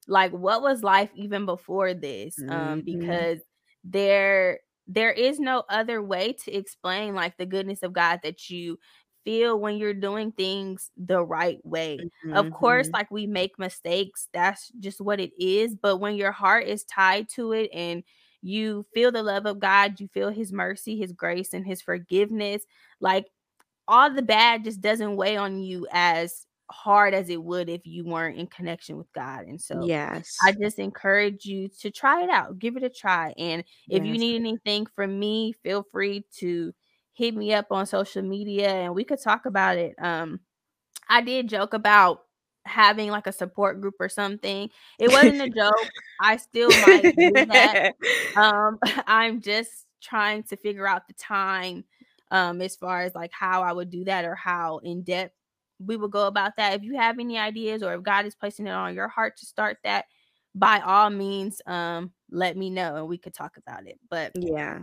like 0.06 0.32
what 0.32 0.62
was 0.62 0.82
life 0.82 1.10
even 1.14 1.46
before 1.46 1.92
this 1.94 2.42
um 2.48 2.82
Mhm. 2.82 2.84
because 2.84 3.40
there 3.84 4.60
there 4.86 5.10
is 5.12 5.40
no 5.40 5.64
other 5.68 6.00
way 6.02 6.32
to 6.32 6.52
explain 6.52 7.14
like 7.14 7.36
the 7.36 7.46
goodness 7.46 7.82
of 7.82 7.92
God 7.92 8.20
that 8.22 8.48
you 8.48 8.78
feel 9.26 9.58
when 9.58 9.76
you're 9.76 9.92
doing 9.92 10.32
things 10.32 10.90
the 10.96 11.22
right 11.22 11.58
way. 11.64 11.98
Mm-hmm. 11.98 12.34
Of 12.34 12.50
course, 12.52 12.86
mm-hmm. 12.86 12.94
like 12.94 13.10
we 13.10 13.26
make 13.26 13.58
mistakes, 13.58 14.28
that's 14.32 14.70
just 14.80 15.00
what 15.00 15.20
it 15.20 15.32
is. 15.38 15.74
But 15.74 15.96
when 15.96 16.14
your 16.14 16.32
heart 16.32 16.66
is 16.66 16.84
tied 16.84 17.28
to 17.30 17.52
it 17.52 17.68
and 17.74 18.04
you 18.40 18.86
feel 18.94 19.10
the 19.10 19.24
love 19.24 19.44
of 19.44 19.58
God, 19.58 19.98
you 20.00 20.08
feel 20.08 20.30
his 20.30 20.52
mercy, 20.52 20.96
his 20.96 21.12
grace, 21.12 21.52
and 21.52 21.66
his 21.66 21.82
forgiveness, 21.82 22.62
like 23.00 23.26
all 23.88 24.10
the 24.12 24.22
bad 24.22 24.64
just 24.64 24.80
doesn't 24.80 25.16
weigh 25.16 25.36
on 25.36 25.60
you 25.60 25.88
as 25.90 26.46
hard 26.70 27.14
as 27.14 27.28
it 27.28 27.42
would 27.42 27.68
if 27.68 27.84
you 27.84 28.04
weren't 28.04 28.38
in 28.38 28.46
connection 28.46 28.96
with 28.96 29.12
God. 29.12 29.46
And 29.46 29.60
so 29.60 29.84
yes, 29.84 30.36
I 30.44 30.52
just 30.52 30.78
encourage 30.78 31.44
you 31.44 31.68
to 31.80 31.90
try 31.90 32.22
it 32.22 32.30
out, 32.30 32.58
give 32.58 32.76
it 32.76 32.84
a 32.84 32.90
try. 32.90 33.34
And 33.36 33.64
if 33.88 34.04
yes. 34.04 34.06
you 34.06 34.18
need 34.18 34.36
anything 34.36 34.86
from 34.94 35.18
me, 35.18 35.52
feel 35.62 35.84
free 35.90 36.24
to 36.38 36.72
hit 37.16 37.34
me 37.34 37.52
up 37.54 37.66
on 37.70 37.86
social 37.86 38.22
media 38.22 38.68
and 38.68 38.94
we 38.94 39.04
could 39.04 39.20
talk 39.20 39.46
about 39.46 39.78
it. 39.78 39.94
Um 39.98 40.40
I 41.08 41.22
did 41.22 41.48
joke 41.48 41.74
about 41.74 42.22
having 42.64 43.10
like 43.10 43.26
a 43.26 43.32
support 43.32 43.80
group 43.80 43.94
or 44.00 44.08
something. 44.08 44.70
It 44.98 45.10
wasn't 45.10 45.40
a 45.40 45.48
joke. 45.56 45.88
I 46.20 46.36
still 46.36 46.68
might 46.68 47.14
do 47.16 47.32
that. 47.32 47.94
Um 48.36 48.78
I'm 49.06 49.40
just 49.40 49.86
trying 50.02 50.42
to 50.44 50.56
figure 50.56 50.86
out 50.86 51.08
the 51.08 51.14
time 51.14 51.84
um 52.30 52.60
as 52.60 52.76
far 52.76 53.00
as 53.00 53.14
like 53.14 53.32
how 53.32 53.62
I 53.62 53.72
would 53.72 53.88
do 53.90 54.04
that 54.04 54.24
or 54.24 54.34
how 54.34 54.78
in 54.78 55.02
depth 55.02 55.32
we 55.78 55.96
would 55.96 56.10
go 56.10 56.26
about 56.26 56.56
that. 56.56 56.74
If 56.74 56.82
you 56.82 56.96
have 56.96 57.18
any 57.18 57.38
ideas 57.38 57.82
or 57.82 57.94
if 57.94 58.02
God 58.02 58.26
is 58.26 58.34
placing 58.34 58.66
it 58.66 58.70
on 58.72 58.94
your 58.94 59.08
heart 59.08 59.36
to 59.38 59.46
start 59.46 59.78
that, 59.84 60.06
by 60.54 60.80
all 60.80 61.10
means, 61.10 61.60
um, 61.66 62.12
let 62.30 62.56
me 62.56 62.70
know 62.70 62.96
and 62.96 63.08
we 63.08 63.18
could 63.18 63.34
talk 63.34 63.56
about 63.56 63.86
it. 63.86 63.98
But 64.10 64.32
yeah. 64.34 64.80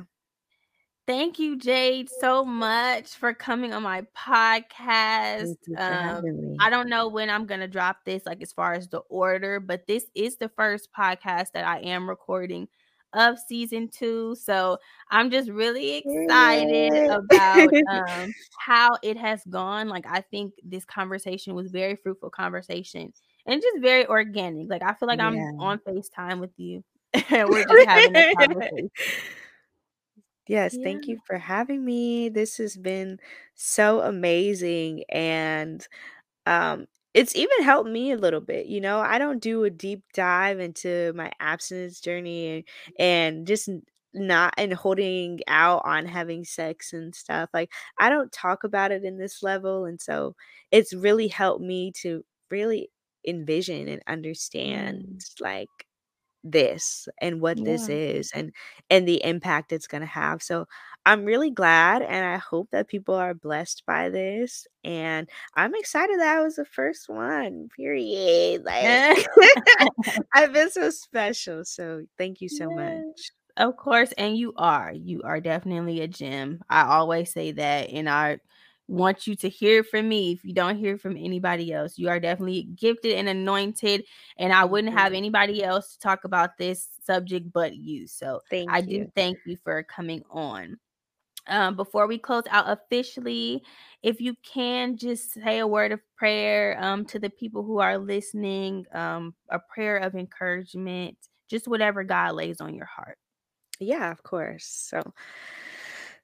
Thank 1.05 1.37
you, 1.37 1.57
Jayde, 1.57 2.07
so 2.21 2.45
much 2.45 3.09
for 3.15 3.33
coming 3.33 3.73
on 3.73 3.83
my 3.83 4.05
podcast. 4.17 5.55
Um, 5.77 6.55
I 6.61 6.69
don't 6.69 6.87
know 6.87 7.09
when 7.09 7.29
I'm 7.29 7.45
gonna 7.45 7.67
drop 7.67 8.05
this, 8.05 8.25
like 8.25 8.41
as 8.41 8.53
far 8.53 8.73
as 8.73 8.87
the 8.87 8.99
order, 9.09 9.59
but 9.59 9.85
this 9.85 10.05
is 10.15 10.37
the 10.37 10.47
first 10.49 10.89
podcast 10.97 11.51
that 11.53 11.65
I 11.65 11.79
am 11.79 12.07
recording 12.07 12.69
of 13.13 13.37
season 13.37 13.89
two. 13.89 14.35
So 14.35 14.77
I'm 15.11 15.29
just 15.29 15.49
really 15.49 15.97
excited 15.97 16.93
about 16.93 17.69
um, 17.89 18.33
how 18.57 18.91
it 19.03 19.17
has 19.17 19.43
gone. 19.49 19.89
Like 19.89 20.05
I 20.09 20.21
think 20.21 20.53
this 20.63 20.85
conversation 20.85 21.53
was 21.53 21.69
very 21.69 21.95
fruitful 21.95 22.29
conversation 22.29 23.13
and 23.45 23.61
just 23.61 23.81
very 23.81 24.05
organic. 24.07 24.69
Like 24.69 24.83
I 24.83 24.93
feel 24.93 25.07
like 25.07 25.19
yeah. 25.19 25.27
I'm 25.27 25.59
on 25.59 25.79
FaceTime 25.79 26.39
with 26.39 26.57
you. 26.57 26.83
We're 27.31 27.65
just 27.65 27.87
having 27.87 28.15
a 28.15 28.33
conversation. 28.39 28.89
Yes, 30.47 30.77
yeah. 30.77 30.83
thank 30.83 31.07
you 31.07 31.19
for 31.25 31.37
having 31.37 31.85
me. 31.85 32.29
This 32.29 32.57
has 32.57 32.75
been 32.75 33.19
so 33.55 34.01
amazing 34.01 35.03
and 35.09 35.87
um 36.47 36.87
it's 37.13 37.35
even 37.35 37.63
helped 37.63 37.89
me 37.89 38.11
a 38.11 38.17
little 38.17 38.41
bit 38.41 38.67
you 38.67 38.81
know 38.81 38.99
i 38.99 39.17
don't 39.19 39.41
do 39.41 39.63
a 39.65 39.69
deep 39.71 40.03
dive 40.13 40.59
into 40.59 41.13
my 41.15 41.31
abstinence 41.39 41.99
journey 42.01 42.49
and, 42.49 42.65
and 42.99 43.47
just 43.47 43.69
not 44.13 44.53
and 44.57 44.73
holding 44.73 45.39
out 45.47 45.81
on 45.85 46.05
having 46.05 46.45
sex 46.45 46.93
and 46.93 47.15
stuff 47.15 47.49
like 47.53 47.71
i 47.99 48.09
don't 48.09 48.31
talk 48.31 48.63
about 48.63 48.91
it 48.91 49.03
in 49.05 49.17
this 49.17 49.43
level 49.43 49.85
and 49.85 50.01
so 50.01 50.35
it's 50.71 50.93
really 50.93 51.27
helped 51.29 51.63
me 51.63 51.91
to 51.91 52.23
really 52.51 52.89
envision 53.27 53.87
and 53.89 54.01
understand 54.07 55.03
mm. 55.03 55.41
like 55.41 55.69
this 56.43 57.07
and 57.19 57.39
what 57.39 57.57
yeah. 57.57 57.63
this 57.63 57.89
is 57.89 58.31
and 58.33 58.51
and 58.89 59.07
the 59.07 59.23
impact 59.23 59.71
it's 59.71 59.87
going 59.87 60.01
to 60.01 60.07
have 60.07 60.43
so 60.43 60.65
i'm 61.05 61.23
really 61.23 61.49
glad 61.49 62.01
and 62.01 62.25
i 62.25 62.37
hope 62.37 62.69
that 62.71 62.87
people 62.87 63.15
are 63.15 63.33
blessed 63.33 63.83
by 63.85 64.09
this 64.09 64.67
and 64.83 65.29
i'm 65.55 65.73
excited 65.75 66.19
that 66.19 66.37
i 66.37 66.43
was 66.43 66.55
the 66.55 66.65
first 66.65 67.07
one 67.07 67.69
period 67.75 68.63
like 68.65 69.25
i've 70.33 70.51
been 70.51 70.69
so 70.69 70.89
special 70.89 71.63
so 71.63 72.03
thank 72.17 72.41
you 72.41 72.49
so 72.49 72.69
yes. 72.69 73.03
much 73.05 73.31
of 73.57 73.77
course 73.77 74.11
and 74.17 74.35
you 74.35 74.53
are 74.57 74.91
you 74.93 75.21
are 75.23 75.39
definitely 75.39 76.01
a 76.01 76.07
gem 76.07 76.59
i 76.69 76.83
always 76.83 77.31
say 77.31 77.51
that 77.53 77.89
in 77.89 78.07
our 78.07 78.37
want 78.87 79.27
you 79.27 79.35
to 79.37 79.49
hear 79.49 79.83
from 79.83 80.07
me 80.09 80.33
if 80.33 80.43
you 80.43 80.53
don't 80.53 80.77
hear 80.77 80.97
from 80.97 81.17
anybody 81.17 81.73
else. 81.73 81.97
You 81.97 82.09
are 82.09 82.19
definitely 82.19 82.63
gifted 82.75 83.13
and 83.13 83.29
anointed, 83.29 84.05
and 84.37 84.51
I 84.51 84.65
wouldn't 84.65 84.93
have 84.93 85.13
anybody 85.13 85.63
else 85.63 85.93
to 85.93 85.99
talk 85.99 86.23
about 86.23 86.57
this 86.57 86.89
subject 87.03 87.51
but 87.51 87.75
you. 87.75 88.07
So 88.07 88.41
thank 88.49 88.71
I 88.71 88.81
you. 88.81 89.05
do 89.05 89.11
thank 89.15 89.37
you 89.45 89.57
for 89.63 89.83
coming 89.83 90.23
on. 90.29 90.77
Um, 91.47 91.75
before 91.75 92.07
we 92.07 92.17
close 92.17 92.43
out 92.49 92.69
officially, 92.69 93.63
if 94.01 94.21
you 94.21 94.33
can 94.43 94.95
just 94.95 95.33
say 95.33 95.59
a 95.59 95.67
word 95.67 95.91
of 95.91 95.99
prayer 96.15 96.77
um, 96.81 97.03
to 97.05 97.19
the 97.19 97.29
people 97.29 97.63
who 97.63 97.79
are 97.79 97.97
listening, 97.97 98.85
um, 98.93 99.33
a 99.49 99.59
prayer 99.59 99.97
of 99.97 100.15
encouragement, 100.15 101.17
just 101.49 101.67
whatever 101.67 102.03
God 102.03 102.35
lays 102.35 102.61
on 102.61 102.73
your 102.75 102.85
heart. 102.85 103.17
Yeah, 103.79 104.09
of 104.11 104.23
course. 104.23 104.65
So, 104.65 105.13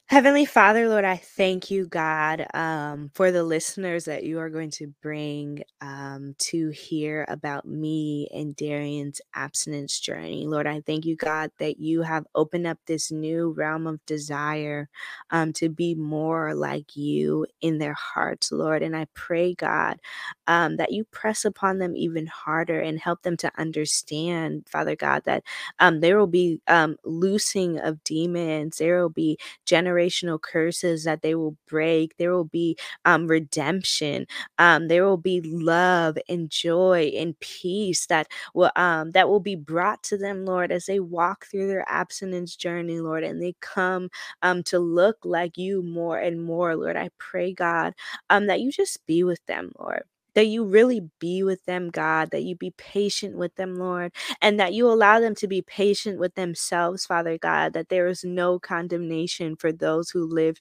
Heavenly 0.10 0.46
Father, 0.46 0.90
Lord, 0.90 1.06
I 1.06 1.18
thank 1.18 1.72
you, 1.72 1.88
God, 1.88 2.48
um, 2.54 3.12
for 3.14 3.32
the 3.32 3.44
listeners 3.44 4.06
that 4.06 4.24
you 4.24 4.40
are 4.40 4.50
going 4.52 4.72
to 4.72 4.94
bring 5.04 5.64
um, 5.82 6.36
to 6.40 6.70
hear 6.70 7.26
about 7.30 7.68
me 7.68 8.30
and 8.34 8.56
Dariann's 8.56 9.22
abstinence 9.36 10.00
journey. 10.00 10.48
Lord, 10.48 10.68
I 10.68 10.82
thank 10.82 11.06
you, 11.06 11.16
God, 11.16 11.52
that 11.60 11.80
you 11.80 12.04
have 12.04 12.28
opened 12.36 12.68
up 12.68 12.80
this 12.88 13.12
new 13.12 13.52
realm 13.52 13.88
of 13.88 14.06
desire 14.06 14.90
um, 15.32 15.54
to 15.56 15.70
be 15.70 15.96
more 15.96 16.56
like 16.56 16.96
you 16.96 17.48
in 17.62 17.80
their 17.80 17.96
hearts, 17.96 18.52
Lord. 18.52 18.84
And 18.84 18.96
I 18.96 19.08
pray, 19.16 19.56
God, 19.56 20.00
um, 20.48 20.78
that 20.78 20.94
you 20.94 21.06
press 21.06 21.46
upon 21.46 21.80
them 21.80 21.96
even 21.98 22.28
harder 22.28 22.80
and 22.80 23.00
help 23.00 23.24
them 23.24 23.38
to 23.38 23.52
understand, 23.60 24.68
Father 24.70 24.96
God, 24.98 25.24
that 25.26 25.44
um, 25.80 26.02
there 26.02 26.20
will 26.20 26.28
be 26.28 26.62
um, 26.68 26.98
loosing 27.06 27.80
of 27.80 28.04
demons, 28.04 28.78
there 28.78 29.02
will 29.02 29.10
be 29.10 29.40
generations 29.66 29.99
generational 30.00 30.42
curses 30.42 31.04
that 31.04 31.22
they 31.22 31.36
will 31.36 31.56
break. 31.68 32.16
There 32.18 32.32
will 32.34 32.46
be 32.46 32.78
um, 33.06 33.28
redemption. 33.28 34.26
Um, 34.58 34.88
there 34.88 35.06
will 35.06 35.18
be 35.18 35.42
love 35.42 36.18
and 36.28 36.50
joy 36.50 37.12
and 37.18 37.40
peace 37.40 38.06
that 38.08 38.28
will 38.54 38.72
um, 38.76 39.12
that 39.12 39.30
will 39.30 39.40
be 39.40 39.56
brought 39.56 40.04
to 40.04 40.18
them, 40.18 40.46
Lord, 40.46 40.72
as 40.72 40.86
they 40.86 41.00
walk 41.00 41.46
through 41.46 41.68
their 41.68 41.86
abstinence 41.88 42.56
journey, 42.56 43.00
Lord, 43.00 43.24
and 43.24 43.42
they 43.42 43.56
come 43.62 44.10
um, 44.42 44.64
to 44.64 44.80
look 44.80 45.18
like 45.24 45.58
you 45.58 45.82
more 45.84 46.18
and 46.18 46.44
more, 46.44 46.76
Lord. 46.76 46.98
I 46.98 47.10
pray, 47.18 47.54
God, 47.54 47.94
um, 48.30 48.48
that 48.48 48.62
you 48.62 48.72
just 48.72 49.06
be 49.06 49.24
with 49.24 49.46
them, 49.48 49.72
Lord 49.80 50.04
that 50.36 50.48
you 50.48 50.64
really 50.66 51.10
be 51.20 51.44
with 51.44 51.66
them, 51.66 51.90
God, 51.90 52.32
that 52.32 52.44
you 52.44 52.56
be 52.56 52.72
patient 52.78 53.38
with 53.38 53.56
them, 53.56 53.76
Lord, 53.76 54.14
and 54.42 54.60
that 54.60 54.74
you 54.74 54.90
allow 54.90 55.20
them 55.20 55.36
to 55.36 55.48
be 55.48 55.62
patient 55.62 56.20
with 56.20 56.36
themselves, 56.36 57.06
Father 57.06 57.38
God, 57.38 57.74
that 57.74 57.90
there 57.90 58.08
is 58.08 58.24
no 58.24 58.60
condemnation 58.60 59.56
for 59.56 59.72
those 59.72 60.12
who 60.12 60.26
live 60.26 60.58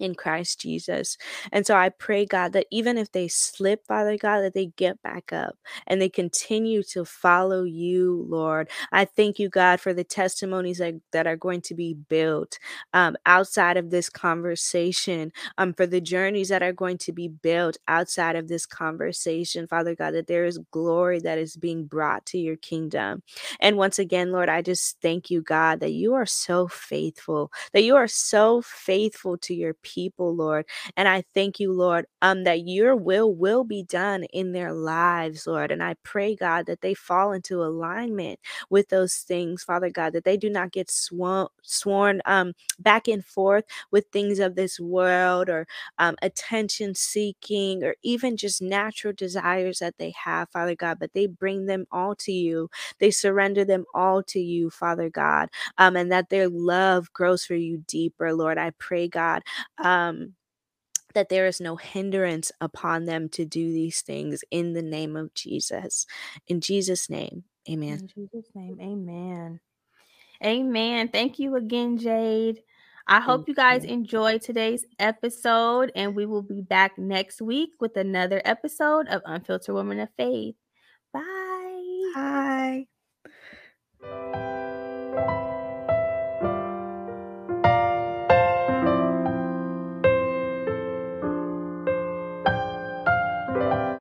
in 0.00 0.14
Christ 0.14 0.60
Jesus. 0.60 1.16
And 1.52 1.66
so 1.66 1.76
I 1.76 1.90
pray, 1.90 2.26
God, 2.26 2.52
that 2.54 2.66
even 2.70 2.98
if 2.98 3.12
they 3.12 3.28
slip, 3.28 3.86
Father 3.86 4.16
God, 4.16 4.40
that 4.40 4.54
they 4.54 4.66
get 4.76 5.00
back 5.02 5.32
up 5.32 5.56
and 5.86 6.00
they 6.00 6.08
continue 6.08 6.82
to 6.84 7.04
follow 7.04 7.64
you, 7.64 8.26
Lord. 8.28 8.70
I 8.92 9.04
thank 9.04 9.38
you, 9.38 9.48
God, 9.48 9.80
for 9.80 9.92
the 9.92 10.04
testimonies 10.04 10.78
that, 10.78 10.94
that 11.12 11.26
are 11.26 11.36
going 11.36 11.60
to 11.62 11.74
be 11.74 11.94
built 11.94 12.58
um, 12.92 13.16
outside 13.26 13.76
of 13.76 13.90
this 13.90 14.08
conversation, 14.08 15.32
um, 15.58 15.72
for 15.74 15.86
the 15.86 16.00
journeys 16.00 16.48
that 16.48 16.62
are 16.62 16.72
going 16.72 16.98
to 16.98 17.12
be 17.12 17.28
built 17.28 17.76
outside 17.88 18.36
of 18.36 18.48
this 18.48 18.66
conversation, 18.66 19.66
Father 19.66 19.94
God, 19.94 20.14
that 20.14 20.26
there 20.26 20.44
is 20.44 20.58
glory 20.70 21.20
that 21.20 21.38
is 21.38 21.56
being 21.56 21.84
brought 21.86 22.26
to 22.26 22.38
your 22.38 22.56
kingdom. 22.56 23.22
And 23.60 23.76
once 23.76 23.98
again, 23.98 24.32
Lord, 24.32 24.48
I 24.48 24.62
just 24.62 25.00
thank 25.02 25.30
you, 25.30 25.42
God, 25.42 25.80
that 25.80 25.92
you 25.92 26.14
are 26.14 26.26
so 26.26 26.68
faithful, 26.68 27.52
that 27.72 27.82
you 27.82 27.96
are 27.96 28.08
so 28.08 28.62
faithful 28.62 29.36
to 29.38 29.54
your 29.54 29.74
people 29.74 29.89
people, 29.94 30.36
Lord. 30.36 30.66
And 30.96 31.08
I 31.08 31.24
thank 31.34 31.60
you, 31.60 31.72
Lord, 31.72 32.06
um, 32.22 32.44
that 32.44 32.68
your 32.68 32.96
will 32.96 33.34
will 33.34 33.64
be 33.64 33.84
done 33.84 34.24
in 34.26 34.52
their 34.52 34.74
lives, 34.74 35.46
Lord. 35.48 35.72
And 35.72 35.82
I 35.82 35.96
pray, 36.04 36.36
God, 36.36 36.66
that 36.66 36.82
they 36.82 36.94
fall 36.94 37.32
into 37.32 37.62
alignment 37.64 38.40
with 38.70 38.90
those 38.90 39.16
things, 39.16 39.64
Father 39.64 39.90
God, 39.90 40.14
that 40.14 40.24
they 40.24 40.38
do 40.38 40.50
not 40.50 40.72
get 40.72 40.90
sworn, 40.90 41.48
sworn 41.62 42.22
um, 42.26 42.54
back 42.80 43.08
and 43.08 43.24
forth 43.26 43.64
with 43.92 44.06
things 44.12 44.40
of 44.40 44.56
this 44.56 44.80
world 44.80 45.50
or 45.50 45.66
um, 45.98 46.16
attention 46.22 46.94
seeking 46.94 47.84
or 47.84 47.96
even 48.02 48.36
just 48.36 48.62
natural 48.62 49.14
desires 49.16 49.80
that 49.80 49.96
they 49.98 50.14
have, 50.24 50.50
Father 50.50 50.76
God, 50.76 50.98
but 51.00 51.12
they 51.14 51.26
bring 51.26 51.66
them 51.66 51.86
all 51.92 52.14
to 52.16 52.32
you. 52.32 52.70
They 53.00 53.10
surrender 53.10 53.64
them 53.64 53.84
all 53.94 54.22
to 54.24 54.40
you, 54.40 54.70
Father 54.70 55.10
God, 55.10 55.50
um, 55.78 55.96
and 55.96 56.12
that 56.12 56.30
their 56.30 56.48
love 56.48 57.12
grows 57.12 57.44
for 57.44 57.54
you 57.56 57.84
deeper, 57.88 58.34
Lord. 58.34 58.58
I 58.58 58.72
pray, 58.78 59.08
God, 59.08 59.42
um, 59.82 60.34
that 61.14 61.28
there 61.28 61.46
is 61.46 61.60
no 61.60 61.76
hindrance 61.76 62.52
upon 62.60 63.04
them 63.04 63.28
to 63.30 63.44
do 63.44 63.72
these 63.72 64.00
things 64.02 64.44
in 64.50 64.72
the 64.72 64.82
name 64.82 65.16
of 65.16 65.34
Jesus. 65.34 66.06
In 66.46 66.60
Jesus' 66.60 67.10
name, 67.10 67.44
amen. 67.68 68.08
In 68.14 68.28
Jesus' 68.30 68.50
name, 68.54 68.78
amen. 68.80 69.60
Amen. 70.44 71.08
Thank 71.08 71.38
you 71.38 71.56
again, 71.56 71.98
Jayde. 71.98 72.58
I 73.06 73.20
hope 73.20 73.40
Thank 73.40 73.48
you 73.48 73.54
guys 73.54 73.84
you. 73.84 73.90
enjoyed 73.90 74.40
today's 74.40 74.84
episode, 74.98 75.90
and 75.94 76.14
we 76.14 76.26
will 76.26 76.42
be 76.42 76.62
back 76.62 76.96
next 76.96 77.42
week 77.42 77.70
with 77.80 77.96
another 77.96 78.40
episode 78.44 79.08
of 79.08 79.22
Unfiltered 79.24 79.74
Woman 79.74 79.98
of 80.00 80.08
Faith. 80.16 80.54
Bye. 81.12 82.86
Bye. 84.02 84.79